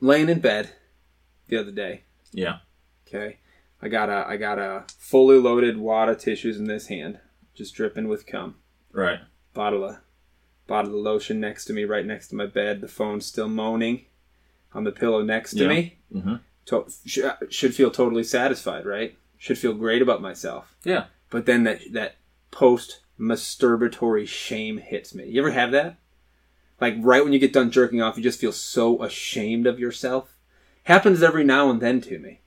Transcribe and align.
laying 0.00 0.28
in 0.28 0.40
bed 0.40 0.70
the 1.48 1.56
other 1.58 1.70
day. 1.72 2.02
Yeah. 2.32 2.58
Okay, 3.06 3.38
I 3.82 3.88
got 3.88 4.08
a 4.08 4.24
I 4.28 4.36
got 4.36 4.58
a 4.58 4.84
fully 4.98 5.38
loaded 5.38 5.78
wad 5.78 6.08
of 6.08 6.18
tissues 6.18 6.58
in 6.58 6.64
this 6.64 6.86
hand, 6.86 7.18
just 7.54 7.74
dripping 7.74 8.08
with 8.08 8.26
cum. 8.26 8.56
Right. 8.92 9.18
Bottle 9.54 9.84
of 9.84 9.96
bottle 10.66 10.94
of 10.96 11.00
lotion 11.04 11.40
next 11.40 11.64
to 11.66 11.72
me, 11.72 11.84
right 11.84 12.06
next 12.06 12.28
to 12.28 12.36
my 12.36 12.46
bed. 12.46 12.80
The 12.80 12.88
phone's 12.88 13.26
still 13.26 13.48
moaning 13.48 14.04
on 14.72 14.84
the 14.84 14.92
pillow 14.92 15.22
next 15.22 15.52
to 15.52 15.62
Yeah. 15.64 15.68
me. 15.68 15.98
hmm 16.12 16.34
To- 16.66 16.86
sh- 17.04 17.20
should 17.48 17.74
feel 17.74 17.90
totally 17.90 18.22
satisfied, 18.22 18.86
right? 18.86 19.16
Should 19.38 19.58
feel 19.58 19.72
great 19.74 20.02
about 20.02 20.22
myself. 20.22 20.76
Yeah. 20.84 21.06
But 21.30 21.46
then 21.46 21.64
that 21.64 21.80
that 21.92 22.16
post 22.52 23.00
masturbatory 23.18 24.26
shame 24.28 24.78
hits 24.78 25.14
me. 25.14 25.24
You 25.28 25.40
ever 25.40 25.50
have 25.50 25.72
that? 25.72 25.96
Like 26.80 26.94
right 27.00 27.22
when 27.22 27.32
you 27.32 27.38
get 27.38 27.52
done 27.52 27.70
jerking 27.70 28.00
off, 28.00 28.16
you 28.16 28.22
just 28.22 28.40
feel 28.40 28.52
so 28.52 29.02
ashamed 29.02 29.66
of 29.66 29.78
yourself. 29.78 30.36
Happens 30.84 31.22
every 31.22 31.44
now 31.44 31.70
and 31.70 31.80
then 31.80 32.00
to 32.02 32.18
me. 32.18 32.40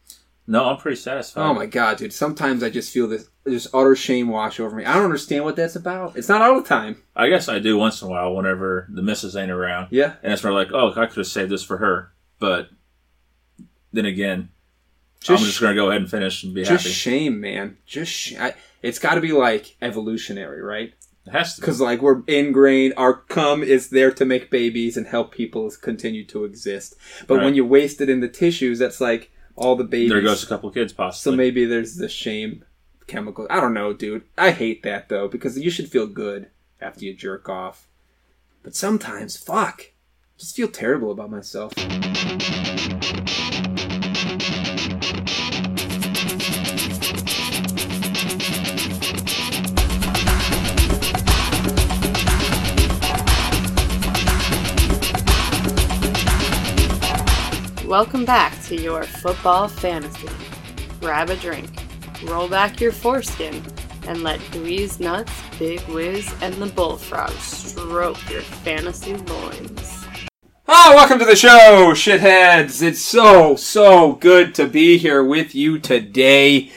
No, 0.46 0.66
I'm 0.66 0.78
pretty 0.78 0.98
satisfied. 0.98 1.42
Oh 1.42 1.54
my 1.54 1.66
god, 1.66 1.98
dude! 1.98 2.12
Sometimes 2.12 2.64
I 2.64 2.70
just 2.70 2.92
feel 2.92 3.08
this 3.08 3.30
this 3.46 3.68
utter 3.74 3.96
shame 3.96 4.28
wash 4.28 4.60
over 4.60 4.76
me. 4.76 4.84
I 4.84 4.94
don't 4.96 5.06
understand 5.06 5.46
what 5.46 5.56
that's 5.56 5.76
about. 5.76 6.18
It's 6.18 6.28
not 6.28 6.42
all 6.42 6.62
the 6.62 6.68
time. 6.68 7.02
I 7.16 7.30
guess 7.30 7.48
I 7.48 7.60
do 7.60 7.78
once 7.78 8.02
in 8.02 8.08
a 8.08 8.12
while 8.12 8.36
whenever 8.36 8.88
the 8.90 9.02
missus 9.02 9.36
ain't 9.38 9.52
around. 9.52 9.88
Yeah, 9.92 10.16
And 10.24 10.34
it's 10.34 10.44
more 10.44 10.54
like, 10.54 10.70
oh, 10.74 10.92
I 10.96 11.06
could 11.06 11.18
have 11.18 11.28
saved 11.28 11.52
this 11.52 11.64
for 11.64 11.78
her. 11.78 12.12
But 12.40 12.70
then 13.94 14.06
again, 14.06 14.50
just 15.22 15.42
I'm 15.42 15.46
just 15.46 15.62
going 15.62 15.76
to 15.76 15.82
go 15.82 15.90
ahead 15.90 16.02
and 16.02 16.10
finish 16.12 16.44
and 16.44 16.54
be 16.54 16.64
just 16.64 16.84
happy. 16.84 16.94
shame, 16.94 17.40
man. 17.40 17.78
Just 17.86 18.12
sh- 18.12 18.34
I, 18.38 18.56
it's 18.82 19.00
got 19.00 19.16
to 19.16 19.22
be 19.22 19.32
like 19.32 19.76
evolutionary, 19.82 20.62
right? 20.62 20.94
It 21.26 21.32
has 21.32 21.56
to 21.56 21.62
be. 21.62 21.66
Because 21.66 21.82
like 21.82 22.02
we're 22.02 22.24
ingrained, 22.28 22.94
our 22.98 23.14
cum 23.14 23.64
is 23.64 23.90
there 23.90 24.12
to 24.12 24.26
make 24.26 24.52
babies 24.52 24.98
and 24.98 25.08
help 25.08 25.32
people 25.32 25.72
continue 25.82 26.26
to 26.26 26.44
exist. 26.44 26.96
But 27.28 27.42
when 27.42 27.56
you 27.56 27.66
waste 27.66 28.02
it 28.02 28.10
in 28.10 28.20
the 28.20 28.28
tissues, 28.28 28.80
that's 28.80 29.02
like 29.02 29.32
all 29.56 29.76
the 29.76 29.84
babies. 29.84 30.10
There 30.10 30.22
goes 30.22 30.44
a 30.44 30.48
couple 30.48 30.70
kids, 30.72 30.94
kids, 30.94 31.18
so 31.18 31.32
maybe 31.32 31.66
there's 31.66 31.96
the 31.96 32.10
shame 32.10 32.66
chemical. 33.08 33.48
I 33.50 33.60
don't 33.60 33.74
know, 33.74 33.94
dude. 33.94 34.24
I 34.38 34.52
hate 34.52 34.84
that 34.84 35.10
though 35.10 35.28
because 35.28 35.58
you 35.58 35.70
should 35.70 35.90
feel 35.90 36.08
good 36.08 36.50
after 36.82 37.06
you 37.06 37.14
jerk 37.14 37.48
off. 37.48 37.88
But 38.64 38.76
sometimes, 38.76 39.38
fuck, 39.38 39.82
I 39.82 40.40
just 40.40 40.56
feel 40.56 40.70
terrible 40.70 41.12
about 41.12 41.32
myself. 41.32 41.74
Welcome 57.94 58.26
back 58.26 58.60
to 58.64 58.76
your 58.76 59.04
football 59.04 59.68
fantasy. 59.68 60.28
Grab 61.00 61.30
a 61.30 61.36
drink, 61.36 61.70
roll 62.24 62.48
back 62.48 62.82
your 62.82 62.92
foreskin, 62.92 63.64
and 64.08 64.24
let 64.24 64.40
Dweez 64.50 65.00
Nuts, 65.00 65.32
Big 65.60 65.80
Wiz, 65.90 66.28
and 66.42 66.56
the 66.56 66.66
Bullfrog 66.66 67.30
stroke 67.34 68.18
your 68.32 68.42
fantasy 68.42 69.16
loins. 69.16 70.06
Oh, 70.68 70.94
welcome 70.96 71.20
to 71.20 71.26
the 71.26 71.36
show, 71.36 71.92
shitheads. 71.94 72.82
It's 72.82 73.00
so, 73.00 73.56
so 73.56 74.14
good 74.14 74.56
to 74.56 74.66
be 74.66 74.98
here 74.98 75.24
with 75.24 75.54
you 75.54 75.78
today. 75.78 76.72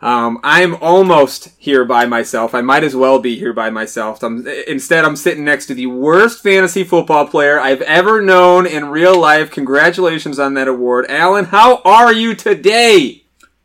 Um, 0.00 0.38
I'm 0.44 0.74
almost 0.76 1.48
here 1.56 1.84
by 1.84 2.04
myself. 2.04 2.54
I 2.54 2.60
might 2.60 2.84
as 2.84 2.94
well 2.94 3.18
be 3.18 3.38
here 3.38 3.54
by 3.54 3.70
myself. 3.70 4.22
I'm, 4.22 4.46
instead, 4.68 5.04
I'm 5.06 5.16
sitting 5.16 5.44
next 5.44 5.66
to 5.66 5.74
the 5.74 5.86
worst 5.86 6.42
fantasy 6.42 6.84
football 6.84 7.26
player 7.26 7.58
I've 7.58 7.80
ever 7.82 8.20
known 8.20 8.66
in 8.66 8.90
real 8.90 9.18
life. 9.18 9.50
Congratulations 9.50 10.38
on 10.38 10.52
that 10.54 10.68
award. 10.68 11.06
Alan, 11.08 11.46
how 11.46 11.80
are 11.84 12.12
you 12.12 12.34
today? 12.34 13.24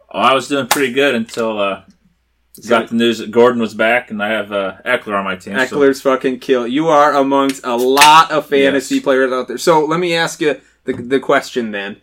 oh, 0.10 0.20
I 0.20 0.34
was 0.34 0.48
doing 0.48 0.68
pretty 0.68 0.94
good 0.94 1.16
until 1.16 1.60
uh, 1.60 1.84
got 2.68 2.88
the 2.90 2.96
news 2.96 3.18
that 3.20 3.32
Gordon 3.32 3.60
was 3.62 3.74
back, 3.74 4.10
and 4.10 4.24
I 4.24 4.30
have 4.30 4.54
uh, 4.54 4.78
Ekeler 4.86 5.18
on 5.20 5.26
my 5.26 5.36
team. 5.36 5.56
so- 5.68 5.78
Ekeler's 5.78 6.02
fucking 6.02 6.40
kill. 6.40 6.66
You 6.66 6.88
are 6.88 7.14
amongst 7.14 7.66
a 7.66 7.76
lot 7.76 8.32
of 8.32 8.46
fantasy 8.48 8.96
Yes. 8.96 9.04
players 9.04 9.34
out 9.34 9.50
there. 9.50 9.58
So 9.58 9.86
let 9.86 10.00
me 10.00 10.16
ask 10.16 10.40
you 10.40 10.60
the, 10.86 10.94
the 10.94 11.20
question 11.20 11.72
then. 11.72 12.00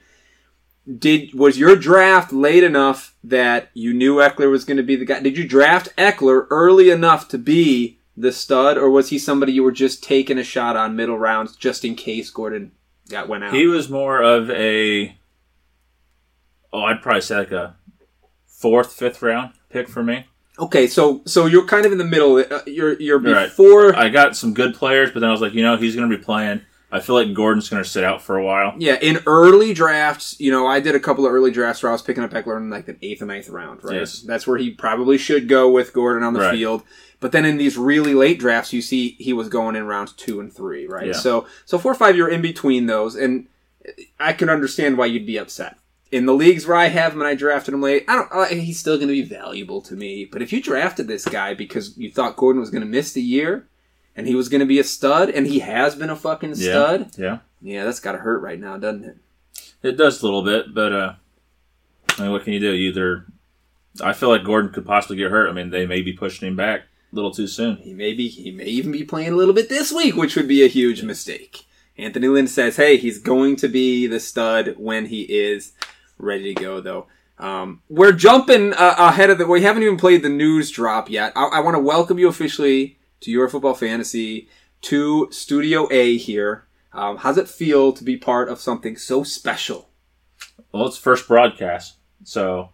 Did 0.96 1.34
was 1.34 1.58
your 1.58 1.76
draft 1.76 2.32
late 2.32 2.64
enough 2.64 3.14
that 3.24 3.68
you 3.74 3.92
knew 3.92 4.16
Ekeler 4.16 4.50
was 4.50 4.64
going 4.64 4.78
to 4.78 4.82
be 4.82 4.96
the 4.96 5.04
guy? 5.04 5.20
Did 5.20 5.36
you 5.36 5.46
draft 5.46 5.94
Ekeler 5.96 6.46
early 6.50 6.88
enough 6.90 7.28
to 7.28 7.38
be 7.38 7.98
the 8.16 8.32
stud, 8.32 8.78
or 8.78 8.88
was 8.90 9.10
he 9.10 9.18
somebody 9.18 9.52
you 9.52 9.62
were 9.62 9.70
just 9.72 10.02
taking 10.02 10.38
a 10.38 10.42
shot 10.44 10.76
on 10.76 10.96
middle 10.96 11.18
rounds 11.18 11.54
just 11.56 11.84
in 11.84 11.94
case 11.94 12.30
Gordon 12.30 12.72
got 13.10 13.28
went 13.28 13.44
out? 13.44 13.52
He 13.54 13.66
was 13.66 13.90
more 13.90 14.22
of 14.22 14.50
a, 14.50 15.16
oh, 16.72 16.82
I'd 16.84 17.02
probably 17.02 17.20
say 17.20 17.36
like 17.38 17.52
a 17.52 17.76
fourth, 18.46 18.92
fifth 18.92 19.20
round 19.22 19.52
pick 19.68 19.88
for 19.88 20.02
me. 20.02 20.24
okay, 20.58 20.86
so 20.86 21.20
so 21.26 21.46
you're 21.46 21.66
kind 21.66 21.86
of 21.86 21.92
in 21.92 21.98
the 21.98 22.04
middle. 22.04 22.36
Uh, 22.38 22.60
You're 22.66 22.98
you're 23.00 23.18
Right. 23.20 23.44
before. 23.48 23.94
I 23.94 24.08
got 24.08 24.36
some 24.36 24.54
good 24.54 24.74
players, 24.74 25.10
but 25.10 25.20
then 25.20 25.28
I 25.28 25.32
was 25.32 25.40
like, 25.40 25.52
you 25.54 25.62
know, 25.62 25.76
he's 25.76 25.94
going 25.94 26.08
to 26.10 26.16
be 26.16 26.22
playing. 26.22 26.62
I 26.90 27.00
feel 27.00 27.14
like 27.16 27.34
Gordon's 27.34 27.68
going 27.68 27.82
to 27.82 27.88
sit 27.88 28.02
out 28.02 28.22
for 28.22 28.36
a 28.38 28.44
while. 28.44 28.74
Yeah, 28.78 28.94
in 29.00 29.18
early 29.26 29.74
drafts, 29.74 30.36
you 30.40 30.50
know, 30.50 30.66
I 30.66 30.80
did 30.80 30.94
a 30.94 31.00
couple 31.00 31.26
of 31.26 31.32
early 31.32 31.50
drafts 31.50 31.82
where 31.82 31.90
I 31.90 31.92
was 31.92 32.00
picking 32.02 32.22
up 32.24 32.30
Ekeler 32.30 32.56
in 32.56 32.70
like 32.70 32.86
the 32.86 32.96
eighth 33.02 33.20
and 33.20 33.28
ninth 33.28 33.48
round, 33.50 33.84
right? 33.84 33.96
Yes. 33.96 34.22
That's 34.22 34.46
where 34.46 34.56
he 34.58 34.70
probably 34.70 35.18
should 35.18 35.48
go 35.48 35.70
with 35.70 35.92
Gordon 35.92 36.22
on 36.22 36.32
the 36.32 36.40
Right. 36.40 36.54
field. 36.54 36.82
But 37.20 37.32
then 37.32 37.44
in 37.44 37.58
these 37.58 37.76
really 37.76 38.14
late 38.14 38.38
drafts, 38.38 38.72
you 38.72 38.80
see 38.80 39.16
he 39.18 39.32
was 39.32 39.48
going 39.48 39.76
in 39.76 39.86
rounds 39.86 40.12
two 40.12 40.40
and 40.40 40.52
three, 40.52 40.86
right? 40.86 41.08
Yeah. 41.08 41.12
So, 41.12 41.46
so 41.66 41.76
four 41.78 41.92
or 41.92 41.96
five, 41.96 42.16
you're 42.16 42.28
in 42.30 42.40
between 42.40 42.86
those, 42.86 43.16
and 43.16 43.48
I 44.20 44.32
can 44.32 44.48
understand 44.48 44.96
why 44.96 45.06
you'd 45.06 45.26
be 45.26 45.38
upset. 45.38 45.76
In 46.10 46.24
the 46.24 46.32
leagues 46.34 46.66
where 46.66 46.76
I 46.76 46.86
have 46.86 47.12
him 47.12 47.20
and 47.20 47.28
I 47.28 47.34
drafted 47.34 47.74
him 47.74 47.82
late, 47.82 48.04
I 48.08 48.14
don't. 48.14 48.28
Uh, 48.32 48.46
he's 48.46 48.78
still 48.78 48.96
going 48.96 49.08
to 49.08 49.12
be 49.12 49.22
valuable 49.22 49.82
to 49.82 49.94
me. 49.94 50.24
But 50.24 50.40
if 50.40 50.52
you 50.54 50.62
drafted 50.62 51.06
this 51.06 51.26
guy 51.26 51.52
because 51.52 51.98
you 51.98 52.10
thought 52.10 52.36
Gordon 52.36 52.60
was 52.60 52.70
going 52.70 52.80
to 52.82 52.88
miss 52.88 53.12
the 53.12 53.20
year, 53.20 53.66
and 54.18 54.26
he 54.26 54.34
was 54.34 54.48
going 54.48 54.60
to 54.60 54.66
be 54.66 54.78
a 54.78 54.84
stud, 54.84 55.30
and 55.30 55.46
he 55.46 55.60
has 55.60 55.94
been 55.94 56.10
a 56.10 56.16
fucking 56.16 56.56
stud, 56.56 57.12
Yeah. 57.16 57.38
yeah, 57.62 57.84
that's 57.84 58.00
got 58.00 58.12
to 58.12 58.18
hurt 58.18 58.42
right 58.42 58.58
now, 58.58 58.76
doesn't 58.76 59.04
it? 59.04 59.16
It 59.82 59.96
does 59.96 60.20
a 60.20 60.24
little 60.24 60.42
bit, 60.42 60.74
but 60.74 60.92
uh, 60.92 61.12
I 62.18 62.22
mean, 62.22 62.32
what 62.32 62.42
can 62.42 62.52
you 62.52 62.60
do? 62.60 62.72
Either 62.72 63.26
I 64.02 64.12
feel 64.12 64.28
like 64.28 64.44
Gordon 64.44 64.72
could 64.72 64.84
possibly 64.84 65.16
get 65.16 65.30
hurt. 65.30 65.48
I 65.48 65.52
mean, 65.52 65.70
they 65.70 65.86
may 65.86 66.02
be 66.02 66.12
pushing 66.12 66.48
him 66.48 66.56
back 66.56 66.80
a 67.12 67.14
little 67.14 67.30
too 67.30 67.46
soon. 67.46 67.76
He 67.76 67.94
may 67.94 68.12
be, 68.12 68.28
he 68.28 68.50
may 68.50 68.64
even 68.64 68.90
be 68.92 69.04
playing 69.04 69.32
a 69.32 69.36
little 69.36 69.54
bit 69.54 69.68
this 69.68 69.92
week, 69.92 70.16
which 70.16 70.34
would 70.36 70.48
be 70.48 70.64
a 70.64 70.68
huge 70.68 71.02
mistake. 71.02 71.64
Anthony 71.96 72.28
Lynn 72.28 72.46
says, 72.48 72.76
"Hey, 72.76 72.96
he's 72.96 73.18
going 73.18 73.56
to 73.56 73.68
be 73.68 74.06
the 74.06 74.20
stud 74.20 74.74
when 74.78 75.06
he 75.06 75.22
is 75.22 75.72
ready 76.18 76.54
to 76.54 76.60
go." 76.60 76.80
Though 76.80 77.06
um, 77.38 77.82
we're 77.88 78.12
jumping 78.12 78.72
uh, 78.74 78.94
ahead 78.98 79.30
of 79.30 79.38
the. 79.38 79.46
We 79.46 79.62
haven't 79.62 79.82
even 79.82 79.96
played 79.96 80.22
the 80.22 80.28
news 80.28 80.70
drop 80.70 81.08
yet. 81.10 81.32
I, 81.34 81.44
I 81.46 81.60
want 81.60 81.74
to 81.76 81.80
welcome 81.80 82.18
you 82.18 82.28
officially 82.28 82.97
to 83.20 83.30
your 83.30 83.48
football 83.48 83.74
fantasy 83.74 84.48
to 84.82 85.28
Studio 85.30 85.88
A 85.90 86.16
here. 86.16 86.64
Um, 86.92 87.18
how's 87.18 87.38
it 87.38 87.48
feel 87.48 87.92
to 87.92 88.04
be 88.04 88.16
part 88.16 88.48
of 88.48 88.60
something 88.60 88.96
so 88.96 89.22
special? 89.22 89.90
Well, 90.72 90.86
it's 90.86 90.98
first 90.98 91.26
broadcast, 91.28 91.96
so 92.24 92.70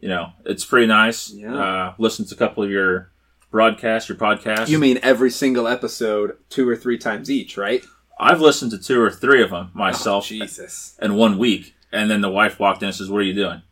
you 0.00 0.08
know 0.08 0.32
it's 0.44 0.64
pretty 0.64 0.86
nice. 0.86 1.30
Yeah. 1.30 1.54
Uh, 1.54 1.94
listen 1.98 2.24
to 2.26 2.34
a 2.34 2.38
couple 2.38 2.62
of 2.62 2.70
your 2.70 3.10
broadcasts, 3.50 4.08
your 4.08 4.18
podcasts. 4.18 4.68
You 4.68 4.78
mean 4.78 4.98
every 5.02 5.30
single 5.30 5.66
episode, 5.68 6.36
two 6.50 6.68
or 6.68 6.76
three 6.76 6.98
times 6.98 7.30
each, 7.30 7.56
right? 7.56 7.84
I've 8.20 8.40
listened 8.40 8.72
to 8.72 8.78
two 8.78 9.00
or 9.00 9.10
three 9.10 9.42
of 9.42 9.50
them 9.50 9.70
myself 9.74 10.24
Oh, 10.24 10.28
Jesus. 10.28 10.96
in 11.00 11.14
one 11.14 11.38
week, 11.38 11.74
and 11.92 12.10
then 12.10 12.20
the 12.20 12.30
wife 12.30 12.58
walked 12.58 12.82
in 12.82 12.88
and 12.88 12.94
says, 12.96 13.08
"What 13.10 13.18
are 13.18 13.22
you 13.24 13.34
doing?" 13.34 13.62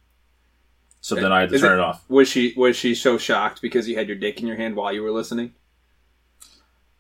So 1.01 1.15
then 1.15 1.33
I 1.33 1.41
had 1.41 1.51
to 1.51 1.55
Is 1.57 1.61
turn 1.61 1.79
it- 1.79 1.83
it 1.83 1.85
off. 1.85 2.05
Was 2.09 2.29
she 2.29 2.53
was 2.57 2.77
she 2.77 2.95
so 2.95 3.19
shocked 3.19 3.61
because 3.63 3.89
you 3.89 3.97
had 3.97 4.09
your 4.09 4.17
dick 4.17 4.41
in 4.41 4.47
your 4.47 4.57
hand 4.57 4.77
while 4.77 4.93
you 4.93 5.03
were 5.03 5.11
listening? 5.13 5.53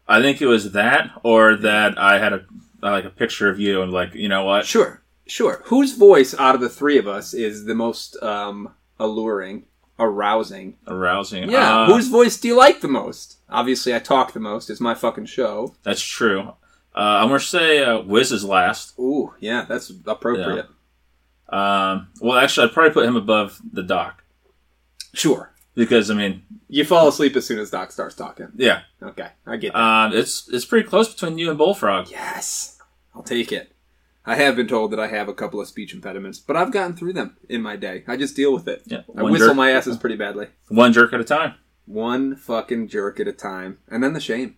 I 0.08 0.20
think 0.20 0.40
it 0.40 0.46
was 0.46 0.72
that, 0.72 1.10
or 1.22 1.56
that 1.56 1.98
I 1.98 2.18
had 2.18 2.32
a 2.32 2.46
like 2.82 3.04
a 3.04 3.10
picture 3.10 3.48
of 3.48 3.58
you 3.58 3.82
and 3.82 3.92
like, 3.92 4.14
you 4.14 4.28
know 4.28 4.44
what? 4.44 4.66
Sure, 4.66 5.02
sure. 5.26 5.62
Whose 5.66 5.96
voice 5.96 6.34
out 6.38 6.54
of 6.54 6.60
the 6.60 6.68
three 6.68 6.98
of 6.98 7.08
us 7.08 7.34
is 7.34 7.64
the 7.64 7.74
most 7.74 8.20
um, 8.22 8.74
alluring, 8.98 9.64
arousing? 9.98 10.76
Arousing. 10.86 11.50
Yeah. 11.50 11.82
Uh, 11.82 11.86
Whose 11.86 12.08
voice 12.08 12.38
do 12.38 12.48
you 12.48 12.56
like 12.56 12.80
the 12.80 12.88
most? 12.88 13.38
Obviously, 13.48 13.94
I 13.94 13.98
talk 13.98 14.32
the 14.32 14.40
most. 14.40 14.70
It's 14.70 14.80
my 14.80 14.94
fucking 14.94 15.26
show. 15.26 15.74
That's 15.82 16.02
true. 16.02 16.54
Uh, 16.94 17.20
I'm 17.20 17.28
gonna 17.28 17.40
say 17.40 17.82
uh, 17.82 18.00
Wiz 18.00 18.32
is 18.32 18.44
last. 18.44 18.98
Ooh, 18.98 19.34
yeah, 19.40 19.66
that's 19.68 19.90
appropriate. 20.06 20.66
Um, 21.48 22.08
well, 22.20 22.38
actually, 22.38 22.68
I'd 22.68 22.72
probably 22.72 22.92
put 22.92 23.06
him 23.06 23.16
above 23.16 23.60
the 23.72 23.82
Doc 23.82 24.24
Sure. 25.16 25.52
Because 25.76 26.10
I 26.10 26.14
mean, 26.14 26.42
You 26.68 26.84
fall 26.84 27.06
asleep 27.06 27.36
as 27.36 27.46
soon 27.46 27.60
as 27.60 27.70
Doc 27.70 27.92
starts 27.92 28.16
talking. 28.16 28.48
yeah, 28.56 28.80
Okay, 29.00 29.28
I 29.46 29.56
get 29.56 29.72
that. 29.74 29.78
um, 29.80 30.12
it's 30.12 30.48
it's 30.52 30.64
pretty 30.64 30.88
close 30.88 31.12
between 31.12 31.38
you 31.38 31.48
and 31.50 31.56
Bullfrog. 31.58 32.10
yes, 32.10 32.80
I'll 33.14 33.22
take 33.22 33.52
it. 33.52 33.72
I 34.28 34.34
have 34.34 34.56
been 34.56 34.66
told 34.66 34.90
that 34.90 34.98
I 34.98 35.06
have 35.06 35.28
a 35.28 35.32
couple 35.34 35.60
of 35.60 35.68
speech 35.68 35.94
impediments, 35.94 36.40
but 36.40 36.56
I've 36.56 36.72
gotten 36.72 36.96
through 36.96 37.12
them 37.12 37.36
in 37.48 37.62
my 37.62 37.76
day. 37.76 38.02
I 38.08 38.16
just 38.16 38.34
deal 38.34 38.52
with 38.52 38.66
it. 38.66 38.82
Yeah, 38.86 39.02
I 39.16 39.22
one 39.22 39.30
whistle 39.30 39.48
jerk- 39.50 39.56
my 39.56 39.70
asses 39.70 39.96
pretty 39.96 40.16
badly. 40.16 40.48
one 40.66 40.92
jerk 40.92 41.12
at 41.12 41.20
a 41.20 41.24
time. 41.24 41.54
One 41.84 42.34
fucking 42.34 42.88
jerk 42.88 43.20
at 43.20 43.28
a 43.28 43.32
time. 43.32 43.78
And 43.88 44.02
then 44.02 44.14
the 44.14 44.18
shame. 44.20 44.56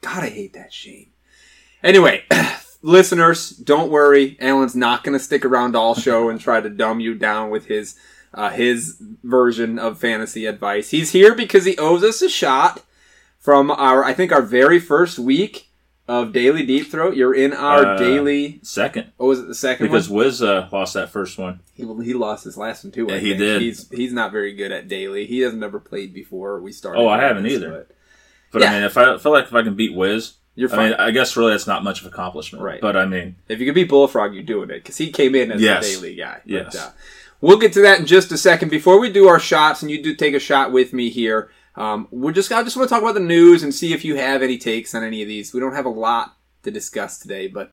God, 0.00 0.24
I 0.24 0.30
hate 0.30 0.52
that 0.54 0.72
shame. 0.72 1.10
Anyway, 1.84 2.24
listeners, 2.82 3.50
don't 3.50 3.90
worry. 3.92 4.36
Alan's 4.40 4.74
not 4.76 5.04
going 5.04 5.16
to 5.16 5.22
stick 5.24 5.44
around 5.44 5.76
all 5.76 5.94
show 5.94 6.28
and 6.28 6.40
try 6.40 6.60
to 6.60 6.68
dumb 6.68 6.98
you 6.98 7.14
down 7.14 7.50
with 7.50 7.66
his 7.66 7.96
uh, 8.36 8.50
his 8.50 9.02
version 9.24 9.78
of 9.78 9.98
fantasy 9.98 10.46
advice. 10.46 10.90
He's 10.90 11.10
here 11.10 11.34
because 11.34 11.64
he 11.64 11.76
owes 11.78 12.04
us 12.04 12.22
a 12.22 12.28
shot 12.28 12.82
from 13.40 13.70
our, 13.70 14.04
I 14.04 14.12
think, 14.12 14.30
our 14.30 14.42
very 14.42 14.78
first 14.78 15.18
week 15.18 15.68
of 16.08 16.32
Daily 16.32 16.64
Deep 16.64 16.86
Throat. 16.90 17.16
You're 17.16 17.34
in 17.34 17.52
our 17.52 17.84
Uh, 17.94 17.96
daily. 17.98 18.60
Second, 18.62 19.10
Oh, 19.18 19.28
was 19.28 19.40
it 19.40 19.48
the 19.48 19.54
second 19.54 19.86
because 19.86 20.08
one? 20.08 20.18
Wiz 20.26 20.42
uh, 20.42 20.68
lost 20.70 20.94
that 20.94 21.10
first 21.10 21.36
one. 21.38 21.60
He, 21.74 21.82
he 22.04 22.14
lost 22.14 22.44
his 22.44 22.56
last 22.56 22.84
one 22.84 22.92
too. 22.92 23.08
I 23.10 23.14
Yeah, 23.14 23.18
he 23.18 23.34
did. 23.34 23.62
He's 23.62 23.88
he's 23.90 24.12
not 24.12 24.30
very 24.30 24.52
good 24.54 24.70
at 24.70 24.86
daily. 24.86 25.26
He 25.26 25.40
hasn't 25.40 25.64
ever 25.64 25.80
played 25.80 26.12
before 26.14 26.60
we 26.60 26.70
started. 26.72 27.00
Oh, 27.00 27.08
I 27.08 27.20
haven't 27.20 27.42
this, 27.42 27.54
either. 27.54 27.70
but 27.70 27.90
But 28.52 28.62
Yeah. 28.62 28.70
I 28.70 28.74
mean, 28.74 28.82
if 28.84 28.96
I 28.96 29.18
feel 29.18 29.32
like 29.32 29.46
if 29.46 29.54
I 29.54 29.62
can 29.62 29.74
beat 29.74 29.94
Wiz, 29.96 30.34
You're 30.54 30.72
I 30.72 30.76
fine. 30.76 30.90
mean, 30.90 31.00
I 31.00 31.10
guess 31.10 31.36
really 31.36 31.50
that's 31.52 31.66
not 31.66 31.82
much 31.82 32.00
of 32.00 32.06
an 32.06 32.12
accomplishment. 32.12 32.62
Right. 32.62 32.80
But 32.80 32.96
I 32.96 33.04
mean, 33.06 33.34
If 33.48 33.58
you 33.58 33.66
could 33.66 33.74
beat 33.74 33.88
Bullfrog, 33.88 34.32
you're 34.32 34.44
doing 34.44 34.70
it 34.70 34.82
because 34.84 34.96
he 34.98 35.10
came 35.10 35.34
in 35.34 35.50
as 35.50 35.60
Yes. 35.60 35.88
a 35.88 35.94
daily 35.96 36.14
guy. 36.14 36.40
Yes. 36.44 36.76
Uh, 36.76 36.90
we'll 37.46 37.58
get 37.58 37.72
to 37.72 37.80
that 37.82 38.00
in 38.00 38.06
just 38.06 38.32
a 38.32 38.36
second. 38.36 38.70
Before 38.70 38.98
we 38.98 39.08
do 39.08 39.28
our 39.28 39.38
shots, 39.38 39.80
and 39.80 39.88
you 39.90 40.02
do 40.02 40.16
take 40.16 40.34
a 40.34 40.40
shot 40.40 40.72
with 40.72 40.92
me 40.92 41.10
here, 41.10 41.50
um, 41.76 42.08
we're 42.10 42.32
just 42.32 42.50
I 42.50 42.64
just 42.64 42.76
want 42.76 42.88
to 42.88 42.92
talk 42.94 43.02
about 43.02 43.14
the 43.14 43.20
news 43.20 43.62
and 43.62 43.72
see 43.72 43.92
if 43.92 44.04
you 44.04 44.16
have 44.16 44.42
any 44.42 44.58
takes 44.58 44.94
on 44.96 45.04
any 45.04 45.22
of 45.22 45.28
these. 45.28 45.54
We 45.54 45.60
don't 45.60 45.74
have 45.74 45.86
a 45.86 45.90
lot 45.90 46.36
to 46.64 46.70
discuss 46.72 47.18
today, 47.18 47.46
but 47.46 47.70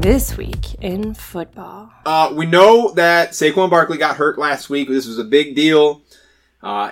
This 0.00 0.36
week 0.36 0.74
in 0.80 1.14
football. 1.14 1.92
uh, 2.04 2.32
we 2.36 2.44
know 2.44 2.90
that 2.94 3.30
Saquon 3.30 3.70
Barkley 3.70 3.98
got 3.98 4.16
hurt 4.16 4.36
last 4.36 4.68
week. 4.68 4.88
This 4.88 5.06
was 5.06 5.20
a 5.20 5.24
big 5.24 5.54
deal. 5.54 6.02
Uh, 6.60 6.90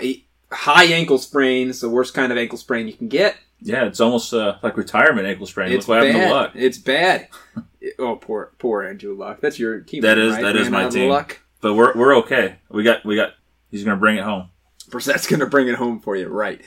high 0.53 0.85
ankle 0.85 1.19
sprain 1.19 1.71
is 1.71 1.81
the 1.81 1.89
worst 1.91 2.15
kind 2.15 2.31
of 2.31 2.39
ankle 2.39 2.57
sprain 2.59 2.87
you 2.87 2.93
can 2.93 3.09
get. 3.09 3.35
yeah, 3.61 3.85
it's 3.85 3.99
almost 3.99 4.33
uh, 4.33 4.59
like 4.63 4.77
retirement 4.77 5.27
ankle 5.27 5.47
sprain. 5.47 5.73
It's 5.73 5.89
Look 5.89 5.99
what 5.99 6.05
bad. 6.05 6.15
happened 6.15 6.29
to 6.31 6.35
Luck. 6.35 6.51
It's 6.55 6.79
bad. 6.79 7.29
oh, 7.99 8.17
poor 8.17 8.53
poor 8.59 8.83
Andrew 8.83 9.17
Luck. 9.17 9.41
That's 9.41 9.59
your 9.59 9.81
team. 9.81 10.03
That 10.03 10.19
is- 10.19 10.35
right? 10.35 10.43
that 10.43 10.57
is 10.57 10.71
my 10.71 10.89
team. 10.89 11.11
Luck. 11.11 11.41
But 11.61 11.75
we're 11.75 11.95
we're 11.95 12.17
okay. 12.19 12.57
We 12.71 12.83
got 12.83 13.05
we 13.05 13.17
got. 13.17 13.35
He's 13.71 13.85
gonna 13.85 13.97
bring 13.97 14.17
it 14.17 14.25
home. 14.25 14.51
Brissett's 14.91 15.27
going 15.27 15.39
to 15.41 15.47
bring 15.47 15.69
it 15.69 15.77
home 15.77 16.01
for 16.01 16.17
you, 16.17 16.27
right? 16.29 16.61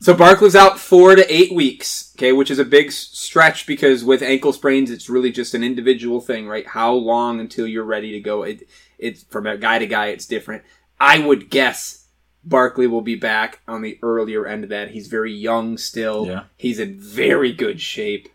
So 0.00 0.14
Barkley's 0.14 0.54
out 0.54 0.78
four 0.78 1.16
to 1.16 1.34
eight 1.34 1.52
weeks, 1.54 2.12
okay, 2.16 2.32
which 2.32 2.50
is 2.50 2.58
a 2.58 2.64
big 2.64 2.92
stretch 2.92 3.66
because 3.66 4.04
with 4.04 4.22
ankle 4.22 4.52
sprains, 4.52 4.90
it's 4.90 5.08
really 5.08 5.32
just 5.32 5.54
an 5.54 5.64
individual 5.64 6.20
thing, 6.20 6.46
right? 6.46 6.66
How 6.66 6.92
long 6.92 7.40
until 7.40 7.66
you're 7.66 7.84
ready 7.84 8.12
to 8.12 8.20
go? 8.20 8.42
It, 8.42 8.68
it's 8.98 9.22
from 9.24 9.46
a 9.46 9.56
guy 9.56 9.78
to 9.78 9.86
guy, 9.86 10.08
it's 10.08 10.26
different. 10.26 10.62
I 11.00 11.20
would 11.20 11.48
guess 11.48 12.06
Barkley 12.44 12.86
will 12.86 13.00
be 13.00 13.14
back 13.14 13.60
on 13.66 13.80
the 13.80 13.98
earlier 14.02 14.46
end 14.46 14.64
of 14.64 14.70
that. 14.70 14.90
He's 14.90 15.08
very 15.08 15.32
young 15.32 15.78
still. 15.78 16.26
Yeah. 16.26 16.44
He's 16.56 16.78
in 16.78 16.98
very 17.00 17.52
good 17.52 17.80
shape. 17.80 18.28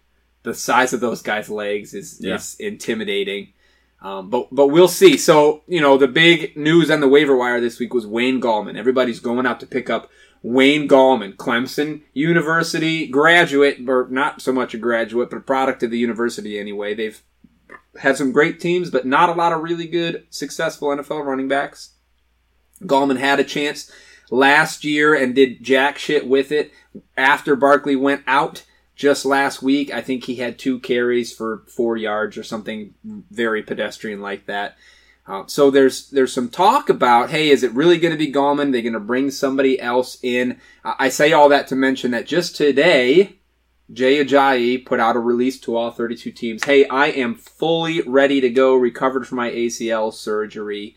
The 0.45 0.53
size 0.53 0.93
of 0.93 1.01
those 1.01 1.21
guys' 1.21 1.49
legs 1.49 1.93
is, 1.93 2.17
Yeah. 2.21 2.35
is 2.35 2.55
intimidating. 2.59 3.49
Um, 4.01 4.29
but 4.29 4.47
but 4.53 4.67
we'll 4.67 4.87
see. 4.87 5.17
So 5.17 5.63
you 5.67 5.81
know 5.81 5.97
the 5.97 6.07
big 6.07 6.55
news 6.55 6.89
on 6.91 6.99
the 7.01 7.07
waiver 7.07 7.35
wire 7.35 7.59
this 7.59 7.79
week 7.79 7.93
was 7.93 8.05
Wayne 8.07 8.39
Gallman. 8.39 8.77
Everybody's 8.77 9.19
going 9.19 9.45
out 9.45 9.59
to 9.61 9.65
pick 9.65 9.89
up 9.89 10.09
Wayne 10.43 10.87
Gallman, 10.87 11.35
Clemson 11.35 12.01
University 12.13 13.07
graduate, 13.07 13.79
or 13.89 14.07
not 14.11 14.41
so 14.41 14.51
much 14.53 14.73
a 14.73 14.77
graduate, 14.77 15.29
but 15.31 15.37
a 15.37 15.41
product 15.41 15.81
of 15.81 15.89
the 15.91 15.97
university 15.97 16.59
anyway. 16.59 16.93
They've 16.93 17.19
had 17.97 18.15
some 18.17 18.31
great 18.31 18.59
teams, 18.59 18.91
but 18.91 19.07
not 19.07 19.29
a 19.29 19.33
lot 19.33 19.53
of 19.53 19.63
really 19.63 19.87
good, 19.87 20.25
successful 20.29 20.89
NFL 20.89 21.25
running 21.25 21.47
backs. 21.47 21.93
Gallman 22.83 23.17
had 23.17 23.39
a 23.39 23.43
chance 23.43 23.89
last 24.29 24.83
year 24.83 25.15
and 25.15 25.33
did 25.33 25.63
jack 25.63 25.97
shit 25.97 26.27
with 26.27 26.51
it 26.51 26.71
after 27.17 27.55
Barkley 27.55 27.95
went 27.95 28.21
out 28.27 28.63
just 28.95 29.25
last 29.25 29.61
week. 29.61 29.93
I 29.93 30.01
think 30.01 30.23
he 30.23 30.35
had 30.35 30.57
two 30.57 30.79
carries 30.79 31.33
for 31.33 31.63
four 31.67 31.97
yards 31.97 32.37
or 32.37 32.43
something 32.43 32.93
very 33.03 33.61
pedestrian 33.61 34.21
like 34.21 34.45
that. 34.45 34.77
Uh, 35.27 35.43
so 35.47 35.71
there's 35.71 36.09
there's 36.11 36.31
some 36.31 36.49
talk 36.49 36.87
about 36.87 37.31
hey, 37.31 37.49
is 37.49 37.63
it 37.63 37.71
really 37.71 37.97
going 37.97 38.13
to 38.13 38.17
be 38.17 38.31
Gallman? 38.31 38.71
They're 38.71 38.81
going 38.81 38.93
to 38.93 38.99
bring 38.99 39.31
somebody 39.31 39.79
else 39.79 40.17
in. 40.21 40.59
I 40.83 40.95
I 40.99 41.09
say 41.09 41.33
all 41.33 41.49
that 41.49 41.67
to 41.67 41.75
mention 41.75 42.11
that 42.11 42.27
just 42.27 42.55
today, 42.55 43.37
Jay 43.91 44.23
Ajayi 44.23 44.85
put 44.85 44.99
out 44.99 45.15
a 45.15 45.19
release 45.19 45.59
to 45.61 45.75
all 45.75 45.91
32 45.91 46.31
teams. 46.31 46.63
Hey, 46.63 46.87
I 46.87 47.07
am 47.07 47.35
fully 47.35 48.01
ready 48.01 48.39
to 48.41 48.49
go, 48.49 48.75
recovered 48.75 49.27
from 49.27 49.37
my 49.37 49.51
ACL 49.51 50.13
surgery. 50.13 50.95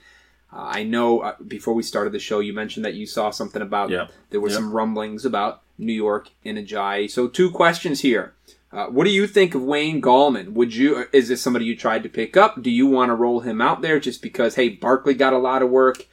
Uh, 0.53 0.56
I 0.79 0.83
know 0.85 1.21
uh, 1.21 1.35
before 1.47 1.75
we 1.75 1.83
started 1.83 2.12
the 2.12 2.19
show, 2.19 2.41
you 2.41 2.53
mentioned 2.53 2.85
that 2.85 2.95
you 2.95 3.06
saw 3.06 3.31
something 3.31 3.61
about 3.62 3.91
Yep. 3.91 4.11
there 4.31 4.41
were 4.41 4.49
Yep. 4.49 4.56
some 4.56 4.73
rumblings 4.73 5.25
about 5.25 5.62
New 5.77 5.93
York 5.93 6.31
and 6.45 6.56
Ajayi. 6.59 7.11
So 7.11 7.29
two 7.29 7.50
questions 7.50 8.00
here. 8.00 8.35
Uh, 8.73 8.87
what 8.87 9.05
do 9.05 9.11
you 9.11 9.27
think 9.27 9.55
of 9.55 9.62
Wayne 9.62 10.00
Gallman? 10.03 10.53
Would 10.53 10.75
you 10.75 11.06
is 11.12 11.29
this 11.29 11.41
somebody 11.41 11.65
you 11.65 11.75
tried 11.77 12.03
to 12.03 12.09
pick 12.09 12.37
up? 12.37 12.62
Do 12.62 12.71
you 12.71 12.87
want 12.87 13.09
to 13.11 13.15
roll 13.15 13.41
him 13.41 13.61
out 13.62 13.81
there 13.83 13.99
just 13.99 14.21
because 14.21 14.56
hey 14.56 14.69
Barkley 14.69 15.15
got 15.15 15.33
a 15.33 15.39
lot 15.39 15.62
of 15.62 15.71
work? 15.71 16.06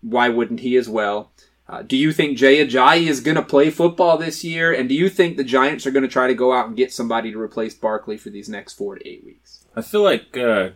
Why 0.00 0.28
wouldn't 0.30 0.60
he 0.60 0.76
as 0.76 0.88
well? 0.88 1.30
Uh, 1.68 1.82
do 1.82 1.96
you 1.96 2.10
think 2.12 2.36
Jay 2.38 2.66
Ajayi 2.66 3.06
is 3.06 3.20
going 3.20 3.36
to 3.36 3.42
play 3.42 3.70
football 3.70 4.16
this 4.18 4.42
year? 4.42 4.72
And 4.72 4.88
do 4.88 4.94
you 4.94 5.08
think 5.08 5.36
the 5.36 5.44
Giants 5.44 5.86
are 5.86 5.90
going 5.92 6.02
to 6.02 6.08
try 6.08 6.26
to 6.26 6.34
go 6.34 6.52
out 6.52 6.66
and 6.66 6.76
get 6.76 6.92
somebody 6.92 7.30
to 7.32 7.38
replace 7.40 7.74
Barkley 7.74 8.16
for 8.16 8.28
these 8.30 8.48
next 8.48 8.72
four 8.72 8.96
to 8.98 9.06
eight 9.08 9.22
weeks? 9.24 9.64
I 9.76 9.82
feel 9.82 10.02
like 10.02 10.36
uh, 10.36 10.70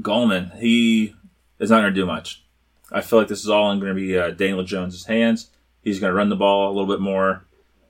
Gallman, 0.00 0.56
he 0.58 1.14
is 1.62 1.70
not 1.70 1.80
going 1.80 1.94
to 1.94 2.00
do 2.00 2.04
much. 2.06 2.42
I 2.90 3.00
feel 3.00 3.18
like 3.18 3.28
this 3.28 3.40
is 3.42 3.48
all 3.48 3.74
going 3.76 3.94
to 3.94 3.94
be 3.94 4.18
uh, 4.18 4.30
Daniel 4.30 4.62
Jones' 4.64 5.06
hands. 5.06 5.48
He's 5.82 5.98
going 5.98 6.10
to 6.10 6.14
run 6.14 6.28
the 6.28 6.36
ball 6.36 6.68
a 6.68 6.72
little 6.72 6.86
bit 6.86 7.00
more, 7.00 7.44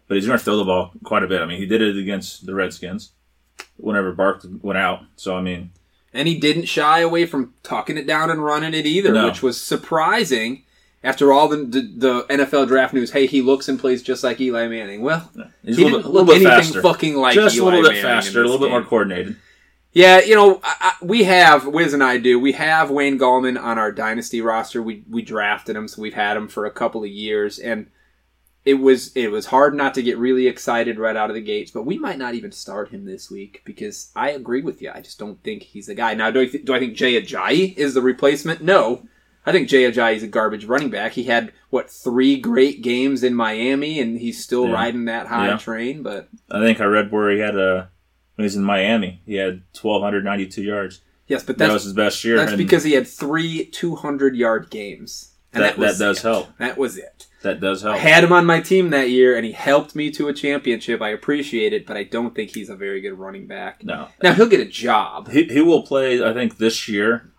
but 0.07 0.15
he's 0.17 0.27
going 0.27 0.39
to 0.39 0.45
throw 0.45 0.57
the 0.57 0.65
ball 0.65 0.93
quite 1.03 1.25
a 1.25 1.27
bit. 1.27 1.41
I 1.43 1.47
mean, 1.47 1.59
he 1.59 1.67
did 1.67 1.83
it 1.83 1.97
against 1.97 2.47
the 2.47 2.55
Redskins 2.55 3.11
whenever 3.77 4.13
Bark 4.13 4.45
went 4.63 4.79
out. 4.79 5.01
So, 5.17 5.37
I 5.37 5.41
mean, 5.41 5.71
And 6.15 6.29
he 6.29 6.39
didn't 6.39 6.67
shy 6.67 7.01
away 7.01 7.27
from 7.27 7.55
tucking 7.65 7.99
it 7.99 8.07
down 8.07 8.31
and 8.31 8.45
running 8.45 8.75
it 8.75 8.87
either, 8.87 9.13
No. 9.13 9.27
which 9.27 9.43
was 9.43 9.61
surprising 9.61 10.63
after 11.05 11.33
all 11.33 11.49
the, 11.49 11.57
the 11.57 11.81
the 11.81 12.23
NFL 12.31 12.69
draft 12.69 12.95
news. 12.95 13.11
Hey, 13.11 13.27
he 13.27 13.43
looks 13.43 13.69
and 13.69 13.79
plays 13.81 14.03
just 14.03 14.23
like 14.23 14.41
Eli 14.41 14.69
Manning. 14.69 15.03
Well, 15.03 15.31
he's 15.65 15.77
he 15.77 15.83
a 15.83 15.87
little, 15.87 15.99
didn't 16.01 16.13
bit, 16.13 16.13
look 16.13 16.29
anything 16.29 16.47
faster. 16.47 16.83
fucking 16.83 17.17
like 17.17 17.35
Just 17.35 17.57
Eli 17.57 17.65
a 17.65 17.65
little 17.77 17.83
bit 17.91 18.03
Manning 18.03 18.23
faster, 18.23 18.41
a 18.41 18.45
little 18.45 18.61
bit 18.61 18.71
more 18.71 18.85
coordinated. 18.85 19.37
Yeah, 19.93 20.21
you 20.21 20.35
know, 20.35 20.61
I, 20.65 20.75
I, 20.81 21.05
we 21.05 21.25
have 21.25 21.67
Wiz 21.67 21.93
and 21.93 22.03
I 22.03 22.17
do. 22.19 22.39
We 22.41 22.53
have 22.53 22.91
Wayne 22.91 23.19
Gallman 23.19 23.61
on 23.63 23.79
our 23.79 23.93
dynasty 23.93 24.41
roster. 24.41 24.83
We 24.83 25.05
we 25.11 25.21
drafted 25.23 25.77
him, 25.77 25.87
so 25.89 26.01
we've 26.01 26.15
had 26.15 26.37
him 26.37 26.49
for 26.49 26.65
a 26.65 26.71
couple 26.71 27.03
of 27.05 27.11
years, 27.11 27.59
and 27.59 27.89
it 28.65 28.75
was 28.75 29.13
it 29.15 29.31
was 29.31 29.47
hard 29.47 29.75
not 29.75 29.93
to 29.95 30.03
get 30.03 30.17
really 30.17 30.47
excited 30.47 30.99
right 30.99 31.17
out 31.17 31.29
of 31.29 31.35
the 31.35 31.43
gates. 31.43 31.71
But 31.71 31.85
we 31.85 31.99
might 31.99 32.17
not 32.19 32.35
even 32.35 32.53
start 32.53 32.89
him 32.91 33.05
this 33.05 33.31
week 33.31 33.61
because 33.67 34.11
I 34.17 34.31
agree 34.31 34.63
with 34.63 34.81
you. 34.81 34.91
I 34.95 35.03
just 35.03 35.19
don't 35.19 35.43
think 35.43 35.63
he's 35.63 35.87
the 35.89 35.95
guy. 35.95 36.15
Now, 36.15 36.31
do 36.31 36.41
I, 36.41 36.47
th- 36.47 36.65
do 36.65 36.73
I 36.75 36.79
think 36.79 36.95
Jay 36.95 37.21
Ajayi 37.21 37.77
is 37.77 37.93
the 37.93 38.03
replacement? 38.03 38.63
No. 38.63 39.07
I 39.45 39.51
think 39.51 39.69
Jay 39.69 39.91
Ajayi 39.91 40.15
is 40.15 40.23
a 40.23 40.29
garbage 40.29 40.67
running 40.67 40.89
back. 40.91 41.13
He 41.13 41.25
had 41.25 41.53
what 41.69 41.91
three 41.91 42.39
great 42.39 42.81
games 42.81 43.25
in 43.25 43.35
Miami, 43.35 43.99
and 44.01 44.17
he's 44.17 44.43
still 44.43 44.69
Yeah. 44.69 44.75
riding 44.75 45.05
that 45.07 45.27
high 45.27 45.49
Yeah. 45.49 45.57
train. 45.59 46.03
But 46.05 46.29
I 46.51 46.61
think 46.61 46.81
I 46.81 46.85
read 46.85 47.11
where 47.11 47.29
he 47.31 47.41
had 47.41 47.57
a 47.57 47.91
when 48.35 48.45
he 48.45 48.47
was 48.47 48.57
in 48.57 48.65
Miami, 48.65 49.23
he 49.27 49.35
had 49.35 49.63
1,292 49.81 50.63
yards. 50.63 51.01
yes, 51.27 51.43
but 51.45 51.59
That 51.59 51.73
was 51.73 51.85
his 51.85 51.93
best 51.93 52.25
year. 52.25 52.37
That's 52.37 52.57
because 52.57 52.85
he 52.85 52.93
had 52.93 53.07
three 53.07 53.67
200 53.67 54.37
yard 54.37 54.71
games. 54.71 55.29
And 55.53 55.63
that, 55.63 55.77
that, 55.77 55.79
was 55.79 55.99
that 55.99 56.05
does 56.05 56.19
it. 56.19 56.23
help. 56.23 56.59
That 56.59 56.79
was 56.79 56.97
it. 56.97 57.27
That 57.43 57.61
does 57.61 57.83
help. 57.83 57.97
I 57.97 57.99
had 57.99 58.25
him 58.25 58.33
on 58.33 58.47
my 58.47 58.61
team 58.61 58.91
that 58.91 59.11
year, 59.11 59.37
and 59.37 59.45
he 59.45 59.53
helped 59.53 59.95
me 59.95 60.11
to 60.13 60.29
a 60.29 60.33
championship. 60.33 61.03
I 61.03 61.11
appreciate 61.11 61.73
it, 61.73 61.85
but 61.87 61.97
I 61.97 62.05
don't 62.05 62.35
think 62.35 62.55
he's 62.55 62.71
a 62.71 62.77
very 62.77 63.01
good 63.01 63.19
running 63.19 63.47
back. 63.47 63.85
no, 63.85 64.09
Now, 64.23 64.33
he'll 64.33 64.47
get 64.49 64.61
a 64.61 64.65
job. 64.65 65.29
he 65.31 65.45
he 65.45 65.61
will 65.61 65.83
play. 65.83 66.25
I 66.25 66.33
think 66.33 66.57
this 66.57 66.89
year, 66.89 67.33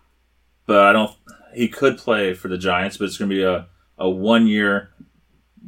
but 0.66 0.78
I 0.80 0.92
don't. 0.92 1.10
He 1.54 1.68
could 1.68 1.98
play 1.98 2.34
for 2.34 2.48
the 2.48 2.58
Giants, 2.58 2.98
but 2.98 3.06
it's 3.06 3.16
going 3.18 3.30
to 3.30 3.34
be 3.34 3.42
a 3.42 3.66
a 3.98 4.08
one 4.08 4.46
year. 4.46 4.90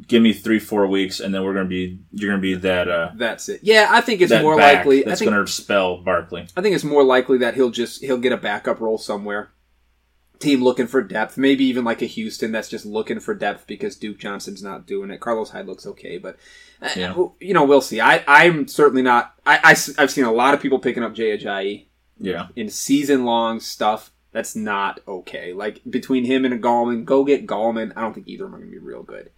Give 0.05 0.21
me 0.21 0.31
three 0.31 0.59
four 0.59 0.85
weeks, 0.85 1.19
and 1.19 1.33
then 1.33 1.43
we're 1.43 1.53
going 1.53 1.65
to 1.65 1.69
be 1.69 1.99
you're 2.11 2.29
going 2.29 2.39
to 2.39 2.41
be 2.41 2.53
that 2.55 2.87
uh 2.87 3.09
That's 3.15 3.49
it. 3.49 3.61
Yeah, 3.63 3.87
I 3.89 4.01
think 4.01 4.21
it's 4.21 4.31
more 4.31 4.55
likely. 4.55 5.03
I 5.03 5.09
that's 5.09 5.19
think, 5.19 5.31
going 5.31 5.43
to 5.45 5.51
spell 5.51 5.97
Barkley. 5.97 6.47
I 6.55 6.61
think 6.61 6.75
it's 6.75 6.83
more 6.83 7.03
likely 7.03 7.39
that 7.39 7.55
he'll 7.55 7.71
just 7.71 8.03
he'll 8.03 8.19
get 8.19 8.31
a 8.31 8.37
backup 8.37 8.79
role 8.79 8.97
somewhere. 8.99 9.49
Team 10.39 10.63
looking 10.63 10.85
for 10.85 11.01
depth, 11.01 11.35
maybe 11.35 11.65
even 11.65 11.83
like 11.83 12.03
a 12.03 12.05
Houston 12.05 12.51
that's 12.51 12.69
just 12.69 12.85
looking 12.85 13.19
for 13.19 13.33
depth 13.33 13.65
because 13.65 13.95
Duke 13.95 14.19
Johnson's 14.19 14.61
not 14.61 14.85
doing 14.85 15.09
it. 15.09 15.19
Carlos 15.19 15.49
Hyde 15.49 15.65
looks 15.65 15.87
okay, 15.87 16.19
but 16.19 16.37
uh, 16.79 16.89
Yeah. 16.95 17.15
you 17.39 17.55
know 17.55 17.65
we'll 17.65 17.81
see. 17.81 17.99
I 17.99 18.23
I'm 18.27 18.67
certainly 18.67 19.01
not. 19.01 19.33
I, 19.47 19.57
I 19.63 19.99
have 19.99 20.11
seen 20.11 20.25
a 20.25 20.31
lot 20.31 20.53
of 20.53 20.61
people 20.61 20.77
picking 20.77 21.01
up 21.03 21.15
Jay 21.15 21.35
Ajayi 21.35 21.87
Yeah, 22.19 22.49
in 22.55 22.69
season 22.69 23.25
long 23.25 23.59
stuff. 23.59 24.11
That's 24.31 24.55
not 24.55 24.99
okay. 25.07 25.53
Like 25.53 25.81
between 25.89 26.23
him 26.25 26.45
and 26.45 26.53
a 26.53 26.59
Gallman, 26.59 27.03
go 27.03 27.23
get 27.23 27.47
Gallman. 27.47 27.93
I 27.95 28.01
don't 28.01 28.13
think 28.13 28.27
either 28.27 28.45
of 28.45 28.51
them 28.51 28.59
are 28.59 28.63
going 28.63 28.71
to 28.71 28.79
be 28.79 28.85
real 28.85 29.01
good. 29.01 29.31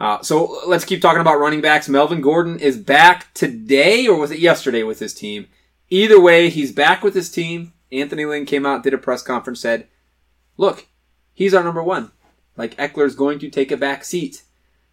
Uh, 0.00 0.22
so 0.22 0.60
let's 0.66 0.84
keep 0.86 1.02
talking 1.02 1.20
about 1.20 1.38
running 1.38 1.60
backs. 1.60 1.88
Melvin 1.88 2.22
Gordon 2.22 2.58
is 2.58 2.78
back 2.78 3.32
today, 3.34 4.06
or 4.08 4.18
was 4.18 4.30
it 4.30 4.38
yesterday 4.38 4.82
with 4.82 4.98
his 4.98 5.12
team? 5.12 5.46
Either 5.90 6.18
way, 6.18 6.48
he's 6.48 6.72
back 6.72 7.02
with 7.02 7.14
his 7.14 7.30
team. 7.30 7.74
Anthony 7.92 8.24
Lynn 8.24 8.46
came 8.46 8.64
out, 8.64 8.82
did 8.82 8.94
a 8.94 8.98
press 8.98 9.22
conference, 9.22 9.60
said, 9.60 9.88
"Look, 10.56 10.86
he's 11.34 11.52
our 11.52 11.62
number 11.62 11.82
one. 11.82 12.12
Like 12.56 12.76
Ekeler's 12.76 13.14
going 13.14 13.38
to 13.40 13.50
take 13.50 13.70
a 13.70 13.76
back 13.76 14.04
seat." 14.04 14.42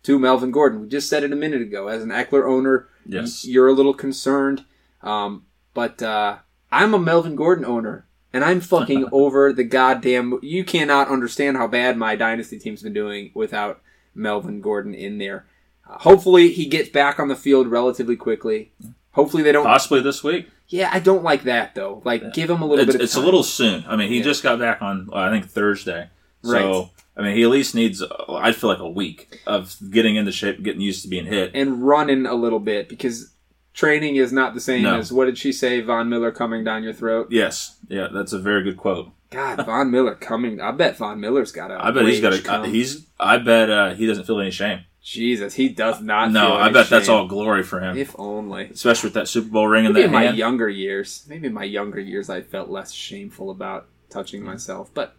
to 0.03 0.17
Melvin 0.17 0.51
Gordon. 0.51 0.79
We 0.79 0.87
just 0.87 1.09
said 1.09 1.23
it 1.25 1.33
a 1.33 1.35
minute 1.35 1.61
ago. 1.61 1.89
As 1.89 2.01
an 2.01 2.09
Ekeler 2.11 2.47
owner, 2.47 2.87
Yes. 3.05 3.43
you're 3.45 3.67
a 3.67 3.73
little 3.73 3.93
concerned. 3.95 4.63
Um, 5.01 5.47
but 5.73 6.01
uh, 6.01 6.37
I'm 6.71 6.93
a 6.93 6.99
Melvin 6.99 7.35
Gordon 7.35 7.65
owner, 7.65 8.07
and 8.31 8.45
I'm 8.45 8.61
fucking 8.61 9.07
over 9.11 9.51
the 9.51 9.65
goddamn. 9.65 10.39
You 10.41 10.63
cannot 10.63 11.09
understand 11.09 11.57
how 11.57 11.67
bad 11.67 11.97
my 11.97 12.15
dynasty 12.15 12.57
team's 12.57 12.83
been 12.83 12.93
doing 12.93 13.31
without 13.33 13.81
Melvin 14.17 14.59
Gordon 14.61 14.93
in 14.93 15.17
there. 15.17 15.45
Uh, 15.89 15.97
hopefully, 15.99 16.51
he 16.51 16.65
gets 16.65 16.89
back 16.89 17.19
on 17.19 17.27
the 17.27 17.35
field 17.35 17.67
relatively 17.67 18.15
quickly. 18.15 18.71
Hopefully, 19.11 19.43
they 19.43 19.51
don't. 19.51 19.65
Possibly 19.65 20.01
this 20.01 20.23
week. 20.23 20.49
Yeah, 20.67 20.89
I 20.91 20.99
don't 20.99 21.23
like 21.23 21.43
that 21.43 21.75
though. 21.75 22.01
Like, 22.03 22.33
give 22.33 22.49
him 22.49 22.61
a 22.61 22.65
little 22.65 22.83
It's, 22.83 22.87
bit 22.91 22.95
of 22.95 23.01
it's 23.01 23.15
a 23.15 23.21
little 23.21 23.43
soon. 23.43 23.85
I 23.87 23.95
mean, 23.95 24.09
he 24.09 24.17
Yeah. 24.17 24.23
just 24.23 24.43
got 24.43 24.59
back 24.59 24.81
on, 24.81 25.09
uh, 25.13 25.15
I 25.15 25.29
think, 25.31 25.45
Thursday. 25.49 26.09
So, 26.43 26.51
Right. 26.51 26.89
I 27.15 27.21
mean, 27.23 27.35
he 27.35 27.43
at 27.43 27.49
least 27.49 27.73
needs, 27.73 28.01
uh, 28.01 28.07
I 28.29 28.51
feel 28.51 28.69
like, 28.69 28.79
a 28.79 28.89
week 28.89 29.41
of 29.47 29.75
getting 29.91 30.17
into 30.17 30.31
shape, 30.33 30.61
getting 30.61 30.81
used 30.81 31.01
to 31.03 31.07
being 31.07 31.25
hit. 31.25 31.51
and 31.53 31.87
running 31.87 32.25
a 32.25 32.35
little 32.35 32.59
bit 32.59 32.89
because 32.89 33.31
training 33.77 34.15
is 34.15 34.33
not 34.33 34.53
the 34.55 34.59
same 34.59 34.83
No. 34.83 34.97
as 34.97 35.13
what 35.13 35.25
did 35.25 35.37
she 35.37 35.53
say? 35.53 35.79
Von 35.81 36.09
Miller 36.09 36.31
coming 36.31 36.63
down 36.65 36.83
your 36.83 36.93
throat. 36.93 37.27
Yes. 37.29 37.77
Yeah, 37.87 38.07
that's 38.11 38.33
a 38.33 38.39
very 38.39 38.63
good 38.63 38.75
quote. 38.75 39.11
God, 39.29 39.63
Von 39.65 39.91
Miller 39.91 40.15
coming. 40.15 40.59
I 40.59 40.71
bet 40.71 40.97
Von 40.97 41.19
Miller's 41.19 41.51
got 41.51 41.69
a. 41.71 41.85
I 41.85 41.91
bet 41.91 42.05
he's 42.05 42.19
got 42.21 42.33
a, 42.33 42.37
uh, 42.37 42.41
come. 42.41 42.63
he's, 42.71 43.05
I 43.19 43.37
bet 43.37 43.69
uh, 43.69 43.93
he 43.93 44.07
doesn't 44.07 44.25
feel 44.25 44.39
any 44.39 44.51
shame. 44.51 44.81
Jesus, 45.03 45.53
he 45.53 45.69
does 45.69 46.01
not. 46.01 46.31
No, 46.31 46.47
feel 46.47 46.53
I 46.57 46.69
bet 46.69 46.89
that's 46.89 47.07
all 47.07 47.27
glory 47.27 47.63
for 47.63 47.79
him. 47.79 47.95
If 47.97 48.15
only. 48.19 48.65
Especially 48.65 49.07
with 49.07 49.13
that 49.13 49.27
Super 49.29 49.49
Bowl 49.49 49.67
ring 49.67 49.85
in 49.85 49.93
Maybe 49.93 50.01
that 50.03 50.07
in 50.07 50.13
my 50.13 50.23
hand. 50.23 50.37
younger 50.37 50.67
years, 50.67 51.25
maybe 51.29 51.47
in 51.47 51.53
my 51.53 51.63
younger 51.63 51.99
years, 51.99 52.29
I 52.29 52.41
felt 52.41 52.69
less 52.69 52.91
shameful 52.91 53.49
about 53.51 53.87
touching 54.09 54.43
myself, 54.43 54.89
but 54.93 55.15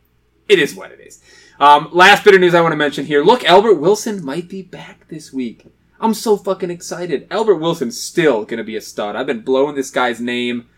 it 0.48 0.58
is 0.58 0.74
what 0.74 0.90
it 0.90 1.00
is. 1.00 1.22
Um, 1.60 1.88
last 1.92 2.24
bit 2.24 2.34
of 2.34 2.40
news 2.40 2.54
I 2.54 2.60
want 2.60 2.72
to 2.72 2.76
mention 2.76 3.06
here. 3.06 3.22
Look, 3.22 3.44
Albert 3.44 3.74
Wilson 3.74 4.24
might 4.24 4.48
be 4.48 4.62
back 4.62 5.08
this 5.08 5.32
week. 5.32 5.66
I'm 6.00 6.14
so 6.14 6.36
fucking 6.36 6.70
excited. 6.70 7.26
Albert 7.30 7.56
Wilson's 7.56 8.00
still 8.00 8.44
gonna 8.44 8.64
be 8.64 8.76
a 8.76 8.80
stud. 8.80 9.16
I've 9.16 9.26
been 9.26 9.40
blowing 9.40 9.74
this 9.74 9.90
guy's 9.90 10.20
name, 10.20 10.68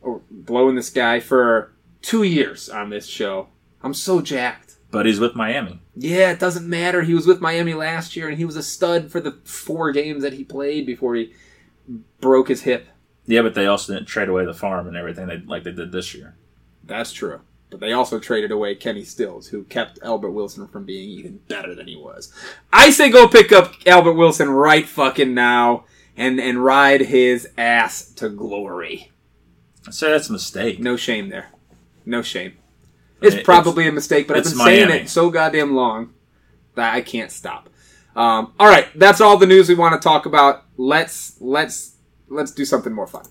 or 0.00 0.22
blowing 0.30 0.76
this 0.76 0.90
guy 0.90 1.20
for 1.20 1.72
two 2.02 2.22
years 2.22 2.68
on 2.68 2.90
this 2.90 3.06
show. 3.06 3.48
I'm 3.82 3.94
so 3.94 4.20
jacked. 4.20 4.76
but 4.90 5.04
he's 5.06 5.20
with 5.20 5.34
Miami. 5.34 5.80
Yeah, 5.96 6.30
it 6.30 6.38
doesn't 6.38 6.68
matter. 6.68 7.02
He 7.02 7.12
was 7.14 7.26
with 7.26 7.40
Miami 7.40 7.74
last 7.74 8.14
year, 8.16 8.28
and 8.28 8.38
he 8.38 8.44
was 8.44 8.56
a 8.56 8.62
stud 8.62 9.10
for 9.10 9.20
the 9.20 9.32
four 9.44 9.92
games 9.92 10.22
that 10.22 10.32
he 10.34 10.44
played 10.44 10.86
before 10.86 11.14
he 11.16 11.32
broke 12.20 12.48
his 12.48 12.62
hip. 12.62 12.86
Yeah, 13.26 13.42
but 13.42 13.54
they 13.54 13.66
also 13.66 13.92
didn't 13.94 14.06
trade 14.06 14.28
away 14.28 14.44
the 14.44 14.54
farm 14.54 14.86
and 14.86 14.96
everything 14.96 15.26
they, 15.26 15.38
like 15.38 15.64
they 15.64 15.72
did 15.72 15.90
this 15.92 16.14
year. 16.14 16.36
That's 16.84 17.12
true. 17.12 17.40
But 17.68 17.80
they 17.80 17.92
also 17.92 18.18
traded 18.20 18.52
away 18.52 18.76
Kenny 18.76 19.02
Stills, 19.04 19.48
who 19.48 19.64
kept 19.64 19.98
Albert 20.02 20.30
Wilson 20.30 20.68
from 20.68 20.84
being 20.84 21.08
even 21.10 21.38
better 21.48 21.74
than 21.74 21.88
he 21.88 21.96
was. 21.96 22.32
I 22.72 22.90
say 22.90 23.10
go 23.10 23.26
pick 23.26 23.50
up 23.52 23.72
Albert 23.86 24.12
Wilson 24.14 24.50
right 24.50 24.86
fucking 24.86 25.34
now 25.34 25.84
and 26.16 26.38
and 26.40 26.64
ride 26.64 27.00
his 27.02 27.48
ass 27.58 28.08
to 28.12 28.28
glory. 28.28 29.10
I 29.86 29.90
say 29.90 30.10
that's 30.10 30.28
a 30.28 30.32
mistake. 30.32 30.78
No 30.78 30.96
shame 30.96 31.28
there. 31.28 31.50
No 32.04 32.22
shame. 32.22 32.54
It's 33.20 33.34
It's- 33.34 33.44
probably 33.44 33.88
a 33.88 33.92
mistake, 33.92 34.28
but 34.28 34.36
I've 34.36 34.42
it's 34.42 34.50
been 34.52 34.64
saying 34.64 34.88
Miami. 34.88 35.02
it 35.04 35.08
so 35.08 35.30
goddamn 35.30 35.74
long 35.74 36.10
that 36.76 36.94
I 36.94 37.00
can't 37.00 37.32
stop. 37.32 37.68
Um, 38.14 38.52
all 38.60 38.68
right, 38.68 38.86
that's 38.94 39.20
all 39.20 39.36
the 39.38 39.46
news 39.46 39.68
we 39.68 39.74
want 39.74 40.00
to 40.00 40.06
talk 40.08 40.24
about. 40.24 40.62
Let's 40.76 41.34
let's 41.40 41.96
let's 42.28 42.52
do 42.52 42.64
something 42.64 42.92
more 42.92 43.06
fun. 43.06 43.24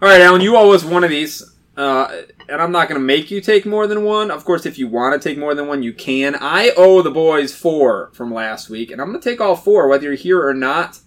All 0.00 0.08
right, 0.08 0.20
Alan, 0.20 0.40
you 0.42 0.56
owe 0.56 0.72
us 0.72 0.84
one 0.84 1.02
of 1.02 1.10
these, 1.10 1.42
uh, 1.76 2.22
and 2.48 2.60
I'm 2.62 2.70
not 2.70 2.88
going 2.88 3.00
to 3.00 3.04
make 3.04 3.30
you 3.30 3.40
take 3.40 3.66
more 3.66 3.86
than 3.86 4.04
one. 4.04 4.30
Of 4.30 4.44
course, 4.44 4.64
if 4.66 4.78
you 4.78 4.86
want 4.86 5.20
to 5.20 5.28
take 5.28 5.38
more 5.38 5.54
than 5.54 5.66
one, 5.66 5.82
you 5.82 5.92
can. 5.92 6.36
I 6.38 6.70
owe 6.76 7.02
the 7.02 7.10
boys 7.10 7.54
four 7.54 8.10
from 8.12 8.32
last 8.32 8.68
week, 8.70 8.90
and 8.90 9.00
I'm 9.00 9.08
going 9.08 9.20
to 9.20 9.28
take 9.30 9.40
all 9.40 9.56
four, 9.56 9.88
whether 9.88 10.04
you're 10.04 10.14
here 10.14 10.46
or 10.46 10.54
not. 10.54 11.00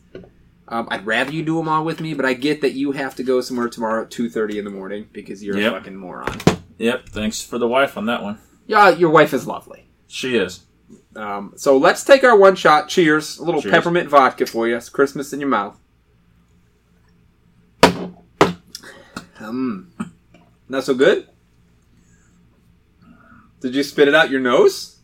Um, 0.68 0.88
I'd 0.90 1.06
rather 1.06 1.32
you 1.32 1.44
do 1.44 1.58
them 1.58 1.70
all 1.70 1.86
with 1.86 2.02
me, 2.02 2.14
but 2.16 2.26
I 2.26 2.34
get 2.34 2.62
that 2.62 2.74
you 2.74 2.92
have 2.94 3.16
to 3.16 3.24
go 3.24 3.40
somewhere 3.42 3.70
tomorrow 3.70 4.04
at 4.04 4.12
two 4.12 4.30
thirty 4.30 4.58
in 4.58 4.66
the 4.66 4.72
morning 4.72 5.08
because 5.14 5.44
you're 5.44 5.58
Yep. 5.60 5.74
a 5.74 5.78
fucking 5.78 5.96
moron. 5.96 6.40
Yep, 6.80 7.10
thanks 7.10 7.42
for 7.44 7.58
the 7.58 7.68
wife 7.68 7.98
on 7.98 8.08
that 8.08 8.24
one. 8.24 8.40
Yeah, 8.68 8.90
your 8.90 9.10
wife 9.10 9.34
is 9.34 9.46
lovely. 9.46 9.88
She 10.08 10.36
is. 10.38 10.62
Um, 11.16 11.54
so 11.58 11.78
let's 11.78 12.04
take 12.04 12.24
our 12.24 12.38
one 12.38 12.56
shot. 12.56 12.88
Cheers! 12.88 13.38
A 13.38 13.44
little 13.44 13.62
Cheers. 13.62 13.74
peppermint 13.74 14.10
vodka 14.10 14.46
for 14.46 14.68
you. 14.68 14.78
It's 14.78 14.90
Christmas 14.90 15.34
in 15.34 15.40
your 15.40 15.50
mouth. 15.50 15.78
Um, 19.40 19.92
not 20.70 20.84
so 20.84 20.94
good. 20.94 21.28
Did 23.60 23.76
you 23.76 23.84
spit 23.84 24.08
it 24.08 24.16
out 24.16 24.30
your 24.30 24.40
nose? 24.40 25.00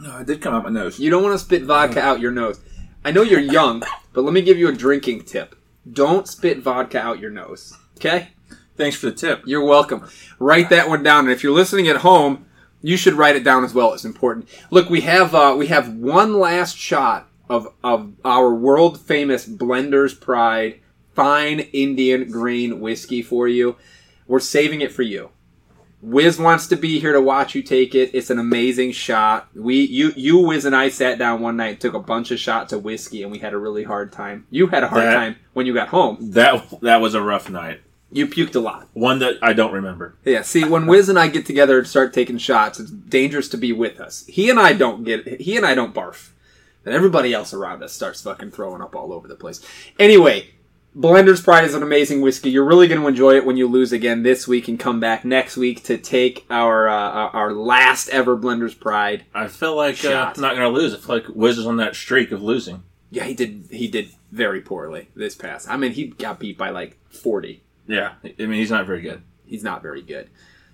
No, 0.00 0.18
it 0.18 0.26
did 0.26 0.42
come 0.42 0.54
out 0.54 0.64
my 0.64 0.70
nose. 0.70 0.98
You 0.98 1.10
don't 1.10 1.22
want 1.22 1.34
to 1.34 1.44
spit 1.44 1.62
vodka 1.62 2.00
out 2.00 2.20
your 2.20 2.32
nose. 2.32 2.60
I 3.04 3.12
know 3.12 3.22
you're 3.22 3.40
young, 3.40 3.82
but 4.12 4.24
let 4.24 4.32
me 4.32 4.42
give 4.42 4.58
you 4.58 4.68
a 4.68 4.72
drinking 4.72 5.22
tip. 5.24 5.54
Don't 5.90 6.26
spit 6.26 6.58
vodka 6.58 6.98
out 6.98 7.20
your 7.20 7.30
nose. 7.30 7.76
Okay? 7.96 8.28
Thanks 8.76 8.96
for 8.96 9.06
the 9.06 9.12
tip. 9.12 9.42
You're 9.46 9.64
welcome. 9.64 10.08
Write 10.38 10.70
that 10.70 10.88
one 10.88 11.02
down, 11.02 11.24
and 11.24 11.32
if 11.32 11.42
you're 11.42 11.52
listening 11.52 11.88
at 11.88 11.98
home, 11.98 12.46
you 12.84 12.96
should 12.98 13.14
write 13.14 13.34
it 13.34 13.44
down 13.44 13.64
as 13.64 13.72
well. 13.72 13.94
It's 13.94 14.04
important. 14.04 14.46
Look, 14.70 14.90
we 14.90 15.00
have 15.00 15.34
uh, 15.34 15.54
we 15.58 15.68
have 15.68 15.88
one 15.94 16.38
last 16.38 16.76
shot 16.76 17.28
of 17.48 17.72
of 17.82 18.12
our 18.24 18.54
world 18.54 19.00
famous 19.00 19.46
Blender's 19.48 20.14
Pride 20.14 20.80
fine 21.14 21.60
Indian 21.72 22.30
green 22.30 22.80
whiskey 22.80 23.22
for 23.22 23.48
you. 23.48 23.76
We're 24.26 24.40
saving 24.40 24.80
it 24.82 24.92
for 24.92 25.02
you. 25.02 25.30
Wiz 26.02 26.38
wants 26.38 26.66
to 26.66 26.76
be 26.76 26.98
here 27.00 27.12
to 27.14 27.20
watch 27.20 27.54
you 27.54 27.62
take 27.62 27.94
it. 27.94 28.10
It's 28.12 28.28
an 28.28 28.38
amazing 28.38 28.92
shot. 28.92 29.48
We, 29.54 29.76
you, 29.86 30.12
you, 30.16 30.38
Wiz, 30.38 30.66
and 30.66 30.76
I 30.76 30.90
sat 30.90 31.18
down 31.18 31.40
one 31.40 31.56
night, 31.56 31.80
took 31.80 31.94
a 31.94 31.98
bunch 32.00 32.30
of 32.30 32.38
shots 32.38 32.74
of 32.74 32.84
whiskey, 32.84 33.22
and 33.22 33.32
we 33.32 33.38
had 33.38 33.54
a 33.54 33.58
really 33.58 33.84
hard 33.84 34.12
time. 34.12 34.46
You 34.50 34.66
had 34.66 34.82
a 34.82 34.88
hard 34.88 35.04
That- 35.04 35.14
time 35.14 35.36
when 35.54 35.64
you 35.64 35.72
got 35.72 35.88
home. 35.88 36.18
That 36.20 36.80
that 36.82 37.00
was 37.00 37.14
a 37.14 37.22
rough 37.22 37.48
night. 37.48 37.80
You 38.14 38.28
puked 38.28 38.54
a 38.54 38.60
lot. 38.60 38.88
One 38.92 39.18
that 39.18 39.38
I 39.42 39.52
don't 39.54 39.72
remember. 39.72 40.14
Yeah, 40.24 40.42
see, 40.42 40.64
when 40.64 40.86
Wiz 40.86 41.08
and 41.08 41.18
I 41.18 41.26
get 41.26 41.46
together 41.46 41.78
and 41.78 41.86
start 41.86 42.14
taking 42.14 42.38
shots, 42.38 42.78
it's 42.78 42.92
dangerous 42.92 43.48
to 43.48 43.56
be 43.56 43.72
with 43.72 43.98
us. 43.98 44.24
He 44.28 44.48
and 44.48 44.60
I 44.60 44.72
don't 44.72 45.02
get, 45.02 45.40
he 45.40 45.56
and 45.56 45.66
I 45.66 45.74
don't 45.74 45.92
barf. 45.92 46.30
And 46.84 46.94
everybody 46.94 47.34
else 47.34 47.52
around 47.52 47.82
us 47.82 47.92
starts 47.92 48.20
fucking 48.22 48.52
throwing 48.52 48.82
up 48.82 48.94
all 48.94 49.12
over 49.12 49.26
the 49.26 49.34
place. 49.34 49.60
Anyway, 49.98 50.50
Blender's 50.96 51.42
Pride 51.42 51.64
is 51.64 51.74
an 51.74 51.82
amazing 51.82 52.20
whiskey. 52.20 52.50
You're 52.50 52.64
really 52.64 52.86
going 52.86 53.00
to 53.00 53.08
enjoy 53.08 53.34
it 53.34 53.44
when 53.44 53.56
you 53.56 53.66
lose 53.66 53.92
again 53.92 54.22
this 54.22 54.46
week 54.46 54.68
and 54.68 54.78
come 54.78 55.00
back 55.00 55.24
next 55.24 55.56
week 55.56 55.82
to 55.84 55.98
take 55.98 56.46
our 56.50 56.88
uh, 56.88 57.30
our 57.30 57.52
last 57.52 58.10
ever 58.10 58.36
Blender's 58.36 58.74
Pride. 58.74 59.24
I 59.34 59.48
feel 59.48 59.74
like 59.74 60.04
uh, 60.04 60.32
I'm 60.36 60.40
not 60.40 60.54
going 60.54 60.72
to 60.72 60.80
lose. 60.80 60.94
I 60.94 60.98
feel 60.98 61.16
like 61.16 61.28
Wiz 61.34 61.58
is 61.58 61.66
on 61.66 61.78
that 61.78 61.96
streak 61.96 62.30
of 62.30 62.44
losing. 62.44 62.84
Yeah, 63.10 63.24
he 63.24 63.34
did. 63.34 63.66
He 63.72 63.88
did 63.88 64.10
very 64.30 64.60
poorly 64.60 65.08
this 65.16 65.34
past. 65.34 65.68
I 65.68 65.76
mean, 65.76 65.92
he 65.92 66.08
got 66.08 66.38
beat 66.38 66.56
by 66.56 66.70
like 66.70 66.96
40. 67.08 67.63
Yeah, 67.86 68.14
I 68.24 68.34
mean 68.38 68.52
he's 68.52 68.70
not 68.70 68.86
very 68.86 69.02
good. 69.02 69.22
He's 69.44 69.62
not 69.62 69.82
very 69.82 70.02
good. 70.02 70.30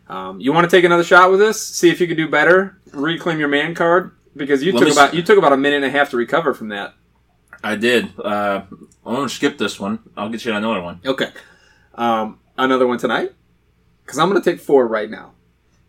Um, 0.08 0.40
you 0.40 0.52
want 0.52 0.68
to 0.68 0.76
take 0.76 0.84
another 0.84 1.04
shot 1.04 1.30
with 1.30 1.38
this? 1.38 1.64
See 1.64 1.88
if 1.88 2.00
you 2.00 2.06
can 2.06 2.16
do 2.16 2.28
better. 2.28 2.80
Reclaim 2.92 3.38
your 3.38 3.48
man 3.48 3.74
card 3.74 4.12
because 4.36 4.62
you 4.62 4.72
Let 4.72 4.80
took 4.84 4.92
about 4.92 5.14
you 5.14 5.22
took 5.22 5.38
about 5.38 5.52
a 5.52 5.56
minute 5.56 5.76
and 5.76 5.84
a 5.84 5.90
half 5.90 6.10
to 6.10 6.16
recover 6.16 6.54
from 6.54 6.68
that. 6.68 6.94
I 7.62 7.76
did. 7.76 8.18
Uh, 8.18 8.62
I'm 9.04 9.14
going 9.14 9.28
to 9.28 9.34
skip 9.34 9.58
this 9.58 9.78
one. 9.78 10.00
I'll 10.16 10.28
get 10.28 10.44
you 10.44 10.52
another 10.52 10.82
one. 10.82 11.00
Okay, 11.04 11.30
um, 11.94 12.38
another 12.58 12.86
one 12.86 12.98
tonight 12.98 13.32
because 14.04 14.18
I'm 14.18 14.28
going 14.28 14.42
to 14.42 14.50
take 14.50 14.60
four 14.60 14.86
right 14.86 15.08
now. 15.08 15.32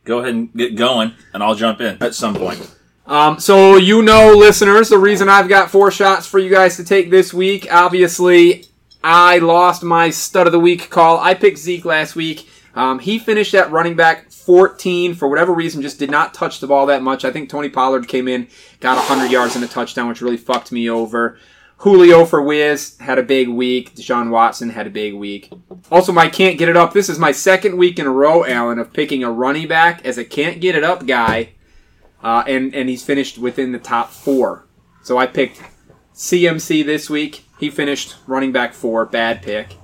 Go 0.04 0.20
ahead 0.20 0.34
and 0.34 0.54
get 0.54 0.76
going, 0.76 1.14
and 1.34 1.42
I'll 1.42 1.56
jump 1.56 1.82
in 1.82 2.02
at 2.02 2.14
some 2.14 2.36
point. 2.36 2.76
Um, 3.06 3.40
so 3.40 3.78
you 3.78 4.02
know, 4.02 4.36
listeners, 4.36 4.90
the 4.90 4.98
reason 4.98 5.30
I've 5.30 5.50
got 5.50 5.72
four 5.72 5.92
shots 5.92 6.28
for 6.28 6.40
you 6.40 6.50
guys 6.50 6.78
to 6.78 6.84
take 6.84 7.10
this 7.10 7.34
week. 7.34 7.68
Obviously, 7.72 8.66
I 9.04 9.40
lost 9.40 9.84
my 9.84 10.10
stud 10.10 10.48
of 10.48 10.54
the 10.54 10.60
week 10.60 10.90
call. 10.90 11.20
I 11.20 11.34
picked 11.34 11.58
Zeke 11.58 11.86
last 11.86 12.16
week. 12.16 12.48
Um, 12.74 13.00
he 13.00 13.20
finished 13.20 13.54
at 13.54 13.72
running 13.72 13.96
back 13.96 14.32
14 14.32 15.14
for 15.16 15.28
whatever 15.28 15.54
reason, 15.54 15.82
just 15.82 16.00
did 16.00 16.10
not 16.10 16.34
touch 16.34 16.60
the 16.60 16.68
ball 16.68 16.86
that 16.86 17.02
much. 17.04 17.26
I 17.26 17.32
think 17.32 17.50
Tony 17.50 17.70
Pollard 17.70 18.08
came 18.08 18.28
in, 18.28 18.48
got 18.80 18.98
100 18.98 19.32
yards 19.32 19.56
and 19.56 19.64
a 19.64 19.68
touchdown, 19.68 20.08
which 20.08 20.22
really 20.22 20.38
fucked 20.38 20.72
me 20.72 20.90
over. 20.90 21.38
Julio 21.78 22.26
for 22.26 22.42
Wiz 22.42 22.98
had 23.00 23.18
a 23.18 23.24
big 23.24 23.50
week. 23.50 23.96
Deshaun 23.96 24.30
Watson 24.30 24.70
had 24.70 24.88
a 24.88 24.92
big 24.92 25.16
week. 25.16 25.52
Also, 25.92 26.12
my 26.12 26.30
can't 26.30 26.60
get 26.60 26.70
it 26.70 26.78
up. 26.78 26.94
This 26.94 27.10
is 27.10 27.18
my 27.18 27.32
second 27.32 27.76
week 27.76 27.98
in 27.98 28.06
a 28.06 28.12
row, 28.12 28.46
Alan, 28.46 28.78
of 28.80 28.94
picking 28.94 29.24
a 29.24 29.32
running 29.32 29.68
back 29.68 30.06
as 30.06 30.18
a 30.18 30.24
can't 30.24 30.62
get 30.62 30.76
it 30.76 30.84
up 30.84 31.08
guy 31.08 31.54
uh, 32.24 32.44
and 32.48 32.74
and 32.74 32.90
he's 32.90 33.04
finished 33.04 33.38
within 33.38 33.72
the 33.72 33.80
top 33.80 34.12
four. 34.12 34.68
So 35.04 35.18
I 35.18 35.28
picked 35.28 35.62
CMC 36.14 36.86
this 36.86 37.10
week. 37.10 37.46
He 37.60 37.70
finished 37.70 38.16
running 38.28 38.52
back 38.52 38.74
four, 38.74 39.06
bad 39.06 39.42
pick. 39.42 39.76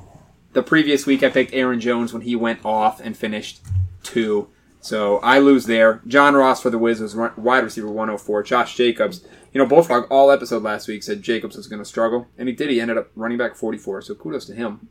The 0.54 0.64
previous 0.64 1.06
week 1.06 1.24
I 1.24 1.30
picked 1.30 1.54
Aaron 1.54 1.80
Jones 1.80 2.14
when 2.14 2.24
he 2.24 2.36
went 2.36 2.66
off 2.66 3.00
and 3.00 3.16
finished 3.16 3.62
two. 4.04 4.50
So 4.82 5.18
I 5.18 5.40
lose 5.40 5.66
there. 5.66 6.02
John 6.08 6.36
Ross 6.36 6.62
for 6.62 6.70
the 6.70 6.78
Wiz 6.78 7.00
was 7.00 7.14
run- 7.14 7.34
wide 7.36 7.64
receiver 7.64 7.88
104. 7.88 8.44
Josh 8.44 8.76
Jacobs, 8.76 9.26
you 9.54 9.60
know, 9.60 9.68
Bullfrog 9.68 10.08
all 10.10 10.32
episode 10.32 10.64
last 10.64 10.88
week 10.88 11.04
said 11.04 11.22
Jacobs 11.22 11.58
was 11.58 11.68
going 11.68 11.80
to 11.82 11.86
struggle, 11.86 12.28
and 12.38 12.48
he 12.48 12.56
did. 12.56 12.70
He 12.70 12.80
ended 12.80 12.98
up 12.98 13.10
running 13.16 13.38
back 13.38 13.56
44. 13.56 14.02
So 14.04 14.16
kudos 14.16 14.46
to 14.46 14.56
him. 14.56 14.88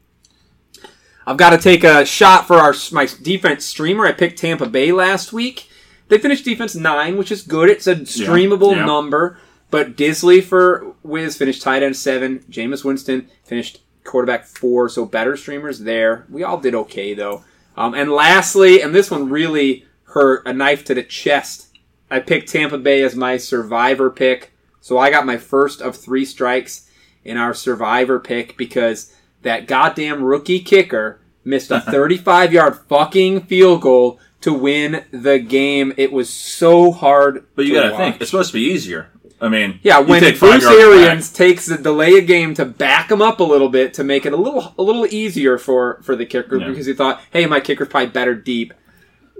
I've 1.26 1.36
got 1.36 1.50
to 1.50 1.58
take 1.58 1.82
a 1.82 2.04
shot 2.04 2.46
for 2.46 2.56
our 2.56 2.74
my 2.92 3.08
defense 3.22 3.64
streamer. 3.64 4.06
I 4.06 4.12
picked 4.12 4.38
Tampa 4.38 4.66
Bay 4.66 4.92
last 4.92 5.32
week. 5.32 5.68
They 6.08 6.18
finished 6.18 6.44
defense 6.44 6.76
nine, 6.76 7.16
which 7.16 7.32
is 7.32 7.42
good. 7.42 7.68
It's 7.68 7.86
a 7.86 7.96
streamable 7.96 8.76
yeah. 8.76 8.84
number. 8.84 9.40
But 9.70 9.96
Dissly 9.96 10.42
for 10.42 10.94
Wiz 11.02 11.36
finished 11.36 11.62
tight 11.62 11.82
end 11.82 11.96
seven. 11.96 12.40
Jameis 12.50 12.84
Winston 12.84 13.28
finished 13.44 13.80
quarterback 14.04 14.44
four. 14.44 14.88
So 14.88 15.04
better 15.04 15.36
streamers 15.36 15.80
there. 15.80 16.26
We 16.30 16.44
all 16.44 16.58
did 16.58 16.74
okay 16.74 17.14
though. 17.14 17.44
Um, 17.76 17.94
and 17.94 18.10
lastly, 18.10 18.80
and 18.80 18.94
this 18.94 19.10
one 19.10 19.28
really 19.28 19.84
hurt 20.04 20.46
a 20.46 20.52
knife 20.52 20.84
to 20.84 20.94
the 20.94 21.02
chest. 21.02 21.76
I 22.10 22.20
picked 22.20 22.48
Tampa 22.48 22.78
Bay 22.78 23.02
as 23.02 23.16
my 23.16 23.36
survivor 23.36 24.10
pick. 24.10 24.52
So 24.80 24.98
I 24.98 25.10
got 25.10 25.26
my 25.26 25.36
first 25.36 25.80
of 25.82 25.96
three 25.96 26.24
strikes 26.24 26.88
in 27.24 27.36
our 27.36 27.52
survivor 27.52 28.20
pick 28.20 28.56
because 28.56 29.12
that 29.42 29.66
goddamn 29.66 30.22
rookie 30.22 30.60
kicker 30.60 31.20
missed 31.44 31.70
a 31.70 31.80
35 31.90 32.52
yard 32.52 32.76
fucking 32.88 33.42
field 33.42 33.82
goal 33.82 34.20
to 34.40 34.52
win 34.52 35.04
the 35.10 35.38
game. 35.38 35.92
It 35.96 36.12
was 36.12 36.32
so 36.32 36.92
hard. 36.92 37.46
But 37.56 37.66
you 37.66 37.74
to 37.74 37.80
got 37.80 37.90
to 37.90 37.96
think 37.96 38.20
it's 38.20 38.30
supposed 38.30 38.52
to 38.52 38.58
be 38.58 38.64
easier. 38.64 39.10
I 39.40 39.48
mean, 39.48 39.80
Yeah, 39.82 39.98
when 39.98 40.20
take 40.22 40.38
Bruce. 40.38 40.64
Arians 40.64 41.30
takes 41.30 41.66
the 41.66 41.76
delay 41.76 42.14
a 42.14 42.22
game 42.22 42.54
to 42.54 42.64
back 42.64 43.10
him 43.10 43.20
up 43.20 43.38
a 43.40 43.44
little 43.44 43.68
bit 43.68 43.92
to 43.94 44.04
make 44.04 44.24
it 44.24 44.32
a 44.32 44.36
little 44.36 44.74
a 44.78 44.82
little 44.82 45.04
easier 45.06 45.58
for 45.58 46.00
for 46.02 46.16
the 46.16 46.24
kicker 46.24 46.56
Yeah. 46.58 46.68
because 46.68 46.86
he 46.86 46.94
thought, 46.94 47.20
hey, 47.32 47.44
my 47.46 47.60
kicker's 47.60 47.88
probably 47.88 48.08
better 48.10 48.34
deep. 48.34 48.72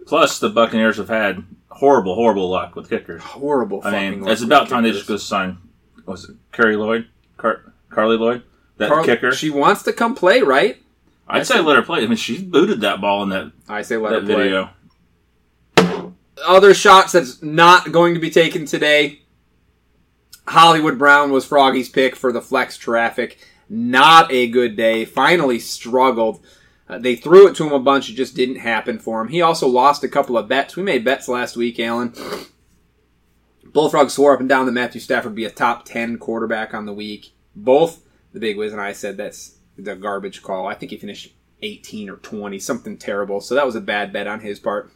Plus, 0.07 0.39
the 0.39 0.51
Buccaneers 0.51 0.99
have 0.99 1.09
had 1.09 1.45
horrible, 1.71 2.15
horrible 2.15 2.49
luck 2.51 2.77
with 2.77 2.89
kickers. 2.91 3.23
Horrible. 3.23 3.81
I 3.85 3.91
mean, 4.11 4.21
luck 4.21 4.33
it's 4.33 4.43
about 4.43 4.69
time 4.69 4.83
they 4.85 4.93
just 4.93 5.09
go 5.09 5.17
sign. 5.17 5.59
Was 6.05 6.29
it 6.29 6.37
Carrie 6.53 6.77
Lloyd? 6.77 7.09
Car- 7.39 7.73
Carly 7.91 8.17
Lloyd? 8.19 8.43
That 8.77 8.91
Carl- 8.91 9.05
kicker? 9.05 9.33
She 9.33 9.49
wants 9.51 9.83
to 9.85 9.93
come 9.93 10.15
play, 10.15 10.43
right? 10.43 10.77
I'd 11.27 11.47
say 11.47 11.59
let 11.61 11.75
her 11.77 11.83
play. 11.83 12.05
I 12.05 12.07
mean, 12.07 12.17
she 12.17 12.41
booted 12.43 12.83
that 12.83 13.01
ball 13.01 13.23
in 13.25 13.31
that, 13.31 13.51
I 13.69 13.83
say 13.83 13.97
let 13.97 14.11
that 14.11 14.21
her 14.21 14.27
play. 14.27 14.37
video. 14.45 14.71
Other 16.47 16.75
shots 16.75 17.13
that's 17.13 17.43
not 17.43 17.91
going 17.93 18.15
to 18.15 18.21
be 18.21 18.31
taken 18.31 18.67
today. 18.67 19.23
Hollywood 20.49 20.99
Brown 20.99 21.33
was 21.33 21.45
Froggy's 21.45 21.89
pick 21.89 22.15
for 22.15 22.33
the 22.33 22.41
flex 22.41 22.77
traffic. 22.77 23.39
Not 23.69 24.31
a 24.31 24.49
good 24.49 24.77
day. 24.77 25.05
Finally 25.05 25.59
struggled. 25.59 26.45
Uh, 26.89 26.99
they 26.99 27.17
threw 27.17 27.49
it 27.49 27.57
to 27.57 27.67
him 27.67 27.73
a 27.73 27.81
bunch. 27.81 28.09
It 28.09 28.15
just 28.15 28.37
didn't 28.37 28.57
happen 28.57 28.99
for 28.99 29.21
him. 29.21 29.29
He 29.29 29.43
also 29.43 29.67
lost 29.67 30.05
a 30.05 30.09
couple 30.09 30.39
of 30.39 30.49
bets. 30.49 30.77
We 30.77 30.85
made 30.85 31.05
bets 31.05 31.29
last 31.29 31.57
week, 31.57 31.81
Alan. 31.81 32.15
Bullfrog 33.65 34.11
swore 34.11 34.35
up 34.35 34.41
and 34.41 34.49
down 34.49 34.67
that 34.67 34.73
Matthew 34.73 35.01
Stafford 35.01 35.33
would 35.33 35.37
be 35.37 35.45
a 35.45 35.51
top 35.51 35.85
10 35.85 36.19
quarterback 36.19 36.73
on 36.75 36.87
the 36.87 36.93
week. 36.93 37.33
Both 37.57 38.03
the 38.33 38.41
Big 38.41 38.57
Wiz 38.57 38.73
and 38.73 38.81
I 38.81 38.93
said 38.93 39.17
that's 39.17 39.57
the 39.77 39.97
garbage 39.97 40.43
call. 40.43 40.67
I 40.67 40.75
think 40.75 40.93
he 40.93 40.97
finished 40.97 41.35
18 41.63 42.09
or 42.09 42.17
20, 42.17 42.59
something 42.59 42.97
terrible. 42.97 43.41
So 43.41 43.55
that 43.55 43.67
was 43.67 43.75
a 43.75 43.81
bad 43.81 44.13
bet 44.13 44.27
on 44.27 44.41
his 44.41 44.61
part. 44.61 44.91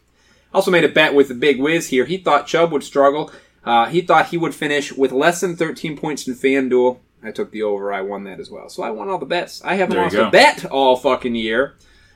Also 0.54 0.70
made 0.70 0.84
a 0.84 0.88
bet 0.88 1.14
with 1.14 1.28
the 1.28 1.34
Big 1.34 1.60
Wiz 1.60 1.88
here. 1.88 2.04
He 2.04 2.18
thought 2.18 2.46
Chubb 2.46 2.72
would 2.72 2.84
struggle. 2.84 3.32
Uh, 3.64 3.86
he 3.86 4.00
thought 4.00 4.28
he 4.28 4.38
would 4.38 4.54
finish 4.54 4.92
with 4.92 5.12
less 5.12 5.40
than 5.40 5.56
13 5.56 5.96
points 5.96 6.26
in 6.26 6.34
FanDuel. 6.34 6.98
I 7.22 7.30
took 7.30 7.50
the 7.50 7.62
over. 7.62 7.92
I 7.92 8.00
won 8.00 8.24
that 8.24 8.40
as 8.40 8.50
well. 8.50 8.68
So 8.68 8.82
I 8.82 8.90
won 8.90 9.08
all 9.08 9.18
the 9.18 9.26
bets. 9.26 9.62
I 9.62 9.74
haven't 9.74 9.94
There 9.94 10.04
lost 10.04 10.16
a 10.16 10.30
bet 10.30 10.64
all 10.64 10.96
fucking 10.96 11.34
year. 11.34 11.74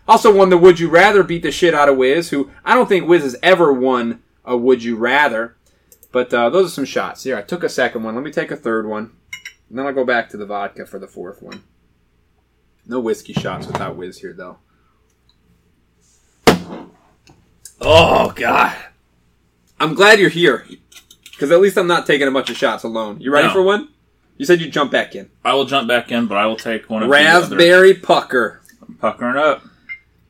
Also 0.08 0.34
won 0.34 0.50
the 0.50 0.58
Would 0.58 0.80
You 0.80 0.88
Rather 0.88 1.22
beat 1.22 1.42
the 1.42 1.50
shit 1.50 1.74
out 1.74 1.88
of 1.88 1.96
Wiz, 1.96 2.30
who 2.30 2.50
I 2.64 2.74
don't 2.74 2.88
think 2.88 3.06
Wiz 3.06 3.22
has 3.22 3.36
ever 3.42 3.72
won 3.72 4.22
a 4.44 4.56
Would 4.56 4.82
You 4.82 4.96
Rather. 4.96 5.56
But 6.12 6.32
uh, 6.32 6.48
those 6.48 6.68
are 6.68 6.74
some 6.74 6.84
shots. 6.84 7.24
Here, 7.24 7.36
I 7.36 7.42
took 7.42 7.64
a 7.64 7.68
second 7.68 8.02
one. 8.04 8.14
Let 8.14 8.24
me 8.24 8.30
take 8.30 8.50
a 8.50 8.56
third 8.56 8.86
one. 8.86 9.12
And 9.68 9.78
then 9.78 9.86
I'll 9.86 9.92
go 9.92 10.04
back 10.04 10.28
to 10.30 10.36
the 10.36 10.46
vodka 10.46 10.86
for 10.86 10.98
the 10.98 11.08
fourth 11.08 11.42
one. 11.42 11.64
No 12.86 13.00
whiskey 13.00 13.32
shots 13.32 13.66
without 13.66 13.96
Wiz 13.96 14.20
here, 14.20 14.32
though. 14.32 14.58
Oh, 17.80 18.30
God. 18.36 18.76
I'm 19.80 19.94
glad 19.94 20.20
you're 20.20 20.28
here. 20.30 20.66
Because 21.34 21.50
at 21.50 21.60
least 21.60 21.76
I'm 21.76 21.86
not 21.86 22.06
taking 22.06 22.28
a 22.28 22.30
bunch 22.30 22.48
of 22.50 22.56
shots 22.56 22.84
alone. 22.84 23.20
You 23.20 23.32
ready 23.32 23.48
No. 23.48 23.52
for 23.52 23.62
one? 23.62 23.88
You 24.36 24.44
said 24.44 24.60
you'd 24.60 24.72
jump 24.72 24.90
back 24.90 25.14
in. 25.14 25.30
I 25.44 25.54
will 25.54 25.64
jump 25.64 25.88
back 25.88 26.10
in, 26.10 26.26
but 26.26 26.36
I 26.38 26.46
will 26.46 26.56
take 26.56 26.88
one 26.90 27.02
of. 27.02 27.08
Raspberry 27.10 27.94
pucker. 27.94 28.60
I'm 28.86 28.94
puckering 28.96 29.36
up. 29.36 29.62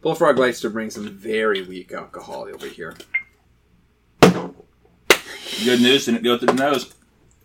Bullfrog 0.03 0.39
likes 0.39 0.61
to 0.61 0.71
bring 0.71 0.91
some 0.91 1.09
very 1.09 1.63
weak 1.63 1.93
alcohol 1.93 2.47
over 2.53 2.67
here. 2.67 2.95
Good 4.21 5.81
news, 5.81 6.05
didn't 6.07 6.23
go 6.23 6.37
through 6.37 6.49
the 6.49 6.53
nose. 6.55 6.93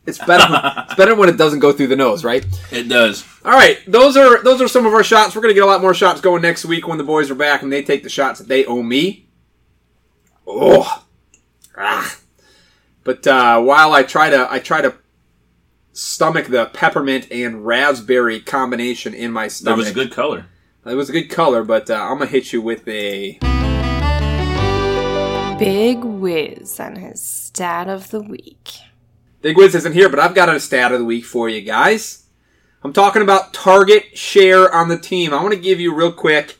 It's 0.05 0.17
better. 0.17 0.51
When, 0.51 0.61
it's 0.85 0.95
better 0.95 1.15
when 1.15 1.29
it 1.29 1.37
doesn't 1.37 1.59
go 1.59 1.71
through 1.71 1.87
the 1.87 1.95
nose, 1.95 2.23
right? 2.25 2.45
It 2.71 2.89
does. 2.89 3.25
All 3.45 3.51
right, 3.53 3.79
those 3.87 4.17
are 4.17 4.43
those 4.43 4.61
are 4.61 4.67
some 4.67 4.85
of 4.85 4.93
our 4.93 5.03
shots. 5.03 5.35
We're 5.35 5.41
gonna 5.41 5.53
get 5.53 5.63
a 5.63 5.67
lot 5.67 5.81
more 5.81 5.93
shots 5.93 6.19
going 6.19 6.41
next 6.41 6.65
week 6.65 6.87
when 6.87 6.97
the 6.97 7.03
boys 7.03 7.29
are 7.31 7.35
back 7.35 7.61
and 7.61 7.71
they 7.71 7.83
take 7.83 8.03
the 8.03 8.09
shots 8.09 8.39
that 8.39 8.47
they 8.47 8.65
owe 8.65 8.81
me. 8.83 9.27
Oh, 10.47 11.05
ah. 11.77 12.15
But 13.09 13.25
uh, 13.25 13.59
while 13.59 13.93
I 13.93 14.03
try 14.03 14.29
to 14.29 14.47
I 14.51 14.59
try 14.59 14.81
to 14.81 14.93
stomach 15.93 16.45
the 16.45 16.67
peppermint 16.67 17.31
and 17.31 17.65
raspberry 17.65 18.39
combination 18.39 19.15
in 19.15 19.31
my 19.31 19.45
That 19.45 19.51
stomach. 19.51 19.77
was 19.79 19.87
a 19.87 19.93
good 19.95 20.11
color. 20.11 20.45
It 20.85 20.93
was 20.93 21.09
a 21.09 21.13
good 21.13 21.31
color, 21.31 21.63
but 21.63 21.89
uh, 21.89 21.95
I'm 21.95 22.19
gonna 22.19 22.27
hit 22.27 22.53
you 22.53 22.61
with 22.61 22.87
a. 22.87 23.39
Big 25.57 26.03
whiz 26.03 26.79
and 26.79 26.99
his 26.99 27.19
stat 27.19 27.89
of 27.89 28.11
the 28.11 28.21
week. 28.21 28.73
Big 29.41 29.57
whiz 29.57 29.73
isn't 29.73 29.93
here, 29.93 30.09
but 30.09 30.19
I've 30.19 30.35
got 30.35 30.53
a 30.53 30.59
stat 30.59 30.91
of 30.91 30.99
the 30.99 31.05
week 31.05 31.25
for 31.25 31.49
you 31.49 31.61
guys. 31.61 32.27
I'm 32.83 32.93
talking 32.93 33.23
about 33.23 33.55
target 33.55 34.15
share 34.15 34.71
on 34.71 34.87
the 34.87 34.99
team. 34.99 35.33
I 35.33 35.41
want 35.41 35.55
to 35.55 35.59
give 35.59 35.79
you 35.79 35.95
real 35.95 36.11
quick 36.11 36.57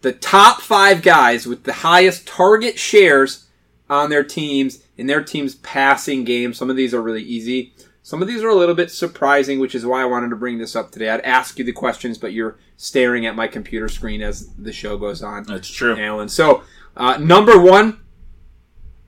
the 0.00 0.12
top 0.12 0.60
five 0.60 1.02
guys 1.02 1.46
with 1.46 1.62
the 1.62 1.72
highest 1.72 2.26
target 2.26 2.80
shares 2.80 3.46
on 3.92 4.10
their 4.10 4.24
teams 4.24 4.82
in 4.96 5.06
their 5.06 5.22
team's 5.22 5.56
passing 5.56 6.24
game. 6.24 6.54
Some 6.54 6.70
of 6.70 6.76
these 6.76 6.94
are 6.94 7.02
really 7.02 7.22
easy. 7.22 7.74
Some 8.02 8.20
of 8.20 8.26
these 8.26 8.42
are 8.42 8.48
a 8.48 8.54
little 8.54 8.74
bit 8.74 8.90
surprising, 8.90 9.60
which 9.60 9.74
is 9.74 9.86
why 9.86 10.02
I 10.02 10.06
wanted 10.06 10.30
to 10.30 10.36
bring 10.36 10.58
this 10.58 10.74
up 10.74 10.90
today. 10.90 11.08
I'd 11.08 11.20
ask 11.20 11.58
you 11.58 11.64
the 11.64 11.72
questions, 11.72 12.18
but 12.18 12.32
you're 12.32 12.58
staring 12.76 13.26
at 13.26 13.36
my 13.36 13.46
computer 13.46 13.88
screen 13.88 14.22
as 14.22 14.48
the 14.54 14.72
show 14.72 14.96
goes 14.96 15.22
on. 15.22 15.44
That's 15.44 15.68
true. 15.68 15.96
Alan. 15.96 16.28
So, 16.28 16.64
uh, 16.96 17.18
number 17.18 17.60
one 17.60 18.00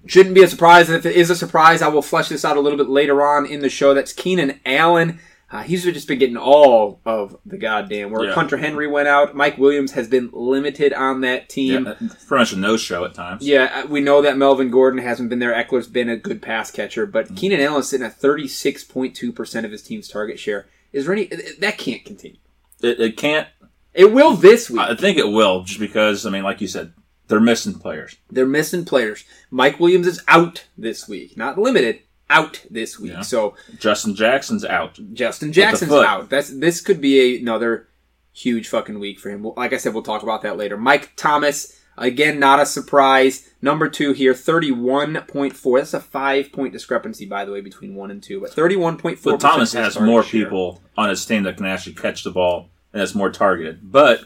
shouldn't 0.06 0.34
be 0.34 0.44
a 0.44 0.48
surprise. 0.48 0.88
And 0.88 0.96
if 0.96 1.06
it 1.06 1.16
is 1.16 1.30
a 1.30 1.34
surprise, 1.34 1.82
I 1.82 1.88
will 1.88 2.02
flesh 2.02 2.28
this 2.28 2.44
out 2.44 2.56
a 2.56 2.60
little 2.60 2.78
bit 2.78 2.88
later 2.88 3.26
on 3.26 3.46
in 3.46 3.60
the 3.60 3.68
show. 3.68 3.94
That's 3.94 4.12
Keenan 4.12 4.60
Allen. 4.64 5.18
Uh, 5.50 5.62
he's 5.62 5.84
just 5.84 6.08
been 6.08 6.18
getting 6.18 6.36
all 6.36 7.00
of 7.06 7.36
the 7.46 7.56
goddamn 7.56 8.10
work. 8.10 8.26
Yeah. 8.26 8.32
Hunter 8.34 8.56
Henry 8.56 8.88
went 8.88 9.06
out. 9.06 9.36
Mike 9.36 9.56
Williams 9.56 9.92
has 9.92 10.08
been 10.08 10.30
limited 10.32 10.92
on 10.92 11.20
that 11.20 11.48
team. 11.48 11.84
that- 11.84 11.98
pretty 11.98 12.40
much 12.40 12.52
a 12.52 12.56
no 12.56 12.76
show 12.76 13.04
at 13.04 13.14
times. 13.14 13.46
Yeah, 13.46 13.82
uh, 13.84 13.86
we 13.86 14.00
know 14.00 14.20
that 14.22 14.36
Melvin 14.36 14.70
Gordon 14.70 15.00
hasn't 15.00 15.28
been 15.30 15.38
there. 15.38 15.52
Ekeler's 15.52 15.86
been 15.86 16.08
a 16.08 16.16
good 16.16 16.42
pass 16.42 16.70
catcher, 16.70 17.06
but 17.06 17.26
Mm-hmm. 17.26 17.34
Keenan 17.36 17.60
Allen's 17.60 17.88
sitting 17.88 18.06
at 18.06 18.18
36.2% 18.20 19.64
of 19.64 19.70
his 19.70 19.82
team's 19.82 20.08
target 20.08 20.38
share. 20.38 20.66
Is 20.92 21.04
there 21.06 21.14
any. 21.14 21.30
That 21.60 21.78
can't 21.78 22.04
continue. 22.04 22.38
It, 22.82 23.00
it 23.00 23.16
can't. 23.16 23.48
It 23.92 24.12
will 24.12 24.34
this 24.34 24.68
week. 24.70 24.80
I 24.80 24.94
think 24.96 25.18
it 25.18 25.28
will, 25.28 25.62
just 25.62 25.78
because 25.80 26.26
I 26.26 26.30
mean, 26.30 26.42
like 26.42 26.60
you 26.60 26.66
said, 26.68 26.92
they're 27.28 27.40
missing 27.40 27.74
players. 27.74 28.16
They're 28.30 28.46
missing 28.46 28.84
players. 28.84 29.24
Mike 29.50 29.78
Williams 29.78 30.06
is 30.06 30.22
out 30.28 30.66
this 30.76 31.08
week. 31.08 31.36
Not 31.36 31.58
limited, 31.58 32.00
out 32.30 32.64
this 32.70 32.98
week. 32.98 33.12
Yeah. 33.12 33.20
So 33.22 33.54
Justin 33.78 34.14
Jackson's 34.14 34.64
out. 34.64 34.98
Justin 35.12 35.52
Jackson's 35.52 35.92
out. 35.92 36.30
That's 36.30 36.50
this 36.50 36.80
could 36.80 37.00
be 37.00 37.20
a, 37.36 37.40
another 37.40 37.88
huge 38.32 38.68
fucking 38.68 38.98
week 38.98 39.18
for 39.20 39.30
him. 39.30 39.42
Well, 39.42 39.54
Like 39.56 39.72
I 39.72 39.76
said, 39.76 39.94
we'll 39.94 40.02
talk 40.02 40.22
about 40.22 40.42
that 40.42 40.56
later. 40.56 40.76
Mike 40.76 41.12
Thomas, 41.16 41.78
again, 41.96 42.38
not 42.40 42.58
a 42.60 42.66
surprise. 42.66 43.50
Number 43.62 43.88
two 43.88 44.12
here, 44.12 44.34
31.4. 44.34 45.78
That's 45.78 45.94
a 45.94 46.00
five 46.00 46.52
point 46.52 46.72
discrepancy, 46.72 47.26
by 47.26 47.44
the 47.44 47.52
way, 47.52 47.60
between 47.60 47.94
one 47.94 48.10
and 48.10 48.22
two. 48.22 48.40
But 48.40 48.50
31.4. 48.52 49.22
But 49.22 49.40
Thomas 49.40 49.72
has 49.72 49.98
more 49.98 50.22
people 50.22 50.82
on 50.96 51.08
his 51.10 51.24
team 51.26 51.42
that 51.44 51.56
can 51.56 51.66
actually 51.66 51.94
catch 51.94 52.24
the 52.24 52.30
ball 52.30 52.70
and 52.92 53.00
that's 53.00 53.14
more 53.14 53.30
targeted. 53.30 53.80
But 53.90 54.20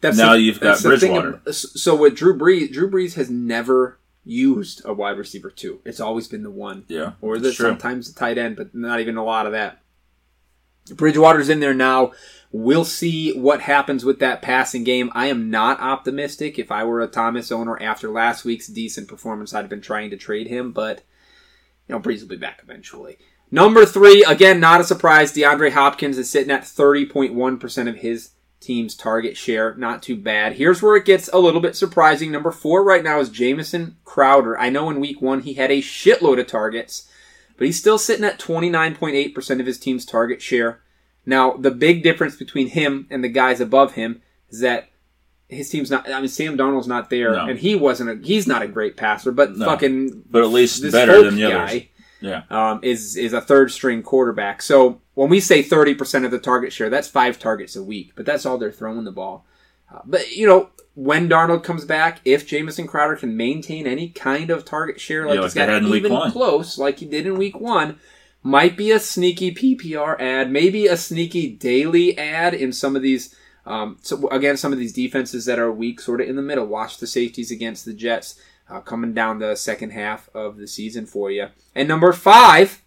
That's 0.00 0.16
Now 0.16 0.32
the- 0.34 0.40
you've 0.40 0.60
got 0.60 0.80
that's 0.80 0.82
the 0.82 0.96
thing 0.98 1.12
Bridgewater. 1.12 1.40
ab- 1.46 1.54
So 1.54 1.96
with 1.96 2.14
Drew 2.16 2.36
Brees, 2.38 2.72
Drew 2.72 2.90
Brees 2.90 3.14
has 3.14 3.28
never 3.30 3.98
used 4.24 4.82
a 4.84 4.92
wide 4.92 5.18
receiver 5.18 5.50
too. 5.50 5.80
It's 5.84 6.00
always 6.00 6.28
been 6.28 6.42
the 6.42 6.50
one. 6.50 6.84
yeah, 6.88 7.12
or 7.20 7.38
the, 7.38 7.52
sometimes 7.52 8.12
the 8.12 8.18
tight 8.18 8.38
end, 8.38 8.56
but 8.56 8.74
not 8.74 9.00
even 9.00 9.16
a 9.16 9.24
lot 9.24 9.46
of 9.46 9.52
that. 9.52 9.80
Bridgewater's 10.94 11.48
in 11.48 11.60
there 11.60 11.74
now. 11.74 12.12
We'll 12.50 12.84
see 12.84 13.38
what 13.38 13.60
happens 13.60 14.04
with 14.04 14.20
that 14.20 14.40
passing 14.40 14.84
game. 14.84 15.10
I 15.12 15.26
am 15.26 15.50
not 15.50 15.80
optimistic. 15.80 16.58
If 16.58 16.72
I 16.72 16.84
were 16.84 17.00
a 17.00 17.06
Thomas 17.06 17.52
owner 17.52 17.80
after 17.80 18.08
last 18.08 18.44
week's 18.44 18.68
decent 18.68 19.06
performance, 19.06 19.52
I'd 19.52 19.60
have 19.60 19.68
been 19.68 19.82
trying 19.82 20.10
to 20.10 20.16
trade 20.16 20.46
him, 20.46 20.72
but 20.72 21.02
you 21.88 21.94
know, 21.94 22.00
Brees 22.00 22.20
will 22.20 22.28
be 22.28 22.36
back 22.36 22.60
eventually. 22.62 23.18
Number 23.50 23.86
three, 23.86 24.24
again, 24.24 24.60
not 24.60 24.80
a 24.80 24.84
surprise. 24.84 25.32
DeAndre 25.32 25.72
Hopkins 25.72 26.18
is 26.18 26.30
sitting 26.30 26.50
at 26.50 26.62
30.1% 26.62 27.88
of 27.88 27.96
his 27.96 28.30
team's 28.60 28.94
target 28.94 29.36
share. 29.36 29.74
Not 29.76 30.02
too 30.02 30.16
bad. 30.16 30.54
Here's 30.54 30.82
where 30.82 30.96
it 30.96 31.04
gets 31.04 31.28
a 31.32 31.38
little 31.38 31.60
bit 31.60 31.76
surprising. 31.76 32.30
Number 32.32 32.50
four 32.50 32.84
right 32.84 33.04
now 33.04 33.20
is 33.20 33.28
Jamison 33.28 33.96
Crowder. 34.04 34.58
I 34.58 34.68
know 34.70 34.90
in 34.90 35.00
week 35.00 35.22
one 35.22 35.40
he 35.42 35.54
had 35.54 35.70
a 35.70 35.80
shitload 35.80 36.40
of 36.40 36.46
targets, 36.46 37.08
but 37.56 37.66
he's 37.66 37.78
still 37.78 37.98
sitting 37.98 38.24
at 38.24 38.38
29.8% 38.40 39.60
of 39.60 39.66
his 39.66 39.78
team's 39.78 40.04
target 40.04 40.42
share. 40.42 40.80
Now, 41.26 41.52
the 41.56 41.70
big 41.70 42.02
difference 42.02 42.36
between 42.36 42.68
him 42.68 43.06
and 43.10 43.22
the 43.22 43.28
guys 43.28 43.60
above 43.60 43.92
him 43.94 44.22
is 44.50 44.60
that 44.60 44.88
his 45.48 45.68
team's 45.70 45.90
not. 45.90 46.10
I 46.10 46.18
mean, 46.20 46.28
Sam 46.28 46.56
Darnold's 46.58 46.86
not 46.88 47.10
there, 47.10 47.32
No. 47.32 47.46
and 47.46 47.58
he 47.58 47.74
wasn't. 47.74 48.10
A, 48.10 48.26
he's 48.26 48.46
not 48.46 48.62
a 48.62 48.68
great 48.68 48.96
passer, 48.96 49.32
but 49.32 49.56
No. 49.56 49.66
fucking 49.66 50.24
But 50.30 50.42
at 50.42 50.48
least 50.50 50.82
better 50.90 51.22
than 51.22 51.36
the 51.36 51.48
guy, 51.48 51.64
others. 51.64 51.82
Yeah. 52.20 52.42
um, 52.50 52.80
is 52.82 53.16
is 53.16 53.32
a 53.32 53.40
third 53.40 53.70
string 53.70 54.02
quarterback. 54.02 54.62
So 54.62 55.00
when 55.14 55.28
we 55.28 55.40
say 55.40 55.62
thirty 55.62 55.94
percent 55.94 56.24
of 56.24 56.30
the 56.30 56.38
target 56.38 56.72
share, 56.72 56.90
that's 56.90 57.08
five 57.08 57.38
targets 57.38 57.76
a 57.76 57.82
week, 57.82 58.12
but 58.14 58.26
that's 58.26 58.44
all 58.46 58.58
they're 58.58 58.72
throwing 58.72 59.04
the 59.04 59.12
ball. 59.12 59.46
Uh, 59.92 60.00
but 60.04 60.30
you 60.36 60.46
know, 60.46 60.70
when 60.94 61.28
Darnold 61.28 61.62
comes 61.62 61.84
back, 61.84 62.20
if 62.24 62.46
Jamison 62.46 62.86
Crowder 62.86 63.16
can 63.16 63.36
maintain 63.36 63.86
any 63.86 64.08
kind 64.08 64.50
of 64.50 64.64
target 64.64 65.00
share 65.00 65.26
like 65.26 65.36
Yeah, 65.36 65.42
he's 65.42 65.54
got 65.54 65.82
even 65.82 66.30
close, 66.32 66.76
like 66.76 66.98
he 66.98 67.06
did 67.06 67.26
in 67.26 67.38
week 67.38 67.58
one, 67.58 68.00
might 68.42 68.76
be 68.76 68.90
a 68.90 68.98
sneaky 68.98 69.54
PPR 69.54 70.20
ad, 70.20 70.50
maybe 70.50 70.86
a 70.86 70.96
sneaky 70.96 71.50
daily 71.50 72.18
ad 72.18 72.52
in 72.52 72.72
some 72.72 72.96
of 72.96 73.02
these. 73.02 73.34
Um, 73.64 73.98
so 74.02 74.28
again, 74.30 74.56
some 74.56 74.72
of 74.72 74.78
these 74.78 74.92
defenses 74.92 75.44
that 75.44 75.58
are 75.58 75.70
weak, 75.70 76.00
sort 76.00 76.20
of 76.20 76.28
in 76.28 76.36
the 76.36 76.42
middle. 76.42 76.66
Watch 76.66 76.98
the 76.98 77.06
safeties 77.06 77.50
against 77.50 77.84
the 77.84 77.92
Jets 77.92 78.40
uh, 78.70 78.80
coming 78.80 79.12
down 79.14 79.38
the 79.38 79.56
second 79.56 79.90
half 79.90 80.28
of 80.34 80.56
the 80.56 80.66
season 80.66 81.06
for 81.06 81.30
you. 81.30 81.48
And 81.74 81.88
number 81.88 82.12
five, 82.12 82.82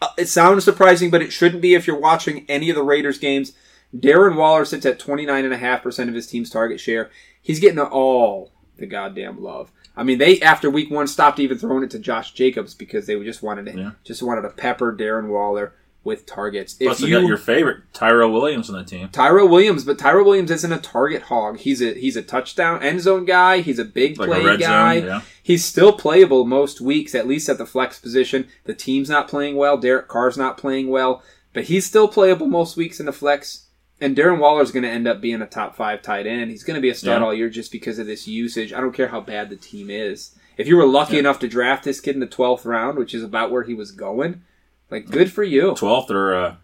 uh, 0.00 0.08
it 0.18 0.28
sounds 0.28 0.64
surprising, 0.64 1.10
but 1.10 1.22
it 1.22 1.32
shouldn't 1.32 1.62
be 1.62 1.74
if 1.74 1.86
you're 1.86 1.98
watching 1.98 2.44
any 2.48 2.70
of 2.70 2.76
the 2.76 2.82
Raiders 2.82 3.18
games. 3.18 3.52
Darren 3.96 4.36
Waller 4.36 4.64
sits 4.64 4.84
at 4.86 4.98
29.5% 4.98 6.08
of 6.08 6.14
his 6.14 6.26
team's 6.26 6.50
target 6.50 6.80
share. 6.80 7.10
He's 7.40 7.60
getting 7.60 7.78
all 7.78 8.52
the 8.76 8.86
goddamn 8.86 9.40
love. 9.42 9.70
I 9.96 10.02
mean, 10.02 10.18
they 10.18 10.40
after 10.40 10.68
week 10.68 10.90
one 10.90 11.06
stopped 11.06 11.38
even 11.38 11.58
throwing 11.58 11.84
it 11.84 11.90
to 11.92 12.00
Josh 12.00 12.32
Jacobs 12.32 12.74
because 12.74 13.06
they 13.06 13.18
just 13.22 13.42
wanted 13.42 13.66
to 13.66 13.78
Yeah. 13.78 13.90
just 14.02 14.22
wanted 14.22 14.42
to 14.42 14.50
pepper 14.50 14.92
Darren 14.96 15.28
Waller 15.28 15.72
with 16.04 16.26
targets. 16.26 16.76
If 16.78 16.86
Plus, 16.88 17.00
you 17.00 17.10
got 17.10 17.26
your 17.26 17.36
favorite 17.38 17.82
Tyrell 17.92 18.30
Williams 18.30 18.68
on 18.70 18.76
the 18.76 18.84
team. 18.84 19.08
Tyrell 19.08 19.48
Williams, 19.48 19.84
but 19.84 19.98
Tyrell 19.98 20.24
Williams 20.24 20.50
isn't 20.50 20.72
a 20.72 20.78
target 20.78 21.22
hog. 21.22 21.58
He's 21.58 21.80
a 21.82 21.94
he's 21.94 22.16
a 22.16 22.22
touchdown 22.22 22.82
end 22.82 23.00
zone 23.00 23.24
guy. 23.24 23.60
He's 23.60 23.78
a 23.78 23.84
big 23.84 24.18
Like 24.18 24.28
a 24.28 24.32
play 24.32 24.44
red 24.44 24.60
guy. 24.60 25.00
zone, 25.00 25.08
yeah. 25.08 25.20
He's 25.42 25.64
still 25.64 25.92
playable 25.92 26.44
most 26.44 26.80
weeks, 26.80 27.14
at 27.14 27.26
least 27.26 27.48
at 27.48 27.58
the 27.58 27.66
flex 27.66 27.98
position. 27.98 28.46
The 28.64 28.74
team's 28.74 29.08
not 29.10 29.28
playing 29.28 29.56
well. 29.56 29.76
Derek 29.76 30.08
Carr's 30.08 30.36
not 30.38 30.56
playing 30.58 30.88
well, 30.88 31.22
but 31.52 31.64
he's 31.64 31.84
still 31.86 32.08
playable 32.08 32.46
most 32.46 32.76
weeks 32.76 33.00
in 33.00 33.06
the 33.06 33.12
flex. 33.12 33.62
And 34.00 34.16
Darren 34.16 34.38
Waller's 34.40 34.72
going 34.72 34.82
to 34.82 34.88
end 34.90 35.06
up 35.06 35.20
being 35.20 35.40
a 35.40 35.46
top 35.46 35.76
five 35.76 36.02
tight 36.02 36.26
end. 36.26 36.50
He's 36.50 36.64
going 36.64 36.74
to 36.74 36.80
be 36.80 36.90
a 36.90 36.94
stud 36.94 37.20
Yeah. 37.20 37.24
all 37.26 37.32
year 37.32 37.48
just 37.48 37.70
because 37.72 37.98
of 37.98 38.06
this 38.06 38.26
usage. 38.26 38.72
I 38.72 38.80
don't 38.80 38.92
care 38.92 39.08
how 39.08 39.20
bad 39.20 39.48
the 39.50 39.56
team 39.56 39.88
is. 39.88 40.34
If 40.58 40.66
you 40.66 40.76
were 40.76 40.84
lucky 40.86 41.14
Yeah. 41.14 41.20
enough 41.20 41.38
to 41.38 41.48
draft 41.48 41.84
this 41.84 42.00
kid 42.00 42.14
in 42.14 42.20
the 42.20 42.26
twelfth 42.26 42.66
round, 42.66 42.98
which 42.98 43.14
is 43.14 43.22
about 43.22 43.50
where 43.52 43.62
he 43.62 43.72
was 43.72 43.92
going, 43.92 44.42
like 44.90 45.10
good 45.10 45.32
for 45.32 45.42
you. 45.42 45.72
12th 45.72 46.10
or 46.10 46.34
uh, 46.34 46.54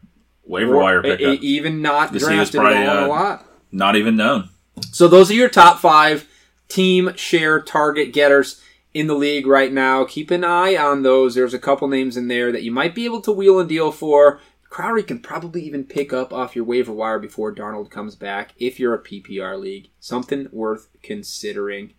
waiver 0.44 0.74
Or 0.74 0.82
wire 0.82 1.02
pickup. 1.02 1.20
e- 1.42 1.46
even 1.46 1.82
not 1.82 2.12
Because 2.12 2.28
drafted 2.28 2.60
probably, 2.60 2.82
in 2.82 2.88
a 2.88 2.92
uh, 3.02 3.08
lot. 3.08 3.46
Not 3.72 3.96
even 3.96 4.16
known. 4.16 4.48
So 4.92 5.08
those 5.08 5.30
are 5.30 5.34
your 5.34 5.48
top 5.48 5.78
five 5.78 6.28
team 6.68 7.12
share 7.16 7.60
target 7.60 8.12
getters 8.12 8.60
in 8.94 9.06
the 9.06 9.14
league 9.14 9.46
right 9.46 9.72
now. 9.72 10.04
Keep 10.04 10.30
an 10.30 10.44
eye 10.44 10.76
on 10.76 11.02
those. 11.02 11.34
There's 11.34 11.54
a 11.54 11.58
couple 11.58 11.86
names 11.88 12.16
in 12.16 12.28
there 12.28 12.50
that 12.52 12.62
you 12.62 12.72
might 12.72 12.94
be 12.94 13.04
able 13.04 13.20
to 13.22 13.32
wheel 13.32 13.58
and 13.60 13.68
deal 13.68 13.92
for. 13.92 14.40
Crowder 14.68 15.02
can 15.02 15.18
probably 15.18 15.62
even 15.62 15.82
pick 15.84 16.12
up 16.12 16.32
off 16.32 16.54
your 16.54 16.64
waiver 16.64 16.92
wire 16.92 17.18
before 17.18 17.52
Darnold 17.52 17.90
comes 17.90 18.14
back 18.14 18.52
if 18.56 18.78
you're 18.78 18.94
a 18.94 19.02
PPR 19.02 19.58
league. 19.58 19.90
Something 19.98 20.48
worth 20.52 20.88
considering. 21.02 21.94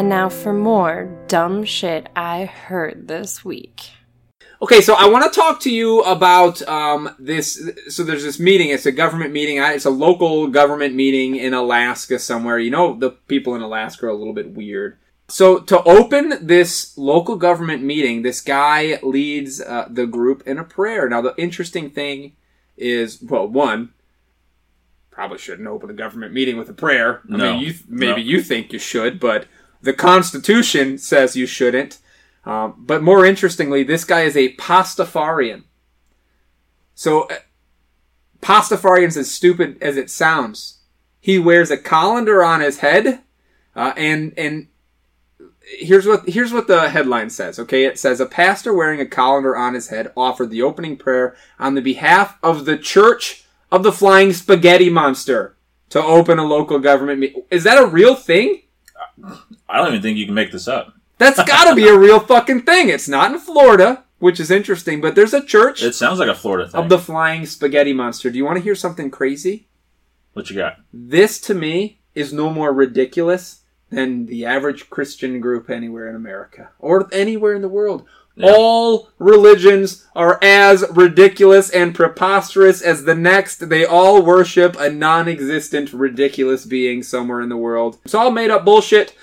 And 0.00 0.08
now 0.08 0.30
for 0.30 0.54
more 0.54 1.14
dumb 1.28 1.62
shit 1.62 2.08
I 2.16 2.46
heard 2.46 3.06
this 3.06 3.44
week. 3.44 3.90
Okay, 4.62 4.80
so 4.80 4.94
I 4.94 5.04
want 5.04 5.30
to 5.30 5.38
talk 5.38 5.60
to 5.60 5.70
you 5.70 6.00
about 6.00 6.62
um, 6.66 7.14
this. 7.18 7.70
So 7.90 8.02
there's 8.02 8.22
this 8.22 8.40
meeting. 8.40 8.70
It's 8.70 8.86
a 8.86 8.92
government 8.92 9.34
meeting. 9.34 9.58
It's 9.58 9.84
a 9.84 9.90
local 9.90 10.46
government 10.46 10.94
meeting 10.94 11.36
in 11.36 11.52
Alaska 11.52 12.18
somewhere. 12.18 12.58
You 12.58 12.70
know, 12.70 12.98
the 12.98 13.10
people 13.10 13.54
in 13.54 13.60
Alaska 13.60 14.06
are 14.06 14.08
a 14.08 14.14
little 14.14 14.32
bit 14.32 14.52
weird. 14.54 14.96
So 15.28 15.58
to 15.58 15.82
open 15.82 16.46
this 16.46 16.96
local 16.96 17.36
government 17.36 17.82
meeting, 17.82 18.22
this 18.22 18.40
guy 18.40 18.98
leads 19.02 19.60
uh, 19.60 19.86
the 19.90 20.06
group 20.06 20.42
in 20.46 20.56
a 20.56 20.64
prayer. 20.64 21.10
Now 21.10 21.20
the 21.20 21.34
interesting 21.36 21.90
thing 21.90 22.36
is, 22.74 23.20
well, 23.20 23.46
one, 23.46 23.92
probably 25.10 25.36
shouldn't 25.36 25.68
open 25.68 25.90
a 25.90 25.92
government 25.92 26.32
meeting 26.32 26.56
with 26.56 26.70
a 26.70 26.72
prayer. 26.72 27.20
I 27.30 27.36
No. 27.36 27.52
mean, 27.52 27.60
you 27.66 27.74
maybe 27.86 28.22
No. 28.22 28.28
you 28.28 28.40
think 28.40 28.72
you 28.72 28.78
should, 28.78 29.20
but 29.20 29.44
the 29.82 29.92
Constitution 29.92 30.98
says 30.98 31.36
you 31.36 31.46
shouldn't. 31.46 31.98
Um, 32.44 32.74
but 32.78 33.02
more 33.02 33.24
interestingly, 33.24 33.82
this 33.82 34.04
guy 34.04 34.22
is 34.22 34.36
a 34.36 34.54
Pastafarian. 34.56 35.64
So, 36.94 37.22
uh, 37.24 37.36
Pastafarian's 38.40 39.16
as 39.16 39.30
stupid 39.30 39.76
as 39.82 39.96
it 39.96 40.10
sounds. 40.10 40.78
He 41.20 41.38
wears 41.38 41.70
a 41.70 41.76
colander 41.76 42.42
on 42.42 42.60
his 42.60 42.78
head, 42.78 43.20
uh, 43.76 43.92
and 43.96 44.32
and 44.38 44.68
here's 45.78 46.06
what 46.06 46.28
here's 46.28 46.52
what 46.52 46.66
the 46.66 46.88
headline 46.88 47.28
says. 47.28 47.58
Okay, 47.58 47.84
it 47.84 47.98
says 47.98 48.20
a 48.20 48.26
pastor 48.26 48.72
wearing 48.72 49.00
a 49.00 49.06
colander 49.06 49.54
on 49.54 49.74
his 49.74 49.88
head 49.88 50.12
offered 50.16 50.50
the 50.50 50.62
opening 50.62 50.96
prayer 50.96 51.36
on 51.58 51.74
the 51.74 51.82
behalf 51.82 52.38
of 52.42 52.64
the 52.64 52.78
Church 52.78 53.44
of 53.70 53.82
the 53.82 53.92
Flying 53.92 54.32
Spaghetti 54.32 54.88
Monster 54.88 55.56
to 55.90 56.02
open 56.02 56.38
a 56.38 56.44
local 56.44 56.78
government 56.78 57.20
meeting. 57.20 57.42
Is 57.50 57.64
that 57.64 57.82
a 57.82 57.86
real 57.86 58.14
thing? 58.14 58.62
I 59.70 59.78
don't 59.78 59.88
even 59.88 60.02
think 60.02 60.18
you 60.18 60.26
can 60.26 60.34
make 60.34 60.52
this 60.52 60.68
up. 60.68 60.94
That's 61.18 61.42
got 61.44 61.68
to 61.68 61.74
be 61.74 61.86
a 61.86 61.98
real 61.98 62.18
fucking 62.20 62.62
thing. 62.62 62.88
It's 62.88 63.08
not 63.08 63.32
in 63.32 63.38
Florida, 63.38 64.04
which 64.18 64.40
is 64.40 64.50
interesting, 64.50 65.00
but 65.00 65.14
there's 65.14 65.34
a 65.34 65.44
church 65.44 65.82
It 65.82 65.94
sounds 65.94 66.18
like 66.18 66.28
a 66.28 66.34
Florida 66.34 66.68
thing. 66.68 66.80
of 66.80 66.88
the 66.88 66.98
Flying 66.98 67.44
Spaghetti 67.46 67.92
Monster. 67.92 68.30
Do 68.30 68.38
you 68.38 68.44
want 68.44 68.56
to 68.58 68.64
hear 68.64 68.74
something 68.74 69.10
crazy? 69.10 69.66
what 70.32 70.48
you 70.48 70.56
got? 70.56 70.76
This 70.92 71.40
to 71.42 71.54
me 71.54 72.00
is 72.14 72.32
no 72.32 72.50
more 72.50 72.72
ridiculous 72.72 73.60
than 73.90 74.26
the 74.26 74.46
average 74.46 74.88
Christian 74.88 75.40
group 75.40 75.68
anywhere 75.68 76.08
in 76.08 76.14
America 76.16 76.70
or 76.78 77.08
anywhere 77.12 77.54
in 77.54 77.62
the 77.62 77.68
world. 77.68 78.06
Yeah. 78.36 78.52
All 78.56 79.10
religions 79.18 80.06
are 80.14 80.38
as 80.40 80.84
ridiculous 80.92 81.68
and 81.70 81.94
preposterous 81.94 82.80
as 82.80 83.04
the 83.04 83.14
next. 83.16 83.68
They 83.68 83.84
all 83.84 84.22
worship 84.22 84.76
a 84.78 84.88
non 84.88 85.28
existent, 85.28 85.92
ridiculous 85.92 86.64
being 86.64 87.02
somewhere 87.02 87.40
in 87.40 87.48
the 87.48 87.56
world. 87.56 87.98
It's 88.04 88.14
all 88.14 88.30
made 88.30 88.50
up 88.50 88.64
bullshit. 88.64 89.14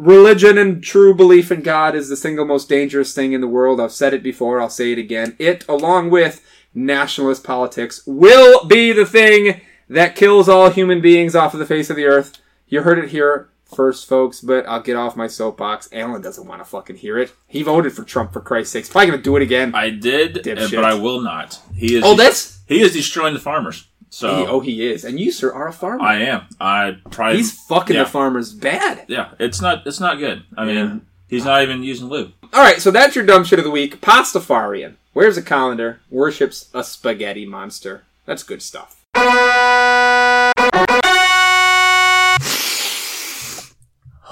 Religion 0.00 0.56
and 0.56 0.82
true 0.82 1.12
belief 1.14 1.52
in 1.52 1.60
God 1.60 1.94
is 1.94 2.08
the 2.08 2.16
single 2.16 2.46
most 2.46 2.70
dangerous 2.70 3.12
thing 3.14 3.34
in 3.34 3.42
the 3.42 3.46
world. 3.46 3.78
I've 3.78 3.92
said 3.92 4.14
it 4.14 4.22
before, 4.22 4.58
I'll 4.58 4.70
say 4.70 4.92
it 4.92 4.98
again. 4.98 5.36
It, 5.38 5.62
along 5.68 6.08
with 6.08 6.42
nationalist 6.72 7.44
politics, 7.44 8.02
will 8.06 8.64
be 8.64 8.92
the 8.92 9.04
thing 9.04 9.60
that 9.90 10.16
kills 10.16 10.48
all 10.48 10.70
human 10.70 11.02
beings 11.02 11.36
off 11.36 11.52
of 11.52 11.60
the 11.60 11.66
face 11.66 11.90
of 11.90 11.96
the 11.96 12.06
earth. 12.06 12.40
You 12.66 12.80
heard 12.80 12.98
it 12.98 13.10
here 13.10 13.50
first, 13.64 14.08
folks, 14.08 14.40
but 14.40 14.66
I'll 14.66 14.80
get 14.80 14.96
off 14.96 15.16
my 15.16 15.26
soapbox. 15.26 15.90
Alan 15.92 16.22
doesn't 16.22 16.48
want 16.48 16.62
to 16.62 16.64
fucking 16.64 16.96
hear 16.96 17.18
it. 17.18 17.34
He 17.46 17.62
voted 17.62 17.92
for 17.92 18.02
Trump, 18.02 18.32
for 18.32 18.40
Christ's 18.40 18.72
sakes. 18.72 18.88
Probably 18.88 19.10
gonna 19.10 19.22
do 19.22 19.36
it 19.36 19.42
again. 19.42 19.74
I 19.74 19.90
did, 19.90 20.36
Dipshit. 20.36 20.74
but 20.74 20.84
I 20.84 20.94
will 20.94 21.20
not. 21.20 21.60
He 21.76 21.96
is. 21.96 22.04
oh, 22.06 22.16
that's. 22.16 22.60
he 22.66 22.80
is 22.80 22.94
destroying 22.94 23.34
the 23.34 23.40
farmers. 23.40 23.86
So 24.10 24.36
He, 24.36 24.46
oh, 24.46 24.60
he 24.60 24.90
is. 24.90 25.04
And 25.04 25.18
you, 25.18 25.30
sir, 25.30 25.52
are 25.52 25.68
a 25.68 25.72
farmer. 25.72 26.02
I 26.02 26.16
am. 26.16 26.46
I 26.60 26.98
try. 27.10 27.34
He's 27.34 27.52
fucking 27.52 27.96
yeah. 27.96 28.02
the 28.04 28.10
farmers 28.10 28.52
bad. 28.52 29.04
Yeah, 29.08 29.30
it's 29.38 29.60
not. 29.60 29.86
It's 29.86 30.00
not 30.00 30.18
good. 30.18 30.42
I 30.56 30.64
mean, 30.64 31.06
he's 31.28 31.44
not 31.44 31.62
even 31.62 31.82
using 31.82 32.08
lube. 32.08 32.32
All 32.52 32.62
right, 32.62 32.82
so 32.82 32.90
that's 32.90 33.14
your 33.14 33.24
dumb 33.24 33.44
shit 33.44 33.60
of 33.60 33.64
the 33.64 33.70
week. 33.70 34.00
Pastafarian 34.00 34.94
wears 35.14 35.36
a 35.36 35.42
colander, 35.42 36.00
worships 36.10 36.68
a 36.74 36.82
spaghetti 36.82 37.46
monster. 37.46 38.02
That's 38.26 38.42
good 38.42 38.62
stuff. 38.62 38.96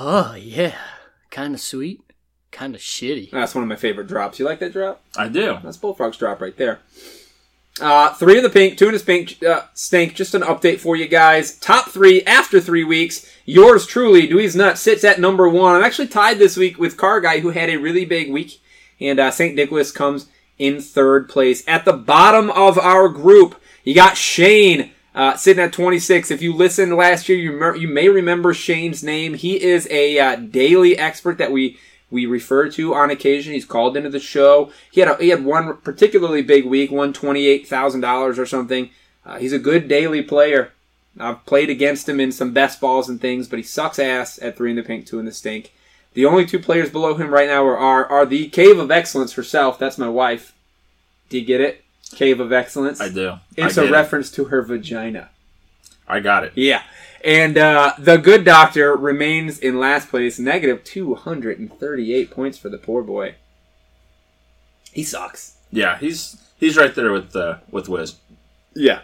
Oh, 0.01 0.37
yeah. 0.39 0.77
Kind 1.31 1.55
of 1.55 1.61
sweet, 1.61 2.01
kind 2.51 2.75
of 2.75 2.81
shitty. 2.81 3.31
That's 3.31 3.55
one 3.55 3.63
of 3.63 3.69
my 3.69 3.77
favorite 3.77 4.07
drops. 4.09 4.39
You 4.39 4.45
like 4.45 4.59
that 4.61 4.73
drop? 4.73 5.03
I 5.17 5.29
do. 5.29 5.59
That's 5.63 5.77
Bullfrog's 5.77 6.17
drop 6.17 6.41
right 6.41 6.57
there. 6.57 6.81
Uh, 7.81 8.13
three 8.15 8.37
in 8.37 8.43
the 8.43 8.51
pink, 8.51 8.77
two 8.77 8.89
in 8.89 8.95
the 8.95 9.01
pink 9.01 9.43
uh, 9.43 9.63
stink. 9.75 10.15
Just 10.15 10.35
an 10.35 10.43
update 10.43 10.81
for 10.81 10.97
you 10.97 11.07
guys. 11.07 11.57
Top 11.59 11.91
three 11.91 12.23
after 12.25 12.61
three 12.61 12.85
weeks. 12.85 13.31
Yours 13.45 13.87
truly, 13.87 14.29
Dweez 14.29 14.57
Nut, 14.57 14.79
sits 14.79 15.05
at 15.05 15.21
number 15.21 15.49
one. 15.49 15.75
I'm 15.75 15.85
actually 15.85 16.09
tied 16.09 16.39
this 16.39 16.57
week 16.57 16.79
with 16.79 16.97
Car 16.97 17.21
Guy, 17.21 17.41
who 17.41 17.51
had 17.51 17.71
a 17.71 17.77
really 17.77 18.05
big 18.05 18.31
week. 18.31 18.61
And 19.01 19.21
uh, 19.21 19.31
St. 19.31 19.55
Nicholas 19.55 19.93
comes 19.93 20.29
in 20.59 20.81
third 20.81 21.29
place. 21.29 21.63
At 21.69 21.85
the 21.85 21.93
bottom 21.93 22.51
of 22.51 22.79
our 22.79 23.09
group, 23.09 23.61
you 23.85 23.95
got 23.95 24.17
Shane 24.17 24.91
uh, 25.15 25.37
sitting 25.37 25.63
at 25.63 25.73
26. 25.73 26.31
If 26.31 26.43
you 26.43 26.55
listened 26.55 26.95
last 26.95 27.29
year, 27.29 27.39
you, 27.39 27.53
mer- 27.53 27.77
you 27.77 27.89
may 27.89 28.09
remember 28.09 28.55
Shane's 28.55 29.03
name. 29.03 29.35
He 29.35 29.63
is 29.63 29.89
a 29.91 30.19
uh, 30.19 30.37
daily 30.37 30.99
expert 30.99 31.39
that 31.39 31.53
we 31.53 31.79
we 32.11 32.27
refer 32.27 32.71
to 32.71 32.95
on 32.95 33.11
occasion. 33.11 33.53
He's 33.53 33.65
called 33.65 33.97
into 33.97 34.11
the 34.11 34.21
show. 34.21 34.73
He 34.91 35.01
had 35.01 35.11
a, 35.11 35.17
he 35.17 35.29
had 35.29 35.45
one 35.45 35.77
particularly 35.79 36.43
big 36.43 36.65
week, 36.65 36.91
won 36.91 37.13
twenty 37.13 37.47
eight 37.47 37.67
thousand 37.69 38.01
dollars 38.01 38.39
or 38.39 38.47
something. 38.47 38.91
Uh, 39.27 39.39
he's 39.39 39.53
a 39.53 39.59
good 39.59 39.89
daily 39.89 40.23
player. 40.23 40.73
I've 41.21 41.45
played 41.47 41.69
against 41.69 42.09
him 42.09 42.21
in 42.21 42.31
some 42.33 42.53
best 42.53 42.81
balls 42.81 43.09
and 43.09 43.21
things, 43.21 43.49
but 43.49 43.59
he 43.59 43.63
sucks 43.65 43.99
ass 43.99 44.39
at 44.41 44.57
three 44.57 44.71
in 44.71 44.77
the 44.77 44.83
pink, 44.83 45.07
two 45.07 45.19
in 45.19 45.25
the 45.27 45.33
stink. 45.33 45.73
The 46.15 46.25
only 46.25 46.47
two 46.47 46.59
players 46.59 46.91
below 46.91 47.15
him 47.15 47.31
right 47.33 47.49
now 47.49 47.65
are 47.67 47.77
are, 47.77 48.07
are 48.07 48.27
the 48.27 48.49
Cave 48.49 48.79
of 48.79 48.91
Excellence 48.91 49.35
herself. 49.35 49.79
That's 49.79 49.99
my 49.99 50.09
wife. 50.09 50.55
Do 51.29 51.39
you 51.39 51.45
get 51.45 51.61
it? 51.61 51.85
Cave 52.15 52.41
of 52.41 52.53
Excellence. 52.53 53.01
I 53.01 53.11
do. 53.11 53.35
It's 53.57 53.77
I 53.77 53.83
a 53.83 53.85
get 53.85 53.93
it. 53.93 53.97
reference 53.97 54.31
to 54.33 54.45
her 54.47 54.63
vagina. 54.63 55.29
I 56.09 56.21
got 56.21 56.45
it. 56.45 56.53
Yeah. 56.55 56.83
And 57.25 57.59
uh, 57.59 57.95
the 57.99 58.17
good 58.17 58.45
doctor 58.45 58.97
remains 58.97 59.59
in 59.59 59.79
last 59.79 60.09
place, 60.09 60.39
negative 60.39 60.85
238 60.85 62.31
points 62.31 62.59
for 62.59 62.69
the 62.69 62.79
poor 62.79 63.03
boy. 63.03 63.35
He 64.93 65.03
sucks. 65.03 65.57
Yeah, 65.71 65.99
he's 65.99 66.37
he's 66.59 66.77
right 66.77 66.95
there 66.95 67.13
with 67.13 67.35
uh, 67.35 67.59
with 67.71 67.89
Wiz. 67.89 68.17
Yeah. 68.75 69.01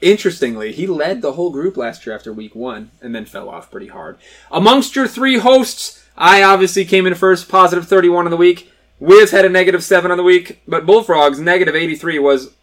Interestingly, 0.00 0.72
he 0.72 0.86
led 0.86 1.22
the 1.22 1.32
whole 1.32 1.50
group 1.50 1.76
last 1.76 2.04
year 2.04 2.14
after 2.14 2.32
week 2.32 2.54
one 2.54 2.90
and 3.00 3.14
then 3.14 3.24
fell 3.24 3.48
off 3.48 3.70
pretty 3.70 3.86
hard. 3.86 4.18
Amongst 4.50 4.94
your 4.94 5.08
three 5.08 5.38
hosts, 5.38 6.04
I 6.16 6.42
obviously 6.42 6.84
came 6.84 7.06
in 7.06 7.14
first, 7.14 7.48
positive 7.48 7.88
31 7.88 8.26
on 8.26 8.30
the 8.30 8.36
week. 8.36 8.70
Wiz 8.98 9.30
had 9.30 9.44
a 9.44 9.48
negative 9.48 9.82
7 9.82 10.10
on 10.10 10.16
the 10.16 10.22
week, 10.22 10.60
but 10.68 10.86
Bullfrogs, 10.86 11.40
negative 11.40 11.74
83, 11.74 12.18
was 12.18 12.54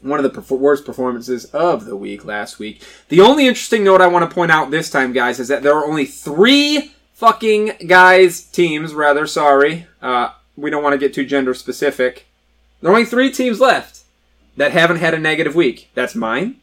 one 0.00 0.24
of 0.24 0.32
the 0.32 0.54
worst 0.54 0.84
performances 0.84 1.44
of 1.46 1.84
the 1.84 1.96
week 1.96 2.24
last 2.24 2.58
week. 2.58 2.82
The 3.08 3.20
only 3.20 3.46
interesting 3.46 3.84
note 3.84 4.00
I 4.00 4.06
want 4.06 4.28
to 4.28 4.34
point 4.34 4.52
out 4.52 4.70
this 4.70 4.90
time, 4.90 5.12
guys, 5.12 5.40
is 5.40 5.48
that 5.48 5.62
there 5.62 5.74
are 5.74 5.84
only 5.84 6.04
three 6.04 6.92
fucking 7.14 7.72
guys, 7.86 8.42
teams, 8.42 8.94
rather, 8.94 9.26
sorry. 9.26 9.86
Uh, 10.00 10.30
we 10.56 10.70
don't 10.70 10.82
want 10.82 10.92
to 10.92 10.98
get 10.98 11.14
too 11.14 11.26
gender 11.26 11.54
specific. 11.54 12.26
There 12.80 12.90
are 12.90 12.94
only 12.94 13.06
three 13.06 13.32
teams 13.32 13.60
left 13.60 14.02
that 14.56 14.72
haven't 14.72 14.98
had 14.98 15.14
a 15.14 15.18
negative 15.18 15.54
week. 15.54 15.90
That's 15.94 16.14
mine. 16.14 16.60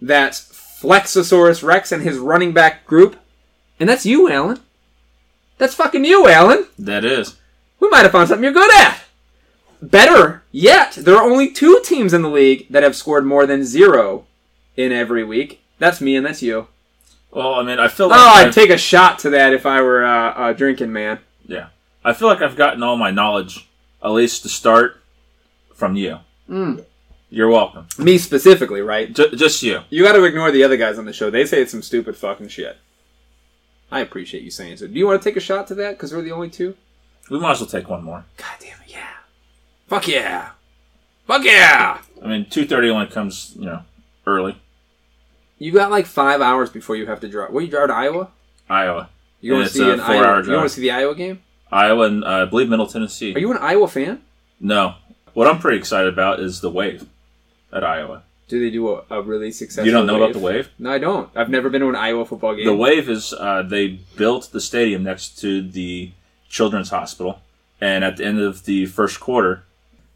That's 0.00 0.40
Flexosaurus 0.80 1.62
Rex 1.62 1.92
and 1.92 2.02
his 2.02 2.18
running 2.18 2.52
back 2.52 2.84
group. 2.84 3.16
And 3.80 3.88
that's 3.88 4.06
you, 4.06 4.30
Alan. 4.30 4.60
That's 5.58 5.74
fucking 5.74 6.04
you, 6.04 6.28
Alan. 6.28 6.66
That 6.78 7.04
is. 7.04 7.36
We 7.80 7.88
might 7.88 8.02
have 8.02 8.12
found 8.12 8.28
something 8.28 8.44
you're 8.44 8.52
good 8.52 8.74
at. 8.74 9.00
Better 9.80 10.42
yet, 10.50 10.92
there 10.94 11.16
are 11.16 11.22
only 11.30 11.50
two 11.52 11.80
teams 11.84 12.12
in 12.12 12.22
the 12.22 12.28
league 12.30 12.66
that 12.70 12.82
have 12.82 12.96
scored 12.96 13.24
more 13.24 13.46
than 13.46 13.64
zero 13.64 14.26
in 14.76 14.90
every 14.92 15.22
week. 15.24 15.62
That's 15.78 16.00
me 16.00 16.16
and 16.16 16.26
that's 16.26 16.42
you. 16.42 16.66
Well, 17.30 17.54
I 17.54 17.62
mean, 17.62 17.78
I 17.78 17.88
feel 17.88 18.08
like 18.08 18.18
Oh, 18.18 18.26
I'd 18.28 18.46
I've- 18.46 18.54
take 18.54 18.70
a 18.70 18.78
shot 18.78 19.18
to 19.20 19.30
that 19.30 19.52
if 19.52 19.66
I 19.66 19.80
were 19.82 20.04
uh, 20.04 20.48
a 20.50 20.54
drinking 20.54 20.92
man. 20.92 21.20
yeah, 21.46 21.68
I 22.04 22.12
feel 22.12 22.26
like 22.28 22.42
I've 22.42 22.56
gotten 22.56 22.82
all 22.82 22.96
my 22.96 23.10
knowledge, 23.10 23.68
at 24.02 24.10
least 24.10 24.42
to 24.42 24.48
start, 24.48 25.00
from 25.74 25.94
you. 25.94 26.18
Mm. 26.50 26.84
You're 27.30 27.50
welcome. 27.50 27.86
Me 27.98 28.16
specifically, 28.18 28.80
right? 28.80 29.12
J- 29.12 29.34
just 29.36 29.62
you. 29.62 29.80
You 29.90 30.02
got 30.02 30.14
to 30.14 30.24
ignore 30.24 30.50
the 30.50 30.64
other 30.64 30.78
guys 30.78 30.98
on 30.98 31.04
the 31.04 31.12
show. 31.12 31.28
They 31.30 31.44
say 31.44 31.60
it's 31.60 31.70
some 31.70 31.82
stupid 31.82 32.16
fucking 32.16 32.48
shit. 32.48 32.78
I 33.92 34.00
appreciate 34.00 34.42
you 34.42 34.50
saying 34.50 34.78
so. 34.78 34.86
Do 34.86 34.98
you 34.98 35.06
want 35.06 35.22
to 35.22 35.28
take 35.28 35.36
a 35.36 35.40
shot 35.40 35.66
to 35.68 35.74
that? 35.76 35.90
Because 35.92 36.12
we're 36.12 36.22
the 36.22 36.32
only 36.32 36.48
two? 36.50 36.74
We 37.30 37.38
might 37.38 37.52
as 37.52 37.60
well 37.60 37.68
take 37.68 37.88
one 37.88 38.02
more. 38.02 38.24
God 38.38 38.46
damn 38.58 38.80
it, 38.80 38.88
yeah. 38.92 39.08
Fuck 39.88 40.06
yeah. 40.08 40.50
Fuck 41.26 41.44
yeah. 41.44 42.00
I 42.22 42.26
mean, 42.26 42.46
two 42.48 42.66
thirty 42.66 42.90
only 42.90 43.06
comes, 43.06 43.54
you 43.58 43.66
know, 43.66 43.82
early. 44.26 44.56
You 45.58 45.72
got 45.72 45.90
like 45.90 46.06
five 46.06 46.40
hours 46.40 46.70
before 46.70 46.96
you 46.96 47.06
have 47.06 47.20
to 47.20 47.28
drive. 47.28 47.52
What, 47.52 47.64
you 47.64 47.70
drive 47.70 47.88
to 47.88 47.94
Iowa? 47.94 48.28
Iowa, 48.70 49.08
You 49.40 49.54
want 49.54 49.68
to 49.68 49.72
see 49.72 49.82
a 49.82 49.94
an 49.94 50.00
Iowa? 50.00 50.44
You 50.44 50.52
want 50.52 50.68
to 50.68 50.74
see 50.74 50.82
the 50.82 50.90
Iowa 50.90 51.14
game? 51.14 51.42
Iowa, 51.72 52.06
and 52.06 52.24
uh, 52.24 52.28
I 52.28 52.44
believe 52.44 52.68
Middle 52.68 52.86
Tennessee. 52.86 53.34
Are 53.34 53.38
you 53.38 53.50
an 53.50 53.58
Iowa 53.58 53.88
fan? 53.88 54.22
No, 54.60 54.94
what 55.34 55.48
I'm 55.48 55.58
pretty 55.58 55.78
excited 55.78 56.12
about 56.12 56.40
is 56.40 56.60
the 56.60 56.70
wave 56.70 57.06
at 57.72 57.82
Iowa. 57.82 58.22
Do 58.48 58.60
they 58.60 58.70
do 58.70 58.88
a, 58.94 59.04
a 59.10 59.22
really 59.22 59.50
successful? 59.52 59.86
You 59.86 59.92
don't 59.92 60.06
know 60.06 60.14
wave? 60.14 60.22
about 60.22 60.32
the 60.32 60.44
wave? 60.44 60.70
No, 60.78 60.90
I 60.90 60.98
don't. 60.98 61.30
I've 61.34 61.50
never 61.50 61.68
been 61.68 61.82
to 61.82 61.88
an 61.88 61.96
Iowa 61.96 62.24
football 62.24 62.54
game. 62.54 62.66
The 62.66 62.74
wave 62.74 63.08
is 63.08 63.32
uh, 63.32 63.62
they 63.62 64.00
built 64.16 64.50
the 64.52 64.60
stadium 64.60 65.02
next 65.02 65.38
to 65.40 65.62
the 65.62 66.12
children's 66.48 66.90
hospital, 66.90 67.40
and 67.80 68.04
at 68.04 68.16
the 68.16 68.24
end 68.24 68.40
of 68.40 68.64
the 68.64 68.86
first 68.86 69.20
quarter, 69.20 69.64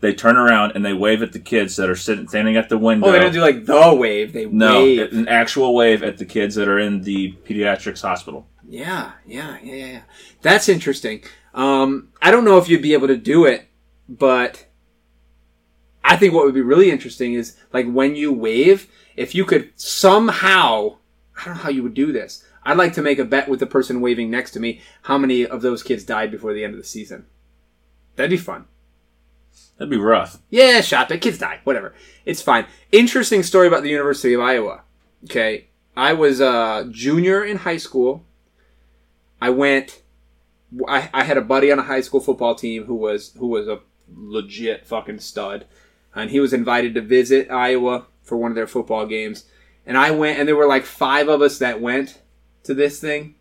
they 0.02 0.12
turn 0.12 0.36
around 0.36 0.72
and 0.74 0.84
they 0.84 0.92
wave 0.92 1.22
at 1.22 1.32
the 1.32 1.38
kids 1.38 1.76
that 1.76 1.88
are 1.88 1.94
sitting 1.94 2.26
standing 2.26 2.56
at 2.56 2.68
the 2.68 2.76
window. 2.76 3.06
Oh, 3.06 3.12
they 3.12 3.20
don't 3.20 3.32
do 3.32 3.40
like 3.40 3.64
the 3.64 3.94
wave. 3.94 4.32
They 4.32 4.46
no, 4.46 4.82
wave. 4.82 5.12
an 5.12 5.28
actual 5.28 5.74
wave 5.74 6.02
at 6.02 6.18
the 6.18 6.24
kids 6.24 6.56
that 6.56 6.68
are 6.68 6.78
in 6.78 7.02
the 7.02 7.32
pediatrics 7.44 8.02
hospital. 8.02 8.48
Yeah, 8.68 9.12
yeah, 9.24 9.58
yeah, 9.62 9.74
yeah, 9.74 9.86
yeah. 9.86 10.02
That's 10.42 10.68
interesting. 10.68 11.22
Um, 11.54 12.08
I 12.20 12.32
don't 12.32 12.44
know 12.44 12.58
if 12.58 12.68
you'd 12.68 12.82
be 12.82 12.94
able 12.94 13.06
to 13.06 13.16
do 13.16 13.44
it, 13.44 13.68
but 14.08 14.66
I 16.02 16.16
think 16.16 16.34
what 16.34 16.44
would 16.46 16.54
be 16.54 16.62
really 16.62 16.90
interesting 16.90 17.34
is 17.34 17.56
like 17.72 17.86
when 17.86 18.16
you 18.16 18.32
wave, 18.32 18.90
if 19.14 19.36
you 19.36 19.44
could 19.44 19.70
somehow, 19.76 20.96
I 21.40 21.44
don't 21.44 21.54
know 21.54 21.62
how 21.62 21.70
you 21.70 21.84
would 21.84 21.94
do 21.94 22.10
this. 22.10 22.44
I'd 22.64 22.76
like 22.76 22.94
to 22.94 23.02
make 23.02 23.20
a 23.20 23.24
bet 23.24 23.48
with 23.48 23.60
the 23.60 23.66
person 23.66 24.00
waving 24.00 24.30
next 24.30 24.50
to 24.52 24.60
me 24.60 24.80
how 25.02 25.16
many 25.16 25.46
of 25.46 25.62
those 25.62 25.84
kids 25.84 26.02
died 26.02 26.32
before 26.32 26.52
the 26.52 26.64
end 26.64 26.74
of 26.74 26.80
the 26.80 26.86
season. 26.86 27.26
That'd 28.16 28.30
be 28.30 28.36
fun. 28.36 28.66
That'd 29.78 29.90
be 29.90 29.96
rough. 29.96 30.38
Yeah, 30.50 30.80
shot, 30.80 31.08
but 31.08 31.20
kids 31.20 31.38
die. 31.38 31.60
Whatever. 31.64 31.94
It's 32.24 32.42
fine. 32.42 32.66
Interesting 32.92 33.42
story 33.42 33.66
about 33.66 33.82
the 33.82 33.88
University 33.90 34.32
of 34.34 34.40
Iowa. 34.40 34.82
Okay. 35.24 35.66
I 35.96 36.12
was 36.12 36.40
a 36.40 36.86
junior 36.90 37.44
in 37.44 37.58
high 37.58 37.76
school. 37.78 38.24
I 39.40 39.50
went 39.50 40.02
I, 40.88 41.10
I 41.12 41.24
had 41.24 41.36
a 41.36 41.42
buddy 41.42 41.70
on 41.70 41.78
a 41.78 41.82
high 41.82 42.00
school 42.00 42.20
football 42.20 42.54
team 42.54 42.84
who 42.84 42.94
was 42.94 43.32
who 43.38 43.48
was 43.48 43.68
a 43.68 43.80
legit 44.14 44.86
fucking 44.86 45.18
stud. 45.18 45.66
And 46.14 46.30
he 46.30 46.40
was 46.40 46.52
invited 46.52 46.94
to 46.94 47.00
visit 47.00 47.50
Iowa 47.50 48.06
for 48.22 48.36
one 48.36 48.50
of 48.50 48.54
their 48.54 48.66
football 48.66 49.06
games. 49.06 49.46
And 49.84 49.98
I 49.98 50.10
went 50.12 50.38
and 50.38 50.46
there 50.46 50.56
were 50.56 50.66
like 50.68 50.84
five 50.84 51.28
of 51.28 51.42
us 51.42 51.58
that 51.58 51.80
went 51.80 52.20
to 52.64 52.74
this 52.74 53.00
thing. 53.00 53.34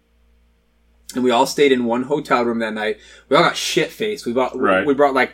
And 1.13 1.23
we 1.23 1.31
all 1.31 1.45
stayed 1.45 1.71
in 1.73 1.85
one 1.85 2.03
hotel 2.03 2.43
room 2.43 2.59
that 2.59 2.73
night. 2.73 2.97
We 3.29 3.35
all 3.35 3.43
got 3.43 3.57
shit 3.57 3.91
faced. 3.91 4.25
We 4.25 4.33
bought 4.33 4.57
Right. 4.57 4.85
we 4.85 4.93
brought 4.93 5.13
like 5.13 5.33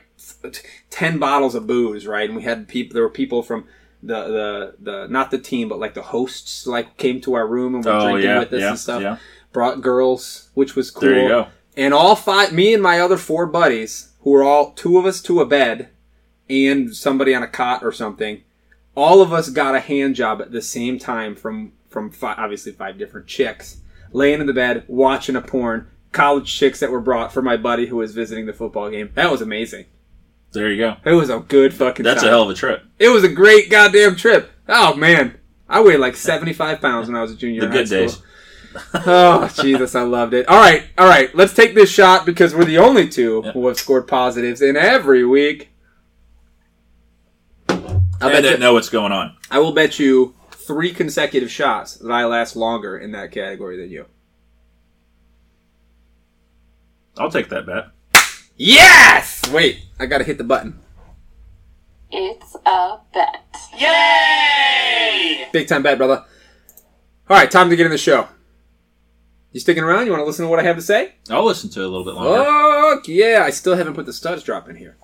ten 0.89 1.19
bottles 1.19 1.55
of 1.55 1.67
booze, 1.67 2.07
right? 2.07 2.27
And 2.29 2.35
we 2.37 2.43
had 2.43 2.67
people. 2.67 2.93
There 2.93 3.03
were 3.03 3.09
people 3.09 3.43
from 3.43 3.65
the 4.03 4.23
the 4.27 4.75
the 4.79 5.07
not 5.07 5.31
the 5.31 5.37
team, 5.37 5.69
but 5.69 5.79
like 5.79 5.93
the 5.93 6.01
hosts, 6.01 6.67
like 6.67 6.97
came 6.97 7.21
to 7.21 7.33
our 7.33 7.47
room 7.47 7.75
and 7.75 7.83
were 7.83 7.91
Oh 7.91 8.01
drinking 8.09 8.29
yeah, 8.29 8.39
with 8.39 8.53
us 8.53 8.61
yeah, 8.61 8.69
and 8.69 8.79
stuff. 8.79 9.01
yeah. 9.01 9.17
Brought 9.53 9.81
girls, 9.81 10.49
which 10.53 10.75
was 10.75 10.91
cool. 10.91 11.09
There 11.09 11.21
you 11.23 11.27
go. 11.27 11.47
And 11.75 11.93
all 11.93 12.15
five, 12.15 12.53
me 12.53 12.73
and 12.73 12.81
my 12.83 12.99
other 12.99 13.17
four 13.17 13.45
buddies, 13.45 14.11
who 14.21 14.31
were 14.31 14.43
all 14.43 14.71
two 14.71 14.97
of 14.97 15.05
us 15.05 15.21
to 15.23 15.41
a 15.41 15.45
bed, 15.45 15.89
and 16.49 16.95
somebody 16.95 17.33
on 17.35 17.43
a 17.43 17.47
cot 17.47 17.83
or 17.83 17.91
something, 17.91 18.43
all 18.95 19.21
of 19.21 19.31
us 19.31 19.49
got 19.49 19.75
a 19.75 19.79
hand 19.79 20.15
job 20.15 20.41
at 20.41 20.51
the 20.51 20.61
same 20.61 20.97
time 20.99 21.35
from 21.35 21.73
from 21.89 22.11
five, 22.11 22.37
obviously 22.37 22.71
five 22.71 22.97
different 22.97 23.27
chicks, 23.27 23.77
laying 24.11 24.41
in 24.41 24.47
the 24.47 24.53
bed 24.53 24.83
watching 24.87 25.35
a 25.35 25.41
porn. 25.41 25.87
College 26.13 26.51
chicks 26.51 26.79
that 26.79 26.89
were 26.89 27.01
brought 27.01 27.31
for 27.33 27.41
my 27.41 27.57
buddy 27.57 27.85
who 27.87 27.97
was 27.97 28.15
visiting 28.15 28.45
the 28.45 28.53
football 28.53 28.89
game. 28.89 29.11
That 29.13 29.29
was 29.29 29.41
amazing. 29.41 29.85
There 30.51 30.71
you 30.71 30.77
go. 30.77 30.95
It 31.05 31.13
was 31.13 31.29
a 31.29 31.39
good 31.39 31.73
fucking. 31.73 32.03
That's 32.03 32.23
a 32.23 32.29
hell 32.29 32.43
of 32.43 32.49
a 32.49 32.53
trip. 32.53 32.83
It 32.99 33.09
was 33.09 33.23
a 33.23 33.29
great 33.29 33.69
goddamn 33.69 34.15
trip. 34.15 34.51
Oh 34.67 34.95
man, 34.95 35.37
I 35.69 35.81
weighed 35.81 35.99
like 35.99 36.15
seventy 36.15 36.53
five 36.53 36.81
pounds 36.81 37.07
when 37.07 37.15
I 37.15 37.21
was 37.21 37.31
a 37.31 37.35
junior. 37.35 37.61
The 37.61 37.65
in 37.67 37.71
high 37.71 37.77
good 37.79 37.89
days. 37.89 38.21
oh 38.93 39.51
Jesus, 39.61 39.95
I 39.95 40.01
loved 40.01 40.33
it. 40.33 40.47
All 40.47 40.59
right, 40.59 40.83
all 40.97 41.07
right. 41.07 41.33
Let's 41.35 41.53
take 41.53 41.73
this 41.75 41.89
shot 41.91 42.25
because 42.25 42.53
we're 42.55 42.65
the 42.65 42.77
only 42.77 43.07
two 43.09 43.41
Yeah. 43.45 43.51
who 43.51 43.67
have 43.67 43.77
scored 43.77 44.07
positives 44.07 44.61
in 44.61 44.75
every 44.77 45.25
week. 45.25 45.69
I 47.69 47.75
bet 48.31 48.41
didn't 48.43 48.53
you, 48.53 48.57
know 48.59 48.73
what's 48.73 48.89
going 48.89 49.11
on. 49.11 49.35
I 49.51 49.59
will 49.59 49.73
bet 49.73 49.99
you 49.99 50.33
three 50.51 50.91
consecutive 50.91 51.51
shots 51.51 51.95
that 51.95 52.11
I 52.11 52.25
last 52.25 52.55
longer 52.55 52.97
in 52.97 53.11
that 53.11 53.31
category 53.31 53.77
than 53.77 53.89
you. 53.91 54.05
I'll 57.17 57.31
take 57.31 57.49
that 57.49 57.65
bet. 57.65 57.85
Yes. 58.57 59.41
Wait, 59.51 59.85
I 59.99 60.05
gotta 60.07 60.23
hit 60.23 60.37
the 60.37 60.43
button. 60.43 60.79
It's 62.09 62.55
a 62.65 62.97
bet. 63.13 63.43
Yay! 63.77 65.47
Big 65.51 65.67
time 65.67 65.83
bet, 65.83 65.97
brother. 65.97 66.25
All 67.29 67.37
right, 67.37 67.49
time 67.51 67.69
to 67.69 67.75
get 67.75 67.85
in 67.85 67.91
the 67.91 67.97
show. 67.97 68.27
You 69.51 69.59
sticking 69.59 69.83
around? 69.83 70.05
You 70.05 70.11
want 70.11 70.21
to 70.21 70.25
listen 70.25 70.45
to 70.45 70.49
what 70.49 70.59
I 70.59 70.63
have 70.63 70.75
to 70.75 70.81
say? 70.81 71.15
I'll 71.29 71.45
listen 71.45 71.69
to 71.71 71.81
it 71.81 71.85
a 71.85 71.87
little 71.87 72.05
bit 72.05 72.15
longer. 72.15 72.43
Fuck 72.95 73.07
yeah! 73.07 73.43
I 73.43 73.49
still 73.51 73.75
haven't 73.75 73.93
put 73.93 74.05
the 74.05 74.13
studs 74.13 74.43
drop 74.43 74.69
in 74.69 74.75
here. 74.75 74.97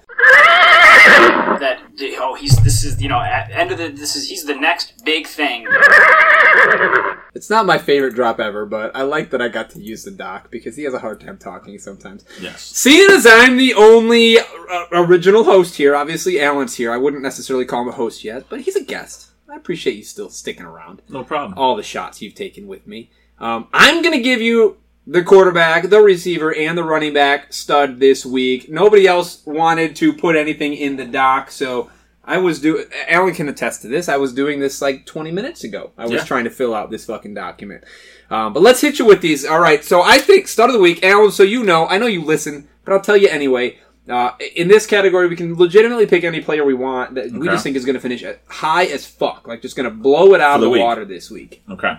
that 1.60 1.80
oh 2.20 2.36
he's 2.36 2.56
this 2.64 2.84
is 2.86 3.02
you 3.02 3.10
know 3.10 3.20
at 3.20 3.52
end 3.52 3.72
of 3.72 3.78
the 3.78 3.90
this 3.90 4.16
is 4.16 4.30
he's 4.30 4.46
the 4.46 4.56
next 4.56 5.04
big 5.04 5.28
thing 5.28 5.66
It's 7.36 7.50
not 7.50 7.66
my 7.66 7.78
favorite 7.78 8.14
drop 8.14 8.40
ever, 8.40 8.66
but 8.66 8.96
I 8.96 9.02
like 9.02 9.32
that 9.32 9.42
I 9.42 9.48
got 9.48 9.72
to 9.72 9.80
use 9.80 10.04
the 10.04 10.12
doc 10.12 10.52
because 10.52 10.76
he 10.76 10.84
has 10.84 10.94
a 10.94 11.00
hard 11.00 11.20
time 11.20 11.38
talking 11.38 11.80
sometimes. 11.80 12.26
Yes. 12.40 12.62
Seeing 12.62 13.10
as 13.10 13.26
I'm 13.26 13.58
the 13.58 13.74
only 13.74 14.38
uh, 14.38 14.86
original 14.92 15.44
host 15.44 15.76
here, 15.76 15.96
obviously 15.96 16.40
Alan's 16.40 16.76
here. 16.76 16.92
I 16.92 16.98
wouldn't 16.98 17.24
necessarily 17.24 17.66
call 17.66 17.82
him 17.82 17.90
a 17.90 17.94
host 17.94 18.24
yet, 18.24 18.46
but 18.50 18.62
he's 18.62 18.76
a 18.76 18.84
guest. 18.84 19.32
I 19.50 19.56
appreciate 19.56 19.96
you 19.96 20.04
still 20.04 20.30
sticking 20.30 20.66
around. 20.66 21.02
No 21.10 21.24
problem. 21.24 21.58
All 21.58 21.76
the 21.76 21.84
shots 21.84 22.22
you've 22.22 22.36
taken 22.36 22.68
with 22.68 22.88
me. 22.88 23.12
Um, 23.40 23.68
I'm 23.74 24.02
going 24.02 24.16
to 24.16 24.24
give 24.24 24.42
you 24.42 24.78
the 25.06 25.24
quarterback, 25.24 25.90
the 25.90 26.02
receiver, 26.02 26.54
and 26.56 26.78
the 26.78 26.84
running 26.84 27.14
back 27.14 27.52
stud 27.52 28.00
this 28.00 28.26
week. 28.26 28.70
Nobody 28.70 29.06
else 29.06 29.46
wanted 29.46 29.96
to 29.98 30.14
put 30.14 30.36
anything 30.36 30.74
in 30.74 30.96
the 30.96 31.06
doc, 31.06 31.52
so 31.52 31.90
I 32.26 32.38
was 32.38 32.60
doing. 32.62 32.86
Alan 33.08 33.34
can 33.34 33.50
attest 33.50 33.82
to 33.82 33.88
this. 33.88 34.08
I 34.08 34.16
was 34.18 34.34
doing 34.34 34.60
this 34.60 34.82
like 34.82 35.06
20 35.06 35.32
minutes 35.32 35.64
ago. 35.64 35.92
I 35.98 36.04
was 36.04 36.12
Yeah. 36.14 36.24
trying 36.24 36.46
to 36.46 36.50
fill 36.50 36.74
out 36.74 36.90
this 36.90 37.06
fucking 37.06 37.34
document. 37.34 37.84
Um, 38.30 38.54
but 38.54 38.64
let's 38.64 38.80
hit 38.82 38.98
you 39.00 39.06
with 39.06 39.22
these. 39.22 39.46
All 39.46 39.60
right. 39.60 39.84
So 39.84 40.02
I 40.02 40.18
think 40.20 40.48
start 40.48 40.70
of 40.70 40.74
the 40.74 40.80
week, 40.80 41.04
Alan. 41.04 41.32
So 41.32 41.44
you 41.44 41.64
know, 41.64 41.86
I 41.88 41.98
know 41.98 42.06
you 42.08 42.24
listen, 42.24 42.68
but 42.86 42.94
I'll 42.94 43.02
tell 43.02 43.18
you 43.18 43.28
anyway. 43.28 43.78
Uh, 44.10 44.32
in 44.56 44.68
this 44.68 44.86
category, 44.86 45.28
we 45.30 45.36
can 45.36 45.56
legitimately 45.56 46.06
pick 46.06 46.26
any 46.26 46.42
player 46.42 46.66
we 46.66 46.74
want 46.74 47.16
that 47.16 47.32
we 47.32 47.48
just 47.48 47.64
think 47.64 47.78
is 47.78 47.86
going 47.86 47.94
to 47.94 48.02
finish 48.02 48.22
high 48.50 48.84
as 48.84 49.06
fuck, 49.06 49.48
like 49.48 49.62
just 49.62 49.78
going 49.78 49.90
to 49.90 49.96
blow 49.96 50.34
it 50.34 50.42
out 50.42 50.56
of 50.56 50.62
the 50.62 50.70
the 50.74 50.80
water 50.82 51.06
this 51.06 51.32
week. 51.32 51.64
Okay. 51.70 51.94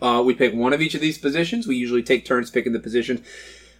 Uh, 0.00 0.22
we 0.24 0.34
pick 0.34 0.54
one 0.54 0.72
of 0.72 0.80
each 0.80 0.94
of 0.94 1.00
these 1.00 1.18
positions. 1.18 1.66
We 1.66 1.74
usually 1.74 2.02
take 2.02 2.24
turns 2.24 2.50
picking 2.50 2.72
the 2.72 2.78
position. 2.78 3.24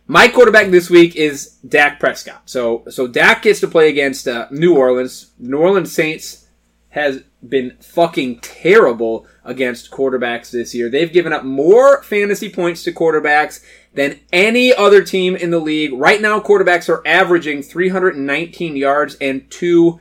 My 0.09 0.29
quarterback 0.29 0.71
this 0.71 0.89
week 0.89 1.17
is 1.17 1.57
Dak 1.69 1.99
Prescott. 1.99 2.43
So, 2.45 2.85
so 2.89 3.09
Dak 3.09 3.43
gets 3.43 3.59
to 3.61 3.69
play 3.69 3.89
against 3.89 4.29
uh, 4.29 4.47
New 4.53 4.77
Orleans. 4.77 5.33
New 5.39 5.59
Orleans 5.59 5.93
Saints 5.93 6.47
has 6.91 7.25
been 7.47 7.77
fucking 7.81 8.39
terrible 8.39 9.27
against 9.45 9.91
quarterbacks 9.91 10.53
this 10.53 10.77
year. 10.77 10.89
They've 10.89 11.13
given 11.13 11.33
up 11.33 11.45
more 11.45 12.05
fantasy 12.05 12.49
points 12.49 12.85
to 12.85 12.93
quarterbacks 12.93 13.65
than 13.95 14.21
any 14.33 14.73
other 14.73 15.03
team 15.03 15.35
in 15.35 15.51
the 15.51 15.59
league. 15.59 15.93
Right 15.93 16.21
now, 16.21 16.39
quarterbacks 16.39 16.89
are 16.89 17.05
averaging 17.05 17.63
319 17.63 18.77
yards 18.77 19.17
and 19.21 19.51
two 19.51 19.99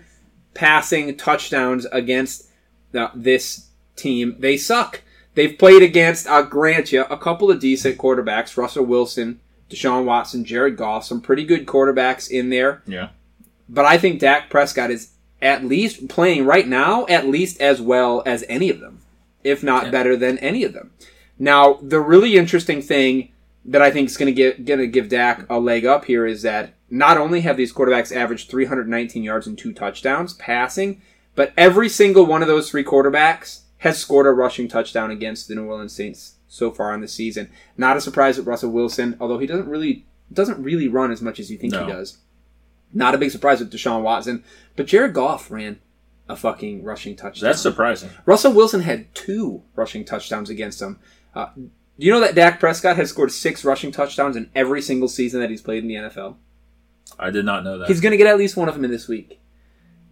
passing 0.53 1.17
touchdowns 1.17 1.85
against 1.91 2.47
uh, 2.93 3.09
this 3.15 3.69
team. 3.95 4.35
They 4.37 4.57
suck. 4.57 5.01
They've 5.33 5.57
played 5.57 5.81
against, 5.81 6.27
I'll 6.27 6.45
grant 6.45 6.91
you, 6.91 7.05
a 7.05 7.17
couple 7.17 7.49
of 7.49 7.59
decent 7.59 7.97
quarterbacks. 7.97 8.55
Russell 8.55 8.85
Wilson, 8.85 9.41
Deshaun 9.69 10.05
Watson, 10.05 10.45
Jared 10.45 10.77
Goff, 10.77 11.05
some 11.05 11.21
pretty 11.21 11.43
good 11.43 11.65
quarterbacks 11.65 12.29
in 12.29 12.49
there. 12.49 12.81
Yeah. 12.85 13.09
But 13.67 13.85
I 13.85 13.97
think 13.97 14.19
Dak 14.19 14.49
Prescott 14.49 14.91
is 14.91 15.11
at 15.41 15.65
least 15.65 16.07
playing 16.07 16.45
right 16.45 16.67
now, 16.67 17.05
at 17.07 17.27
least 17.27 17.59
as 17.59 17.81
well 17.81 18.23
as 18.25 18.43
any 18.47 18.69
of 18.69 18.79
them, 18.79 19.01
if 19.43 19.63
not 19.63 19.91
better 19.91 20.15
than 20.15 20.37
any 20.39 20.63
of 20.63 20.73
them. 20.73 20.91
Now, 21.37 21.79
the 21.81 21.99
really 21.99 22.37
interesting 22.37 22.81
thing 22.81 23.31
that 23.65 23.81
I 23.81 23.91
think 23.91 24.09
is 24.09 24.17
going 24.17 24.27
to 24.27 24.33
get 24.33 24.65
going 24.65 24.79
to 24.79 24.87
give 24.87 25.09
Dak 25.09 25.45
a 25.49 25.59
leg 25.59 25.85
up 25.85 26.05
here 26.05 26.25
is 26.25 26.43
that 26.43 26.73
not 26.89 27.17
only 27.17 27.41
have 27.41 27.57
these 27.57 27.73
quarterbacks 27.73 28.15
averaged 28.15 28.49
319 28.49 29.23
yards 29.23 29.47
and 29.47 29.57
two 29.57 29.73
touchdowns 29.73 30.33
passing, 30.33 31.01
but 31.33 31.51
every 31.57 31.89
single 31.89 32.25
one 32.25 32.41
of 32.41 32.47
those 32.47 32.69
three 32.69 32.83
quarterbacks 32.83 33.61
has 33.79 33.97
scored 33.97 34.27
a 34.27 34.31
rushing 34.31 34.67
touchdown 34.67 35.11
against 35.11 35.47
the 35.47 35.55
New 35.55 35.65
Orleans 35.65 35.93
Saints 35.93 36.34
so 36.55 36.71
far 36.71 36.93
in 36.93 37.01
the 37.01 37.07
season. 37.07 37.49
Not 37.77 37.97
a 37.97 38.01
surprise 38.01 38.37
with 38.37 38.47
Russell 38.47 38.71
Wilson, 38.71 39.17
although 39.19 39.39
he 39.39 39.47
doesn't 39.47 39.67
really 39.67 40.05
doesn't 40.31 40.61
really 40.63 40.87
run 40.87 41.11
as 41.11 41.21
much 41.21 41.39
as 41.39 41.51
you 41.51 41.57
think 41.57 41.73
No. 41.73 41.85
he 41.85 41.91
does. 41.91 42.17
Not 42.93 43.13
a 43.13 43.17
big 43.17 43.31
surprise 43.31 43.59
with 43.59 43.71
Deshaun 43.71 44.01
Watson, 44.01 44.43
but 44.75 44.87
Jared 44.87 45.13
Goff 45.13 45.51
ran 45.51 45.79
a 46.27 46.35
fucking 46.35 46.83
rushing 46.83 47.15
touchdown. 47.15 47.49
That's 47.49 47.61
surprising. 47.61 48.09
Russell 48.25 48.53
Wilson 48.53 48.81
had 48.81 49.13
two 49.13 49.61
rushing 49.75 50.05
touchdowns 50.05 50.49
against 50.49 50.81
him. 50.81 50.99
Uh, 51.35 51.47
do 51.55 51.69
you 51.97 52.11
know 52.11 52.21
that 52.21 52.35
Dak 52.35 52.59
Prescott 52.59 52.95
has 52.95 53.09
scored 53.09 53.31
six 53.31 53.63
rushing 53.63 53.91
touchdowns 53.91 54.35
in 54.35 54.49
every 54.55 54.81
single 54.81 55.07
season 55.07 55.41
that 55.41 55.49
he's 55.49 55.61
played 55.61 55.83
in 55.83 55.87
the 55.89 55.95
NFL? 55.95 56.37
I 57.19 57.29
did 57.29 57.45
not 57.45 57.63
know 57.63 57.77
that. 57.77 57.87
He's 57.87 58.01
going 58.01 58.11
to 58.11 58.17
get 58.17 58.27
at 58.27 58.37
least 58.37 58.57
one 58.57 58.67
of 58.67 58.73
them 58.75 58.83
in 58.85 58.91
this 58.91 59.07
week. 59.07 59.39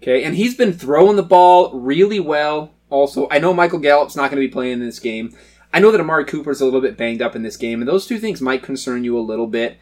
Okay, 0.01 0.23
and 0.23 0.35
he's 0.35 0.55
been 0.55 0.73
throwing 0.73 1.15
the 1.15 1.23
ball 1.23 1.71
really 1.79 2.19
well. 2.19 2.73
Also, 2.89 3.27
I 3.31 3.39
know 3.39 3.53
Michael 3.53 3.79
Gallup's 3.79 4.15
not 4.15 4.29
going 4.29 4.41
to 4.41 4.47
be 4.47 4.51
playing 4.51 4.73
in 4.73 4.85
this 4.85 4.99
game. 4.99 5.35
I 5.73 5.79
know 5.79 5.91
that 5.91 5.99
Amari 5.99 6.25
Cooper's 6.25 6.61
a 6.61 6.65
little 6.65 6.81
bit 6.81 6.95
banged 6.95 7.21
up 7.21 7.35
in 7.35 7.41
this 7.41 7.57
game, 7.57 7.81
and 7.81 7.87
those 7.87 8.05
two 8.05 8.19
things 8.19 8.39
might 8.39 8.61
concern 8.61 9.03
you 9.03 9.17
a 9.17 9.21
little 9.21 9.47
bit. 9.47 9.77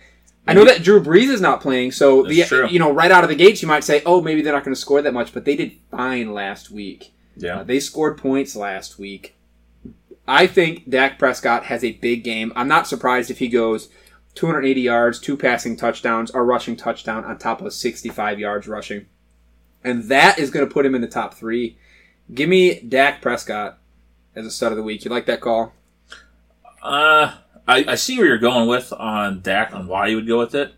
I 0.47 0.53
know 0.53 0.65
that 0.65 0.81
Drew 0.81 1.03
Brees 1.03 1.29
is 1.29 1.41
not 1.41 1.61
playing, 1.61 1.91
so 1.91 2.23
the 2.23 2.43
true. 2.43 2.67
you 2.67 2.79
know 2.79 2.91
right 2.91 3.11
out 3.11 3.23
of 3.23 3.29
the 3.29 3.35
gates 3.35 3.61
you 3.61 3.67
might 3.67 3.83
say, 3.83 4.01
oh, 4.05 4.21
maybe 4.21 4.41
they're 4.41 4.53
not 4.53 4.63
going 4.63 4.73
to 4.73 4.79
score 4.79 5.01
that 5.01 5.13
much, 5.13 5.33
but 5.33 5.45
they 5.45 5.55
did 5.55 5.73
fine 5.91 6.33
last 6.33 6.71
week. 6.71 7.13
yeah. 7.35 7.59
Uh, 7.59 7.63
they 7.63 7.79
scored 7.79 8.17
points 8.17 8.55
last 8.55 8.97
week. 8.97 9.35
I 10.27 10.47
think 10.47 10.89
Dak 10.89 11.19
Prescott 11.19 11.65
has 11.65 11.83
a 11.83 11.91
big 11.93 12.23
game. 12.23 12.53
I'm 12.55 12.67
not 12.67 12.87
surprised 12.87 13.29
if 13.29 13.39
he 13.39 13.49
goes 13.49 13.89
280 14.35 14.81
yards, 14.81 15.19
two 15.19 15.35
passing 15.35 15.75
touchdowns, 15.75 16.33
a 16.33 16.41
rushing 16.41 16.75
touchdown 16.75 17.25
on 17.25 17.37
top 17.37 17.61
of 17.61 17.73
65 17.73 18.39
yards 18.39 18.67
rushing. 18.67 19.07
And 19.83 20.05
that 20.05 20.39
is 20.39 20.51
going 20.51 20.67
to 20.67 20.73
put 20.73 20.85
him 20.85 20.95
in 20.95 21.01
the 21.01 21.07
top 21.07 21.33
three. 21.33 21.77
Give 22.33 22.47
me 22.47 22.79
Dak 22.79 23.21
Prescott 23.21 23.77
as 24.35 24.45
a 24.45 24.51
stud 24.51 24.71
of 24.71 24.77
the 24.77 24.83
week. 24.83 25.03
You 25.03 25.11
like 25.11 25.25
that 25.25 25.41
call? 25.41 25.73
Uh, 26.81 27.33
I, 27.67 27.85
I 27.89 27.95
see 27.95 28.17
where 28.17 28.27
you're 28.27 28.37
going 28.37 28.67
with 28.67 28.91
on 28.93 29.41
Dak 29.41 29.73
on 29.73 29.87
why 29.87 30.07
you 30.07 30.15
would 30.17 30.27
go 30.27 30.39
with 30.39 30.55
it. 30.55 30.73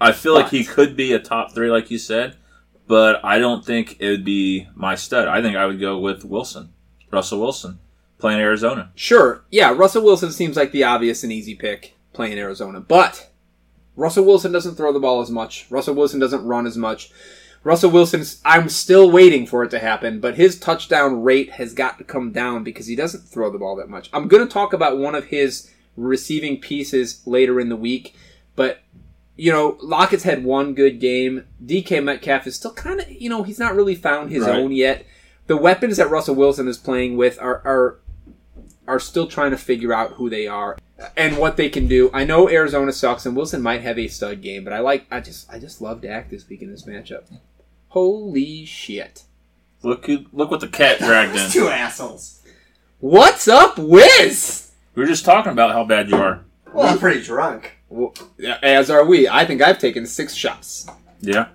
I 0.00 0.12
feel 0.12 0.34
like 0.34 0.50
he 0.50 0.64
could 0.64 0.96
be 0.96 1.12
a 1.12 1.18
top 1.18 1.52
three, 1.52 1.70
like 1.70 1.90
you 1.90 1.98
said, 1.98 2.36
but 2.86 3.24
I 3.24 3.38
don't 3.38 3.64
think 3.64 3.96
it 4.00 4.08
would 4.08 4.24
be 4.24 4.68
my 4.74 4.94
stud. 4.94 5.28
I 5.28 5.40
think 5.40 5.56
I 5.56 5.66
would 5.66 5.80
go 5.80 5.98
with 5.98 6.24
Wilson, 6.24 6.70
Russell 7.10 7.40
Wilson, 7.40 7.78
playing 8.18 8.40
Arizona. 8.40 8.90
Sure. 8.94 9.44
Yeah, 9.50 9.72
Russell 9.72 10.04
Wilson 10.04 10.32
seems 10.32 10.56
like 10.56 10.72
the 10.72 10.84
obvious 10.84 11.22
and 11.22 11.32
easy 11.32 11.54
pick 11.54 11.96
playing 12.12 12.38
Arizona. 12.38 12.80
But 12.80 13.30
Russell 13.96 14.24
Wilson 14.24 14.52
doesn't 14.52 14.74
throw 14.74 14.92
the 14.92 15.00
ball 15.00 15.20
as 15.20 15.30
much. 15.30 15.66
Russell 15.70 15.94
Wilson 15.94 16.18
doesn't 16.20 16.44
run 16.44 16.66
as 16.66 16.76
much. 16.76 17.10
Russell 17.64 17.90
Wilson's 17.90 18.40
I'm 18.44 18.68
still 18.68 19.10
waiting 19.10 19.46
for 19.46 19.62
it 19.64 19.70
to 19.70 19.78
happen, 19.78 20.20
but 20.20 20.36
his 20.36 20.58
touchdown 20.58 21.22
rate 21.22 21.52
has 21.52 21.74
got 21.74 21.98
to 21.98 22.04
come 22.04 22.32
down 22.32 22.64
because 22.64 22.86
he 22.86 22.96
doesn't 22.96 23.22
throw 23.22 23.50
the 23.50 23.58
ball 23.58 23.76
that 23.76 23.88
much. 23.88 24.08
I'm 24.12 24.28
going 24.28 24.46
to 24.46 24.52
talk 24.52 24.72
about 24.72 24.98
one 24.98 25.14
of 25.14 25.26
his 25.26 25.70
receiving 25.96 26.60
pieces 26.60 27.22
later 27.26 27.58
in 27.60 27.68
the 27.68 27.76
week, 27.76 28.14
but 28.56 28.80
you 29.36 29.52
know, 29.52 29.76
Lockett's 29.80 30.24
had 30.24 30.42
one 30.44 30.74
good 30.74 30.98
game. 30.98 31.44
DK 31.64 32.02
Metcalf 32.02 32.46
is 32.48 32.56
still 32.56 32.72
kind 32.72 33.00
of, 33.00 33.08
you 33.08 33.28
know, 33.30 33.44
he's 33.44 33.58
not 33.60 33.76
really 33.76 33.94
found 33.94 34.30
his 34.30 34.42
Right. 34.44 34.56
own 34.56 34.72
yet. 34.72 35.04
The 35.46 35.56
weapons 35.56 35.96
that 35.98 36.10
Russell 36.10 36.34
Wilson 36.34 36.66
is 36.68 36.76
playing 36.76 37.16
with 37.16 37.38
are, 37.40 37.62
are 37.64 37.98
are 38.88 38.98
still 38.98 39.26
trying 39.26 39.50
to 39.50 39.56
figure 39.58 39.92
out 39.92 40.12
who 40.14 40.28
they 40.30 40.46
are 40.46 40.76
and 41.16 41.36
what 41.36 41.56
they 41.58 41.68
can 41.68 41.86
do. 41.86 42.10
I 42.12 42.24
know 42.24 42.48
Arizona 42.48 42.90
sucks 42.92 43.26
and 43.26 43.36
Wilson 43.36 43.60
might 43.62 43.82
have 43.82 43.98
a 43.98 44.08
stud 44.08 44.40
game, 44.40 44.64
but 44.64 44.72
I 44.72 44.80
like 44.80 45.06
I 45.10 45.20
just 45.20 45.48
I 45.52 45.58
just 45.58 45.80
love 45.80 46.00
Dak 46.00 46.30
this 46.30 46.48
week 46.48 46.62
in 46.62 46.70
this 46.70 46.84
matchup. 46.84 47.24
Holy 47.88 48.64
shit. 48.64 49.24
Look 49.82 50.06
who, 50.06 50.26
look 50.32 50.50
what 50.50 50.60
the 50.60 50.68
cat 50.68 50.98
dragged 50.98 51.36
in. 51.36 51.50
Two 51.50 51.68
assholes. 51.68 52.42
What's 53.00 53.46
up, 53.48 53.78
Wiz? 53.78 54.72
We 54.94 55.02
were 55.02 55.08
just 55.08 55.24
talking 55.24 55.52
about 55.52 55.72
how 55.72 55.84
bad 55.84 56.10
you 56.10 56.16
are. 56.16 56.44
Well, 56.72 56.86
I'm 56.86 56.98
pretty 56.98 57.22
drunk. 57.22 57.78
Well, 57.88 58.12
As 58.62 58.90
are 58.90 59.04
we. 59.04 59.28
I 59.28 59.44
think 59.46 59.62
I've 59.62 59.78
taken 59.78 60.04
six 60.04 60.34
shots. 60.34 60.86
Yeah. 61.20 61.48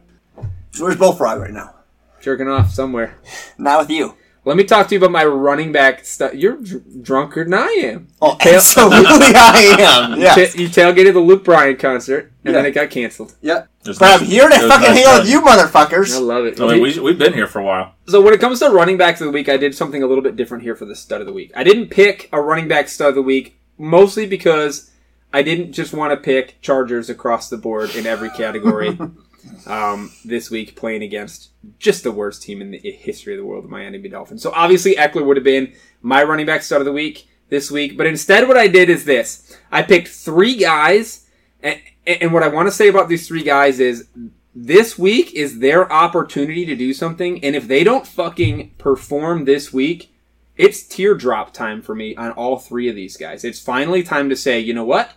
Where's 0.80 0.96
Bullfrog 0.96 1.40
right 1.40 1.52
now? 1.52 1.76
Jerking 2.22 2.48
off 2.48 2.72
somewhere. 2.72 3.16
Not 3.58 3.80
with 3.82 3.90
you. 3.90 4.16
Let 4.46 4.58
me 4.58 4.66
talk 4.66 4.90
to 4.90 4.96
you 4.96 5.00
about 5.00 5.12
my 5.12 5.24
running 5.24 5.72
back 5.72 6.04
stuff. 6.06 6.34
You're 6.34 6.58
dr- 6.58 7.02
drunker 7.02 7.46
than 7.46 7.54
I 7.54 7.68
am. 7.84 8.08
Oh, 8.22 8.36
Tail- 8.40 8.56
absolutely 8.56 8.98
I 9.36 9.76
am. 9.80 10.20
Yeah. 10.20 10.36
Ta- 10.36 10.42
you 10.56 10.68
tailgated 10.68 11.14
the 11.14 11.22
Luke 11.22 11.46
Bryan 11.46 11.78
concert, 11.78 12.34
and 12.44 12.54
then 12.54 12.66
it 12.66 12.72
got 12.72 12.90
canceled. 12.90 13.36
Yep. 13.42 13.70
It 13.86 13.88
was 13.88 14.00
But 14.00 14.22
I'm 14.22 14.28
here 14.28 14.50
to 14.50 14.56
fucking 14.56 14.70
nice 14.70 14.98
hang 14.98 15.06
out 15.06 15.20
with 15.22 15.30
you 15.30 15.42
motherfuckers. 15.42 16.14
I 16.14 16.20
love 16.20 16.46
it. 16.46 16.60
I 16.60 16.68
mean, 16.74 16.82
we, 16.82 17.00
we've 17.00 17.18
been 17.18 17.34
here 17.34 17.48
for 17.48 17.60
a 17.60 17.64
while. 17.64 17.96
So 18.08 18.22
when 18.22 18.34
it 18.34 18.42
comes 18.42 18.60
to 18.60 18.70
running 18.70 18.98
backs 18.98 19.22
of 19.22 19.26
the 19.26 19.32
week, 19.32 19.48
I 19.48 19.56
did 19.56 19.74
something 19.76 20.04
a 20.04 20.08
little 20.08 20.24
bit 20.24 20.36
different 20.36 20.64
here 20.64 20.76
for 20.76 20.86
the 20.86 20.96
stud 20.96 21.22
of 21.22 21.28
the 21.28 21.34
week. 21.34 21.52
I 21.56 21.64
didn't 21.64 21.88
pick 21.90 22.28
a 22.34 22.42
running 22.42 22.68
back 22.68 22.90
stud 22.90 23.10
of 23.10 23.16
the 23.16 23.22
week, 23.22 23.58
mostly 23.78 24.26
because 24.28 24.92
I 25.34 25.42
didn't 25.42 25.72
just 25.72 25.94
want 25.94 26.12
to 26.12 26.18
pick 26.18 26.60
Chargers 26.62 27.10
across 27.10 27.50
the 27.50 27.58
board 27.58 27.96
in 27.96 28.06
every 28.06 28.30
category 28.30 28.98
um, 29.66 30.12
this 30.26 30.50
week, 30.50 30.76
playing 30.76 31.04
against 31.04 31.50
just 31.80 32.04
the 32.04 32.12
worst 32.12 32.44
team 32.44 32.62
in 32.62 32.72
the 32.72 32.78
history 32.78 33.34
of 33.34 33.40
the 33.40 33.46
world, 33.46 33.64
the 33.64 33.70
Miami 33.70 34.10
Dolphins. 34.10 34.42
So 34.42 34.52
obviously 34.56 34.96
Ekeler 34.96 35.26
would 35.26 35.38
have 35.38 35.44
been 35.44 35.74
my 36.02 36.24
running 36.24 36.46
back 36.46 36.62
start 36.62 36.82
of 36.82 36.86
the 36.86 36.92
week 36.92 37.28
this 37.50 37.72
week, 37.72 37.98
but 37.98 38.08
instead 38.08 38.48
what 38.48 38.58
I 38.58 38.68
did 38.68 38.90
is 38.90 39.06
this: 39.06 39.58
I 39.72 39.82
picked 39.84 40.08
three 40.08 40.56
guys, 40.58 41.28
and, 41.62 41.80
and 42.06 42.34
what 42.34 42.44
I 42.44 42.48
want 42.48 42.68
to 42.68 42.72
say 42.72 42.88
about 42.88 43.10
these 43.10 43.28
three 43.28 43.44
guys 43.44 43.80
is 43.80 44.08
this 44.56 45.00
week 45.00 45.34
is 45.34 45.60
their 45.60 45.92
opportunity 45.92 46.66
to 46.66 46.76
do 46.76 46.94
something, 46.94 47.44
and 47.44 47.56
if 47.56 47.68
they 47.68 47.84
don't 47.84 48.08
fucking 48.08 48.76
perform 48.78 49.46
this 49.46 49.74
week, 49.74 50.14
it's 50.56 50.84
teardrop 50.84 51.54
time 51.54 51.82
for 51.82 51.96
me 51.96 52.16
on 52.16 52.32
all 52.32 52.58
three 52.58 52.88
of 52.88 52.96
these 52.96 53.18
guys. 53.18 53.44
It's 53.44 53.60
finally 53.60 54.04
time 54.04 54.30
to 54.30 54.36
say, 54.36 54.60
you 54.60 54.74
know 54.74 54.84
what? 54.84 55.14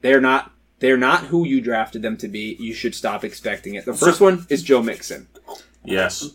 They're 0.00 0.20
not 0.20 0.52
they're 0.82 0.96
not 0.96 1.26
who 1.26 1.46
you 1.46 1.60
drafted 1.60 2.02
them 2.02 2.16
to 2.16 2.26
be. 2.26 2.56
You 2.58 2.74
should 2.74 2.94
stop 2.94 3.22
expecting 3.22 3.74
it. 3.74 3.84
The 3.84 3.94
first 3.94 4.20
one 4.20 4.44
is 4.50 4.64
Joe 4.64 4.82
Mixon. 4.82 5.28
Yes. 5.84 6.30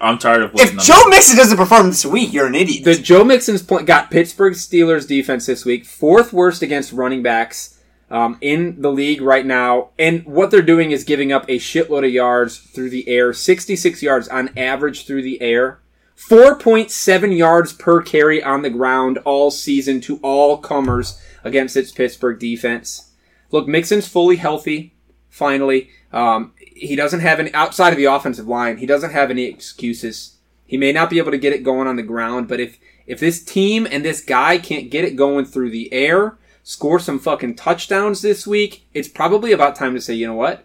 I'm 0.00 0.16
tired 0.16 0.44
of 0.44 0.52
If 0.54 0.78
Joe 0.78 1.08
Mixon 1.08 1.36
doesn't 1.36 1.58
perform 1.58 1.88
this 1.88 2.06
week, 2.06 2.32
you're 2.32 2.46
an 2.46 2.54
idiot. 2.54 2.84
The 2.84 2.94
Joe 2.94 3.22
Mixon's 3.22 3.62
pl- 3.62 3.84
got 3.84 4.10
Pittsburgh 4.10 4.54
Steelers 4.54 5.06
defense 5.06 5.44
this 5.44 5.66
week, 5.66 5.84
fourth 5.84 6.32
worst 6.32 6.62
against 6.62 6.92
running 6.92 7.22
backs 7.22 7.78
um, 8.10 8.38
in 8.40 8.80
the 8.80 8.90
league 8.90 9.20
right 9.20 9.44
now. 9.44 9.90
And 9.98 10.24
what 10.24 10.50
they're 10.50 10.62
doing 10.62 10.90
is 10.90 11.04
giving 11.04 11.30
up 11.30 11.44
a 11.44 11.58
shitload 11.58 12.06
of 12.06 12.12
yards 12.12 12.56
through 12.56 12.88
the 12.88 13.06
air, 13.08 13.34
66 13.34 14.02
yards 14.02 14.26
on 14.26 14.50
average 14.56 15.06
through 15.06 15.22
the 15.22 15.40
air, 15.42 15.80
4.7 16.16 17.36
yards 17.36 17.74
per 17.74 18.00
carry 18.00 18.42
on 18.42 18.62
the 18.62 18.70
ground 18.70 19.18
all 19.18 19.50
season 19.50 20.00
to 20.00 20.18
all 20.22 20.56
comers 20.56 21.22
against 21.44 21.76
its 21.76 21.92
Pittsburgh 21.92 22.38
defense. 22.38 23.11
Look, 23.52 23.68
Mixon's 23.68 24.08
fully 24.08 24.36
healthy. 24.36 24.94
Finally, 25.28 25.90
um, 26.12 26.52
he 26.58 26.96
doesn't 26.96 27.20
have 27.20 27.38
any 27.38 27.54
outside 27.54 27.92
of 27.92 27.96
the 27.96 28.06
offensive 28.06 28.48
line. 28.48 28.78
He 28.78 28.86
doesn't 28.86 29.12
have 29.12 29.30
any 29.30 29.44
excuses. 29.44 30.38
He 30.66 30.76
may 30.76 30.92
not 30.92 31.10
be 31.10 31.18
able 31.18 31.30
to 31.30 31.38
get 31.38 31.52
it 31.52 31.62
going 31.62 31.86
on 31.86 31.96
the 31.96 32.02
ground, 32.02 32.48
but 32.48 32.58
if 32.58 32.78
if 33.06 33.20
this 33.20 33.42
team 33.42 33.86
and 33.90 34.04
this 34.04 34.24
guy 34.24 34.58
can't 34.58 34.90
get 34.90 35.04
it 35.04 35.16
going 35.16 35.44
through 35.44 35.70
the 35.70 35.92
air, 35.92 36.38
score 36.62 36.98
some 36.98 37.18
fucking 37.18 37.54
touchdowns 37.54 38.22
this 38.22 38.46
week, 38.46 38.86
it's 38.94 39.08
probably 39.08 39.52
about 39.52 39.76
time 39.76 39.94
to 39.94 40.00
say, 40.00 40.14
you 40.14 40.26
know 40.26 40.34
what? 40.34 40.64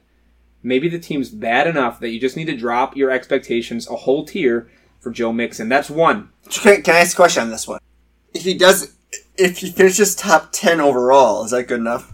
maybe 0.63 0.89
the 0.89 0.99
team's 0.99 1.29
bad 1.29 1.67
enough 1.67 1.99
that 1.99 2.09
you 2.09 2.19
just 2.19 2.35
need 2.35 2.45
to 2.45 2.55
drop 2.55 2.95
your 2.95 3.09
expectations 3.09 3.87
a 3.89 3.95
whole 3.95 4.25
tier 4.25 4.69
for 4.99 5.11
Joe 5.11 5.31
Mixon. 5.31 5.69
That's 5.69 5.89
one. 5.89 6.29
Can, 6.49 6.81
can 6.81 6.95
I 6.95 6.99
ask 6.99 7.13
a 7.13 7.15
question 7.15 7.43
on 7.43 7.49
this 7.49 7.67
one? 7.67 7.79
If 8.33 8.43
he 8.43 8.53
does, 8.53 8.95
if 9.37 9.59
he 9.59 9.71
finishes 9.71 10.15
top 10.15 10.49
ten 10.51 10.79
overall, 10.79 11.45
is 11.45 11.51
that 11.51 11.67
good 11.67 11.79
enough? 11.79 12.13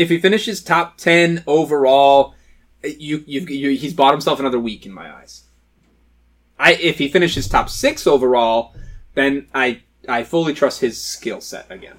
If 0.00 0.08
he 0.08 0.18
finishes 0.18 0.62
top 0.62 0.96
ten 0.96 1.44
overall, 1.46 2.34
you, 2.82 3.22
you've, 3.26 3.50
you, 3.50 3.70
he's 3.72 3.92
bought 3.92 4.14
himself 4.14 4.40
another 4.40 4.58
week 4.58 4.86
in 4.86 4.92
my 4.92 5.14
eyes. 5.14 5.44
I 6.58 6.72
if 6.72 6.96
he 6.96 7.08
finishes 7.08 7.46
top 7.46 7.68
six 7.68 8.06
overall, 8.06 8.74
then 9.12 9.48
I 9.54 9.82
I 10.08 10.24
fully 10.24 10.54
trust 10.54 10.80
his 10.80 10.98
skill 10.98 11.42
set 11.42 11.70
again. 11.70 11.96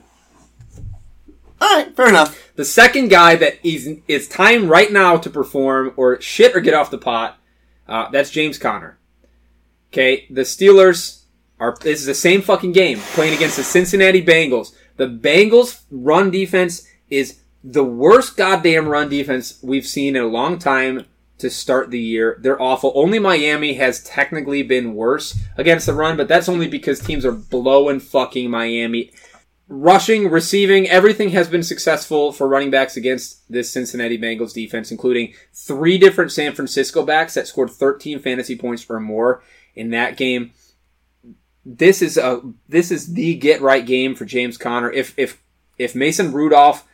All 1.59 1.77
right, 1.77 1.95
fair 1.95 2.09
enough. 2.09 2.51
The 2.55 2.65
second 2.65 3.09
guy 3.09 3.35
that 3.35 3.63
is 3.63 3.99
it's 4.07 4.27
time 4.27 4.67
right 4.67 4.91
now 4.91 5.17
to 5.17 5.29
perform 5.29 5.93
or 5.95 6.19
shit 6.21 6.55
or 6.55 6.59
get 6.59 6.73
off 6.73 6.89
the 6.89 6.97
pot. 6.97 7.37
Uh, 7.87 8.09
that's 8.09 8.31
James 8.31 8.57
Conner. 8.57 8.97
Okay, 9.93 10.25
the 10.31 10.41
Steelers 10.41 11.25
are. 11.59 11.77
This 11.79 11.99
is 11.99 12.07
the 12.07 12.15
same 12.15 12.41
fucking 12.41 12.71
game 12.71 12.97
playing 13.13 13.35
against 13.35 13.57
the 13.57 13.63
Cincinnati 13.63 14.25
Bengals. 14.25 14.73
The 14.97 15.05
Bengals' 15.05 15.81
run 15.91 16.31
defense 16.31 16.87
is 17.11 17.40
the 17.63 17.83
worst 17.83 18.37
goddamn 18.37 18.87
run 18.87 19.09
defense 19.09 19.59
we've 19.61 19.85
seen 19.85 20.15
in 20.15 20.23
a 20.23 20.27
long 20.27 20.57
time 20.57 21.05
to 21.37 21.49
start 21.49 21.89
the 21.89 21.99
year. 21.99 22.37
They're 22.41 22.61
awful. 22.61 22.91
Only 22.95 23.19
Miami 23.19 23.73
has 23.73 24.03
technically 24.03 24.63
been 24.63 24.93
worse 24.93 25.39
against 25.57 25.85
the 25.85 25.93
run, 25.93 26.17
but 26.17 26.27
that's 26.27 26.49
only 26.49 26.67
because 26.67 26.99
teams 26.99 27.25
are 27.25 27.31
blowing 27.31 27.99
fucking 27.99 28.49
Miami 28.49 29.11
rushing, 29.71 30.29
receiving, 30.29 30.87
everything 30.89 31.29
has 31.29 31.47
been 31.47 31.63
successful 31.63 32.33
for 32.33 32.47
running 32.47 32.69
backs 32.69 32.97
against 32.97 33.49
this 33.49 33.71
Cincinnati 33.71 34.17
Bengals 34.17 34.53
defense, 34.53 34.91
including 34.91 35.33
three 35.53 35.97
different 35.97 36.31
San 36.31 36.53
Francisco 36.53 37.03
backs 37.03 37.33
that 37.35 37.47
scored 37.47 37.71
13 37.71 38.19
fantasy 38.19 38.57
points 38.57 38.85
or 38.89 38.99
more 38.99 39.41
in 39.73 39.89
that 39.91 40.17
game. 40.17 40.51
This 41.63 42.01
is 42.01 42.17
a 42.17 42.41
this 42.67 42.91
is 42.91 43.13
the 43.13 43.35
get 43.35 43.61
right 43.61 43.85
game 43.85 44.15
for 44.15 44.25
James 44.25 44.57
Conner. 44.57 44.91
If 44.91 45.13
if 45.17 45.41
if 45.77 45.95
Mason 45.95 46.33
Rudolph 46.33 46.85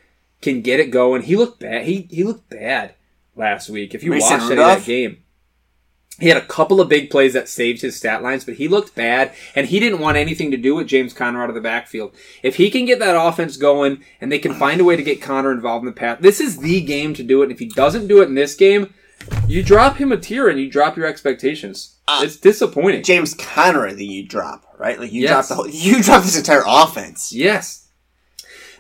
can 0.42 0.62
get 0.62 0.80
it 0.80 0.92
going, 0.92 1.24
he 1.24 1.36
looked 1.36 1.60
bad. 1.60 1.86
He 1.86 2.08
he 2.12 2.24
looked 2.24 2.50
bad 2.50 2.94
last 3.36 3.70
week. 3.70 3.94
If 3.96 4.04
you 4.04 4.12
Mason 4.12 4.38
watched 4.40 4.52
any 4.52 4.62
of 4.62 4.68
that 4.68 4.86
game. 4.86 5.24
He 6.20 6.30
had 6.30 6.38
a 6.38 6.46
couple 6.48 6.82
of 6.82 6.90
big 6.90 7.12
plays 7.12 7.34
that 7.34 7.48
saved 7.48 7.84
his 7.84 7.96
stat 7.96 8.24
lines, 8.24 8.44
but 8.44 8.56
he 8.56 8.68
looked 8.68 8.96
bad, 8.96 9.34
and 9.54 9.68
he 9.68 9.80
didn't 9.80 10.00
want 10.00 10.18
anything 10.18 10.50
to 10.50 10.58
do 10.58 10.74
with 10.74 10.88
James 10.88 11.14
Conner 11.14 11.44
out 11.44 11.50
of 11.50 11.54
the 11.54 11.62
backfield. 11.62 12.16
If 12.42 12.56
he 12.56 12.72
can 12.72 12.86
get 12.86 12.98
that 12.98 13.16
offense 13.16 13.56
going, 13.56 14.04
and 14.20 14.32
they 14.32 14.40
can 14.40 14.56
find 14.56 14.82
a 14.82 14.84
way 14.84 14.96
to 14.96 15.04
get 15.04 15.22
Conner 15.22 15.52
involved 15.52 15.84
in 15.84 15.86
the 15.86 15.92
path, 15.92 16.18
this 16.20 16.40
is 16.42 16.58
the 16.58 16.82
game 16.82 17.14
to 17.14 17.22
do 17.22 17.42
it. 17.42 17.46
And 17.46 17.52
if 17.52 17.60
he 17.60 17.68
doesn't 17.68 18.08
do 18.08 18.24
it 18.24 18.30
in 18.30 18.34
this 18.34 18.56
game, 18.56 18.96
you 19.48 19.62
drop 19.62 19.98
him 19.98 20.12
a 20.12 20.18
tier 20.18 20.48
and 20.50 20.60
you 20.60 20.72
drop 20.72 20.98
your 20.98 21.06
expectations. 21.06 21.98
Uh, 22.08 22.22
it's 22.24 22.38
disappointing. 22.38 23.04
James 23.04 23.36
Conner, 23.36 23.92
that 23.94 24.04
you 24.04 24.28
drop 24.28 24.66
right, 24.80 25.00
like 25.00 25.12
you 25.12 25.22
Yes. 25.22 25.30
drop 25.30 25.48
the 25.50 25.56
whole, 25.56 25.70
you 25.70 26.02
drop 26.02 26.24
this 26.24 26.36
entire 26.38 26.64
offense. 26.66 27.32
yes. 27.32 27.87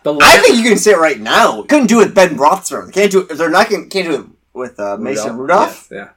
The 0.08 0.20
I 0.22 0.38
think 0.38 0.58
you 0.58 0.64
can 0.64 0.78
say 0.78 0.92
it 0.92 1.00
right 1.00 1.20
now. 1.20 1.64
Couldn't 1.64 1.88
do 1.88 2.00
it 2.00 2.06
with 2.06 2.16
Ben 2.16 2.38
Roethlisberger. 2.38 2.94
Can't 2.94 3.12
do 3.12 3.22
it. 3.22 3.38
They're 3.38 3.50
not 3.50 3.70
going. 3.70 3.90
Can't 3.90 4.08
do 4.08 4.22
it 4.22 4.26
with 4.54 4.80
uh, 4.80 4.98
Mason 4.98 5.36
Rudolph. 5.36 5.90
Yes, 5.92 5.98
yeah. 5.98 6.10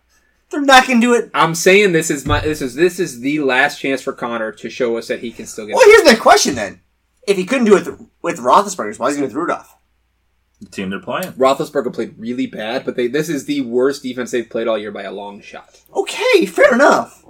They're 0.50 0.60
not 0.60 0.86
going 0.86 1.00
to 1.00 1.06
do 1.06 1.14
it. 1.14 1.30
I'm 1.34 1.54
saying 1.54 1.92
this 1.92 2.10
is 2.10 2.26
my 2.26 2.40
this 2.40 2.62
is 2.62 2.74
this 2.74 3.00
is 3.00 3.20
the 3.20 3.40
last 3.40 3.80
chance 3.80 4.00
for 4.02 4.12
Conner 4.12 4.52
to 4.52 4.70
show 4.70 4.96
us 4.96 5.08
that 5.08 5.20
he 5.20 5.32
can 5.32 5.46
still 5.46 5.66
get. 5.66 5.74
Well, 5.74 5.86
here's 5.86 6.10
the 6.10 6.20
question 6.20 6.54
then: 6.54 6.80
If 7.26 7.36
he 7.36 7.44
couldn't 7.44 7.66
do 7.66 7.76
it 7.76 7.86
with, 7.86 8.08
with 8.22 8.38
Roethlisberger, 8.38 8.98
why 8.98 9.08
is 9.08 9.16
he 9.16 9.20
doing 9.20 9.30
it 9.30 9.34
with 9.34 9.34
Rudolph? 9.34 9.76
The 10.60 10.68
team 10.68 10.90
they're 10.90 11.00
playing. 11.00 11.32
Roethlisberger 11.32 11.94
played 11.94 12.18
really 12.18 12.46
bad, 12.46 12.84
but 12.84 12.94
they 12.96 13.08
this 13.08 13.28
is 13.28 13.46
the 13.46 13.62
worst 13.62 14.02
defense 14.02 14.30
they've 14.30 14.48
played 14.48 14.68
all 14.68 14.78
year 14.78 14.92
by 14.92 15.02
a 15.02 15.12
long 15.12 15.40
shot. 15.40 15.80
Okay, 15.94 16.46
fair 16.46 16.74
enough. 16.74 17.24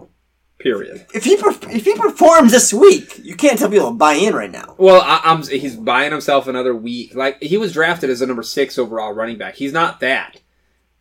Period. 0.60 1.06
If 1.14 1.24
he 1.24 1.36
per- 1.36 1.56
if 1.70 1.84
he 1.84 1.94
performs 1.94 2.52
this 2.52 2.72
week, 2.72 3.18
you 3.22 3.34
can't 3.34 3.58
tell 3.58 3.70
people 3.70 3.88
to 3.88 3.94
buy 3.96 4.12
in 4.14 4.34
right 4.34 4.50
now. 4.50 4.74
Well, 4.78 5.00
I, 5.00 5.20
I'm 5.24 5.42
he's 5.42 5.76
buying 5.76 6.12
himself 6.12 6.46
another 6.46 6.74
week. 6.74 7.14
Like 7.14 7.42
he 7.42 7.56
was 7.56 7.72
drafted 7.72 8.10
as 8.10 8.20
a 8.20 8.26
number 8.26 8.42
six 8.42 8.78
overall 8.78 9.12
running 9.12 9.38
back. 9.38 9.54
He's 9.56 9.72
not 9.72 10.00
that. 10.00 10.40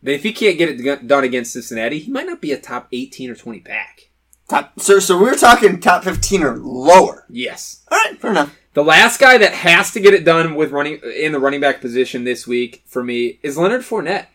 But 0.02 0.14
if 0.14 0.22
he 0.22 0.32
can't 0.32 0.56
get 0.56 0.70
it 0.80 1.06
done 1.06 1.24
against 1.24 1.52
Cincinnati, 1.52 1.98
he 1.98 2.10
might 2.10 2.26
not 2.26 2.40
be 2.40 2.52
a 2.52 2.58
top 2.58 2.88
18 2.90 3.30
or 3.30 3.34
20 3.34 3.60
back. 3.60 4.08
Top, 4.48 4.80
so 4.80 4.98
so 4.98 5.16
we're 5.20 5.36
talking 5.36 5.78
top 5.78 6.02
fifteen 6.02 6.42
or 6.42 6.56
lower. 6.56 7.24
Yes. 7.28 7.84
All 7.88 7.96
right, 7.98 8.20
fair 8.20 8.32
enough. 8.32 8.56
The 8.74 8.82
last 8.82 9.20
guy 9.20 9.38
that 9.38 9.52
has 9.52 9.92
to 9.92 10.00
get 10.00 10.12
it 10.12 10.24
done 10.24 10.56
with 10.56 10.72
running 10.72 11.00
in 11.16 11.30
the 11.30 11.38
running 11.38 11.60
back 11.60 11.80
position 11.80 12.24
this 12.24 12.48
week 12.48 12.82
for 12.84 13.04
me 13.04 13.38
is 13.44 13.56
Leonard 13.56 13.82
Fournette. 13.82 14.26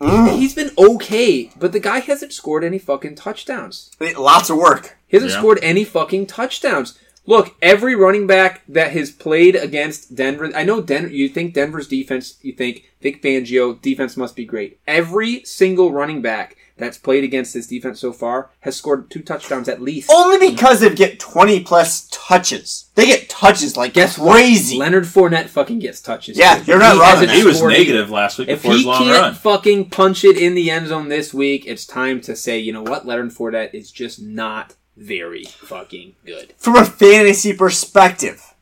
He's 0.00 0.54
been 0.54 0.70
okay, 0.78 1.50
but 1.58 1.72
the 1.72 1.80
guy 1.80 1.98
hasn't 2.00 2.32
scored 2.32 2.62
any 2.64 2.78
fucking 2.78 3.16
touchdowns. 3.16 3.90
Lots 4.16 4.48
of 4.50 4.56
work. 4.56 4.96
He 5.06 5.16
hasn't 5.16 5.32
Yeah. 5.32 5.38
scored 5.38 5.58
any 5.62 5.84
fucking 5.84 6.26
touchdowns. 6.26 6.96
Look, 7.26 7.54
every 7.60 7.94
running 7.94 8.26
back 8.26 8.62
that 8.68 8.92
has 8.92 9.10
played 9.10 9.54
against 9.54 10.14
Denver, 10.14 10.50
I 10.54 10.64
know 10.64 10.80
Denver. 10.80 11.12
You 11.12 11.28
think 11.28 11.52
Denver's 11.52 11.86
defense? 11.88 12.34
You 12.42 12.52
think 12.52 12.84
Vic 13.02 13.20
Fangio 13.22 13.80
defense 13.82 14.16
must 14.16 14.34
be 14.34 14.44
great. 14.46 14.78
Every 14.86 15.42
single 15.44 15.92
running 15.92 16.22
back 16.22 16.56
that's 16.78 16.96
played 16.96 17.24
against 17.24 17.52
this 17.54 17.66
defense 17.66 18.00
so 18.00 18.12
far 18.12 18.50
has 18.60 18.76
scored 18.76 19.10
two 19.10 19.20
touchdowns 19.22 19.68
at 19.68 19.82
least. 19.82 20.10
Only 20.10 20.50
because 20.50 20.80
they 20.80 20.94
get 20.94 21.18
twenty 21.20 21.60
plus 21.60 22.08
touches. 22.10 22.90
They 22.94 23.06
get 23.06 23.28
touches 23.28 23.76
like 23.76 23.92
Guess 23.94 24.18
crazy. 24.18 24.76
what? 24.78 24.84
Leonard 24.84 25.04
Fournette 25.04 25.48
fucking 25.48 25.80
gets 25.80 26.00
touches. 26.00 26.38
Yeah, 26.38 26.58
too. 26.58 26.64
you're 26.70 26.78
not 26.78 26.94
He 26.94 26.98
wrong 27.00 27.08
on 27.08 27.10
hasn't 27.14 27.28
that. 27.30 27.36
He 27.36 27.44
was 27.44 27.62
negative 27.62 28.10
last 28.10 28.38
week 28.38 28.48
If 28.48 28.62
before 28.62 28.72
he 28.72 28.78
his 28.78 28.86
long 28.86 28.98
can't 29.02 29.20
run. 29.22 29.34
fucking 29.34 29.90
punch 29.90 30.24
it 30.24 30.36
in 30.38 30.54
the 30.54 30.70
end 30.70 30.88
zone 30.88 31.08
this 31.08 31.34
week, 31.34 31.64
it's 31.66 31.84
time 31.86 32.20
to 32.22 32.34
say, 32.36 32.58
you 32.58 32.72
know 32.72 32.82
what, 32.82 33.06
Leonard 33.06 33.30
Fournette 33.30 33.74
is 33.74 33.90
just 33.90 34.20
not 34.22 34.74
very 34.96 35.44
fucking 35.44 36.14
good. 36.26 36.54
From 36.56 36.76
a 36.76 36.84
fantasy 36.84 37.52
perspective, 37.54 38.54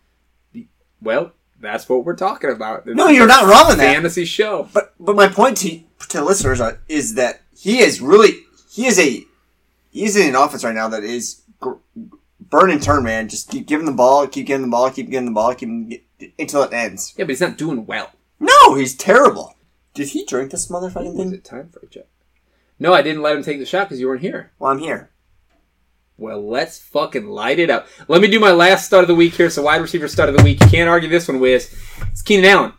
Well, 1.00 1.32
that's 1.60 1.88
what 1.88 2.04
we're 2.04 2.16
talking 2.16 2.50
about. 2.50 2.86
No, 2.86 3.08
you're 3.08 3.26
not 3.26 3.44
wrong 3.44 3.70
on 3.72 3.78
that. 3.78 3.94
Fantasy 3.94 4.24
show. 4.24 4.68
but 4.72 4.94
but 5.00 5.16
my 5.16 5.28
point 5.28 5.56
to 5.58 5.80
to 6.10 6.22
listeners 6.22 6.60
are, 6.60 6.78
is 6.88 7.14
that 7.14 7.40
he 7.66 7.80
is 7.80 8.00
really 8.00 8.44
he 8.70 8.86
is 8.86 8.96
a 9.00 9.24
he's 9.90 10.14
in 10.14 10.28
an 10.28 10.36
offense 10.36 10.62
right 10.62 10.74
now 10.74 10.86
that 10.86 11.02
is 11.02 11.42
gr- 11.58 11.72
burn 12.40 12.70
and 12.70 12.80
turn, 12.80 13.02
man. 13.02 13.28
Just 13.28 13.50
keep 13.50 13.66
giving 13.66 13.86
the 13.86 13.92
ball, 13.92 14.28
keep 14.28 14.46
giving 14.46 14.62
the 14.66 14.70
ball, 14.70 14.88
keep 14.88 15.10
giving 15.10 15.26
the 15.26 15.32
ball, 15.32 15.52
keep 15.52 16.00
until 16.38 16.62
it 16.62 16.72
ends. 16.72 17.12
Yeah, 17.16 17.24
but 17.24 17.30
he's 17.30 17.40
not 17.40 17.58
doing 17.58 17.84
well. 17.86 18.12
No, 18.38 18.76
he's 18.76 18.94
terrible. 18.94 19.56
Did 19.94 20.08
he 20.10 20.24
drink 20.24 20.52
this 20.52 20.68
motherfucking 20.68 21.10
Is 21.10 21.16
thing? 21.16 21.34
it 21.34 21.44
time 21.44 21.70
for 21.70 21.80
a 21.80 21.88
check? 21.88 22.06
No, 22.78 22.92
I 22.94 23.02
didn't 23.02 23.22
let 23.22 23.34
him 23.36 23.42
take 23.42 23.58
the 23.58 23.66
shot 23.66 23.88
because 23.88 23.98
you 23.98 24.06
weren't 24.06 24.20
here. 24.20 24.52
Well, 24.60 24.70
I'm 24.70 24.78
here. 24.78 25.10
Well, 26.18 26.46
let's 26.46 26.78
fucking 26.78 27.26
light 27.26 27.58
it 27.58 27.68
up. 27.68 27.88
Let 28.06 28.22
me 28.22 28.28
do 28.28 28.38
my 28.38 28.52
last 28.52 28.86
stud 28.86 29.02
of 29.02 29.08
the 29.08 29.14
week 29.14 29.34
here. 29.34 29.50
So, 29.50 29.62
wide 29.62 29.80
receiver 29.82 30.06
stud 30.06 30.28
of 30.28 30.36
the 30.36 30.44
week. 30.44 30.62
You 30.62 30.70
can't 30.70 30.88
argue 30.88 31.08
this 31.08 31.26
one, 31.26 31.40
Wiz. 31.40 31.74
It's 32.12 32.22
Keenan 32.22 32.44
Allen. 32.46 32.72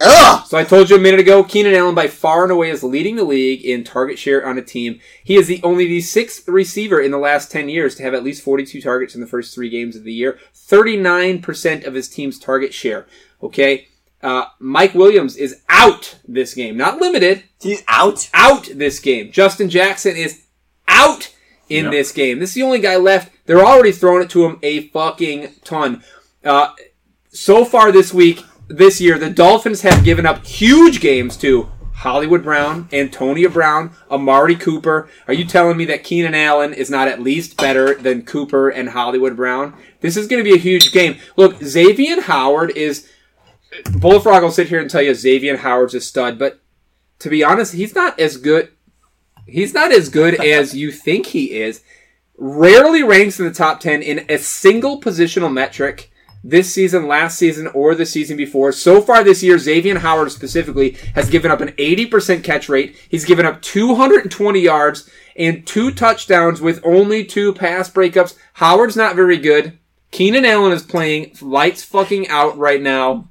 Ugh! 0.00 0.46
So 0.46 0.58
I 0.58 0.64
told 0.64 0.90
you 0.90 0.96
a 0.96 1.00
minute 1.00 1.20
ago, 1.20 1.42
Keenan 1.42 1.74
Allen 1.74 1.94
by 1.94 2.06
far 2.06 2.42
and 2.42 2.52
away 2.52 2.68
is 2.70 2.82
leading 2.82 3.16
the 3.16 3.24
league 3.24 3.64
in 3.64 3.82
target 3.82 4.18
share 4.18 4.46
on 4.46 4.58
a 4.58 4.62
team. 4.62 5.00
He 5.24 5.36
is 5.36 5.46
the 5.46 5.60
only 5.62 5.86
the 5.86 6.00
sixth 6.02 6.46
receiver 6.46 7.00
in 7.00 7.10
the 7.10 7.18
last 7.18 7.50
10 7.50 7.68
years 7.70 7.94
to 7.96 8.02
have 8.02 8.12
at 8.12 8.22
least 8.22 8.42
42 8.42 8.82
targets 8.82 9.14
in 9.14 9.20
the 9.22 9.26
first 9.26 9.54
three 9.54 9.70
games 9.70 9.96
of 9.96 10.04
the 10.04 10.12
year. 10.12 10.38
39% 10.54 11.86
of 11.86 11.94
his 11.94 12.08
team's 12.08 12.38
target 12.38 12.74
share. 12.74 13.06
Okay? 13.42 13.88
Uh, 14.22 14.46
Mike 14.58 14.94
Williams 14.94 15.36
is 15.36 15.62
out 15.68 16.18
this 16.28 16.52
game. 16.54 16.76
Not 16.76 16.98
limited, 16.98 17.44
He's 17.60 17.82
out. 17.88 18.28
out 18.34 18.68
this 18.74 18.98
game. 19.00 19.32
Justin 19.32 19.70
Jackson 19.70 20.16
is 20.16 20.42
out 20.88 21.32
in 21.68 21.84
Yep. 21.86 21.92
this 21.92 22.12
game. 22.12 22.38
This 22.38 22.50
is 22.50 22.54
the 22.56 22.62
only 22.62 22.80
guy 22.80 22.96
left. 22.96 23.32
They're 23.46 23.64
already 23.64 23.92
throwing 23.92 24.22
it 24.22 24.30
to 24.30 24.44
him 24.44 24.58
a 24.62 24.88
fucking 24.88 25.54
ton. 25.64 26.02
Uh, 26.44 26.72
so 27.30 27.64
far 27.64 27.92
this 27.92 28.12
week, 28.14 28.42
this 28.68 29.00
year, 29.00 29.18
the 29.18 29.30
Dolphins 29.30 29.82
have 29.82 30.04
given 30.04 30.26
up 30.26 30.44
huge 30.44 31.00
games 31.00 31.36
to 31.38 31.70
Hollywood 31.94 32.42
Brown, 32.42 32.88
Antonio 32.92 33.48
Brown, 33.48 33.90
Amari 34.10 34.54
Cooper. 34.54 35.08
Are 35.26 35.34
you 35.34 35.44
telling 35.44 35.76
me 35.76 35.86
that 35.86 36.04
Keenan 36.04 36.34
Allen 36.34 36.74
is 36.74 36.90
not 36.90 37.08
at 37.08 37.22
least 37.22 37.56
better 37.56 37.94
than 37.94 38.22
Cooper 38.22 38.68
and 38.68 38.90
Hollywood 38.90 39.36
Brown? 39.36 39.74
This 40.00 40.16
is 40.16 40.26
going 40.26 40.44
to 40.44 40.48
be 40.48 40.54
a 40.54 40.60
huge 40.60 40.92
game. 40.92 41.16
Look, 41.36 41.62
Xavier 41.62 42.20
Howard 42.22 42.70
is. 42.76 43.08
Bullfrog 43.92 44.42
will 44.42 44.50
sit 44.50 44.68
here 44.68 44.80
and 44.80 44.88
tell 44.88 45.02
you 45.02 45.14
Xavier 45.14 45.56
Howard's 45.58 45.94
a 45.94 46.00
stud, 46.00 46.38
but 46.38 46.60
to 47.18 47.28
be 47.28 47.42
honest, 47.42 47.74
he's 47.74 47.94
not 47.94 48.18
as 48.20 48.36
good. 48.36 48.70
He's 49.46 49.74
not 49.74 49.92
as 49.92 50.08
good 50.08 50.34
as 50.44 50.74
you 50.74 50.92
think 50.92 51.26
he 51.26 51.52
is. 51.52 51.82
Rarely 52.36 53.02
ranks 53.02 53.40
in 53.40 53.46
the 53.46 53.52
top 53.52 53.80
10 53.80 54.02
in 54.02 54.26
a 54.28 54.38
single 54.38 55.00
positional 55.00 55.52
metric 55.52 56.10
this 56.48 56.72
season, 56.72 57.08
last 57.08 57.38
season, 57.38 57.66
or 57.68 57.94
the 57.94 58.06
season 58.06 58.36
before. 58.36 58.72
So 58.72 59.00
far 59.00 59.24
this 59.24 59.42
year, 59.42 59.58
Xavier 59.58 59.98
Howard 59.98 60.30
specifically 60.30 60.96
has 61.14 61.28
given 61.28 61.50
up 61.50 61.60
an 61.60 61.70
80% 61.72 62.44
catch 62.44 62.68
rate. 62.68 62.96
He's 63.08 63.24
given 63.24 63.44
up 63.44 63.62
220 63.62 64.60
yards 64.60 65.10
and 65.34 65.66
two 65.66 65.90
touchdowns 65.90 66.60
with 66.60 66.80
only 66.84 67.24
two 67.24 67.52
pass 67.52 67.90
breakups. 67.90 68.36
Howard's 68.54 68.96
not 68.96 69.16
very 69.16 69.38
good. 69.38 69.78
Keenan 70.12 70.44
Allen 70.44 70.72
is 70.72 70.82
playing 70.82 71.36
lights 71.40 71.82
fucking 71.82 72.28
out 72.28 72.56
right 72.56 72.80
now 72.80 73.28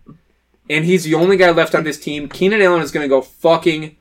and 0.69 0.85
he's 0.85 1.03
the 1.03 1.13
only 1.13 1.37
guy 1.37 1.51
left 1.51 1.75
on 1.75 1.83
this 1.83 1.99
team. 1.99 2.27
Keenan 2.27 2.61
Allen 2.61 2.81
is 2.81 2.91
going 2.91 3.03
to 3.03 3.09
go 3.09 3.21
fucking 3.21 3.95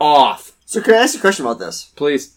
off 0.00 0.52
So 0.66 0.80
can 0.80 0.94
I 0.94 0.98
ask 0.98 1.14
you 1.14 1.18
a 1.18 1.20
question 1.20 1.44
about 1.44 1.58
this? 1.58 1.92
Please. 1.96 2.36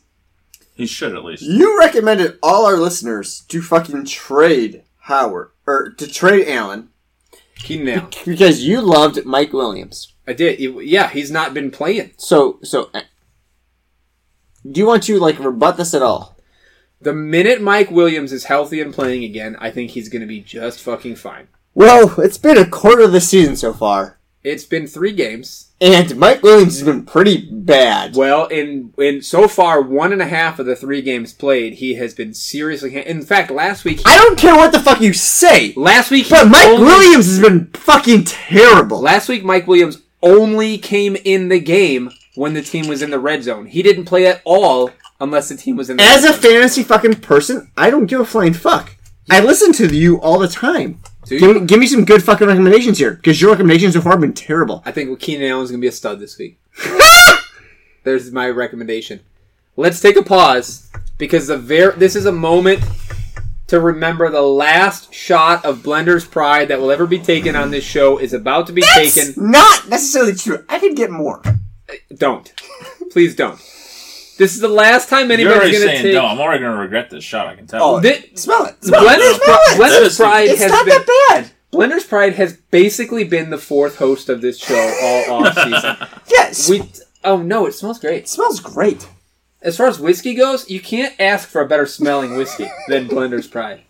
He 0.76 0.86
should 0.86 1.16
at 1.16 1.24
least. 1.24 1.44
You 1.44 1.78
recommended 1.80 2.38
all 2.44 2.66
our 2.66 2.78
listeners 2.78 3.42
to 3.48 3.62
fucking 3.62 4.06
trade 4.06 4.84
Howard 5.08 5.52
or 5.66 5.92
to 5.92 6.08
trade 6.08 6.48
Allen 6.48 6.90
Keenan 7.56 8.00
Allen. 8.00 8.12
because 8.26 8.64
you 8.64 8.82
loved 8.82 9.26
Mike 9.26 9.54
Williams. 9.54 10.14
I 10.28 10.34
did. 10.34 10.60
Yeah, 10.60 11.10
he's 11.10 11.32
not 11.32 11.54
been 11.54 11.72
playing. 11.72 12.12
So 12.18 12.60
so 12.64 12.90
uh, 12.94 13.02
do 14.70 14.80
you 14.80 14.86
want 14.86 15.04
to 15.04 15.18
like 15.20 15.40
rebut 15.40 15.78
this 15.78 15.94
at 15.94 16.02
all? 16.02 16.38
The 17.00 17.14
minute 17.14 17.62
Mike 17.62 17.92
Williams 17.92 18.34
is 18.34 18.46
healthy 18.46 18.82
and 18.82 18.94
playing 18.94 19.24
again, 19.24 19.56
I 19.60 19.72
think 19.72 19.92
he's 19.92 20.10
going 20.10 20.22
to 20.22 20.28
be 20.28 20.42
just 20.42 20.82
fucking 20.82 21.16
fine. 21.16 21.48
Well, 21.74 22.20
it's 22.20 22.40
been 22.40 22.58
a 22.58 22.68
quarter 22.68 23.04
of 23.04 23.12
the 23.12 23.22
season 23.22 23.56
so 23.56 23.72
far, 23.72 24.17
It's 24.48 24.66
been 24.66 24.88
three 24.88 25.12
games. 25.14 25.72
and 25.82 26.16
Mike 26.18 26.42
Williams 26.42 26.80
has 26.80 26.88
been 26.88 27.06
pretty 27.06 27.50
bad. 27.52 28.16
Well, 28.16 28.46
in 28.48 28.94
in 28.98 29.22
so 29.22 29.48
far 29.48 29.82
one 29.82 30.12
and 30.14 30.22
a 30.22 30.28
half 30.28 30.58
of 30.60 30.66
the 30.66 30.76
three 30.76 31.02
games 31.02 31.34
played, 31.34 31.74
he 31.76 31.96
has 31.96 32.14
been 32.14 32.34
seriously. 32.34 32.94
ha- 32.94 33.04
In 33.06 33.22
fact, 33.24 33.52
last 33.52 33.84
week, 33.86 33.98
he, 34.00 34.04
I 34.06 34.16
don't 34.18 34.40
care 34.40 34.56
what 34.56 34.72
the 34.72 34.80
fuck 34.80 35.02
you 35.02 35.14
say, 35.14 35.74
last 35.76 36.10
week, 36.12 36.28
but 36.30 36.48
Mike 36.48 36.66
only- 36.68 36.84
Williams 36.86 37.28
has 37.28 37.40
been 37.40 37.70
fucking 37.74 38.24
terrible. 38.24 39.02
Last 39.02 39.28
week, 39.30 39.44
Mike 39.44 39.68
Williams 39.68 40.02
only 40.24 40.78
came 40.78 41.16
in 41.24 41.50
the 41.50 41.60
game 41.60 42.10
when 42.36 42.54
the 42.54 42.62
team 42.62 42.88
was 42.88 43.02
in 43.02 43.10
the 43.12 43.20
red 43.20 43.44
zone. 43.44 43.66
He 43.68 43.84
didn't 43.84 44.06
play 44.06 44.26
at 44.28 44.42
all 44.46 44.92
unless 45.20 45.50
the 45.50 45.58
team 45.58 45.76
was 45.76 45.90
in 45.90 45.98
the 45.98 46.04
As 46.04 46.24
a 46.24 46.34
fantasy 46.34 46.84
fucking 46.84 47.16
person, 47.22 47.70
I 47.76 47.90
don't 47.90 48.06
give 48.08 48.20
a 48.22 48.26
flying 48.26 48.54
fuck. 48.54 48.96
I 49.30 49.42
listen 49.42 49.74
to 49.74 49.94
you 49.96 50.20
all 50.22 50.40
the 50.40 50.48
time. 50.48 51.00
Give 51.30 51.42
me, 51.42 51.66
give 51.66 51.80
me 51.80 51.88
some 51.88 52.06
good 52.06 52.24
fucking 52.24 52.48
recommendations 52.48 52.98
here, 52.98 53.14
because 53.16 53.42
your 53.42 53.52
recommendations 53.52 53.94
so 53.94 54.02
far 54.02 54.14
have 54.14 54.22
been 54.22 54.34
terrible. 54.34 54.82
I 54.86 54.92
think 54.92 55.20
Keenan 55.20 55.50
Allen's 55.50 55.72
to 55.72 55.78
be 55.78 55.88
a 55.88 55.92
stud 55.92 56.20
this 56.20 56.38
week. 56.38 56.60
There's 58.04 58.32
my 58.32 58.50
recommendation. 58.50 59.20
Let's 59.76 60.00
take 60.00 60.16
a 60.16 60.24
pause 60.24 60.90
because 61.18 61.48
the 61.48 61.58
ver- 61.58 61.92
this 61.92 62.16
is 62.16 62.26
a 62.26 62.32
moment 62.32 62.84
to 63.68 63.80
remember 63.82 64.30
the 64.30 64.42
last 64.42 65.14
shot 65.14 65.66
of 65.66 65.80
Blender's 65.80 66.26
Pride 66.26 66.70
that 66.70 66.80
will 66.80 66.92
ever 66.92 67.06
be 67.06 67.20
taken 67.20 67.56
on 67.56 67.70
this 67.70 67.84
show 67.84 68.18
is 68.18 68.34
about 68.34 68.68
to 68.68 68.74
be 68.74 68.82
taken. 68.96 69.34
Not 69.36 69.90
necessarily 69.90 70.34
true. 70.34 70.64
I 70.70 70.80
could 70.80 70.96
get 70.96 71.12
more. 71.12 71.42
Uh, 71.46 71.94
don't. 72.16 72.52
Please 73.12 73.36
don't. 73.36 73.60
This 74.38 74.54
is 74.56 74.60
the 74.62 74.68
last 74.68 75.10
time 75.10 75.32
anybody's 75.32 75.60
going 75.60 75.72
to 75.74 75.80
saying 75.80 76.02
take. 76.04 76.14
no. 76.14 76.26
I'm 76.26 76.40
already 76.40 76.60
going 76.62 76.74
to 76.76 76.80
regret 76.82 77.10
this 77.10 77.24
shot. 77.24 77.48
I 77.48 77.56
can 77.56 77.68
tell. 77.68 77.84
Oh, 77.84 78.02
Thi- 78.02 78.36
smell 78.36 78.66
it. 78.66 78.84
Smell 78.84 79.04
Blender's, 79.04 79.36
it. 79.38 79.42
Pri- 79.42 79.58
it. 79.68 79.78
Blender's 79.78 80.16
Pride 80.18 80.48
It's 80.50 80.62
has 80.62 80.72
not 80.72 80.86
been 80.86 80.94
that 81.06 81.30
bad. 81.30 81.52
Blender's 81.74 82.06
Pride 82.06 82.34
has 82.36 82.54
basically 82.72 83.24
been 83.24 83.50
the 83.50 83.58
fourth 83.58 83.98
host 83.98 84.30
of 84.30 84.42
this 84.42 84.58
show 84.60 85.26
all 85.30 85.34
off 85.46 85.54
season. 85.56 85.96
Yes. 86.30 86.70
We 86.70 86.84
oh 87.24 87.42
no, 87.42 87.66
it 87.66 87.74
smells 87.74 88.00
great. 88.00 88.24
it 88.24 88.30
smells 88.30 88.60
great. 88.60 89.08
As 89.62 89.76
far 89.76 89.88
as 89.88 90.00
whiskey 90.00 90.34
goes, 90.36 90.70
you 90.70 90.80
can't 90.80 91.14
ask 91.20 91.50
for 91.50 91.62
a 91.62 91.68
better 91.68 91.86
smelling 91.88 92.38
whiskey 92.38 92.68
than 92.88 93.08
Blender's 93.08 93.48
Pride. 93.48 93.82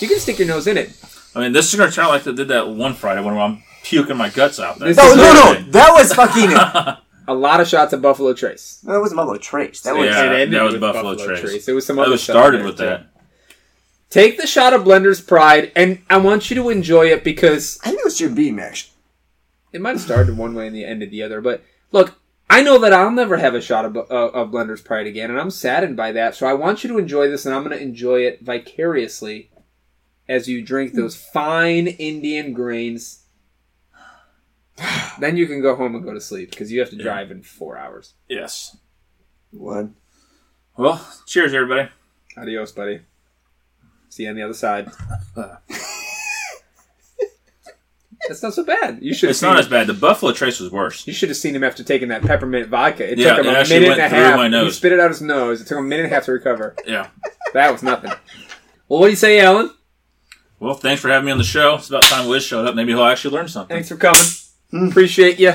You 0.00 0.08
can 0.08 0.18
stick 0.18 0.38
your 0.40 0.48
nose 0.48 0.66
in 0.66 0.76
it. 0.76 0.90
I 1.34 1.40
mean, 1.40 1.52
this 1.52 1.68
is 1.72 1.78
going 1.78 1.88
to 1.88 1.94
turn 1.94 2.06
out 2.06 2.10
like 2.10 2.24
they 2.24 2.32
did 2.34 2.48
that 2.48 2.68
one 2.68 2.92
Friday 2.94 3.22
when 3.22 3.36
I'm 3.38 3.62
puking 3.84 4.16
my 4.16 4.28
guts 4.30 4.58
out. 4.58 4.78
This 4.78 4.96
No, 4.96 5.04
is 5.04 5.12
oh, 5.12 5.54
no, 5.54 5.60
no. 5.60 5.70
That 5.70 5.92
was 5.94 6.12
fucking. 6.12 6.96
that 7.26 7.32
A 7.32 7.34
lot 7.34 7.60
of 7.60 7.68
shots 7.68 7.92
of 7.92 8.02
Buffalo 8.02 8.32
Trace. 8.34 8.80
That 8.84 8.98
wasn't 9.00 9.18
Buffalo 9.18 9.38
Trace. 9.38 9.82
That 9.82 9.96
was. 9.96 10.06
Yeah, 10.06 10.24
It 10.24 10.40
ended 10.40 10.52
that 10.52 10.62
was 10.62 10.72
with 10.72 10.80
Buffalo 10.80 11.16
Trace. 11.16 11.68
It 11.68 11.72
was 11.72 11.86
some 11.86 11.98
I 11.98 12.02
other 12.02 12.12
was 12.12 12.22
stuff 12.22 12.34
started 12.34 12.64
with 12.64 12.78
there, 12.78 12.90
that. 12.90 13.06
Take 14.08 14.38
the 14.38 14.46
shot 14.46 14.72
of 14.72 14.82
Blender's 14.84 15.20
Pride, 15.20 15.72
and 15.74 16.00
I 16.08 16.16
want 16.18 16.48
you 16.48 16.56
to 16.56 16.70
enjoy 16.70 17.06
it 17.06 17.24
because 17.24 17.78
I 17.82 17.88
think 17.88 18.00
it 18.00 18.04
was 18.04 18.18
Jim 18.18 18.34
Beam 18.34 18.58
actually. 18.58 18.92
it 19.72 19.80
might 19.80 19.90
have 19.90 20.00
started 20.00 20.38
one 20.38 20.54
way 20.54 20.68
and 20.68 20.76
the 20.76 20.84
ended 20.84 21.10
the 21.10 21.22
other. 21.24 21.40
But 21.40 21.64
look, 21.92 22.14
I 22.48 22.62
know 22.62 22.78
that 22.78 22.92
I'll 22.92 23.10
never 23.10 23.36
have 23.38 23.54
a 23.54 23.60
shot 23.60 23.84
of, 23.84 23.96
uh, 23.96 24.00
of 24.00 24.50
Blender's 24.52 24.80
Pride 24.80 25.08
again, 25.08 25.30
and 25.30 25.40
I'm 25.40 25.50
saddened 25.50 25.96
by 25.96 26.12
that. 26.12 26.36
So 26.36 26.46
I 26.46 26.54
want 26.54 26.84
you 26.84 26.88
to 26.90 26.98
enjoy 26.98 27.28
this, 27.28 27.44
and 27.44 27.54
I'm 27.54 27.64
going 27.64 27.76
to 27.76 27.82
enjoy 27.82 28.20
it 28.20 28.42
vicariously 28.42 29.50
as 30.28 30.48
you 30.48 30.62
drink 30.62 30.94
those 30.94 31.16
fine 31.16 31.88
Indian 31.88 32.52
grains. 32.52 33.24
then 35.20 35.36
you 35.36 35.46
can 35.46 35.60
go 35.62 35.74
home 35.76 35.94
and 35.94 36.04
go 36.04 36.12
to 36.14 36.20
sleep 36.20 36.50
because 36.50 36.70
you 36.72 36.80
have 36.80 36.90
to 36.90 36.96
drive 36.96 37.30
in 37.30 37.42
four 37.42 37.78
hours. 37.78 38.14
Yes. 38.28 38.76
What? 39.50 39.88
Well, 40.76 41.06
cheers, 41.26 41.54
everybody. 41.54 41.88
Adios, 42.36 42.72
buddy. 42.72 43.00
See 44.10 44.24
you 44.24 44.30
on 44.30 44.36
the 44.36 44.42
other 44.42 44.54
side. 44.54 44.90
That's 48.28 48.42
not 48.42 48.54
so 48.54 48.64
bad. 48.64 48.98
You 49.02 49.14
should. 49.14 49.30
It's 49.30 49.40
not 49.42 49.56
as 49.56 49.68
bad. 49.68 49.86
The 49.86 49.94
Buffalo 49.94 50.32
Trace 50.32 50.58
was 50.58 50.72
worse. 50.72 51.06
You 51.06 51.12
should 51.12 51.28
have 51.28 51.36
seen 51.36 51.54
him 51.54 51.62
after 51.62 51.84
taking 51.84 52.08
that 52.08 52.22
peppermint 52.22 52.68
vodka. 52.68 53.08
It 53.12 53.18
Yeah, 53.18 53.36
took 53.36 53.44
him 53.44 53.52
it 53.52 53.54
a 53.54 53.58
actually 53.60 53.80
minute 53.80 53.88
and 53.92 53.98
went 54.00 54.12
a 54.12 54.16
through 54.16 54.24
half. 54.24 54.36
my 54.52 54.64
He 54.64 54.70
spit 54.72 54.92
it 54.92 55.00
out 55.00 55.10
his 55.10 55.22
nose. 55.22 55.60
It 55.60 55.66
took 55.68 55.78
him 55.78 55.84
a 55.84 55.88
minute 55.88 56.04
and 56.06 56.12
a 56.12 56.14
half 56.16 56.24
to 56.24 56.32
recover. 56.32 56.74
Yeah. 56.86 57.08
That 57.52 57.70
was 57.70 57.82
nothing. 57.84 58.10
Well, 58.88 59.00
what 59.00 59.06
do 59.06 59.10
you 59.10 59.16
say, 59.16 59.38
Allen? 59.40 59.70
Well, 60.58 60.74
thanks 60.74 61.00
for 61.02 61.08
having 61.08 61.26
me 61.26 61.32
on 61.32 61.38
the 61.38 61.44
show. 61.44 61.76
It's 61.76 61.88
about 61.88 62.02
time 62.04 62.28
Wiz 62.28 62.42
showed 62.42 62.66
up. 62.66 62.74
Maybe 62.74 62.92
he'll 62.92 63.04
actually 63.04 63.34
learn 63.36 63.46
something. 63.48 63.74
Thanks 63.76 63.88
for 63.90 63.96
coming. 63.96 64.20
Appreciate 64.72 65.38
you. 65.38 65.54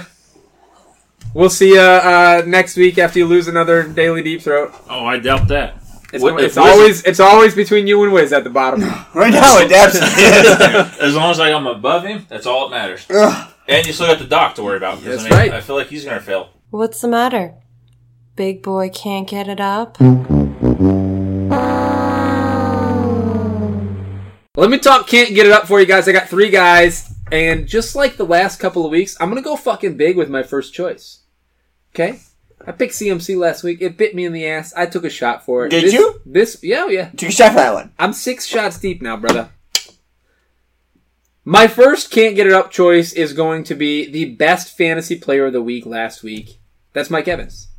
We'll 1.33 1.49
see 1.49 1.73
you 1.73 1.79
uh, 1.79 2.43
next 2.45 2.75
week 2.75 2.97
after 2.97 3.19
you 3.19 3.25
lose 3.25 3.47
another 3.47 3.83
daily 3.83 4.21
deep 4.23 4.41
throat. 4.41 4.73
Oh, 4.89 5.05
I 5.05 5.17
doubt 5.19 5.47
that. 5.49 5.75
It's, 6.13 6.21
What- 6.21 6.43
it's 6.43 6.57
if 6.57 6.63
Wiz- 6.63 6.71
always 6.73 7.03
it's 7.03 7.19
always 7.21 7.55
between 7.55 7.87
you 7.87 8.03
and 8.03 8.11
Wiz 8.11 8.33
at 8.33 8.43
the 8.43 8.49
bottom. 8.49 8.81
Right 9.13 9.31
now, 9.31 9.59
it 9.59 9.71
absolutely 9.71 10.23
is. 10.23 10.99
As 10.99 11.15
long 11.15 11.31
as 11.31 11.39
I'm 11.39 11.67
above 11.67 12.03
him, 12.03 12.25
that's 12.29 12.45
all 12.45 12.67
that 12.69 12.75
matters. 12.75 13.05
Ugh. 13.09 13.53
And 13.67 13.85
you 13.87 13.93
still 13.93 14.07
got 14.07 14.19
the 14.19 14.25
doc 14.25 14.55
to 14.55 14.63
worry 14.63 14.77
about. 14.77 15.01
That's 15.03 15.21
I 15.25 15.29
mean, 15.29 15.33
right. 15.37 15.51
I 15.53 15.61
feel 15.61 15.75
like 15.77 15.87
he's 15.87 16.03
going 16.03 16.17
to 16.17 16.23
fail. 16.23 16.49
What's 16.69 16.99
the 17.01 17.07
matter? 17.07 17.55
Big 18.35 18.61
boy 18.63 18.89
can't 18.89 19.27
get 19.27 19.47
it 19.47 19.59
up? 19.59 19.97
Let 24.57 24.69
me 24.69 24.77
talk. 24.79 25.07
Can't 25.07 25.33
get 25.33 25.45
it 25.45 25.51
up 25.51 25.67
for 25.67 25.79
you 25.79 25.85
guys. 25.85 26.07
I 26.07 26.11
got 26.11 26.27
three 26.27 26.49
guys, 26.49 27.10
and 27.31 27.67
just 27.67 27.95
like 27.95 28.17
the 28.17 28.25
last 28.25 28.59
couple 28.59 28.85
of 28.85 28.91
weeks, 28.91 29.17
I'm 29.19 29.29
gonna 29.29 29.41
go 29.41 29.55
fucking 29.55 29.97
big 29.97 30.17
with 30.17 30.29
my 30.29 30.43
first 30.43 30.73
choice. 30.73 31.19
Okay. 31.93 32.19
I 32.65 32.71
picked 32.71 32.93
CMC 32.93 33.37
last 33.37 33.63
week. 33.63 33.81
It 33.81 33.97
bit 33.97 34.13
me 34.13 34.23
in 34.23 34.33
the 34.33 34.45
ass. 34.47 34.71
I 34.75 34.85
took 34.85 35.03
a 35.03 35.09
shot 35.09 35.43
for 35.43 35.65
it. 35.65 35.69
Did 35.69 35.85
This- 35.85 35.93
you? 35.93 36.21
This, 36.25 36.59
yeah, 36.61 36.87
yeah. 36.87 37.09
Took 37.09 37.29
a 37.29 37.31
shot 37.31 37.49
for 37.53 37.55
that 37.57 37.73
one. 37.73 37.91
I'm 37.97 38.13
six 38.13 38.45
shots 38.45 38.77
deep 38.79 39.01
now, 39.01 39.17
brother. 39.17 39.49
My 41.43 41.67
first 41.67 42.11
can't 42.11 42.35
get 42.35 42.45
it 42.45 42.53
up 42.53 42.69
choice 42.69 43.13
is 43.13 43.33
going 43.33 43.63
to 43.63 43.73
be 43.75 44.09
the 44.09 44.25
best 44.35 44.77
fantasy 44.77 45.15
player 45.17 45.47
of 45.47 45.53
the 45.53 45.61
week 45.61 45.87
last 45.87 46.21
week. 46.21 46.59
That's 46.93 47.09
Mike 47.09 47.27
Evans. 47.27 47.69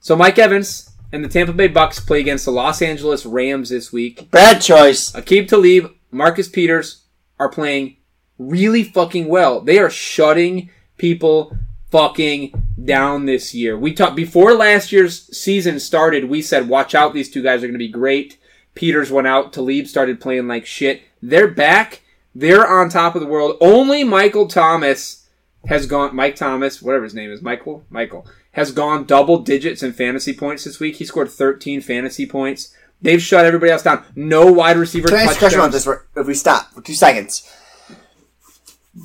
So 0.00 0.16
Mike 0.16 0.38
Evans 0.38 0.90
and 1.12 1.24
the 1.24 1.28
Tampa 1.28 1.54
Bay 1.54 1.68
Bucks 1.68 1.98
play 1.98 2.20
against 2.20 2.44
the 2.44 2.50
Los 2.52 2.82
Angeles 2.82 3.24
Rams 3.24 3.70
this 3.70 3.90
week. 3.90 4.30
Bad 4.30 4.60
choice. 4.60 5.12
Aqib 5.12 5.48
Talib, 5.48 5.92
Marcus 6.10 6.48
Peters 6.48 7.04
are 7.38 7.48
playing 7.48 7.96
really 8.40 8.82
fucking 8.82 9.28
well. 9.28 9.60
They 9.60 9.78
are 9.78 9.90
shutting 9.90 10.70
people 10.96 11.56
fucking 11.90 12.52
down 12.82 13.26
this 13.26 13.54
year. 13.54 13.78
We 13.78 13.92
talked 13.92 14.16
before 14.16 14.54
last 14.54 14.90
year's 14.92 15.36
season 15.36 15.78
started. 15.78 16.24
We 16.24 16.40
said, 16.40 16.68
watch 16.68 16.94
out, 16.94 17.12
these 17.12 17.30
two 17.30 17.42
guys 17.42 17.62
are 17.62 17.66
going 17.66 17.72
to 17.74 17.78
be 17.78 17.88
great. 17.88 18.38
Peters 18.74 19.10
went 19.10 19.26
out. 19.26 19.52
Talib 19.52 19.86
started 19.86 20.20
playing 20.20 20.48
like 20.48 20.64
shit. 20.64 21.02
They're 21.20 21.48
back. 21.48 22.02
They're 22.34 22.66
on 22.66 22.88
top 22.88 23.14
of 23.14 23.20
the 23.20 23.26
world. 23.26 23.56
Only 23.60 24.04
Michael 24.04 24.46
Thomas 24.46 25.28
has 25.66 25.86
gone. 25.86 26.14
Mike 26.14 26.36
Thomas, 26.36 26.80
whatever 26.80 27.04
his 27.04 27.14
name 27.14 27.30
is, 27.30 27.42
Michael. 27.42 27.84
Michael 27.90 28.26
has 28.52 28.72
gone 28.72 29.04
double 29.04 29.38
digits 29.38 29.82
in 29.82 29.92
fantasy 29.92 30.32
points 30.32 30.64
this 30.64 30.80
week. 30.80 30.96
He 30.96 31.04
scored 31.04 31.30
13 31.30 31.80
fantasy 31.80 32.26
points. 32.26 32.74
They've 33.02 33.20
shut 33.20 33.44
everybody 33.44 33.72
else 33.72 33.82
down. 33.82 34.04
No 34.14 34.52
wide 34.52 34.76
receiver 34.76 35.08
Can 35.08 35.18
I 35.18 35.22
ask 35.22 35.36
a 35.36 35.38
question 35.38 35.60
about 35.60 35.72
this? 35.72 35.88
If 36.16 36.26
we 36.26 36.34
stop 36.34 36.72
for 36.72 36.82
two 36.82 36.94
seconds, 36.94 37.50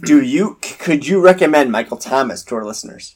do 0.03 0.21
you 0.21 0.57
could 0.61 1.07
you 1.07 1.21
recommend 1.21 1.71
Michael 1.71 1.97
Thomas 1.97 2.43
to 2.45 2.55
our 2.55 2.65
listeners? 2.65 3.15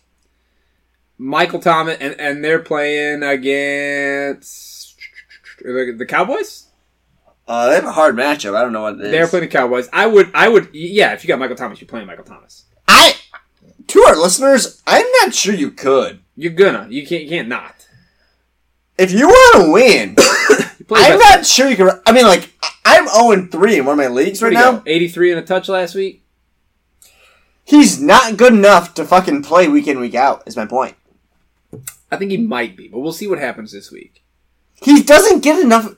Michael 1.17 1.59
Thomas, 1.59 1.97
and, 1.99 2.19
and 2.19 2.43
they're 2.43 2.59
playing 2.59 3.23
against 3.23 4.95
the, 5.61 6.05
Cowboys. 6.07 6.67
Uh, 7.45 7.67
they 7.67 7.75
have 7.75 7.85
a 7.85 7.91
hard 7.91 8.15
matchup. 8.15 8.55
I 8.55 8.61
don't 8.61 8.71
know 8.71 8.83
what 8.83 8.95
it 8.95 9.01
is. 9.01 9.11
They're 9.11 9.27
playing 9.27 9.45
the 9.45 9.51
Cowboys. 9.51 9.89
I 9.91 10.07
would, 10.07 10.31
I 10.33 10.47
would, 10.47 10.69
yeah. 10.73 11.11
If 11.13 11.23
you 11.23 11.27
got 11.27 11.39
Michael 11.39 11.57
Thomas, 11.57 11.81
you're 11.81 11.89
playing 11.89 12.07
Michael 12.07 12.23
Thomas. 12.23 12.65
I 12.87 13.15
to 13.87 14.01
our 14.03 14.15
listeners, 14.15 14.81
I'm 14.87 15.05
not 15.21 15.33
sure 15.33 15.53
you 15.53 15.71
could. 15.71 16.21
You're 16.35 16.53
gonna. 16.53 16.87
You 16.89 17.05
can't. 17.05 17.23
You 17.23 17.29
can't 17.29 17.49
not. 17.49 17.87
If 18.97 19.11
you 19.11 19.27
want 19.27 19.65
to 19.65 19.71
win, 19.71 20.15
I'm 20.91 21.19
not 21.19 21.45
sure 21.45 21.67
you 21.67 21.75
can. 21.75 21.89
I 22.05 22.11
mean, 22.13 22.25
like 22.25 22.53
I'm 22.85 23.07
0 23.07 23.47
3 23.47 23.79
in 23.79 23.85
one 23.85 23.99
of 23.99 24.05
my 24.05 24.07
leagues 24.07 24.41
right 24.41 24.53
now. 24.53 24.77
go? 24.77 24.83
83 24.85 25.31
and 25.31 25.39
a 25.39 25.43
touch 25.43 25.67
last 25.67 25.95
week. 25.95 26.23
He's 27.69 28.01
not 28.01 28.35
good 28.35 28.53
enough 28.53 28.95
to 28.95 29.05
fucking 29.05 29.43
play 29.43 29.67
week 29.67 29.85
in 29.85 29.99
week 29.99 30.15
out. 30.15 30.41
Is 30.47 30.57
my 30.57 30.65
point. 30.65 30.95
I 32.11 32.17
think 32.17 32.31
he 32.31 32.37
might 32.37 32.75
be, 32.75 32.87
but 32.87 32.99
we'll 32.99 33.13
see 33.13 33.27
what 33.27 33.37
happens 33.37 33.71
this 33.71 33.91
week. 33.91 34.23
He 34.73 35.03
doesn't 35.03 35.43
get 35.43 35.59
enough 35.59 35.95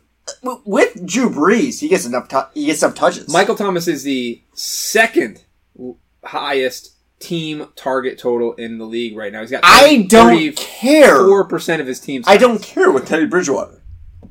with 0.66 1.06
Drew 1.06 1.30
Brees. 1.30 1.80
He 1.80 1.88
gets 1.88 2.06
enough. 2.06 2.28
tou 2.28 2.44
he 2.54 2.66
gets 2.66 2.84
enough 2.84 2.96
touches. 2.96 3.32
Michael 3.32 3.56
Thomas 3.56 3.88
is 3.88 4.04
the 4.04 4.42
second 4.54 5.46
highest 6.26 6.92
team 7.20 7.68
target 7.78 8.18
total 8.18 8.52
in 8.56 8.78
the 8.78 8.86
league 8.86 9.16
right 9.16 9.32
now. 9.32 9.40
He's 9.40 9.52
got 9.52 9.62
I 9.64 10.06
don't 10.10 10.58
care. 10.58 11.26
four 11.26 11.46
percent 11.46 11.82
of 11.82 11.88
his 11.88 12.02
team's. 12.02 12.28
I 12.28 12.36
don't 12.36 12.62
care 12.62 12.92
with 12.92 13.08
Teddy 13.08 13.28
Bridgewater. 13.28 13.82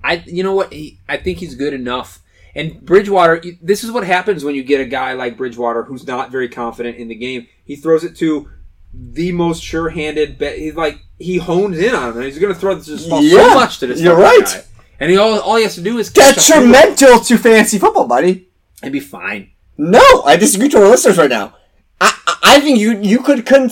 I 0.05 0.23
you 0.27 0.43
know 0.43 0.55
what? 0.55 0.75
He, 0.75 1.01
I 1.09 1.17
think 1.17 1.39
he's 1.39 1.55
good 1.55 1.73
enough. 1.73 2.23
And 2.55 2.81
Bridgewater, 2.85 3.43
this 3.63 3.85
is 3.85 3.93
what 3.93 4.05
happens 4.05 4.45
when 4.45 4.55
you 4.55 4.63
get 4.65 4.81
a 4.81 4.85
guy 4.85 5.13
like 5.13 5.37
Bridgewater 5.37 5.85
who's 5.85 6.07
not 6.07 6.31
very 6.33 6.49
confident 6.49 6.97
in 6.97 7.09
the 7.09 7.15
game. 7.15 7.47
He 7.65 7.77
throws 7.77 8.03
it 8.05 8.17
to 8.17 8.51
the 8.93 9.31
most 9.33 9.63
sure-handed. 9.63 10.37
Bet. 10.39 10.59
He's 10.59 10.75
like 10.75 10.99
he 11.19 11.39
hones 11.39 11.79
in 11.79 11.95
on 11.95 12.11
him, 12.11 12.17
and 12.17 12.25
he's 12.25 12.39
going 12.39 12.53
to 12.53 12.59
throw 12.59 12.75
this 12.75 13.07
ball 13.07 13.23
Yeah, 13.23 13.49
so 13.51 13.55
much 13.55 13.79
to 13.79 13.87
this. 13.87 14.01
you're 14.01 14.17
right. 14.17 14.45
guy. 14.45 14.63
And 14.99 15.11
he 15.11 15.17
all, 15.17 15.39
all 15.41 15.57
he 15.57 15.63
has 15.63 15.77
to 15.77 15.81
do 15.83 15.99
is 15.99 16.11
catch 16.11 16.37
a 16.37 16.41
field 16.41 16.73
Detrimental 16.73 17.21
to 17.21 17.39
fantasy 17.39 17.79
football, 17.79 18.07
buddy. 18.07 18.49
and 18.83 18.93
be 18.93 19.01
fine. 19.01 19.53
No, 19.79 20.03
I 20.25 20.37
disagree 20.37 20.69
to 20.71 20.79
our 20.79 20.89
listeners 20.89 21.17
right 21.19 21.31
now. 21.31 21.55
I, 22.01 22.37
I, 22.43 22.61
think 22.61 22.79
you 22.79 22.99
you 23.01 23.21
could, 23.21 23.47
con- 23.47 23.71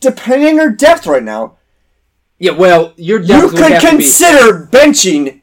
depending 0.00 0.48
on 0.48 0.54
your 0.54 0.70
depth 0.70 1.06
right 1.06 1.22
now, 1.22 1.58
Yeah, 2.38 2.52
well, 2.52 2.94
your 2.96 3.20
you 3.20 3.26
depth 3.26 3.52
would 3.52 3.56
could 3.62 3.72
have 3.72 3.82
to 3.82 3.90
be 3.90 4.02
consider 4.04 4.66
benching 4.70 5.39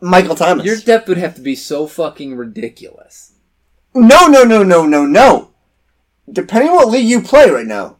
Michael 0.00 0.34
Thomas. 0.34 0.64
your 0.66 0.76
depth 0.76 1.08
would 1.08 1.18
have 1.18 1.34
to 1.36 1.40
be 1.40 1.54
so 1.54 1.86
fucking 1.86 2.36
ridiculous. 2.36 3.32
No, 3.94 4.26
no, 4.26 4.44
no, 4.44 4.62
no, 4.62 4.84
no, 4.86 5.06
no. 5.06 5.50
Depending 6.30 6.70
on 6.70 6.76
what 6.76 6.88
league 6.88 7.06
you 7.06 7.22
play 7.22 7.48
right 7.50 7.66
now, 7.66 7.96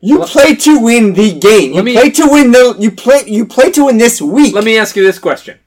you 0.00 0.18
Let- 0.18 0.28
play 0.30 0.54
to 0.56 0.80
win 0.80 1.12
the 1.12 1.38
game. 1.38 1.74
You 1.74 1.82
me- 1.82 1.92
play 1.94 2.10
to 2.10 2.26
win 2.26 2.50
the. 2.50 2.74
You 2.78 2.90
play. 2.90 3.22
You 3.26 3.46
play 3.46 3.70
to 3.72 3.84
win 3.86 3.98
this 3.98 4.20
week. 4.20 4.52
Let 4.54 4.64
me 4.64 4.76
ask 4.76 4.96
you 4.96 5.02
this 5.04 5.18
question. 5.20 5.58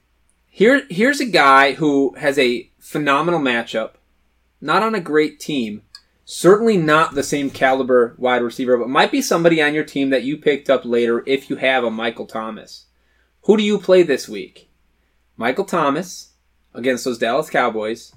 Here, 0.50 0.82
here's 0.90 1.20
a 1.20 1.26
guy 1.26 1.72
who 1.72 2.14
has 2.18 2.38
a 2.38 2.70
phenomenal 2.78 3.40
matchup, 3.40 3.92
not 4.60 4.82
on 4.82 4.94
a 4.94 5.00
great 5.00 5.38
team, 5.40 5.82
certainly 6.24 6.76
not 6.76 7.14
the 7.14 7.22
same 7.22 7.50
caliber 7.50 8.14
wide 8.18 8.42
receiver, 8.42 8.76
but 8.76 8.88
might 8.88 9.10
be 9.12 9.20
somebody 9.22 9.62
on 9.62 9.74
your 9.74 9.84
team 9.84 10.10
that 10.10 10.22
you 10.24 10.36
picked 10.38 10.68
up 10.70 10.84
later 10.84 11.22
if 11.26 11.48
you 11.50 11.56
have 11.56 11.84
a 11.84 11.90
Michael 11.90 12.26
Thomas. 12.26 12.86
Who 13.42 13.56
do 13.56 13.62
you 13.62 13.78
play 13.78 14.02
this 14.02 14.28
week? 14.28 14.65
Michael 15.36 15.64
Thomas 15.64 16.30
against 16.74 17.04
those 17.04 17.18
Dallas 17.18 17.50
Cowboys, 17.50 18.14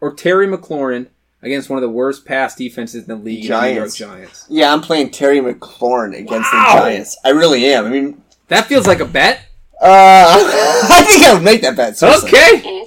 or 0.00 0.12
Terry 0.14 0.46
McLaurin 0.46 1.08
against 1.42 1.68
one 1.68 1.76
of 1.76 1.82
the 1.82 1.88
worst 1.90 2.24
pass 2.24 2.54
defenses 2.54 3.02
in 3.02 3.08
the 3.08 3.16
league, 3.16 3.42
the 3.48 3.60
New 3.60 3.66
York 3.74 3.92
Giants. 3.92 3.96
Giants? 3.96 4.46
Yeah, 4.48 4.72
I'm 4.72 4.80
playing 4.80 5.10
Terry 5.10 5.40
McLaurin 5.40 6.16
against 6.16 6.52
Wow. 6.52 6.72
the 6.74 6.80
Giants. 6.80 7.16
I 7.24 7.30
really 7.30 7.66
am. 7.66 7.86
I 7.86 7.88
mean, 7.88 8.22
That 8.48 8.66
feels 8.66 8.86
like 8.86 9.00
a 9.00 9.04
bet. 9.04 9.40
uh, 9.80 9.84
I 10.90 11.04
think 11.08 11.22
I 11.24 11.34
would 11.34 11.42
make 11.42 11.62
that 11.62 11.76
bet. 11.76 11.96
seriously. 11.98 12.28
Okay. 12.28 12.84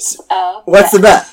What's 0.66 0.92
the 0.92 1.00
bet? 1.00 1.26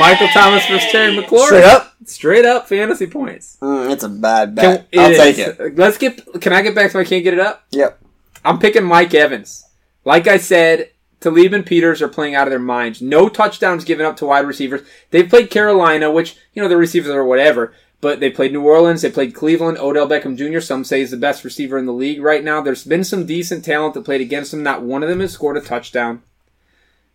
Michael 0.00 0.28
Thomas 0.28 0.66
versus 0.66 0.90
Terry 0.90 1.14
McLaurin. 1.16 1.46
Straight 1.46 1.64
up. 1.64 1.88
Straight 2.04 2.44
up 2.44 2.68
fantasy 2.68 3.06
points. 3.06 3.58
Mm, 3.62 3.90
it's 3.92 4.02
a 4.02 4.08
bad 4.08 4.48
Can, 4.48 4.54
bet. 4.54 4.88
I'll 4.98 5.10
it 5.12 5.16
take 5.16 5.38
is. 5.38 5.58
it. 5.60 5.76
Let's 5.78 5.98
get. 5.98 6.40
Can 6.40 6.52
I 6.52 6.62
get 6.62 6.74
back 6.74 6.90
to 6.90 6.96
my 6.98 7.04
can't 7.04 7.22
get 7.22 7.32
it 7.34 7.40
up? 7.40 7.64
Yep. 7.70 8.00
I'm 8.44 8.58
picking 8.58 8.82
Mike 8.84 9.14
Evans. 9.14 9.64
Like 10.04 10.26
I 10.26 10.38
said, 10.38 10.90
Talib 11.22 11.54
and 11.54 11.64
Peters 11.64 12.02
are 12.02 12.08
playing 12.08 12.34
out 12.34 12.46
of 12.46 12.50
their 12.50 12.58
minds. 12.58 13.00
No 13.00 13.28
touchdowns 13.28 13.84
given 13.84 14.04
up 14.04 14.16
to 14.18 14.26
wide 14.26 14.46
receivers. 14.46 14.82
They've 15.10 15.28
played 15.28 15.50
Carolina, 15.50 16.10
which 16.10 16.36
you 16.52 16.62
know 16.62 16.68
the 16.68 16.76
receivers 16.76 17.10
are 17.10 17.24
whatever. 17.24 17.72
But 18.00 18.18
they 18.18 18.30
played 18.30 18.52
New 18.52 18.62
Orleans. 18.62 19.02
They 19.02 19.12
played 19.12 19.32
Cleveland. 19.32 19.78
Odell 19.78 20.08
Beckham 20.08 20.36
Jr. 20.36 20.58
Some 20.58 20.82
say 20.82 21.02
is 21.02 21.12
the 21.12 21.16
best 21.16 21.44
receiver 21.44 21.78
in 21.78 21.86
the 21.86 21.92
league 21.92 22.20
right 22.20 22.42
now. 22.42 22.60
There's 22.60 22.84
been 22.84 23.04
some 23.04 23.26
decent 23.26 23.64
talent 23.64 23.94
that 23.94 24.04
played 24.04 24.20
against 24.20 24.50
them. 24.50 24.64
Not 24.64 24.82
one 24.82 25.04
of 25.04 25.08
them 25.08 25.20
has 25.20 25.32
scored 25.32 25.56
a 25.56 25.60
touchdown. 25.60 26.22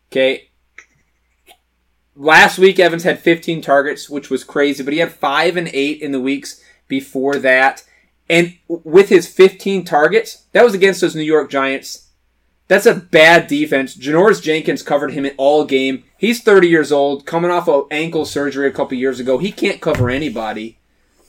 Okay. 0.10 0.50
Last 2.16 2.58
week, 2.58 2.80
Evans 2.80 3.04
had 3.04 3.20
15 3.20 3.62
targets, 3.62 4.10
which 4.10 4.30
was 4.30 4.46
crazy, 4.46 4.82
but 4.82 4.94
he 4.94 5.00
had 5.00 5.12
five 5.12 5.58
and 5.58 5.70
eight 5.74 6.02
in 6.02 6.14
the 6.14 6.22
weeks 6.22 6.64
before 6.88 7.36
that. 7.36 7.84
And 8.30 8.58
with 8.68 9.10
his 9.10 9.28
15 9.28 9.84
targets, 9.86 10.46
that 10.54 10.64
was 10.64 10.74
against 10.74 11.02
those 11.02 11.16
New 11.16 11.22
York 11.22 11.50
Giants. 11.50 12.07
That's 12.68 12.86
a 12.86 12.96
bad 12.96 13.48
defense. 13.48 13.96
Janoris 13.96 14.42
Jenkins 14.42 14.84
covered 14.84 15.14
him 15.14 15.28
all 15.38 15.64
game. 15.64 16.04
He's 16.18 16.44
30 16.44 16.68
years 16.68 16.92
old, 16.92 17.26
coming 17.26 17.52
off 17.52 17.70
of 17.70 17.88
ankle 17.92 18.26
surgery 18.26 18.68
a 18.68 18.74
couple 18.74 18.98
years 18.98 19.20
ago. 19.20 19.38
He 19.38 19.52
can't 19.52 19.82
cover 19.82 20.10
anybody. 20.10 20.78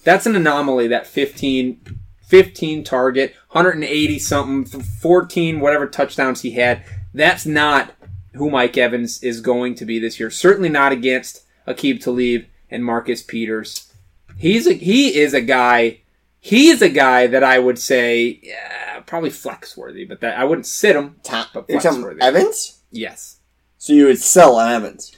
That's 0.02 0.26
an 0.26 0.34
anomaly, 0.34 0.88
that 0.88 1.06
15, 1.06 1.80
15 2.22 2.84
target, 2.84 3.34
180 3.50 4.18
something, 4.18 4.82
14 4.82 5.60
whatever 5.60 5.86
touchdowns 5.86 6.42
he 6.42 6.52
had. 6.52 6.82
That's 7.14 7.46
not 7.46 7.94
who 8.34 8.50
Mike 8.50 8.76
Evans 8.76 9.22
is 9.22 9.40
going 9.40 9.74
to 9.76 9.84
be 9.84 9.98
this 9.98 10.18
year. 10.18 10.30
Certainly 10.30 10.70
not 10.70 10.92
against 10.92 11.44
Aqib 11.66 12.02
Talib 12.02 12.46
and 12.70 12.84
Marcus 12.84 13.22
Peters. 13.22 13.92
He's 14.36 14.66
a, 14.66 14.72
he 14.72 15.18
is 15.18 15.34
a 15.34 15.40
guy. 15.40 16.00
He 16.40 16.68
is 16.68 16.82
a 16.82 16.88
guy 16.88 17.26
that 17.26 17.42
I 17.42 17.58
would 17.58 17.78
say 17.78 18.40
yeah, 18.42 18.87
probably 19.08 19.30
flex 19.30 19.76
worthy, 19.76 20.04
but 20.04 20.20
that 20.20 20.38
I 20.38 20.44
wouldn't 20.44 20.66
sit 20.66 20.94
him. 20.94 21.16
Ta- 21.24 21.50
But 21.52 21.66
flex 21.68 21.84
worthy. 21.98 22.20
Evans? 22.22 22.80
Yes. 22.90 23.40
So 23.78 23.92
you 23.92 24.06
would 24.06 24.18
sell 24.18 24.56
on 24.56 24.70
Evans. 24.72 25.12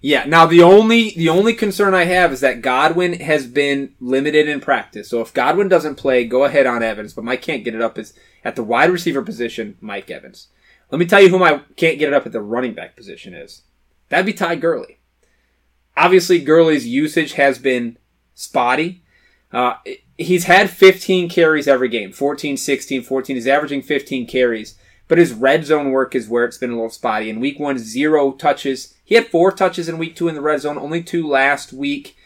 Yeah. 0.00 0.24
Now 0.24 0.46
the 0.46 0.62
only 0.62 1.10
the 1.10 1.28
only 1.28 1.54
concern 1.54 1.94
I 1.94 2.04
have 2.04 2.32
is 2.32 2.40
that 2.40 2.60
Godwin 2.62 3.14
has 3.20 3.46
been 3.46 3.94
limited 4.00 4.48
in 4.48 4.60
practice. 4.60 5.08
So 5.08 5.20
if 5.20 5.32
Godwin 5.32 5.68
doesn't 5.68 5.94
play, 5.96 6.24
go 6.26 6.44
ahead 6.44 6.66
on 6.66 6.82
Evans. 6.82 7.12
But 7.14 7.24
Mike 7.24 7.42
can't 7.42 7.64
get 7.64 7.74
it 7.74 7.80
up 7.82 7.98
is 7.98 8.12
at 8.44 8.56
the 8.56 8.62
wide 8.64 8.90
receiver 8.90 9.22
position. 9.22 9.76
Mike 9.80 10.10
Evans. 10.10 10.48
Let 10.90 10.98
me 10.98 11.06
tell 11.06 11.22
you 11.22 11.28
who 11.30 11.38
my 11.38 11.60
can't 11.76 11.98
get 11.98 12.08
it 12.08 12.14
up 12.14 12.26
at 12.26 12.32
the 12.32 12.42
running 12.42 12.74
back 12.74 12.96
position 12.96 13.32
is. 13.34 13.62
That'd 14.10 14.26
be 14.26 14.32
Ty 14.34 14.56
Gurley. 14.56 14.98
Obviously, 15.96 16.40
Gurley's 16.40 16.86
usage 16.86 17.32
has 17.34 17.58
been 17.58 17.98
spotty. 18.34 19.03
Uh, 19.54 19.76
he's 20.18 20.44
had 20.44 20.68
15 20.68 21.28
carries 21.28 21.68
every 21.68 21.88
game 21.88 22.12
14, 22.12 22.56
16, 22.56 23.02
14. 23.02 23.36
He's 23.36 23.46
averaging 23.46 23.82
15 23.82 24.26
carries. 24.26 24.76
But 25.06 25.18
his 25.18 25.32
red 25.32 25.64
zone 25.64 25.90
work 25.90 26.14
is 26.14 26.28
where 26.28 26.44
it's 26.44 26.58
been 26.58 26.70
a 26.70 26.74
little 26.74 26.90
spotty. 26.90 27.28
In 27.28 27.38
week 27.38 27.60
one, 27.60 27.78
zero 27.78 28.32
touches. 28.32 28.94
He 29.04 29.14
had 29.14 29.28
four 29.28 29.52
touches 29.52 29.88
in 29.88 29.98
week 29.98 30.16
two 30.16 30.28
in 30.28 30.34
the 30.34 30.40
red 30.40 30.60
zone, 30.62 30.78
only 30.78 31.02
two 31.02 31.28
last 31.28 31.72
week. 31.72 32.16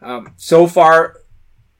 Um, 0.00 0.32
so 0.36 0.66
far, 0.68 1.16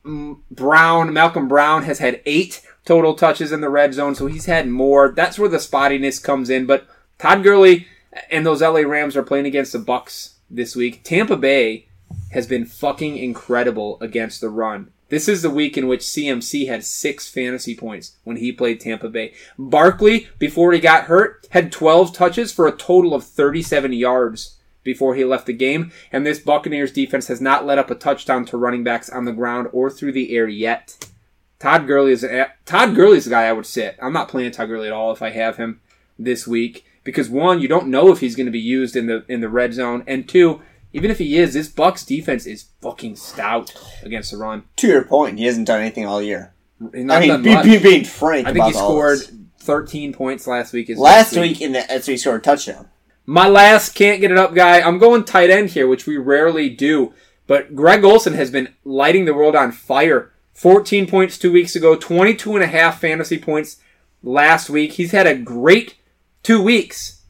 Brown, 0.04 1.12
Malcolm 1.12 1.46
Brown 1.46 1.84
has 1.84 2.00
had 2.00 2.20
eight 2.26 2.66
total 2.84 3.14
touches 3.14 3.52
in 3.52 3.60
the 3.60 3.68
red 3.68 3.94
zone, 3.94 4.16
so 4.16 4.26
he's 4.26 4.46
had 4.46 4.68
more. 4.68 5.12
That's 5.12 5.38
where 5.38 5.48
the 5.48 5.58
spottiness 5.58 6.22
comes 6.22 6.50
in. 6.50 6.66
But 6.66 6.88
Todd 7.18 7.44
Gurley 7.44 7.86
and 8.30 8.44
those 8.44 8.60
LA 8.60 8.80
Rams 8.80 9.16
are 9.16 9.22
playing 9.22 9.46
against 9.46 9.72
the 9.72 9.78
Bucks 9.78 10.38
this 10.50 10.74
week. 10.74 11.04
Tampa 11.04 11.36
Bay 11.36 11.86
has 12.30 12.46
been 12.46 12.64
fucking 12.64 13.16
incredible 13.16 13.98
against 14.00 14.40
the 14.40 14.48
run. 14.48 14.90
This 15.08 15.28
is 15.28 15.42
the 15.42 15.50
week 15.50 15.76
in 15.76 15.88
which 15.88 16.02
CMC 16.02 16.68
had 16.68 16.84
six 16.84 17.28
fantasy 17.28 17.74
points 17.74 18.16
when 18.22 18.36
he 18.36 18.52
played 18.52 18.80
Tampa 18.80 19.08
Bay. 19.08 19.34
Barkley, 19.58 20.28
before 20.38 20.72
he 20.72 20.78
got 20.78 21.04
hurt, 21.04 21.48
had 21.50 21.72
12 21.72 22.12
touches 22.12 22.52
for 22.52 22.68
a 22.68 22.76
total 22.76 23.12
of 23.12 23.24
37 23.24 23.92
yards 23.92 24.58
before 24.84 25.16
he 25.16 25.24
left 25.24 25.46
the 25.46 25.52
game. 25.52 25.90
And 26.12 26.24
this 26.24 26.38
Buccaneers 26.38 26.92
defense 26.92 27.26
has 27.26 27.40
not 27.40 27.66
let 27.66 27.78
up 27.78 27.90
a 27.90 27.96
touchdown 27.96 28.44
to 28.46 28.56
running 28.56 28.84
backs 28.84 29.10
on 29.10 29.24
the 29.24 29.32
ground 29.32 29.68
or 29.72 29.90
through 29.90 30.12
the 30.12 30.34
air 30.36 30.46
yet. 30.46 31.10
Todd 31.58 31.88
Gurley 31.88 32.12
is 32.12 32.22
a, 32.22 32.52
Todd 32.64 32.94
Gurley's 32.94 33.24
the 33.24 33.30
guy 33.30 33.46
I 33.46 33.52
would 33.52 33.66
sit. 33.66 33.98
I'm 34.00 34.12
not 34.12 34.28
playing 34.28 34.52
Todd 34.52 34.68
Gurley 34.68 34.86
at 34.86 34.92
all 34.92 35.12
if 35.12 35.22
I 35.22 35.30
have 35.30 35.56
him 35.56 35.80
this 36.18 36.46
week 36.46 36.84
because 37.04 37.28
one, 37.28 37.60
you 37.60 37.68
don't 37.68 37.88
know 37.88 38.12
if 38.12 38.20
he's 38.20 38.36
going 38.36 38.46
to 38.46 38.52
be 38.52 38.60
used 38.60 38.96
in 38.96 39.06
the 39.06 39.24
in 39.28 39.40
the 39.40 39.48
red 39.48 39.74
zone, 39.74 40.04
and 40.06 40.28
two, 40.28 40.60
even 40.92 41.10
if 41.10 41.18
he 41.18 41.38
is, 41.38 41.54
this 41.54 41.68
Bucks 41.68 42.04
defense 42.04 42.46
is 42.46 42.66
fucking 42.80 43.16
stout 43.16 43.74
against 44.02 44.30
the 44.32 44.36
run. 44.36 44.64
To 44.76 44.88
your 44.88 45.04
point, 45.04 45.38
he 45.38 45.44
hasn't 45.44 45.66
done 45.66 45.80
anything 45.80 46.06
all 46.06 46.20
year. 46.20 46.52
Not 46.80 47.22
I 47.22 47.26
mean, 47.26 47.42
be, 47.42 47.62
be, 47.62 47.78
being 47.78 48.04
frank 48.04 48.46
I 48.46 48.52
think 48.52 48.64
he 48.64 48.72
scored 48.72 49.18
this. 49.18 49.32
13 49.58 50.12
points 50.12 50.46
last 50.46 50.72
week. 50.72 50.88
Last 50.88 51.34
best 51.34 51.40
week 51.40 51.60
in 51.60 51.72
the 51.72 51.84
that's 51.88 52.06
he 52.06 52.16
scored 52.16 52.40
a 52.40 52.42
touchdown. 52.42 52.88
My 53.26 53.46
last 53.46 53.94
can't 53.94 54.20
get 54.20 54.30
it 54.30 54.38
up 54.38 54.54
guy. 54.54 54.80
I'm 54.80 54.98
going 54.98 55.24
tight 55.24 55.50
end 55.50 55.70
here, 55.70 55.86
which 55.86 56.06
we 56.06 56.16
rarely 56.16 56.70
do. 56.70 57.12
But 57.46 57.76
Greg 57.76 58.04
Olsen 58.04 58.34
has 58.34 58.50
been 58.50 58.74
lighting 58.84 59.24
the 59.24 59.34
world 59.34 59.54
on 59.54 59.72
fire. 59.72 60.32
14 60.54 61.06
points 61.06 61.38
two 61.38 61.52
weeks 61.52 61.76
ago, 61.76 61.96
22 61.96 62.54
and 62.54 62.64
a 62.64 62.66
half 62.66 63.00
fantasy 63.00 63.38
points 63.38 63.76
last 64.22 64.68
week. 64.70 64.92
He's 64.92 65.12
had 65.12 65.26
a 65.26 65.34
great 65.34 65.96
two 66.42 66.62
weeks 66.62 67.22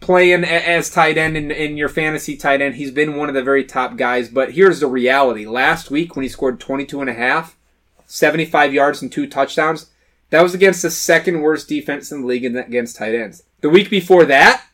playing 0.00 0.44
as 0.44 0.90
tight 0.90 1.18
end 1.18 1.36
in, 1.36 1.50
in 1.50 1.76
your 1.76 1.88
fantasy 1.88 2.36
tight 2.36 2.60
end. 2.60 2.74
He's 2.74 2.90
been 2.90 3.16
one 3.16 3.28
of 3.28 3.34
the 3.34 3.42
very 3.42 3.64
top 3.64 3.96
guys. 3.96 4.28
But 4.28 4.52
here's 4.52 4.80
the 4.80 4.86
reality. 4.86 5.46
Last 5.46 5.90
week 5.90 6.16
when 6.16 6.22
he 6.22 6.28
scored 6.28 6.58
22 6.58 7.00
and 7.00 7.10
a 7.10 7.14
half, 7.14 7.56
75 8.06 8.74
yards 8.74 9.02
and 9.02 9.12
two 9.12 9.26
touchdowns, 9.26 9.90
that 10.30 10.42
was 10.42 10.54
against 10.54 10.82
the 10.82 10.90
second 10.90 11.42
worst 11.42 11.68
defense 11.68 12.10
in 12.10 12.22
the 12.22 12.26
league 12.26 12.44
against 12.44 12.96
tight 12.96 13.14
ends. 13.14 13.42
The 13.60 13.70
week 13.70 13.90
before 13.90 14.24
that, 14.24 14.64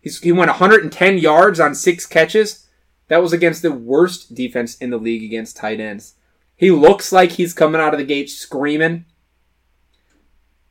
he 0.00 0.32
went 0.32 0.48
110 0.48 1.18
yards 1.18 1.60
on 1.60 1.74
six 1.74 2.06
catches. 2.06 2.66
That 3.08 3.22
was 3.22 3.32
against 3.32 3.62
the 3.62 3.72
worst 3.72 4.34
defense 4.34 4.76
in 4.76 4.90
the 4.90 4.98
league 4.98 5.24
against 5.24 5.56
tight 5.56 5.80
ends. 5.80 6.14
He 6.56 6.70
looks 6.70 7.12
like 7.12 7.32
he's 7.32 7.52
coming 7.52 7.80
out 7.80 7.92
of 7.92 7.98
the 7.98 8.04
gate 8.04 8.30
screaming, 8.30 9.04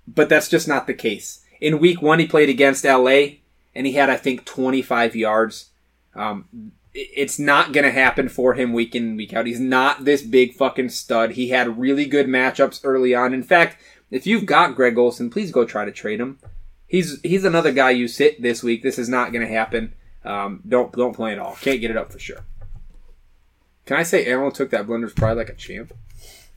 but 0.07 0.29
that's 0.29 0.47
just 0.47 0.67
not 0.67 0.87
the 0.87 0.93
case. 0.93 1.43
In 1.59 1.79
week 1.79 2.01
one, 2.01 2.19
he 2.19 2.27
played 2.27 2.49
against 2.49 2.85
LA, 2.85 3.38
and 3.75 3.85
he 3.85 3.93
had, 3.93 4.09
I 4.09 4.17
think, 4.17 4.45
25 4.45 5.15
yards. 5.15 5.69
Um, 6.15 6.71
it's 6.93 7.37
not 7.37 7.71
going 7.71 7.85
to 7.85 7.91
happen 7.91 8.29
for 8.29 8.55
him 8.55 8.73
week 8.73 8.95
in 8.95 9.15
week 9.15 9.33
out. 9.33 9.45
He's 9.45 9.59
not 9.59 10.05
this 10.05 10.21
big 10.21 10.53
fucking 10.53 10.89
stud. 10.89 11.31
He 11.31 11.49
had 11.49 11.79
really 11.79 12.05
good 12.05 12.27
matchups 12.27 12.81
early 12.83 13.13
on. 13.13 13.33
In 13.33 13.43
fact, 13.43 13.77
if 14.09 14.25
you've 14.25 14.45
got 14.45 14.75
Greg 14.75 14.97
Olsen, 14.97 15.29
please 15.29 15.51
go 15.51 15.65
try 15.65 15.85
to 15.85 15.91
trade 15.91 16.19
him. 16.19 16.39
He's 16.87 17.21
he's 17.21 17.43
another 17.43 17.71
guy 17.71 17.91
you 17.91 18.07
sit 18.07 18.41
this 18.41 18.63
week. 18.63 18.81
This 18.81 18.97
is 18.97 19.07
not 19.07 19.31
going 19.31 19.45
to 19.45 19.53
happen. 19.53 19.93
Um, 20.25 20.61
don't 20.67 20.91
don't 20.91 21.15
play 21.15 21.31
at 21.31 21.39
all. 21.39 21.55
Can't 21.55 21.79
get 21.79 21.91
it 21.91 21.97
up 21.97 22.11
for 22.11 22.19
sure. 22.19 22.43
Can 23.85 23.97
I 23.97 24.03
say 24.03 24.25
Aaron 24.25 24.51
took 24.51 24.71
that 24.71 24.87
blender's 24.87 25.13
pride 25.13 25.37
like 25.37 25.49
a 25.49 25.55
champ? 25.55 25.93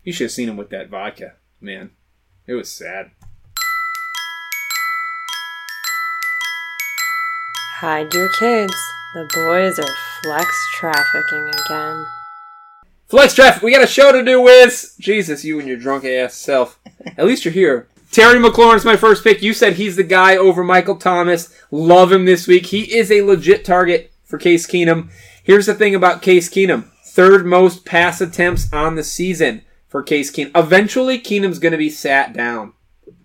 You 0.02 0.12
should 0.12 0.24
have 0.24 0.32
seen 0.32 0.48
him 0.48 0.56
with 0.56 0.70
that 0.70 0.88
vodka, 0.88 1.34
man. 1.60 1.90
It 2.46 2.54
was 2.54 2.70
sad. 2.70 3.10
Hide 7.82 8.14
your 8.14 8.28
kids. 8.28 8.72
The 9.12 9.28
boys 9.34 9.76
are 9.76 9.96
flex 10.22 10.68
trafficking 10.76 11.48
again. 11.48 12.06
Flex 13.08 13.34
traffic. 13.34 13.60
We 13.60 13.72
got 13.72 13.82
a 13.82 13.88
show 13.88 14.12
to 14.12 14.24
do 14.24 14.40
with 14.40 14.94
Jesus. 15.00 15.44
You 15.44 15.58
and 15.58 15.66
your 15.66 15.78
drunk 15.78 16.04
ass 16.04 16.34
self. 16.34 16.78
At 17.16 17.26
least 17.26 17.44
you're 17.44 17.50
here. 17.50 17.88
Terry 18.12 18.38
McLaurin's 18.38 18.84
my 18.84 18.94
first 18.94 19.24
pick. 19.24 19.42
You 19.42 19.52
said 19.52 19.72
he's 19.72 19.96
the 19.96 20.04
guy 20.04 20.36
over 20.36 20.62
Michael 20.62 20.94
Thomas. 20.94 21.52
Love 21.72 22.12
him 22.12 22.24
this 22.24 22.46
week. 22.46 22.66
He 22.66 22.82
is 22.94 23.10
a 23.10 23.22
legit 23.22 23.64
target 23.64 24.12
for 24.22 24.38
Case 24.38 24.64
Keenum. 24.64 25.10
Here's 25.42 25.66
the 25.66 25.74
thing 25.74 25.96
about 25.96 26.22
Case 26.22 26.48
Keenum: 26.48 26.84
third 27.04 27.44
most 27.44 27.84
pass 27.84 28.20
attempts 28.20 28.72
on 28.72 28.94
the 28.94 29.02
season 29.02 29.62
for 29.88 30.04
Case 30.04 30.30
Keenum. 30.30 30.52
Eventually, 30.54 31.18
Keenum's 31.18 31.58
going 31.58 31.72
to 31.72 31.78
be 31.78 31.90
sat 31.90 32.32
down. 32.32 32.74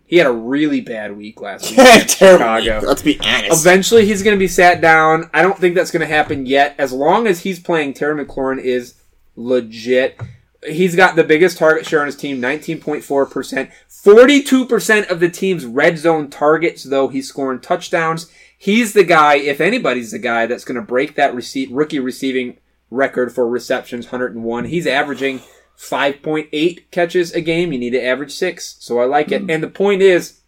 He 0.08 0.18
had 0.18 0.26
a 0.26 0.32
really 0.32 0.80
bad 0.82 1.16
week 1.18 1.41
last 1.41 1.70
week. 1.70 1.80
in. 1.80 2.08
Chicago. 2.08 2.80
Let's 2.84 3.01
be 3.01 3.20
honest. 3.20 3.62
Eventually, 3.66 4.05
he's 4.05 4.24
going 4.24 4.36
to 4.36 4.39
be 4.39 4.47
sat 4.47 4.80
down. 4.82 5.30
I 5.34 5.41
don't 5.41 5.60
think 5.60 5.76
that's 5.76 5.91
going 5.91 6.01
to 6.01 6.08
happen 6.08 6.45
yet. 6.45 6.76
As 6.78 6.93
long 6.93 7.28
as 7.28 7.41
he's 7.41 7.60
playing, 7.60 7.93
Terry 7.93 8.26
McLaurin 8.26 8.60
is 8.60 8.95
legit. 9.36 10.20
He's 10.66 10.95
got 10.95 11.16
the 11.16 11.24
biggest 11.24 11.58
target 11.58 11.86
share 11.86 11.99
on 11.99 12.05
his 12.08 12.16
team, 12.16 12.41
19.4%. 12.41 13.70
42% 13.89 15.10
of 15.12 15.20
the 15.20 15.30
team's 15.30 15.66
red 15.66 15.97
zone 15.97 16.30
targets, 16.30 16.84
though, 16.84 17.10
he's 17.10 17.28
scoring 17.28 17.60
touchdowns. 17.60 18.32
He's 18.58 18.93
the 18.93 19.03
guy, 19.03 19.36
if 19.36 19.62
anybody's 19.62 20.12
the 20.12 20.20
guy, 20.20 20.45
that's 20.47 20.66
going 20.66 20.78
to 20.78 20.82
break 20.82 21.16
that 21.16 21.36
receipt, 21.36 21.70
rookie 21.72 21.99
receiving 21.99 22.58
record 22.89 23.32
for 23.34 23.47
receptions, 23.47 24.05
101. 24.05 24.66
He's 24.66 24.88
averaging 24.88 25.41
5.8 25.78 26.91
catches 26.91 27.32
a 27.34 27.41
game. 27.41 27.71
You 27.71 27.80
need 27.80 27.91
to 27.91 28.03
average 28.03 28.32
six. 28.34 28.78
So 28.80 28.99
I 28.99 29.05
like 29.05 29.32
it. 29.32 29.41
Hmm. 29.43 29.49
And 29.49 29.63
the 29.63 29.69
point 29.69 30.01
is, 30.01 30.41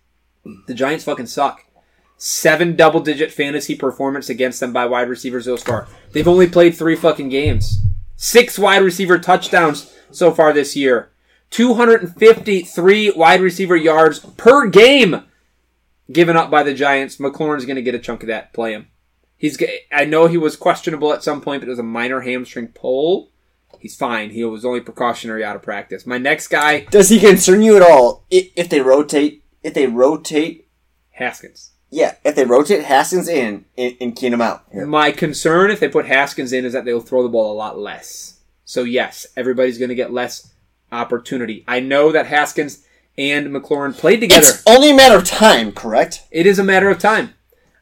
the 0.68 0.74
Giants 0.74 1.06
fucking 1.06 1.28
suck. 1.28 1.66
Seven 2.18 2.76
double 2.76 3.00
digit 3.00 3.32
fantasy 3.32 3.76
performance 3.76 4.30
against 4.30 4.60
them 4.60 4.74
by 4.74 4.86
wide 4.86 5.08
receivers 5.08 5.46
so 5.46 5.56
far. 5.56 5.88
They've 6.12 6.28
only 6.28 6.48
played 6.48 6.76
three 6.76 6.96
fucking 6.96 7.30
games. 7.30 7.78
Six 8.18 8.60
wide 8.60 8.84
receiver 8.84 9.18
touchdowns 9.18 9.96
so 10.12 10.34
far 10.34 10.52
this 10.52 10.76
year. 10.76 11.12
253 11.52 13.12
wide 13.12 13.42
receiver 13.42 13.76
yards 13.76 14.20
per 14.20 14.68
game 14.68 15.24
given 16.12 16.36
up 16.36 16.52
by 16.52 16.64
the 16.64 16.74
Giants. 16.74 17.18
McLaurin's 17.18 17.66
going 17.66 17.78
to 17.78 17.82
get 17.82 17.96
a 17.96 18.00
chunk 18.00 18.22
of 18.22 18.28
that. 18.28 18.52
Play 18.54 18.74
him. 18.74 18.88
He's. 19.38 19.62
I 19.92 20.04
know 20.04 20.28
he 20.28 20.38
was 20.38 20.58
questionable 20.58 21.14
at 21.14 21.24
some 21.24 21.40
point, 21.40 21.62
but 21.62 21.68
it 21.68 21.72
was 21.72 21.80
a 21.80 21.84
minor 21.84 22.22
hamstring 22.22 22.68
pull. 22.68 23.32
He's 23.80 23.96
fine. 23.96 24.32
He 24.32 24.44
was 24.44 24.66
only 24.66 24.82
precautionary 24.82 25.44
out 25.44 25.56
of 25.56 25.62
practice. 25.62 26.06
My 26.06 26.18
next 26.18 26.50
guy, 26.50 26.82
Does 26.92 27.10
he 27.10 27.20
concern 27.20 27.62
you 27.62 27.76
at 27.76 27.82
all 27.82 28.26
if 28.30 28.70
they 28.70 28.82
rotate? 28.82 29.44
If 29.64 29.74
they 29.74 29.88
rotate, 29.88 30.68
Haskins. 31.12 31.72
yeah, 31.90 32.16
if 32.24 32.36
they 32.36 32.46
rotate 32.46 32.84
Haskins 32.86 33.28
in 33.28 33.66
and, 33.78 33.96
and 34.00 34.16
Keenum 34.16 34.42
out. 34.42 34.64
Here. 34.72 34.86
My 34.86 35.12
concern 35.12 35.72
if 35.72 35.80
they 35.80 35.90
put 35.90 36.06
Haskins 36.06 36.54
in 36.54 36.66
is 36.66 36.74
that 36.74 36.86
they'll 36.86 37.02
throw 37.02 37.24
the 37.24 37.30
ball 37.30 37.52
a 37.52 37.58
lot 37.58 37.78
less. 37.78 38.40
So 38.66 38.84
yes, 38.84 39.26
everybody's 39.36 39.78
going 39.78 39.90
to 39.90 39.96
get 39.96 40.14
less 40.14 40.54
opportunity. 40.92 41.64
I 41.68 41.80
know 41.80 42.12
that 42.12 42.28
Haskins 42.28 42.86
and 43.18 43.48
McLaurin 43.48 43.98
played 43.98 44.22
together. 44.22 44.48
It's 44.48 44.64
only 44.66 44.92
a 44.92 44.96
matter 44.96 45.18
of 45.18 45.26
time, 45.26 45.72
correct? 45.72 46.24
It 46.32 46.46
is 46.46 46.60
a 46.60 46.64
matter 46.64 46.90
of 46.90 47.00
time. 47.00 47.34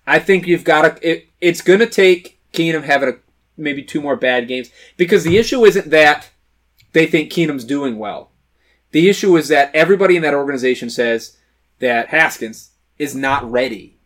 I 0.07 0.19
think 0.19 0.47
you've 0.47 0.63
got 0.63 0.81
to. 1.01 1.07
It, 1.07 1.27
it's 1.41 1.61
going 1.61 1.79
to 1.79 1.85
take 1.85 2.39
Keenum 2.53 2.83
having 2.83 3.09
a, 3.09 3.13
maybe 3.57 3.83
two 3.83 4.01
more 4.01 4.15
bad 4.15 4.47
games 4.47 4.69
because 4.97 5.23
the 5.23 5.37
issue 5.37 5.65
isn't 5.65 5.89
that 5.89 6.29
they 6.93 7.05
think 7.05 7.31
Keenum's 7.31 7.63
doing 7.65 7.97
well. 7.97 8.31
The 8.91 9.09
issue 9.09 9.35
is 9.35 9.49
that 9.49 9.73
everybody 9.75 10.15
in 10.15 10.21
that 10.23 10.33
organization 10.33 10.89
says 10.89 11.37
that 11.79 12.07
Haskins 12.09 12.71
is 12.97 13.13
not 13.15 13.49
ready. 13.49 13.97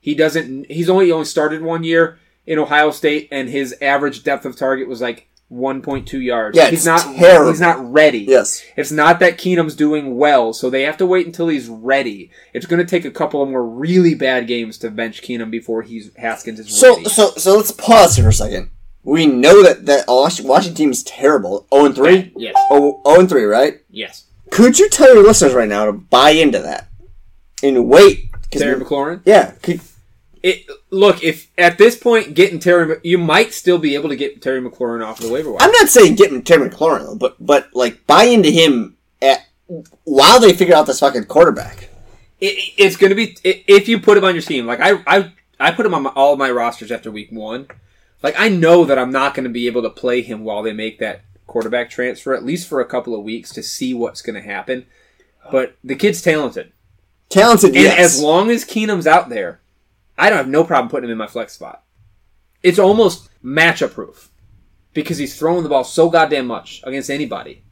He 0.00 0.14
doesn't. 0.14 0.70
He's 0.70 0.88
only 0.90 1.10
only 1.10 1.24
started 1.24 1.62
one 1.62 1.82
year 1.84 2.18
in 2.46 2.58
Ohio 2.58 2.90
State, 2.90 3.28
and 3.32 3.48
his 3.48 3.74
average 3.82 4.22
depth 4.22 4.44
of 4.46 4.56
target 4.56 4.88
was 4.88 5.00
like 5.00 5.28
1.2 5.50 6.22
yards. 6.22 6.56
Yeah, 6.56 6.68
he's 6.70 6.86
not. 6.86 7.00
terrible. 7.16 7.50
He's 7.50 7.60
not 7.60 7.92
ready. 7.92 8.20
Yes. 8.20 8.62
It's 8.76 8.92
not 8.92 9.18
that 9.20 9.38
Keenum's 9.38 9.74
doing 9.74 10.16
well, 10.16 10.52
so 10.52 10.70
they 10.70 10.82
have 10.82 10.98
to 10.98 11.06
wait 11.06 11.26
until 11.26 11.48
he's 11.48 11.68
ready. 11.68 12.30
It's 12.54 12.66
going 12.66 12.78
to 12.80 12.86
take 12.88 13.04
a 13.04 13.10
couple 13.10 13.42
of 13.42 13.48
more 13.48 13.64
really 13.66 14.14
bad 14.14 14.46
games 14.46 14.78
to 14.78 14.90
bench 14.90 15.22
Keenum 15.22 15.50
before 15.50 15.82
he's 15.82 16.14
Haskins 16.16 16.60
is 16.60 16.68
So, 16.78 16.96
ready. 16.96 17.04
so, 17.08 17.30
so 17.30 17.34
so 17.38 17.56
let's 17.56 17.70
pause 17.72 18.16
here 18.16 18.24
for 18.24 18.28
a 18.30 18.32
second. 18.34 18.70
We 19.04 19.26
know 19.26 19.62
that 19.62 19.86
that 19.86 20.04
Washington 20.08 20.74
team 20.74 20.90
is 20.90 21.02
terrible. 21.02 21.66
Zero 21.72 21.86
and 21.86 21.94
three. 21.94 22.32
yes, 22.36 22.54
Oh, 22.70 23.00
0 23.06 23.20
and 23.20 23.28
three, 23.28 23.44
right? 23.44 23.80
yes. 23.90 24.24
Could 24.50 24.78
you 24.78 24.88
tell 24.88 25.14
your 25.14 25.22
listeners 25.24 25.52
right 25.52 25.68
now 25.68 25.84
to 25.86 25.92
buy 25.92 26.30
into 26.30 26.58
that 26.60 26.88
and 27.62 27.86
wait? 27.86 28.30
Terry 28.50 28.78
we- 28.78 28.84
McLaurin. 28.84 29.20
yeah. 29.26 29.50
Could, 29.62 29.80
It 30.42 30.64
look 30.90 31.22
if 31.22 31.50
at 31.58 31.76
this 31.78 31.96
point 31.96 32.34
getting 32.34 32.58
Terry, 32.58 32.96
you 33.02 33.18
might 33.18 33.52
still 33.52 33.76
be 33.78 33.94
able 33.94 34.08
to 34.08 34.16
get 34.16 34.40
Terry 34.40 34.60
McLaurin 34.62 35.04
off 35.04 35.18
the 35.20 35.30
waiver 35.30 35.50
wire. 35.50 35.60
I'm 35.62 35.70
not 35.72 35.88
saying 35.88 36.14
getting 36.14 36.42
Terry 36.42 36.70
McLaurin, 36.70 37.00
though, 37.00 37.14
but 37.16 37.36
but 37.38 37.68
like 37.74 38.06
buy 38.06 38.24
into 38.24 38.50
him 38.50 38.96
at 39.20 39.46
while 40.04 40.40
they 40.40 40.52
figure 40.54 40.74
out 40.74 40.86
this 40.86 41.00
fucking 41.00 41.24
quarterback. 41.24 41.90
it, 42.40 42.72
it's 42.78 42.96
going 42.96 43.10
to 43.10 43.16
be 43.16 43.36
if 43.44 43.86
you 43.88 44.00
put 44.00 44.16
him 44.16 44.24
on 44.24 44.34
your 44.34 44.42
team. 44.42 44.64
Like 44.66 44.80
I, 44.80 45.02
I, 45.06 45.32
I 45.60 45.70
put 45.72 45.84
him 45.84 45.92
on 45.92 46.04
my, 46.04 46.10
all 46.10 46.32
of 46.32 46.38
my 46.38 46.50
rosters 46.50 46.90
after 46.90 47.10
week 47.10 47.28
one. 47.30 47.66
Like 48.22 48.34
I 48.38 48.48
know 48.48 48.84
that 48.84 48.98
I'm 48.98 49.12
not 49.12 49.34
going 49.34 49.44
to 49.44 49.50
be 49.50 49.66
able 49.66 49.82
to 49.82 49.90
play 49.90 50.22
him 50.22 50.44
while 50.44 50.62
they 50.62 50.72
make 50.72 50.98
that 50.98 51.22
quarterback 51.46 51.90
transfer, 51.90 52.34
at 52.34 52.44
least 52.44 52.68
for 52.68 52.80
a 52.80 52.86
couple 52.86 53.14
of 53.14 53.24
weeks 53.24 53.52
to 53.52 53.62
see 53.62 53.94
what's 53.94 54.22
going 54.22 54.34
to 54.34 54.48
happen. 54.48 54.86
But 55.50 55.76
the 55.82 55.94
kid's 55.94 56.20
talented, 56.20 56.72
Talented, 57.28 57.74
and 57.74 57.84
yes. 57.84 57.98
as 57.98 58.22
long 58.22 58.50
as 58.50 58.64
Keenum's 58.64 59.06
out 59.06 59.28
there, 59.28 59.60
I 60.16 60.28
don't 60.28 60.38
have 60.38 60.48
no 60.48 60.64
problem 60.64 60.90
putting 60.90 61.08
him 61.08 61.12
in 61.12 61.18
my 61.18 61.26
flex 61.26 61.52
spot. 61.52 61.84
It's 62.62 62.78
almost 62.78 63.28
matchup 63.44 63.92
proof 63.92 64.30
because 64.94 65.18
he's 65.18 65.38
throwing 65.38 65.62
the 65.62 65.68
ball 65.68 65.84
so 65.84 66.10
goddamn 66.10 66.46
much 66.46 66.82
against 66.84 67.10
anybody. 67.10 67.62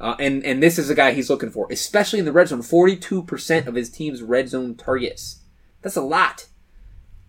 Uh, 0.00 0.14
and 0.20 0.44
and 0.44 0.62
this 0.62 0.78
is 0.78 0.90
a 0.90 0.94
guy 0.94 1.12
he's 1.12 1.30
looking 1.30 1.50
for, 1.50 1.66
especially 1.70 2.18
in 2.18 2.24
the 2.24 2.32
red 2.32 2.48
zone. 2.48 2.62
Forty 2.62 2.96
two 2.96 3.22
percent 3.22 3.66
of 3.66 3.74
his 3.74 3.90
team's 3.90 4.22
red 4.22 4.48
zone 4.48 4.74
targets. 4.74 5.40
That's 5.82 5.96
a 5.96 6.02
lot. 6.02 6.46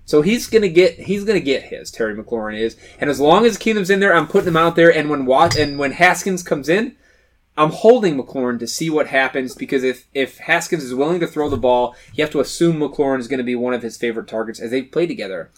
So 0.10 0.24
he's 0.24 0.48
gonna 0.48 0.70
get 0.70 1.02
he's 1.02 1.24
gonna 1.24 1.40
get 1.40 1.66
his. 1.66 1.92
Terry 1.92 2.16
McLaurin 2.16 2.60
is, 2.60 2.76
and 3.00 3.12
as 3.12 3.20
long 3.20 3.46
as 3.46 3.60
Keenum's 3.60 3.92
in 3.92 4.00
there, 4.00 4.16
I'm 4.16 4.26
putting 4.26 4.48
him 4.48 4.58
out 4.58 4.76
there. 4.76 4.92
And 4.92 5.08
when 5.08 5.28
Wat 5.28 5.56
and 5.56 5.78
when 5.78 5.92
Haskins 5.92 6.42
comes 6.42 6.68
in, 6.68 6.96
I'm 7.56 7.70
holding 7.70 8.18
McLaurin 8.18 8.58
to 8.58 8.66
see 8.66 8.90
what 8.90 9.10
happens 9.10 9.54
because 9.54 9.84
if 9.84 10.08
if 10.16 10.40
Haskins 10.40 10.84
is 10.84 10.96
willing 10.96 11.20
to 11.20 11.28
throw 11.28 11.48
the 11.48 11.58
ball, 11.58 11.96
you 12.16 12.24
have 12.24 12.32
to 12.32 12.40
assume 12.40 12.80
McLaurin 12.80 13.20
is 13.20 13.28
going 13.28 13.38
to 13.38 13.44
be 13.44 13.54
one 13.54 13.76
of 13.76 13.84
his 13.84 13.98
favorite 13.98 14.28
targets 14.28 14.60
as 14.60 14.72
they 14.72 14.82
play 14.82 15.06
together. 15.06 15.52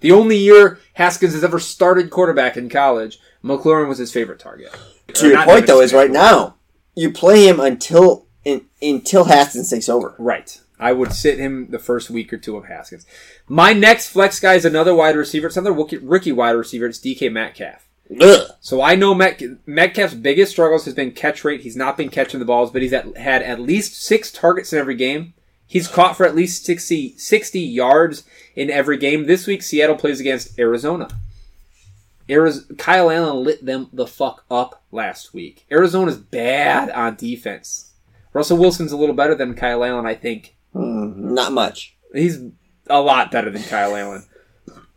The 0.00 0.12
only 0.12 0.38
year 0.38 0.78
Haskins 0.94 1.34
has 1.34 1.44
ever 1.44 1.58
started 1.58 2.08
quarterback 2.08 2.56
in 2.56 2.70
college, 2.70 3.20
McLaurin 3.44 3.88
was 3.88 3.98
his 3.98 4.10
favorite 4.10 4.38
target. 4.38 4.74
to 5.12 5.26
Or 5.26 5.28
your 5.32 5.44
point, 5.44 5.66
though, 5.66 5.82
is 5.82 5.92
right 5.92 6.10
now 6.10 6.54
you 6.94 7.12
play 7.12 7.46
him 7.46 7.60
until 7.60 8.24
in, 8.42 8.64
until 8.80 9.24
Haskins 9.24 9.68
takes 9.68 9.90
over. 9.90 10.14
Right. 10.18 10.58
I 10.78 10.92
would 10.92 11.12
sit 11.12 11.38
him 11.38 11.70
the 11.70 11.78
first 11.78 12.10
week 12.10 12.32
or 12.32 12.38
two 12.38 12.56
of 12.56 12.66
Haskins. 12.66 13.06
My 13.48 13.72
next 13.72 14.10
flex 14.10 14.38
guy 14.38 14.54
is 14.54 14.64
another 14.64 14.94
wide 14.94 15.16
receiver. 15.16 15.48
It's 15.48 15.56
another 15.56 15.72
rookie, 15.72 16.32
wide 16.32 16.52
receiver. 16.52 16.86
It's 16.86 16.98
DK 17.00 17.32
Metcalf. 17.32 17.88
Ugh. 18.20 18.50
So 18.60 18.80
I 18.80 18.94
know 18.94 19.14
Met, 19.14 19.42
Metcalf's 19.66 20.14
biggest 20.14 20.52
struggles 20.52 20.84
has 20.86 20.94
been 20.94 21.12
catch 21.12 21.44
rate. 21.44 21.60
He's 21.60 21.76
not 21.76 21.96
been 21.96 22.08
catching 22.08 22.40
the 22.40 22.46
balls, 22.46 22.70
but 22.70 22.82
he's 22.82 22.92
at, 22.92 23.16
had 23.16 23.42
at 23.42 23.60
least 23.60 24.02
six 24.02 24.30
targets 24.30 24.72
in 24.72 24.78
every 24.78 24.94
game. 24.94 25.34
He's 25.66 25.88
caught 25.88 26.16
for 26.16 26.24
at 26.24 26.34
least 26.34 26.64
60, 26.64 27.18
60 27.18 27.60
yards 27.60 28.24
in 28.56 28.70
every 28.70 28.96
game. 28.96 29.26
This 29.26 29.46
week, 29.46 29.62
Seattle 29.62 29.96
plays 29.96 30.18
against 30.18 30.58
Arizona. 30.58 31.08
Ariz- 32.26 32.78
Kyle 32.78 33.10
Allen 33.10 33.44
lit 33.44 33.64
them 33.64 33.88
the 33.92 34.06
fuck 34.06 34.44
up 34.50 34.82
last 34.90 35.34
week. 35.34 35.66
Arizona's 35.70 36.16
bad 36.16 36.90
on 36.90 37.16
defense. 37.16 37.92
Russell 38.32 38.58
Wilson's 38.58 38.92
a 38.92 38.96
little 38.96 39.14
better 39.14 39.34
than 39.34 39.54
Kyle 39.54 39.84
Allen, 39.84 40.06
I 40.06 40.14
think. 40.14 40.54
Hmm, 40.78 41.34
not 41.34 41.52
much. 41.52 41.96
He's 42.14 42.38
a 42.88 43.00
lot 43.00 43.32
better 43.32 43.50
than 43.50 43.64
Kyle 43.64 43.96
Allen. 43.96 44.24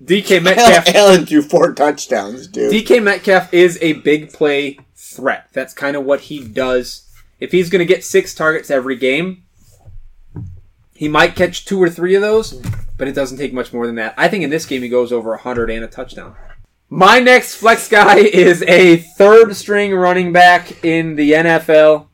DK 0.03 0.43
Metcalf 0.43 0.93
Allen 0.93 1.25
threw 1.25 1.41
four 1.41 1.73
touchdowns, 1.73 2.45
dude. 2.45 2.71
DK 2.71 3.01
Metcalf 3.01 3.51
is 3.51 3.79
a 3.81 3.93
big 3.93 4.31
play 4.31 4.77
threat. 4.95 5.47
That's 5.53 5.73
kind 5.73 5.95
of 5.95 6.05
what 6.05 6.21
he 6.21 6.45
does. 6.45 7.11
If 7.39 7.51
he's 7.51 7.71
going 7.71 7.79
to 7.79 7.85
get 7.85 8.03
six 8.03 8.35
targets 8.35 8.69
every 8.69 8.95
game, 8.95 9.43
he 10.93 11.09
might 11.09 11.35
catch 11.35 11.65
two 11.65 11.81
or 11.81 11.89
three 11.89 12.13
of 12.13 12.21
those, 12.21 12.61
but 12.95 13.07
it 13.07 13.15
doesn't 13.15 13.39
take 13.39 13.51
much 13.53 13.73
more 13.73 13.87
than 13.87 13.95
that. 13.95 14.13
I 14.17 14.27
think 14.27 14.43
in 14.43 14.51
this 14.51 14.67
game 14.67 14.83
he 14.83 14.89
goes 14.89 15.11
over 15.11 15.31
100 15.31 15.71
and 15.71 15.83
a 15.83 15.87
touchdown. 15.87 16.35
My 16.89 17.19
next 17.19 17.55
flex 17.55 17.87
guy 17.87 18.17
is 18.19 18.61
a 18.67 18.97
third 18.97 19.55
string 19.55 19.95
running 19.95 20.31
back 20.31 20.85
in 20.85 21.15
the 21.15 21.31
NFL. 21.31 22.05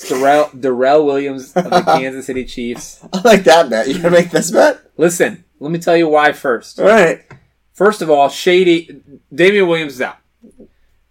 It's 0.00 0.10
Darrel, 0.10 0.48
Darrel 0.56 1.04
Williams 1.04 1.52
of 1.54 1.64
the 1.64 1.82
Kansas 1.98 2.26
City 2.26 2.44
Chiefs. 2.44 3.04
I 3.12 3.20
like 3.22 3.42
that 3.44 3.68
bet. 3.68 3.88
You 3.88 3.94
gonna 3.94 4.10
make 4.10 4.30
this 4.30 4.52
bet? 4.52 4.80
Listen, 4.96 5.44
let 5.58 5.72
me 5.72 5.80
tell 5.80 5.96
you 5.96 6.08
why 6.08 6.30
first. 6.30 6.78
All 6.78 6.86
right. 6.86 7.24
First 7.72 8.00
of 8.00 8.08
all, 8.08 8.28
Shady 8.28 9.02
Damien 9.34 9.66
Williams 9.66 9.94
is 9.94 10.00
out. 10.00 10.18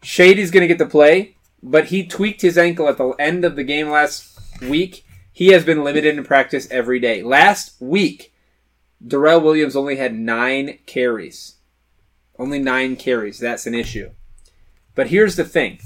Shady's 0.01 0.51
going 0.51 0.61
to 0.61 0.67
get 0.67 0.77
the 0.77 0.85
play, 0.85 1.35
but 1.61 1.85
he 1.85 2.05
tweaked 2.05 2.41
his 2.41 2.57
ankle 2.57 2.87
at 2.87 2.97
the 2.97 3.09
end 3.19 3.43
of 3.43 3.57
the 3.57 3.63
game 3.63 3.89
last 3.89 4.39
week. 4.61 5.05
He 5.33 5.49
has 5.49 5.65
been 5.65 5.83
limited 5.83 6.17
in 6.17 6.23
practice 6.23 6.67
every 6.71 6.99
day. 6.99 7.23
Last 7.23 7.75
week, 7.81 8.33
Darrel 9.05 9.41
Williams 9.41 9.75
only 9.75 9.97
had 9.97 10.13
nine 10.13 10.79
carries. 10.85 11.55
Only 12.39 12.59
nine 12.59 12.95
carries. 12.95 13.39
That's 13.39 13.67
an 13.67 13.73
issue. 13.73 14.11
But 14.95 15.07
here's 15.07 15.35
the 15.35 15.43
thing. 15.43 15.79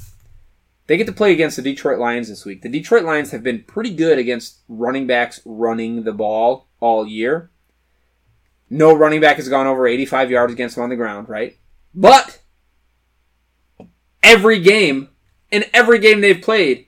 They 0.92 0.98
get 0.98 1.08
to 1.08 1.14
play 1.14 1.32
against 1.32 1.56
the 1.56 1.62
Detroit 1.62 2.00
Lions 2.00 2.28
this 2.28 2.44
week. 2.44 2.64
The 2.64 2.68
Detroit 2.68 3.06
Lions 3.06 3.32
have 3.32 3.44
been 3.44 3.64
pretty 3.64 3.94
good 3.96 4.20
against 4.20 4.60
running 4.68 5.08
backs 5.08 5.39
running 5.46 6.04
the 6.04 6.12
ball 6.12 6.68
all 6.82 7.08
year. 7.08 7.50
No 8.70 8.94
running 8.94 9.22
back 9.22 9.38
has 9.38 9.48
gone 9.48 9.68
over 9.68 9.88
85 9.88 10.30
yards 10.30 10.52
against 10.52 10.76
them 10.76 10.84
on 10.84 10.89
the 10.89 10.98
ground, 10.98 11.30
right? 11.30 11.58
But 11.96 12.42
every 14.22 14.60
game, 14.60 15.08
in 15.50 15.64
every 15.74 15.98
game 15.98 16.20
they've 16.20 16.42
played, 16.42 16.88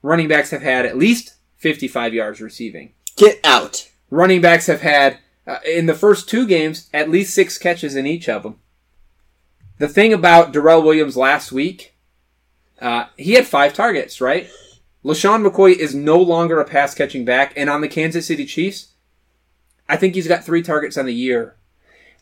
running 0.00 0.28
backs 0.28 0.50
have 0.50 0.62
had 0.62 0.86
at 0.86 0.96
least 0.96 1.34
55 1.56 2.14
yards 2.14 2.40
receiving. 2.40 2.92
Get 3.16 3.40
out. 3.42 3.90
Running 4.10 4.40
backs 4.40 4.66
have 4.66 4.82
had, 4.82 5.18
uh, 5.44 5.58
in 5.66 5.86
the 5.86 5.94
first 5.94 6.28
two 6.28 6.46
games, 6.46 6.88
at 6.94 7.10
least 7.10 7.34
six 7.34 7.58
catches 7.58 7.96
in 7.96 8.06
each 8.06 8.28
of 8.28 8.44
them. 8.44 8.60
The 9.78 9.88
thing 9.88 10.12
about 10.12 10.52
Darrel 10.52 10.82
Williams 10.82 11.16
last 11.16 11.50
week, 11.50 11.89
uh, 12.80 13.06
he 13.16 13.32
had 13.32 13.46
five 13.46 13.72
targets, 13.74 14.20
right? 14.20 14.48
LeSean 15.04 15.46
McCoy 15.46 15.74
is 15.74 15.94
no 15.94 16.18
longer 16.18 16.60
a 16.60 16.64
pass 16.64 16.94
catching 16.94 17.24
back, 17.24 17.52
and 17.56 17.70
on 17.70 17.80
the 17.80 17.88
Kansas 17.88 18.26
City 18.26 18.44
Chiefs, 18.44 18.88
I 19.88 19.96
think 19.96 20.14
he's 20.14 20.28
got 20.28 20.44
three 20.44 20.62
targets 20.62 20.96
on 20.98 21.06
the 21.06 21.14
year. 21.14 21.56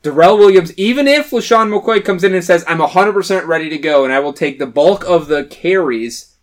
Darrel 0.03 0.39
Williams, 0.39 0.73
even 0.79 1.09
if 1.09 1.31
LeSean 1.31 1.73
McCoy 1.77 2.05
comes 2.05 2.23
in 2.23 2.35
and 2.35 2.45
says, 2.45 2.65
I'm 2.69 2.79
100% 2.79 3.47
ready 3.47 3.69
to 3.69 3.79
go 3.79 4.05
and 4.05 4.13
I 4.13 4.21
will 4.21 4.33
take 4.33 4.59
the 4.59 4.67
bulk 4.67 5.05
of 5.09 5.27
the 5.27 5.45
carries, 5.45 6.37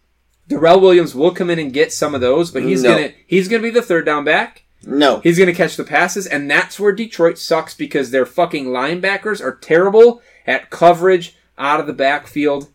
Darrel 0.49 0.81
Williams 0.81 1.15
will 1.15 1.31
come 1.31 1.49
in 1.49 1.57
and 1.57 1.71
get 1.73 1.93
some 1.93 2.13
of 2.13 2.19
those, 2.21 2.51
but 2.51 2.63
he's 2.63 2.83
No. 2.83 2.91
gonna 2.95 3.13
he's 3.25 3.47
gonna 3.47 3.63
be 3.63 3.69
the 3.69 3.81
third 3.81 4.05
down 4.05 4.25
back. 4.25 4.63
No. 4.85 5.19
He's 5.21 5.39
gonna 5.39 5.53
catch 5.55 5.77
the 5.77 5.83
passes, 5.85 6.27
and 6.27 6.51
that's 6.51 6.79
where 6.79 6.91
Detroit 6.91 7.37
sucks 7.37 7.73
because 7.73 8.11
their 8.11 8.25
fucking 8.25 8.65
linebackers 8.65 9.41
are 9.41 9.55
terrible 9.55 10.21
at 10.45 10.69
coverage 10.69 11.35
out 11.57 11.79
of 11.79 11.87
the 11.87 11.93
backfield. 11.93 12.67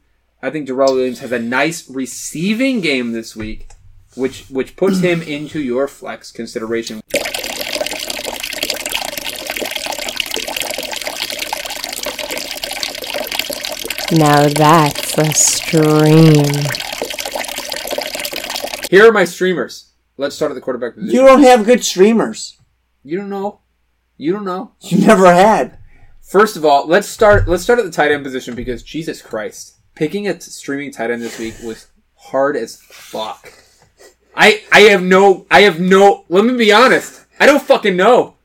I 0.42 0.48
think 0.50 0.66
Darrel 0.66 0.94
Williams 0.94 1.18
has 1.18 1.32
a 1.32 1.38
nice 1.38 1.88
receiving 1.90 2.80
game 2.80 3.12
this 3.12 3.36
week, 3.36 3.68
which 4.14 4.46
which 4.48 4.74
puts 4.74 5.00
him 5.00 5.20
into 5.36 5.60
your 5.60 5.86
flex 5.86 6.32
consideration. 6.32 7.02
Now 14.12 14.48
that's 14.48 15.16
a 15.18 15.32
stream. 15.34 16.44
Here 18.90 19.06
are 19.08 19.12
my 19.12 19.24
streamers. 19.24 19.92
Let's 20.16 20.34
start 20.34 20.50
at 20.50 20.54
the 20.54 20.60
quarterback 20.60 20.94
position. 20.94 21.14
You 21.14 21.26
don't 21.26 21.42
have 21.42 21.64
good 21.64 21.84
streamers. 21.84 22.58
You 23.04 23.18
don't 23.18 23.30
know. 23.30 23.60
You 24.16 24.32
don't 24.32 24.44
know. 24.44 24.72
You 24.80 25.06
never 25.06 25.32
had. 25.32 25.78
First 26.20 26.56
of 26.56 26.64
all, 26.64 26.88
let's 26.88 27.06
start. 27.06 27.46
Let's 27.46 27.62
start 27.62 27.78
at 27.78 27.84
the 27.84 27.90
tight 27.90 28.10
end 28.10 28.24
position 28.24 28.54
because 28.54 28.82
Jesus 28.82 29.22
Christ, 29.22 29.76
picking 30.00 30.26
a 30.26 30.40
streaming 30.40 30.90
tight 30.90 31.10
end 31.10 31.20
this 31.20 31.38
week 31.38 31.54
was 31.62 31.88
hard 32.16 32.56
as 32.56 32.80
fuck. 32.80 33.52
I 34.34 34.62
I 34.72 34.80
have 34.92 35.02
no. 35.02 35.46
I 35.50 35.60
have 35.60 35.78
no. 35.78 36.24
Let 36.30 36.46
me 36.46 36.56
be 36.56 36.72
honest. 36.72 37.26
I 37.38 37.44
don't 37.44 37.62
fucking 37.62 37.96
know. 37.96 38.36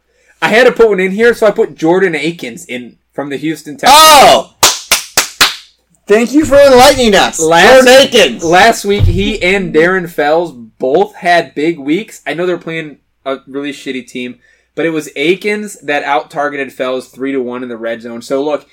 I 0.42 0.50
had 0.50 0.66
to 0.66 0.74
put 0.74 0.90
one 0.90 1.00
in 1.00 1.12
here, 1.12 1.34
so 1.34 1.48
I 1.48 1.52
put 1.52 1.76
Jordan 1.76 2.14
Akins 2.14 2.66
in 2.66 2.98
from 3.14 3.30
the 3.30 3.38
Houston 3.38 3.78
Texans. 3.78 3.98
Oh! 3.98 4.58
Thank 6.08 6.34
you 6.34 6.44
for 6.44 6.58
enlightening 6.58 7.16
us. 7.16 7.40
Last- 7.40 7.86
Jordan 7.86 8.02
Akins. 8.04 8.44
Last 8.44 8.84
week, 8.84 9.04
he 9.04 9.42
and 9.42 9.74
Darren 9.74 10.10
Fells 10.10 10.52
both 10.52 11.16
had 11.16 11.56
big 11.56 11.80
weeks. 11.80 12.22
I 12.28 12.34
know 12.34 12.46
they're 12.46 12.58
playing 12.58 13.00
a 13.26 13.40
really 13.48 13.72
shitty 13.72 14.06
team, 14.06 14.40
but 14.76 14.86
it 14.86 14.90
was 14.90 15.10
Akins 15.16 15.80
that 15.80 16.04
out 16.04 16.30
targeted 16.30 16.74
Fells 16.74 17.08
three 17.08 17.32
to 17.32 17.40
one 17.42 17.64
in 17.64 17.70
the 17.70 17.78
red 17.78 18.02
zone. 18.02 18.22
So 18.22 18.44
look, 18.44 18.68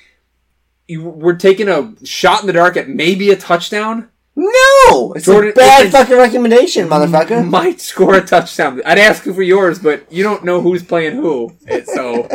you, 0.89 1.03
we're 1.03 1.37
taking 1.37 1.69
a 1.69 1.95
shot 2.05 2.41
in 2.41 2.47
the 2.47 2.53
dark 2.53 2.77
at 2.77 2.89
maybe 2.89 3.31
a 3.31 3.37
touchdown. 3.37 4.09
No! 4.35 5.13
It's 5.15 5.27
Jordan 5.27 5.51
a 5.51 5.55
bad 5.55 5.81
Akins- 5.81 5.93
fucking 5.95 6.17
recommendation, 6.17 6.89
motherfucker. 6.89 7.47
Might 7.49 7.81
score 7.81 8.15
a 8.15 8.25
touchdown. 8.25 8.81
I'd 8.87 8.99
ask 8.99 9.27
you 9.27 9.35
for 9.35 9.43
yours, 9.43 9.79
but 9.79 10.11
you 10.11 10.23
don't 10.23 10.45
know 10.45 10.61
who's 10.61 10.83
playing 10.83 11.17
who, 11.17 11.55
so 11.85 12.29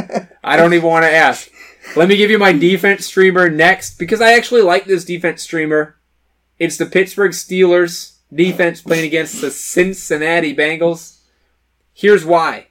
I 0.43 0.57
don't 0.57 0.73
even 0.73 0.87
want 0.87 1.03
to 1.05 1.11
ask. 1.11 1.49
Let 1.95 2.07
me 2.07 2.17
give 2.17 2.29
you 2.29 2.37
my 2.37 2.51
defense 2.53 3.05
streamer 3.05 3.49
next 3.49 3.97
because 3.97 4.21
I 4.21 4.33
actually 4.33 4.61
like 4.61 4.85
this 4.85 5.05
defense 5.05 5.41
streamer. 5.41 5.95
It's 6.59 6.77
the 6.77 6.85
Pittsburgh 6.85 7.31
Steelers 7.31 8.17
defense 8.33 8.81
playing 8.81 9.05
against 9.05 9.41
the 9.41 9.49
Cincinnati 9.49 10.55
Bengals. 10.55 11.21
Here's 11.93 12.25
why. 12.25 12.67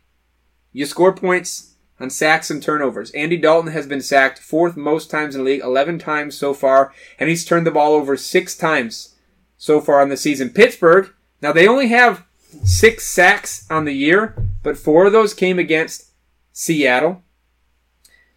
You 0.73 0.87
score 0.87 1.15
points 1.15 1.75
on 1.99 2.11
sacks 2.11 2.51
and 2.51 2.63
turnovers. 2.63 3.11
Andy 3.13 3.37
Dalton 3.37 3.73
has 3.73 3.87
been 3.87 4.03
sacked 4.03 4.39
fourth 4.39 4.77
most 4.77 5.11
times 5.11 5.35
in 5.35 5.43
the 5.43 5.51
league, 5.51 5.63
11 5.63 5.99
times 5.99 6.37
so 6.37 6.53
far, 6.53 6.93
and 7.19 7.29
he's 7.29 7.45
turned 7.45 7.67
the 7.67 7.71
ball 7.71 7.93
over 7.93 8.17
six 8.17 8.57
times 8.57 9.15
so 9.57 9.81
far 9.81 10.01
on 10.01 10.09
the 10.09 10.17
season. 10.17 10.51
Pittsburgh, 10.51 11.11
now 11.41 11.53
they 11.53 11.67
only 11.67 11.89
have 11.89 12.25
six 12.65 13.07
sacks 13.07 13.67
on 13.71 13.85
the 13.85 13.95
year, 13.95 14.35
but 14.63 14.77
four 14.77 15.07
of 15.07 15.13
those 15.13 15.35
came 15.35 15.59
against 15.59 16.11
Seattle. 16.53 17.23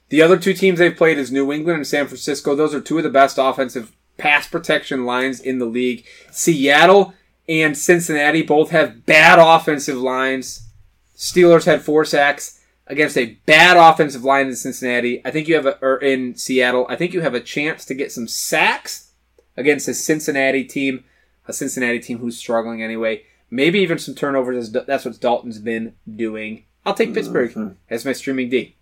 The 0.09 0.21
other 0.21 0.37
two 0.37 0.53
teams 0.53 0.79
they've 0.79 0.95
played 0.95 1.17
is 1.17 1.31
New 1.31 1.51
England 1.51 1.77
and 1.77 1.87
San 1.87 2.07
Francisco. 2.07 2.55
Those 2.55 2.73
are 2.73 2.81
two 2.81 2.97
of 2.97 3.03
the 3.03 3.09
best 3.09 3.37
offensive 3.39 3.91
pass 4.17 4.47
protection 4.47 5.05
lines 5.05 5.39
in 5.39 5.59
the 5.59 5.65
league. 5.65 6.05
Seattle 6.31 7.13
and 7.47 7.77
Cincinnati 7.77 8.41
both 8.41 8.71
have 8.71 9.05
bad 9.05 9.39
offensive 9.39 9.97
lines. 9.97 10.67
Steelers 11.15 11.65
had 11.65 11.81
four 11.81 12.05
sacks 12.05 12.58
against 12.89 13.17
a 13.17 13.37
bad 13.45 13.77
offensive 13.77 14.23
line 14.23 14.47
in 14.47 14.55
Cincinnati. 14.55 15.21
I 15.23 15.31
think 15.31 15.47
you 15.47 15.55
have 15.55 15.67
a, 15.67 15.77
or 15.79 15.97
in 15.97 16.35
Seattle. 16.35 16.87
I 16.89 16.95
think 16.95 17.13
you 17.13 17.21
have 17.21 17.35
a 17.35 17.39
chance 17.39 17.85
to 17.85 17.93
get 17.93 18.11
some 18.11 18.27
sacks 18.27 19.11
against 19.55 19.87
a 19.87 19.93
Cincinnati 19.93 20.63
team, 20.63 21.05
a 21.47 21.53
Cincinnati 21.53 21.99
team 21.99 22.17
who's 22.17 22.37
struggling 22.37 22.81
anyway. 22.81 23.23
Maybe 23.51 23.79
even 23.79 23.99
some 23.99 24.15
turnovers. 24.15 24.57
as 24.57 24.71
That's 24.71 25.05
what 25.05 25.19
Dalton's 25.19 25.59
been 25.59 25.93
doing. 26.13 26.65
I'll 26.85 26.93
take 26.93 27.13
Pittsburgh 27.13 27.51
mm-hmm. 27.51 27.73
as 27.89 28.05
my 28.05 28.13
streaming 28.13 28.49
D. 28.49 28.75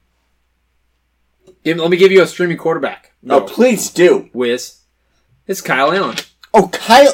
Give, 1.64 1.78
let 1.78 1.89
me 1.89 1.97
give 1.97 2.12
you 2.12 2.22
a 2.22 2.28
streaming 2.28 2.58
quarterback. 2.58 3.14
Oh, 3.30 3.41
please 3.41 3.89
do. 3.89 4.30
Wiz. 4.34 4.82
It's 5.47 5.62
Kyle 5.62 5.91
Allen. 5.91 6.18
Oh, 6.53 6.70
Kyle. 6.70 7.14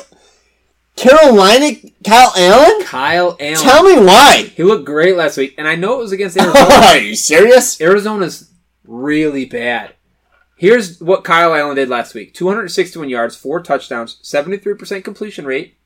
Carolina 0.95 1.75
Kyle 2.05 2.33
Allen? 2.37 2.85
Kyle 2.85 3.35
Allen. 3.39 3.61
Tell 3.63 3.83
me 3.83 3.99
why. 4.05 4.51
He 4.55 4.63
looked 4.63 4.85
great 4.85 5.17
last 5.17 5.37
week, 5.37 5.55
and 5.57 5.67
I 5.67 5.75
know 5.75 5.95
it 5.95 6.03
was 6.03 6.11
against 6.11 6.37
Arizona. 6.39 6.73
Are 6.73 6.97
you 6.97 7.15
serious? 7.15 7.81
Arizona's 7.81 8.51
really 8.85 9.45
bad. 9.45 9.95
Here's 10.55 11.01
what 11.01 11.23
Kyle 11.23 11.53
Allen 11.53 11.75
did 11.75 11.89
last 11.89 12.13
week 12.13 12.33
261 12.33 13.09
yards, 13.09 13.35
four 13.35 13.61
touchdowns, 13.61 14.19
73% 14.23 15.03
completion 15.03 15.45
rate, 15.45 15.77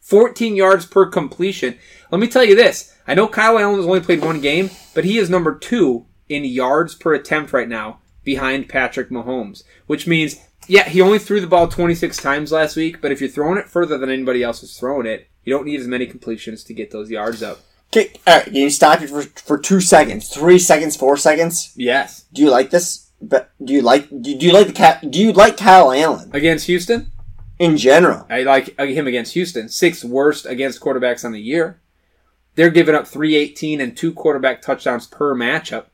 14 0.00 0.56
yards 0.56 0.86
per 0.86 1.06
completion. 1.06 1.78
Let 2.10 2.20
me 2.20 2.26
tell 2.26 2.44
you 2.44 2.56
this 2.56 2.96
I 3.06 3.14
know 3.14 3.28
Kyle 3.28 3.58
Allen 3.58 3.76
has 3.76 3.86
only 3.86 4.00
played 4.00 4.22
one 4.22 4.40
game, 4.40 4.70
but 4.94 5.04
he 5.04 5.18
is 5.18 5.30
number 5.30 5.56
two 5.56 6.06
in 6.28 6.44
yards 6.44 6.94
per 6.94 7.14
attempt 7.14 7.52
right 7.52 7.68
now 7.68 8.00
behind 8.24 8.68
Patrick 8.68 9.08
Mahomes, 9.08 9.62
which 9.86 10.06
means, 10.06 10.36
yeah, 10.68 10.88
he 10.88 11.00
only 11.00 11.18
threw 11.18 11.40
the 11.40 11.46
ball 11.46 11.68
26 11.68 12.16
times 12.18 12.52
last 12.52 12.76
week, 12.76 13.00
but 13.00 13.10
if 13.10 13.20
you're 13.20 13.30
throwing 13.30 13.58
it 13.58 13.68
further 13.68 13.98
than 13.98 14.10
anybody 14.10 14.42
else 14.42 14.62
is 14.62 14.78
throwing 14.78 15.06
it, 15.06 15.28
you 15.44 15.52
don't 15.52 15.66
need 15.66 15.80
as 15.80 15.86
many 15.86 16.06
completions 16.06 16.62
to 16.64 16.74
get 16.74 16.90
those 16.90 17.10
yards 17.10 17.42
up. 17.42 17.60
Okay, 17.90 18.12
all 18.26 18.36
right, 18.36 18.44
can 18.44 18.54
you 18.54 18.70
stop 18.70 19.00
it 19.00 19.08
for, 19.08 19.22
for 19.22 19.58
two 19.58 19.80
seconds? 19.80 20.28
Three 20.28 20.58
seconds, 20.58 20.94
four 20.94 21.16
seconds? 21.16 21.72
Yes. 21.74 22.26
Do 22.32 22.42
you 22.42 22.50
like 22.50 22.70
this? 22.70 23.10
But 23.20 23.50
do 23.64 23.72
you 23.72 23.82
like 23.82 24.08
do 24.20 24.30
you 24.30 24.52
like 24.52 24.68
the 24.68 24.72
cat? 24.72 25.10
Do 25.10 25.18
you 25.18 25.32
like 25.32 25.56
Kyle 25.56 25.90
Allen 25.90 26.30
Against 26.32 26.66
Houston? 26.66 27.10
in 27.58 27.76
general? 27.76 28.26
I 28.30 28.42
like 28.42 28.74
uh, 28.78 28.86
him 28.86 29.06
against 29.06 29.34
Houston. 29.34 29.68
Sixth 29.68 30.04
worst 30.04 30.46
against 30.46 30.80
quarterbacks 30.80 31.24
on 31.24 31.32
the 31.32 31.40
year. 31.40 31.80
They're 32.54 32.70
giving 32.70 32.94
up 32.94 33.06
318 33.06 33.80
and 33.80 33.96
two 33.96 34.12
quarterback 34.12 34.62
touchdowns 34.62 35.06
per 35.06 35.34
matchup. 35.34 35.86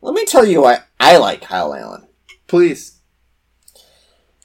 Let 0.00 0.14
me 0.14 0.24
tell 0.24 0.44
you 0.44 0.62
why 0.62 0.80
I 1.00 1.16
like 1.16 1.42
Kyle 1.42 1.74
Allen. 1.74 2.07
Please. 2.48 2.98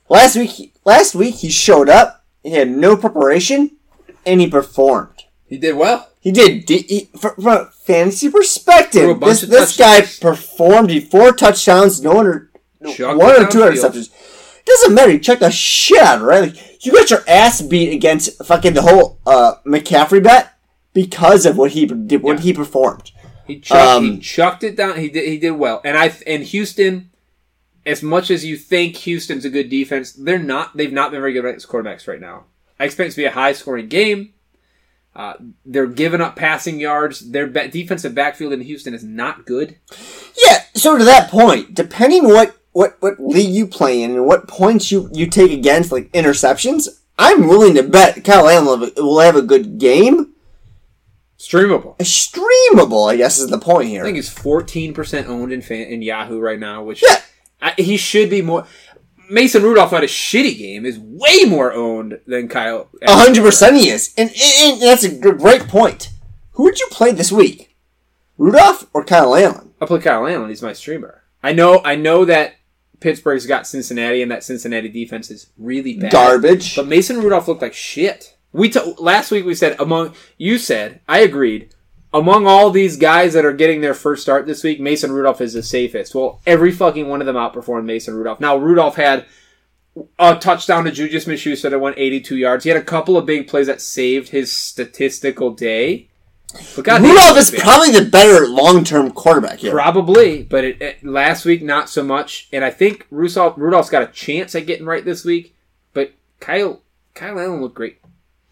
Last 0.09 0.35
week, 0.35 0.75
last 0.85 1.15
week 1.15 1.35
he 1.35 1.49
showed 1.49 1.89
up. 1.89 2.23
He 2.43 2.51
had 2.51 2.69
no 2.69 2.95
preparation, 2.97 3.77
and 4.25 4.39
he 4.41 4.47
performed. 4.47 5.23
He 5.47 5.57
did 5.57 5.75
well. 5.75 6.09
He 6.19 6.31
did. 6.31 6.67
He, 6.69 6.77
he- 6.79 7.09
from, 7.17 7.47
a 7.47 7.65
fantasy 7.85 8.29
perspective, 8.29 9.19
this, 9.21 9.41
this 9.41 9.77
guy 9.77 10.01
performed. 10.01 10.89
He 10.89 10.99
four 10.99 11.31
touchdowns, 11.31 12.01
no 12.01 12.13
Chuck 12.93 13.17
one 13.17 13.41
or 13.41 13.47
two 13.47 13.59
interceptions. 13.59 14.09
Doesn't 14.65 14.93
matter. 14.93 15.11
You 15.11 15.19
check 15.19 15.39
the 15.39 15.51
shit 15.51 16.01
out 16.01 16.19
of 16.19 16.23
right? 16.23 16.41
Like, 16.53 16.85
you 16.85 16.91
got 16.91 17.09
your 17.09 17.23
ass 17.27 17.61
beat 17.61 17.93
against 17.93 18.43
fucking 18.45 18.73
the 18.73 18.81
whole 18.81 19.19
uh, 19.25 19.55
McCaffrey 19.65 20.21
bet 20.23 20.53
because 20.93 21.45
of 21.45 21.57
what 21.57 21.71
he 21.71 21.85
did, 21.85 22.21
what 22.23 22.37
Yeah. 22.37 22.43
he 22.43 22.53
performed. 22.53 23.11
He 23.47 23.59
chucked, 23.59 24.03
he 24.03 24.09
Um, 24.11 24.19
chucked 24.21 24.63
it 24.63 24.75
down. 24.77 24.97
He 24.99 25.09
did. 25.09 25.27
He 25.27 25.37
did 25.37 25.51
well. 25.51 25.81
And 25.83 25.97
I 25.97 26.13
and 26.27 26.43
Houston, 26.43 27.09
as 27.85 28.01
much 28.03 28.31
as 28.31 28.45
you 28.45 28.55
think 28.57 28.95
Houston's 28.97 29.45
a 29.45 29.49
good 29.49 29.69
defense, 29.69 30.13
they're 30.13 30.39
not. 30.39 30.75
They've 30.77 30.91
not 30.93 31.11
been 31.11 31.19
very 31.21 31.33
good 31.33 31.45
against 31.45 31.67
quarterbacks 31.67 32.07
right 32.07 32.21
now. 32.21 32.45
I 32.79 32.85
expect 32.85 33.09
it 33.09 33.11
to 33.11 33.17
be 33.17 33.25
a 33.25 33.31
high 33.31 33.53
scoring 33.53 33.87
game. 33.87 34.33
Uh, 35.15 35.33
they're 35.65 35.85
giving 35.87 36.21
up 36.21 36.35
passing 36.35 36.79
yards. 36.79 37.31
Their 37.31 37.45
ba- 37.47 37.67
defensive 37.67 38.15
backfield 38.15 38.51
in 38.53 38.61
Houston 38.61 38.93
is 38.95 39.03
not 39.03 39.45
good. 39.45 39.77
Yeah. 40.45 40.63
So 40.75 40.97
to 40.97 41.03
that 41.03 41.29
point, 41.29 41.75
depending 41.75 42.23
what 42.25 42.57
what 42.71 42.97
what 42.99 43.19
league 43.19 43.53
you 43.53 43.67
play 43.67 44.01
in 44.01 44.11
and 44.11 44.25
what 44.25 44.47
points 44.47 44.91
you 44.91 45.09
you 45.13 45.27
take 45.27 45.51
against 45.51 45.91
like 45.91 46.11
interceptions, 46.13 46.87
I'm 47.19 47.47
willing 47.47 47.75
to 47.75 47.83
bet 47.83 48.23
Kyle 48.23 48.49
Allen 48.49 48.65
will 48.65 48.77
have 48.79 48.97
a- 48.97 49.03
will 49.03 49.19
have 49.19 49.35
a 49.35 49.43
good 49.43 49.77
game. 49.77 50.31
Streamable. 51.37 51.97
Streamable, 51.99 53.11
I 53.11 53.17
guess, 53.17 53.37
is 53.37 53.49
the 53.49 53.59
point 53.59 53.89
here. 53.89 54.01
I 54.01 54.05
think 54.05 54.17
it's 54.17 54.29
fourteen 54.29 54.93
percent 54.93 55.27
owned 55.27 55.51
in 55.51 55.61
fan, 55.61 55.87
in 55.87 56.01
Yahoo 56.01 56.39
right 56.39 56.59
now, 56.59 56.83
which 56.83 57.03
Yeah. 57.07 57.17
I, 57.63 57.73
he 57.77 57.97
should 57.97 58.29
be 58.29 58.41
more. 58.41 58.67
Mason 59.29 59.63
Rudolph 59.63 59.91
had 59.91 60.03
a 60.03 60.07
shitty 60.07 60.57
game. 60.57 60.85
Is 60.85 60.99
way 60.99 61.45
more 61.47 61.73
owned 61.73 62.19
than 62.27 62.49
Kyle. 62.49 62.89
A 63.01 63.15
hundred 63.15 63.43
percent 63.43 63.77
he 63.77 63.89
is, 63.89 64.13
and, 64.17 64.29
and, 64.29 64.73
and 64.73 64.81
that's 64.81 65.03
a 65.03 65.15
great 65.15 65.67
point. 65.67 66.09
Who 66.51 66.63
would 66.63 66.79
you 66.79 66.87
play 66.91 67.11
this 67.11 67.31
week, 67.31 67.75
Rudolph 68.37 68.87
or 68.93 69.03
Kyle 69.03 69.35
Allen? 69.35 69.73
I'll 69.81 69.87
play 69.87 70.01
Kyle 70.01 70.27
Allen. 70.27 70.49
He's 70.49 70.61
my 70.61 70.73
streamer. 70.73 71.23
I 71.41 71.53
know. 71.53 71.81
I 71.83 71.95
know 71.95 72.25
that 72.25 72.55
Pittsburgh's 72.99 73.47
got 73.47 73.65
Cincinnati, 73.65 74.21
and 74.21 74.31
that 74.31 74.43
Cincinnati 74.43 74.89
defense 74.89 75.31
is 75.31 75.49
really 75.57 75.97
bad. 75.97 76.11
Garbage. 76.11 76.75
But 76.75 76.87
Mason 76.87 77.21
Rudolph 77.21 77.47
looked 77.47 77.61
like 77.61 77.73
shit. 77.73 78.37
We 78.51 78.69
t- 78.69 78.95
last 78.99 79.31
week 79.31 79.45
we 79.45 79.55
said 79.55 79.79
among 79.79 80.13
you 80.37 80.59
said 80.59 81.01
I 81.07 81.19
agreed 81.19 81.72
among 82.13 82.45
all 82.47 82.69
these 82.69 82.97
guys 82.97 83.33
that 83.33 83.45
are 83.45 83.53
getting 83.53 83.81
their 83.81 83.93
first 83.93 84.21
start 84.21 84.45
this 84.45 84.63
week, 84.63 84.79
Mason 84.79 85.11
Rudolph 85.11 85.41
is 85.41 85.53
the 85.53 85.63
safest. 85.63 86.13
Well, 86.13 86.39
every 86.45 86.71
fucking 86.71 87.07
one 87.09 87.21
of 87.21 87.25
them 87.27 87.35
outperformed 87.35 87.85
Mason 87.85 88.15
Rudolph. 88.15 88.39
Now 88.39 88.55
Rudolph 88.57 88.95
had 88.95 89.25
a 90.19 90.35
touchdown 90.35 90.85
to 90.85 90.91
Juju 90.91 91.19
Smith-Schuster 91.19 91.69
that 91.69 91.79
went 91.79 91.97
82 91.97 92.35
yards. 92.37 92.63
He 92.63 92.69
had 92.69 92.81
a 92.81 92.83
couple 92.83 93.15
of 93.17 93.25
big 93.25 93.47
plays 93.47 93.67
that 93.67 93.81
saved 93.81 94.29
his 94.29 94.51
statistical 94.51 95.51
day. 95.51 96.09
But 96.75 96.85
God, 96.85 97.01
Rudolph 97.01 97.37
is 97.37 97.49
probably 97.51 97.91
the 97.91 98.05
better 98.05 98.47
long 98.47 98.83
term 98.83 99.09
quarterback 99.11 99.59
here. 99.59 99.71
Probably, 99.71 100.43
but 100.43 100.63
it, 100.63 100.81
it- 100.81 101.03
last 101.03 101.45
week 101.45 101.63
not 101.63 101.89
so 101.89 102.03
much. 102.03 102.47
And 102.53 102.63
I 102.63 102.69
think 102.69 103.07
Rudolph, 103.09 103.55
Rudolph's 103.57 103.89
got 103.89 104.03
a 104.03 104.07
chance 104.07 104.53
at 104.53 104.67
getting 104.67 104.85
right 104.85 105.03
this 105.03 105.25
week. 105.25 105.55
But 105.93 106.13
Kyle 106.39 106.81
Kyle 107.15 107.39
Allen 107.39 107.61
looked 107.61 107.75
great. 107.75 107.99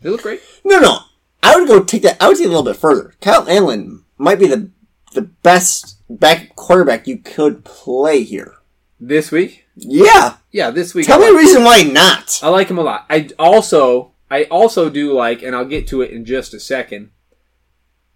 They 0.01 0.09
look 0.09 0.23
great. 0.23 0.41
No, 0.63 0.79
no. 0.79 0.97
I 1.43 1.55
would 1.55 1.67
go 1.67 1.83
take 1.83 2.03
that. 2.03 2.21
I 2.21 2.27
would 2.27 2.37
take 2.37 2.45
it 2.45 2.49
a 2.49 2.55
little 2.55 2.63
bit 2.63 2.75
further. 2.77 3.13
Kyle 3.21 3.45
Allen 3.49 4.03
might 4.17 4.39
be 4.39 4.47
the 4.47 4.69
the 5.13 5.21
best 5.23 5.97
back 6.09 6.55
quarterback 6.55 7.07
you 7.07 7.17
could 7.17 7.65
play 7.65 8.23
here. 8.23 8.55
This 8.99 9.31
week, 9.31 9.65
Yeah. 9.75 10.37
yeah, 10.51 10.69
this 10.69 10.93
week. 10.93 11.07
Tell 11.07 11.21
I 11.21 11.29
me 11.31 11.35
a 11.35 11.37
reason 11.37 11.63
why 11.63 11.81
not. 11.81 12.39
I 12.43 12.49
like 12.49 12.69
him 12.69 12.77
a 12.77 12.83
lot. 12.83 13.05
I 13.09 13.29
also 13.39 14.11
I 14.29 14.43
also 14.45 14.89
do 14.89 15.13
like, 15.13 15.41
and 15.43 15.55
I'll 15.55 15.65
get 15.65 15.87
to 15.87 16.01
it 16.01 16.11
in 16.11 16.23
just 16.23 16.53
a 16.53 16.59
second. 16.59 17.09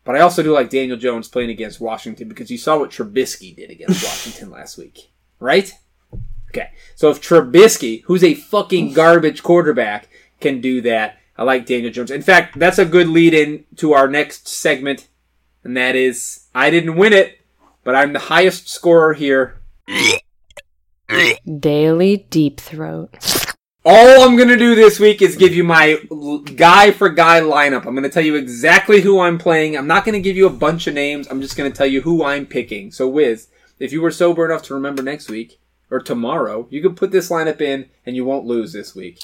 But 0.03 0.15
I 0.15 0.19
also 0.21 0.43
do 0.43 0.53
like 0.53 0.69
Daniel 0.69 0.97
Jones 0.97 1.27
playing 1.27 1.49
against 1.49 1.81
Washington 1.81 2.29
because 2.29 2.51
you 2.51 2.59
saw 2.59 2.77
what 2.77 2.91
Trubisky 2.91 3.55
did 3.55 3.71
against 3.71 4.03
Washington 4.05 4.51
last 4.51 4.77
week, 4.77 5.09
right? 5.39 5.73
Okay, 6.51 6.69
so 6.93 7.09
if 7.09 7.19
Trubisky, 7.21 8.03
who's 8.03 8.23
a 8.23 8.35
fucking 8.35 8.93
garbage 8.93 9.41
quarterback, 9.43 10.07
can 10.39 10.61
do 10.61 10.79
that, 10.81 11.17
I 11.37 11.43
like 11.43 11.65
Daniel 11.65 11.91
Jones. 11.91 12.11
In 12.11 12.21
fact, 12.21 12.57
that's 12.57 12.79
a 12.79 12.85
good 12.85 13.07
lead 13.07 13.33
in 13.33 13.65
to 13.77 13.93
our 13.93 14.07
next 14.07 14.47
segment, 14.47 15.07
and 15.63 15.75
that 15.75 15.95
is 15.95 16.47
I 16.55 16.69
didn't 16.69 16.95
win 16.95 17.13
it, 17.13 17.39
but 17.83 17.95
I'm 17.95 18.13
the 18.13 18.19
highest 18.19 18.69
scorer 18.69 19.13
here. 19.13 19.61
Daily 21.59 22.17
Deep 22.29 22.59
Throat. 22.59 23.17
All 23.87 24.23
I'm 24.23 24.35
going 24.35 24.49
to 24.49 24.57
do 24.57 24.73
this 24.73 24.99
week 24.99 25.21
is 25.21 25.35
give 25.35 25.53
you 25.53 25.63
my 25.63 25.99
guy 26.55 26.89
for 26.89 27.07
guy 27.09 27.41
lineup. 27.41 27.85
I'm 27.85 27.93
going 27.93 28.01
to 28.01 28.09
tell 28.09 28.25
you 28.25 28.33
exactly 28.33 29.01
who 29.01 29.19
I'm 29.19 29.37
playing. 29.37 29.77
I'm 29.77 29.85
not 29.85 30.05
going 30.05 30.13
to 30.13 30.21
give 30.21 30.35
you 30.35 30.47
a 30.47 30.49
bunch 30.49 30.87
of 30.87 30.95
names. 30.95 31.27
I'm 31.29 31.39
just 31.39 31.55
going 31.55 31.71
to 31.71 31.77
tell 31.77 31.85
you 31.85 32.01
who 32.01 32.23
I'm 32.23 32.47
picking. 32.47 32.91
So, 32.91 33.07
Wiz, 33.07 33.47
if 33.77 33.91
you 33.91 34.01
were 34.01 34.09
sober 34.09 34.43
enough 34.43 34.63
to 34.63 34.73
remember 34.73 35.03
next 35.03 35.29
week 35.29 35.59
or 35.91 35.99
tomorrow, 35.99 36.65
you 36.71 36.81
could 36.81 36.97
put 36.97 37.11
this 37.11 37.29
lineup 37.29 37.61
in 37.61 37.89
and 38.07 38.15
you 38.15 38.25
won't 38.25 38.47
lose 38.47 38.73
this 38.73 38.95
week. 38.95 39.19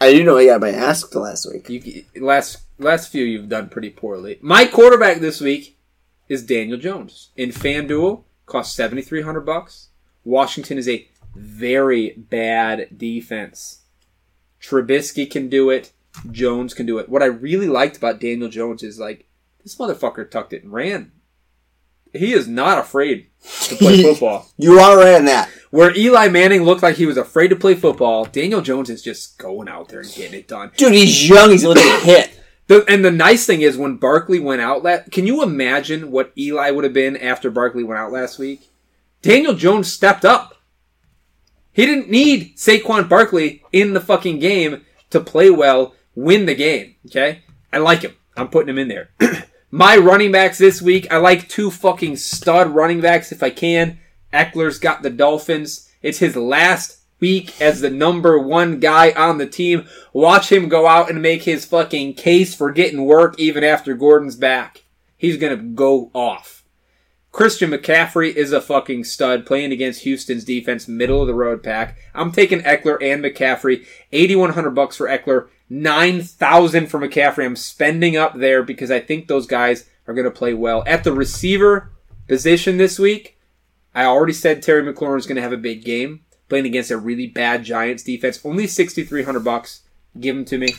I 0.00 0.12
do 0.12 0.24
know 0.24 0.36
I 0.36 0.46
got 0.46 0.60
my 0.60 0.70
ass 0.70 1.02
kicked 1.02 1.14
last 1.14 1.46
week. 1.50 1.68
You, 1.68 2.04
last 2.20 2.58
last 2.78 3.10
few 3.10 3.24
you've 3.24 3.48
done 3.48 3.68
pretty 3.68 3.90
poorly. 3.90 4.38
My 4.42 4.66
quarterback 4.66 5.18
this 5.18 5.40
week 5.40 5.78
is 6.28 6.44
Daniel 6.44 6.78
Jones. 6.78 7.30
In 7.36 7.50
FanDuel, 7.50 8.24
Cost 8.44 8.76
7300 8.76 9.40
bucks. 9.40 9.88
Washington 10.24 10.78
is 10.78 10.88
a 10.88 11.08
very 11.34 12.10
bad 12.10 12.88
defense. 12.96 13.82
Trubisky 14.60 15.30
can 15.30 15.48
do 15.48 15.70
it. 15.70 15.92
Jones 16.30 16.74
can 16.74 16.86
do 16.86 16.98
it. 16.98 17.08
What 17.08 17.22
I 17.22 17.26
really 17.26 17.68
liked 17.68 17.96
about 17.96 18.20
Daniel 18.20 18.48
Jones 18.48 18.82
is 18.82 18.98
like 18.98 19.26
this 19.62 19.76
motherfucker 19.76 20.30
tucked 20.30 20.52
it 20.52 20.62
and 20.62 20.72
ran. 20.72 21.12
He 22.12 22.32
is 22.32 22.48
not 22.48 22.78
afraid 22.78 23.28
to 23.64 23.76
play 23.76 24.02
football. 24.04 24.48
You 24.56 24.78
are 24.78 25.16
on 25.16 25.24
that. 25.26 25.50
Where 25.70 25.96
Eli 25.96 26.28
Manning 26.28 26.62
looked 26.62 26.82
like 26.82 26.96
he 26.96 27.06
was 27.06 27.16
afraid 27.16 27.48
to 27.48 27.56
play 27.56 27.74
football, 27.74 28.24
Daniel 28.24 28.60
Jones 28.60 28.88
is 28.88 29.02
just 29.02 29.38
going 29.38 29.68
out 29.68 29.88
there 29.88 30.00
and 30.00 30.12
getting 30.14 30.38
it 30.38 30.48
done. 30.48 30.70
Dude, 30.76 30.92
he's 30.92 31.28
young. 31.28 31.50
He's 31.50 31.64
going 31.64 31.76
to 31.76 32.00
hit. 32.02 32.40
The, 32.68 32.84
and 32.88 33.04
the 33.04 33.10
nice 33.10 33.46
thing 33.46 33.60
is 33.60 33.76
when 33.76 33.96
Barkley 33.96 34.40
went 34.40 34.60
out, 34.60 34.82
la- 34.82 35.02
can 35.10 35.26
you 35.26 35.42
imagine 35.42 36.10
what 36.10 36.32
Eli 36.36 36.70
would 36.70 36.84
have 36.84 36.92
been 36.92 37.16
after 37.16 37.50
Barkley 37.50 37.84
went 37.84 38.00
out 38.00 38.12
last 38.12 38.38
week? 38.38 38.70
Daniel 39.22 39.54
Jones 39.54 39.92
stepped 39.92 40.24
up. 40.24 40.54
He 41.72 41.84
didn't 41.86 42.10
need 42.10 42.56
Saquon 42.56 43.08
Barkley 43.08 43.62
in 43.70 43.92
the 43.92 44.00
fucking 44.00 44.38
game 44.38 44.84
to 45.10 45.20
play 45.20 45.50
well, 45.50 45.94
win 46.14 46.46
the 46.46 46.54
game. 46.54 46.96
Okay, 47.06 47.42
I 47.72 47.78
like 47.78 48.02
him. 48.02 48.14
I'm 48.36 48.48
putting 48.48 48.70
him 48.70 48.78
in 48.78 48.88
there. 48.88 49.10
My 49.70 49.96
running 49.96 50.32
backs 50.32 50.58
this 50.58 50.80
week, 50.80 51.12
I 51.12 51.18
like 51.18 51.48
two 51.48 51.70
fucking 51.70 52.16
stud 52.16 52.70
running 52.70 53.00
backs 53.00 53.30
if 53.30 53.42
I 53.42 53.50
can. 53.50 53.98
Ekeler's 54.32 54.78
got 54.78 55.02
the 55.02 55.10
Dolphins. 55.10 55.90
It's 56.02 56.18
his 56.18 56.36
last 56.36 56.98
week 57.20 57.60
as 57.60 57.80
the 57.80 57.90
number 57.90 58.38
one 58.38 58.80
guy 58.80 59.12
on 59.12 59.38
the 59.38 59.46
team. 59.46 59.86
Watch 60.12 60.50
him 60.52 60.68
go 60.68 60.86
out 60.86 61.10
and 61.10 61.22
make 61.22 61.42
his 61.42 61.64
fucking 61.64 62.14
case 62.14 62.54
for 62.54 62.70
getting 62.70 63.04
work 63.04 63.38
even 63.38 63.64
after 63.64 63.94
Gordon's 63.94 64.36
back. 64.36 64.84
He's 65.16 65.36
gonna 65.36 65.56
go 65.56 66.10
off. 66.14 66.56
Christian 67.36 67.70
McCaffrey 67.70 68.34
is 68.34 68.52
a 68.52 68.62
fucking 68.62 69.04
stud 69.04 69.44
playing 69.44 69.70
against 69.70 70.04
Houston's 70.04 70.42
defense, 70.42 70.88
middle 70.88 71.20
of 71.20 71.26
the 71.26 71.34
road 71.34 71.62
pack. 71.62 71.98
I'm 72.14 72.32
taking 72.32 72.60
Ekeler 72.60 72.96
and 73.02 73.22
McCaffrey. 73.22 73.84
8100 74.10 74.70
bucks 74.70 74.96
for 74.96 75.06
Ekeler, 75.06 75.48
9000 75.68 76.86
for 76.86 76.98
McCaffrey. 76.98 77.44
I'm 77.44 77.54
spending 77.54 78.16
up 78.16 78.38
there 78.38 78.62
because 78.62 78.90
I 78.90 79.00
think 79.00 79.28
those 79.28 79.46
guys 79.46 79.84
are 80.06 80.14
going 80.14 80.24
to 80.24 80.30
play 80.30 80.54
well. 80.54 80.82
At 80.86 81.04
the 81.04 81.12
receiver 81.12 81.90
position 82.26 82.78
this 82.78 82.98
week, 82.98 83.35
I 83.96 84.04
already 84.04 84.34
said 84.34 84.62
Terry 84.62 84.82
McLaurin 84.82 85.16
is 85.16 85.26
going 85.26 85.36
to 85.36 85.42
have 85.42 85.54
a 85.54 85.56
big 85.56 85.82
game 85.82 86.20
playing 86.50 86.66
against 86.66 86.90
a 86.90 86.98
really 86.98 87.26
bad 87.26 87.64
Giants 87.64 88.02
defense. 88.02 88.38
Only 88.44 88.66
6300 88.66 89.40
bucks. 89.42 89.80
Give 90.20 90.36
him 90.36 90.44
to 90.44 90.58
me. 90.58 90.76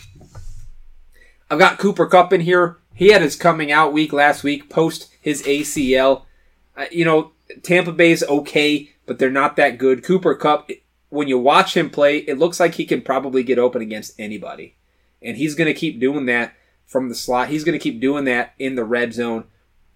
I've 1.50 1.58
got 1.58 1.80
Cooper 1.80 2.06
Kupp 2.06 2.32
in 2.32 2.42
here. 2.42 2.78
He 2.94 3.08
had 3.08 3.24
his 3.24 3.36
coming 3.36 3.72
out 3.72 3.92
week 3.92 4.14
last 4.14 4.44
week, 4.44 4.70
post 4.70 5.10
his 5.20 5.42
ACL. 5.44 6.26
Uh, 6.76 6.86
you 6.92 7.06
know, 7.06 7.32
Tampa 7.64 7.92
Bay's 7.92 8.22
okay, 8.22 8.92
but 9.08 9.18
they're 9.18 9.32
not 9.32 9.56
that 9.56 9.80
good. 9.80 10.04
Cooper 10.04 10.36
Kupp, 10.36 10.70
when 11.10 11.28
you 11.28 11.40
watch 11.40 11.76
him 11.76 11.90
play, 11.90 12.18
it 12.18 12.38
looks 12.38 12.60
like 12.60 12.76
he 12.76 12.86
can 12.86 13.02
probably 13.02 13.42
get 13.42 13.58
open 13.58 13.82
against 13.82 14.20
anybody. 14.20 14.76
And 15.24 15.38
he's 15.38 15.56
going 15.56 15.74
to 15.74 15.80
keep 15.80 16.00
doing 16.00 16.28
that 16.28 16.54
from 16.86 17.10
the 17.10 17.16
slot. 17.16 17.50
He's 17.50 17.64
going 17.64 17.78
to 17.78 17.84
keep 17.84 18.00
doing 18.00 18.26
that 18.26 18.54
in 18.60 18.76
the 18.76 18.86
red 18.86 19.12
zone. 19.12 19.46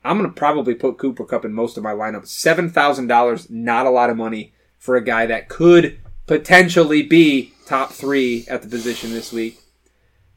I'm 0.04 0.18
going 0.18 0.30
to 0.30 0.36
probably 0.36 0.74
put 0.74 0.98
Cooper 0.98 1.26
Kupp 1.26 1.46
in 1.46 1.54
most 1.54 1.78
of 1.78 1.84
my 1.84 1.94
lineups. 1.94 2.26
$7,000, 2.26 3.50
not 3.50 3.86
a 3.86 3.92
lot 3.92 4.10
of 4.10 4.18
money 4.18 4.54
for 4.78 4.96
a 4.96 5.04
guy 5.04 5.28
that 5.28 5.48
could 5.48 6.00
potentially 6.26 7.04
be 7.04 7.54
top 7.66 7.92
three 7.92 8.46
at 8.50 8.62
the 8.64 8.68
position 8.68 9.12
this 9.12 9.32
week. 9.32 9.60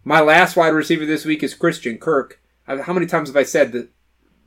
My 0.04 0.20
last 0.20 0.54
wide 0.56 0.68
receiver 0.68 1.06
this 1.06 1.24
week 1.24 1.42
is 1.42 1.54
Christian 1.54 1.96
Kirk. 1.96 2.40
How 2.64 2.92
many 2.92 3.06
times 3.06 3.28
have 3.28 3.36
I 3.36 3.42
said 3.42 3.72
that 3.72 3.88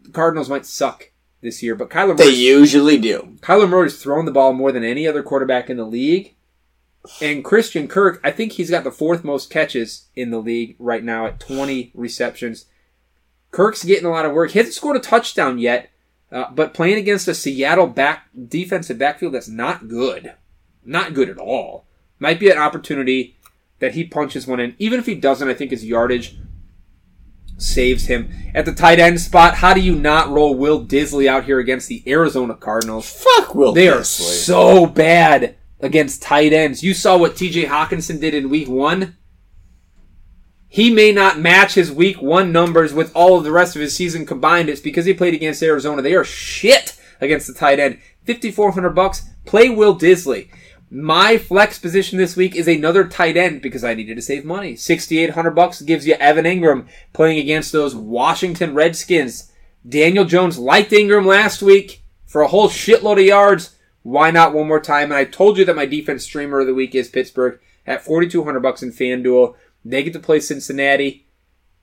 the 0.03 0.11
Cardinals 0.11 0.49
might 0.49 0.65
suck 0.65 1.11
this 1.41 1.63
year? 1.63 1.73
But 1.73 1.89
Kyler 1.89 2.15
They 2.15 2.29
usually 2.29 2.97
do. 2.97 3.37
Kyler 3.41 3.67
Murray's 3.67 4.01
thrown 4.01 4.25
the 4.25 4.31
ball 4.31 4.53
more 4.53 4.71
than 4.71 4.83
any 4.83 5.07
other 5.07 5.23
quarterback 5.23 5.69
in 5.69 5.77
the 5.77 5.85
league. 5.85 6.35
And 7.21 7.43
Christian 7.43 7.87
Kirk, 7.87 8.19
I 8.23 8.31
think 8.31 8.53
he's 8.53 8.69
got 8.69 8.83
the 8.83 8.91
fourth 8.91 9.23
most 9.23 9.49
catches 9.49 10.09
in 10.15 10.29
the 10.29 10.39
league 10.39 10.75
right 10.77 11.03
now 11.03 11.25
at 11.25 11.39
20 11.39 11.91
receptions. 11.95 12.65
Kirk's 13.51 13.83
getting 13.83 14.05
a 14.05 14.11
lot 14.11 14.25
of 14.25 14.33
work. 14.33 14.51
He 14.51 14.59
hasn't 14.59 14.75
scored 14.75 14.97
a 14.97 14.99
touchdown 14.99 15.57
yet, 15.57 15.89
uh, 16.31 16.45
but 16.51 16.73
playing 16.73 16.97
against 16.97 17.27
a 17.27 17.33
Seattle 17.33 17.87
back 17.87 18.27
defensive 18.47 18.97
backfield 18.97 19.33
that's 19.33 19.47
not 19.47 19.87
good. 19.87 20.33
not 20.85 21.13
good 21.13 21.29
at 21.29 21.37
all. 21.37 21.85
Might 22.19 22.39
be 22.39 22.49
an 22.49 22.57
opportunity 22.57 23.37
that 23.79 23.93
he 23.93 24.03
punches 24.03 24.47
one 24.47 24.59
in. 24.59 24.75
Even 24.79 24.99
if 24.99 25.05
he 25.05 25.15
doesn't, 25.15 25.49
I 25.49 25.53
think 25.53 25.71
his 25.71 25.85
yardage 25.85 26.37
saves 27.57 28.05
him. 28.05 28.29
At 28.55 28.65
the 28.65 28.73
tight 28.73 28.99
end 28.99 29.19
spot, 29.19 29.55
how 29.55 29.73
do 29.73 29.81
you 29.81 29.95
not 29.95 30.29
roll 30.29 30.55
Will 30.55 30.85
Dissly 30.85 31.27
out 31.27 31.45
here 31.45 31.59
against 31.59 31.87
the 31.87 32.03
Arizona 32.07 32.55
Cardinals? 32.55 33.09
Fuck 33.09 33.53
Will 33.55 33.73
They 33.73 33.89
are 33.89 34.03
so 34.03 34.85
bad 34.85 35.55
against 35.79 36.21
tight 36.21 36.53
ends. 36.53 36.83
You 36.83 36.93
saw 36.93 37.17
what 37.17 37.35
TJ 37.35 37.65
Hockenson 37.65 38.19
did 38.19 38.33
in 38.33 38.49
week 38.49 38.67
one. 38.67 39.16
He 40.69 40.89
may 40.89 41.11
not 41.11 41.39
match 41.39 41.75
his 41.75 41.91
week 41.91 42.21
one 42.21 42.51
numbers 42.51 42.93
with 42.93 43.15
all 43.15 43.37
of 43.37 43.43
the 43.43 43.51
rest 43.51 43.75
of 43.75 43.81
his 43.81 43.95
season 43.95 44.25
combined. 44.25 44.69
It's 44.69 44.81
because 44.81 45.05
he 45.05 45.13
played 45.13 45.33
against 45.33 45.63
Arizona. 45.63 46.01
They 46.01 46.13
are 46.13 46.25
shit 46.25 46.99
against 47.21 47.47
the 47.47 47.53
tight 47.53 47.79
end. 47.79 47.99
5400 48.25 48.89
bucks. 48.89 49.23
Play 49.45 49.69
Will 49.69 49.97
Dissly. 49.97 50.49
My 50.89 51.37
flex 51.37 51.79
position 51.79 52.17
this 52.17 52.37
week 52.37 52.55
is 52.55 52.67
another 52.67 53.05
tight 53.05 53.35
end 53.35 53.61
because 53.61 53.83
I 53.83 53.93
needed 53.93 54.15
to 54.15 54.21
save 54.21 54.45
money. 54.45 54.75
6800 54.75 55.51
bucks 55.51 55.81
gives 55.81 56.07
you 56.07 56.13
Evan 56.15 56.45
Engram 56.45 56.87
playing 57.11 57.39
against 57.39 57.71
those 57.71 57.95
Washington 57.95 58.73
Redskins. 58.73 59.51
Daniel 59.87 60.25
Jones 60.25 60.57
liked 60.57 60.93
Ingram 60.93 61.25
last 61.25 61.61
week 61.61 62.03
for 62.25 62.41
a 62.41 62.47
whole 62.47 62.69
shitload 62.69 63.19
of 63.19 63.25
yards. 63.25 63.75
Why 64.03 64.31
not 64.31 64.53
one 64.53 64.67
more 64.67 64.79
time? 64.79 65.11
And 65.11 65.15
I 65.15 65.25
told 65.25 65.57
you 65.57 65.65
that 65.65 65.75
my 65.75 65.85
defense 65.85 66.23
streamer 66.23 66.61
of 66.61 66.67
the 66.67 66.73
week 66.73 66.95
is 66.95 67.09
Pittsburgh 67.09 67.59
at 67.85 68.03
4200 68.03 68.61
bucks 68.61 68.81
in 68.81 68.91
FanDuel. 68.91 69.55
They 69.89 70.03
get 70.03 70.13
to 70.13 70.19
play 70.19 70.39
Cincinnati. 70.39 71.27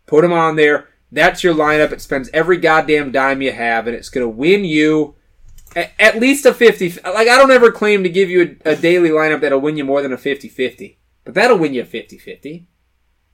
Put 0.07 0.23
them 0.23 0.33
on 0.33 0.57
there. 0.57 0.89
That's 1.11 1.43
your 1.43 1.55
lineup. 1.55 1.93
It 1.93 2.01
spends 2.01 2.29
every 2.35 2.59
goddamn 2.59 3.13
dime 3.13 3.41
you 3.41 3.53
have, 3.53 3.87
and 3.87 3.97
it's 3.97 4.09
going 4.09 4.25
to 4.25 4.29
win 4.29 4.65
you 4.65 5.15
at 5.75 6.21
least 6.21 6.47
a 6.47 6.55
50. 6.55 7.01
Like, 7.05 7.29
I 7.29 7.39
don't 7.39 7.51
ever 7.51 7.71
claim 7.73 8.03
to 8.03 8.09
give 8.09 8.31
you 8.31 8.57
a, 8.65 8.73
a 8.73 8.77
daily 8.77 9.11
lineup 9.11 9.41
that'll 9.41 9.61
win 9.61 9.77
you 9.77 9.85
more 9.85 10.03
than 10.03 10.13
a 10.13 10.19
50 10.19 10.49
50, 10.49 10.99
but 11.25 11.35
that'll 11.35 11.59
win 11.59 11.75
you 11.75 11.83
a 11.83 11.87
50 11.87 12.19
50. 12.19 12.69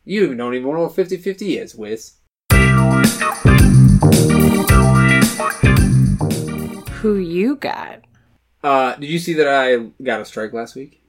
You 0.04 0.24
even 0.24 0.36
don't 0.36 0.54
even 0.54 0.72
know 0.72 0.80
what 0.80 0.94
50 0.94 1.16
50 1.16 1.58
is, 1.58 1.74
Wiz. 1.74 2.14
Who 7.00 7.16
you 7.16 7.56
got? 7.56 8.02
Uh, 8.62 8.94
did 8.96 9.08
you 9.08 9.18
see 9.18 9.32
that 9.34 9.48
I 9.48 9.90
got 10.02 10.20
a 10.20 10.24
strike 10.24 10.52
last 10.52 10.74
week? 10.74 10.99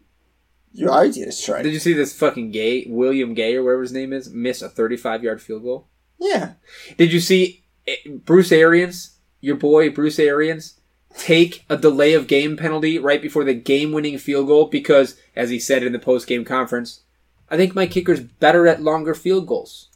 You 0.74 0.88
already 0.90 1.12
did 1.12 1.28
a 1.28 1.32
strike. 1.32 1.64
Did 1.64 1.74
you 1.74 1.80
see 1.80 1.94
this 1.94 2.18
fucking 2.18 2.52
Gay, 2.52 2.86
William 2.88 3.34
Gay 3.34 3.56
or 3.56 3.64
whatever 3.64 3.82
his 3.82 3.92
name 3.92 4.14
is, 4.14 4.30
miss 4.30 4.62
a 4.62 4.70
35 4.70 5.24
yard 5.24 5.42
field 5.42 5.64
goal? 5.64 5.88
yeah. 6.20 6.54
Did 6.98 7.12
you 7.12 7.20
see 7.20 7.64
eh, 7.88 7.96
Bruce 8.24 8.52
Arians, 8.52 9.18
your 9.42 9.56
boy 9.56 9.90
Bruce 9.90 10.20
Arians, 10.20 10.80
take 11.18 11.66
a 11.70 11.76
delay 11.76 12.14
of 12.14 12.28
game 12.28 12.56
penalty 12.56 12.98
right 12.98 13.22
before 13.22 13.44
the 13.44 13.54
game 13.54 13.92
winning 13.92 14.18
field 14.18 14.48
goal 14.48 14.68
because, 14.68 15.18
as 15.36 15.50
he 15.50 15.60
said 15.60 15.84
in 15.84 15.92
the 15.92 16.00
post 16.00 16.28
game 16.28 16.46
conference, 16.46 17.02
I 17.50 17.58
think 17.58 17.76
my 17.76 17.88
kicker's 17.88 18.22
better 18.22 18.68
at 18.68 18.82
longer 18.82 19.14
field 19.14 19.48
goals. 19.48 19.90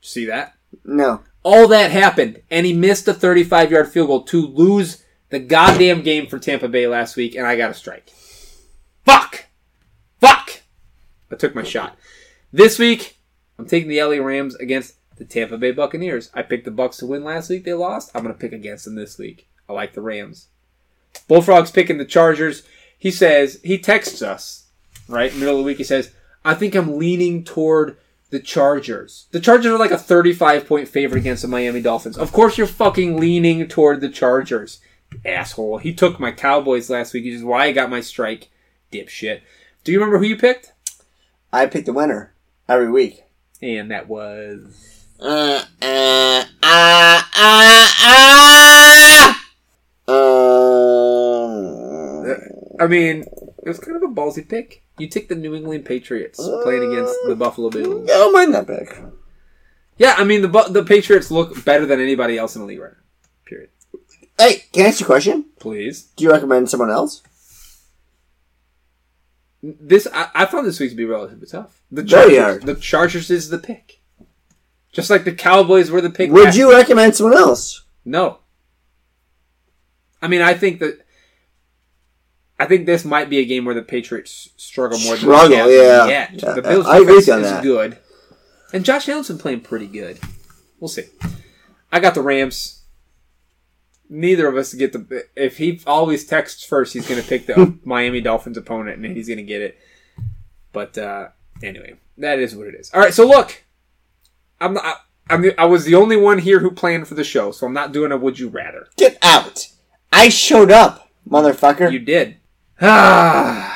See 0.00 0.24
that? 0.26 0.54
No. 0.84 1.20
All 1.42 1.68
that 1.68 1.90
happened, 1.90 2.40
and 2.50 2.64
he 2.64 2.72
missed 2.72 3.06
a 3.08 3.12
35 3.12 3.70
yard 3.70 3.88
field 3.88 4.06
goal 4.06 4.22
to 4.24 4.46
lose 4.46 5.04
the 5.28 5.38
goddamn 5.40 6.02
game 6.02 6.26
for 6.26 6.38
Tampa 6.38 6.68
Bay 6.68 6.86
last 6.86 7.16
week, 7.16 7.34
and 7.34 7.46
I 7.46 7.56
got 7.56 7.70
a 7.70 7.74
strike. 7.74 8.10
Fuck! 9.04 9.43
Fuck! 10.24 10.62
I 11.30 11.36
took 11.36 11.54
my 11.54 11.62
shot. 11.62 11.98
This 12.52 12.78
week, 12.78 13.18
I'm 13.58 13.66
taking 13.66 13.88
the 13.88 14.02
LA 14.02 14.24
Rams 14.24 14.54
against 14.54 14.94
the 15.16 15.24
Tampa 15.24 15.58
Bay 15.58 15.70
Buccaneers. 15.70 16.30
I 16.32 16.42
picked 16.42 16.64
the 16.64 16.70
Bucs 16.70 16.98
to 16.98 17.06
win 17.06 17.24
last 17.24 17.50
week. 17.50 17.64
They 17.64 17.74
lost. 17.74 18.10
I'm 18.14 18.22
going 18.22 18.34
to 18.34 18.40
pick 18.40 18.52
against 18.52 18.84
them 18.86 18.94
this 18.94 19.18
week. 19.18 19.48
I 19.68 19.74
like 19.74 19.92
the 19.92 20.00
Rams. 20.00 20.48
Bullfrog's 21.28 21.70
picking 21.70 21.98
the 21.98 22.04
Chargers. 22.04 22.62
He 22.98 23.10
says, 23.10 23.60
he 23.62 23.78
texts 23.78 24.22
us, 24.22 24.68
right? 25.08 25.34
Middle 25.34 25.56
of 25.56 25.58
the 25.58 25.64
week, 25.64 25.78
he 25.78 25.84
says, 25.84 26.12
I 26.44 26.54
think 26.54 26.74
I'm 26.74 26.98
leaning 26.98 27.44
toward 27.44 27.98
the 28.30 28.40
Chargers. 28.40 29.26
The 29.30 29.40
Chargers 29.40 29.72
are 29.72 29.78
like 29.78 29.90
a 29.90 29.98
35 29.98 30.66
point 30.66 30.88
favorite 30.88 31.20
against 31.20 31.42
the 31.42 31.48
Miami 31.48 31.82
Dolphins. 31.82 32.16
Of 32.16 32.32
course, 32.32 32.56
you're 32.56 32.66
fucking 32.66 33.18
leaning 33.18 33.68
toward 33.68 34.00
the 34.00 34.08
Chargers, 34.08 34.80
asshole. 35.24 35.78
He 35.78 35.92
took 35.92 36.18
my 36.18 36.32
Cowboys 36.32 36.88
last 36.88 37.12
week, 37.12 37.24
which 37.24 37.34
is 37.34 37.44
why 37.44 37.66
I 37.66 37.72
got 37.72 37.90
my 37.90 38.00
strike, 38.00 38.48
dipshit. 38.90 39.42
Do 39.84 39.92
you 39.92 39.98
remember 39.98 40.18
who 40.18 40.24
you 40.24 40.36
picked? 40.36 40.72
I 41.52 41.66
picked 41.66 41.84
the 41.86 41.92
winner 41.92 42.32
every 42.66 42.90
week. 42.90 43.24
And 43.60 43.90
that 43.90 44.08
was. 44.08 45.04
Uh, 45.20 45.62
uh, 45.82 46.44
uh, 46.62 47.22
uh, 47.36 47.92
uh, 48.06 49.34
uh, 50.08 50.14
I 52.80 52.86
mean, 52.88 53.24
it 53.62 53.68
was 53.68 53.78
kind 53.78 53.96
of 53.96 54.02
a 54.02 54.08
ballsy 54.08 54.48
pick. 54.48 54.82
You 54.98 55.08
took 55.08 55.28
the 55.28 55.34
New 55.34 55.54
England 55.54 55.84
Patriots 55.84 56.38
playing 56.62 56.90
against 56.90 57.14
the 57.26 57.36
Buffalo 57.36 57.68
Bills. 57.68 58.08
I 58.08 58.14
don't 58.14 58.32
mind 58.32 58.54
that 58.54 58.66
pick. 58.66 58.96
Yeah, 59.98 60.14
I 60.16 60.24
mean 60.24 60.42
the 60.42 60.48
the 60.70 60.82
Patriots 60.82 61.30
look 61.30 61.64
better 61.64 61.86
than 61.86 62.00
anybody 62.00 62.38
else 62.38 62.56
in 62.56 62.62
the 62.62 62.66
league 62.66 62.80
right 62.80 62.92
now. 62.92 62.98
Period. 63.44 63.70
Hey, 64.38 64.64
can 64.72 64.86
I 64.86 64.88
ask 64.88 65.00
you 65.00 65.06
a 65.06 65.08
question? 65.08 65.46
Please. 65.60 66.04
Do 66.16 66.24
you 66.24 66.30
recommend 66.32 66.68
someone 66.70 66.90
else? 66.90 67.22
This 69.66 70.06
I, 70.12 70.28
I 70.34 70.46
found 70.46 70.66
this 70.66 70.78
week 70.78 70.90
to 70.90 70.96
be 70.96 71.06
relatively 71.06 71.46
tough. 71.46 71.80
The 71.90 72.04
Chargers, 72.04 72.62
the 72.64 72.74
Chargers 72.74 73.30
is 73.30 73.48
the 73.48 73.58
pick, 73.58 74.00
just 74.92 75.08
like 75.08 75.24
the 75.24 75.32
Cowboys 75.32 75.90
were 75.90 76.02
the 76.02 76.10
pick. 76.10 76.30
Would 76.30 76.44
last- 76.44 76.56
you 76.58 76.70
recommend 76.70 77.16
someone 77.16 77.38
else? 77.38 77.82
No. 78.04 78.40
I 80.20 80.28
mean, 80.28 80.42
I 80.42 80.52
think 80.54 80.80
that. 80.80 81.00
I 82.58 82.66
think 82.66 82.86
this 82.86 83.04
might 83.04 83.28
be 83.30 83.38
a 83.38 83.44
game 83.44 83.64
where 83.64 83.74
the 83.74 83.82
Patriots 83.82 84.50
struggle 84.56 84.98
more 85.00 85.16
Struggle, 85.16 85.56
than 85.56 85.66
the 85.66 85.72
Cavs 85.72 86.08
yeah. 86.08 86.30
yet. 86.30 86.54
The 86.54 86.62
Bills 86.62 86.86
I 86.86 86.98
defense 87.00 87.18
is 87.20 87.26
that. 87.26 87.62
good, 87.62 87.98
and 88.72 88.84
Josh 88.84 89.08
Allen's 89.08 89.28
been 89.28 89.38
playing 89.38 89.62
pretty 89.62 89.86
good. 89.88 90.20
We'll 90.78 90.88
see. 90.88 91.04
I 91.90 92.00
got 92.00 92.14
the 92.14 92.22
Rams. 92.22 92.83
Neither 94.08 94.46
of 94.46 94.56
us 94.56 94.74
get 94.74 94.92
the. 94.92 95.26
If 95.34 95.58
he 95.58 95.80
always 95.86 96.24
texts 96.24 96.64
first, 96.64 96.92
he's 96.92 97.08
going 97.08 97.20
to 97.20 97.26
pick 97.26 97.46
the 97.46 97.78
Miami 97.84 98.20
Dolphins 98.20 98.56
opponent, 98.56 99.04
and 99.04 99.16
he's 99.16 99.28
going 99.28 99.38
to 99.38 99.44
get 99.44 99.62
it. 99.62 99.78
But 100.72 100.98
uh, 100.98 101.28
anyway, 101.62 101.94
that 102.18 102.38
is 102.38 102.54
what 102.54 102.66
it 102.66 102.74
is. 102.74 102.90
All 102.92 103.00
right, 103.00 103.14
so 103.14 103.26
look, 103.26 103.64
I'm 104.60 104.74
not. 104.74 105.00
I'm 105.30 105.40
the, 105.40 105.58
I 105.58 105.64
was 105.64 105.84
the 105.84 105.94
only 105.94 106.16
one 106.16 106.38
here 106.38 106.60
who 106.60 106.70
planned 106.70 107.08
for 107.08 107.14
the 107.14 107.24
show, 107.24 107.50
so 107.50 107.66
I'm 107.66 107.72
not 107.72 107.92
doing 107.92 108.12
a 108.12 108.16
would 108.16 108.38
you 108.38 108.48
rather. 108.48 108.88
Get 108.96 109.16
out. 109.22 109.68
I 110.12 110.28
showed 110.28 110.70
up, 110.70 111.08
motherfucker. 111.28 111.90
You 111.90 111.98
did. 111.98 112.36
Ah. 112.80 113.70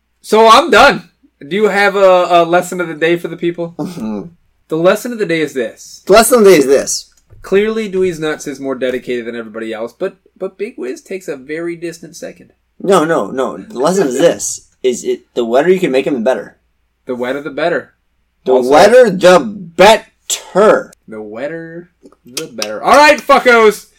so 0.22 0.48
I'm 0.48 0.70
done. 0.70 1.10
Do 1.46 1.54
you 1.54 1.68
have 1.68 1.94
a, 1.94 2.26
a 2.30 2.44
lesson 2.44 2.80
of 2.80 2.88
the 2.88 2.94
day 2.94 3.16
for 3.16 3.28
the 3.28 3.36
people? 3.36 3.74
the 4.68 4.76
lesson 4.76 5.12
of 5.12 5.18
the 5.18 5.26
day 5.26 5.40
is 5.40 5.54
this. 5.54 6.02
the 6.06 6.12
lesson 6.14 6.38
of 6.38 6.44
the 6.44 6.50
day 6.50 6.58
is 6.58 6.66
this. 6.66 7.07
Clearly, 7.42 7.90
Dweez 7.90 8.18
Nuts 8.18 8.46
is 8.46 8.58
more 8.60 8.74
dedicated 8.74 9.24
than 9.26 9.36
everybody 9.36 9.72
else, 9.72 9.92
but 9.92 10.16
but 10.36 10.58
Big 10.58 10.76
Wiz 10.78 11.00
takes 11.02 11.28
a 11.28 11.36
very 11.36 11.76
distant 11.76 12.16
second. 12.16 12.52
No, 12.80 13.04
no, 13.04 13.30
no. 13.30 13.56
The 13.56 13.78
lesson 13.78 14.08
is 14.08 14.18
this. 14.18 14.74
Is 14.82 15.04
it 15.04 15.32
the 15.34 15.44
wetter 15.44 15.68
you 15.70 15.80
can 15.80 15.90
make 15.90 16.06
him, 16.06 16.14
the 16.14 16.20
better. 16.20 16.58
The 17.06 17.14
wetter, 17.16 17.40
the 17.42 17.50
better. 17.50 17.94
The 18.44 18.52
Also- 18.52 18.70
wetter, 18.70 19.10
the 19.10 19.38
better. 19.40 20.92
The 21.08 21.22
wetter, 21.22 21.90
the 22.24 22.46
better. 22.48 22.82
All 22.82 22.96
right, 22.96 23.18
fuckos. 23.18 23.90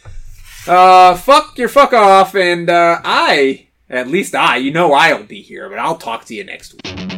Uh, 0.68 1.16
fuck 1.16 1.58
your 1.58 1.70
fuck 1.70 1.94
off, 1.94 2.36
and 2.36 2.70
uh, 2.70 3.02
I, 3.04 3.68
at 3.90 4.08
least 4.08 4.36
I, 4.36 4.58
you 4.58 4.72
know 4.72 4.94
I'll 4.94 5.24
be 5.24 5.42
here, 5.42 5.68
but 5.70 5.80
I'll 5.80 5.98
talk 5.98 6.26
to 6.26 6.36
you 6.36 6.44
next 6.44 6.74
week. 6.74 7.09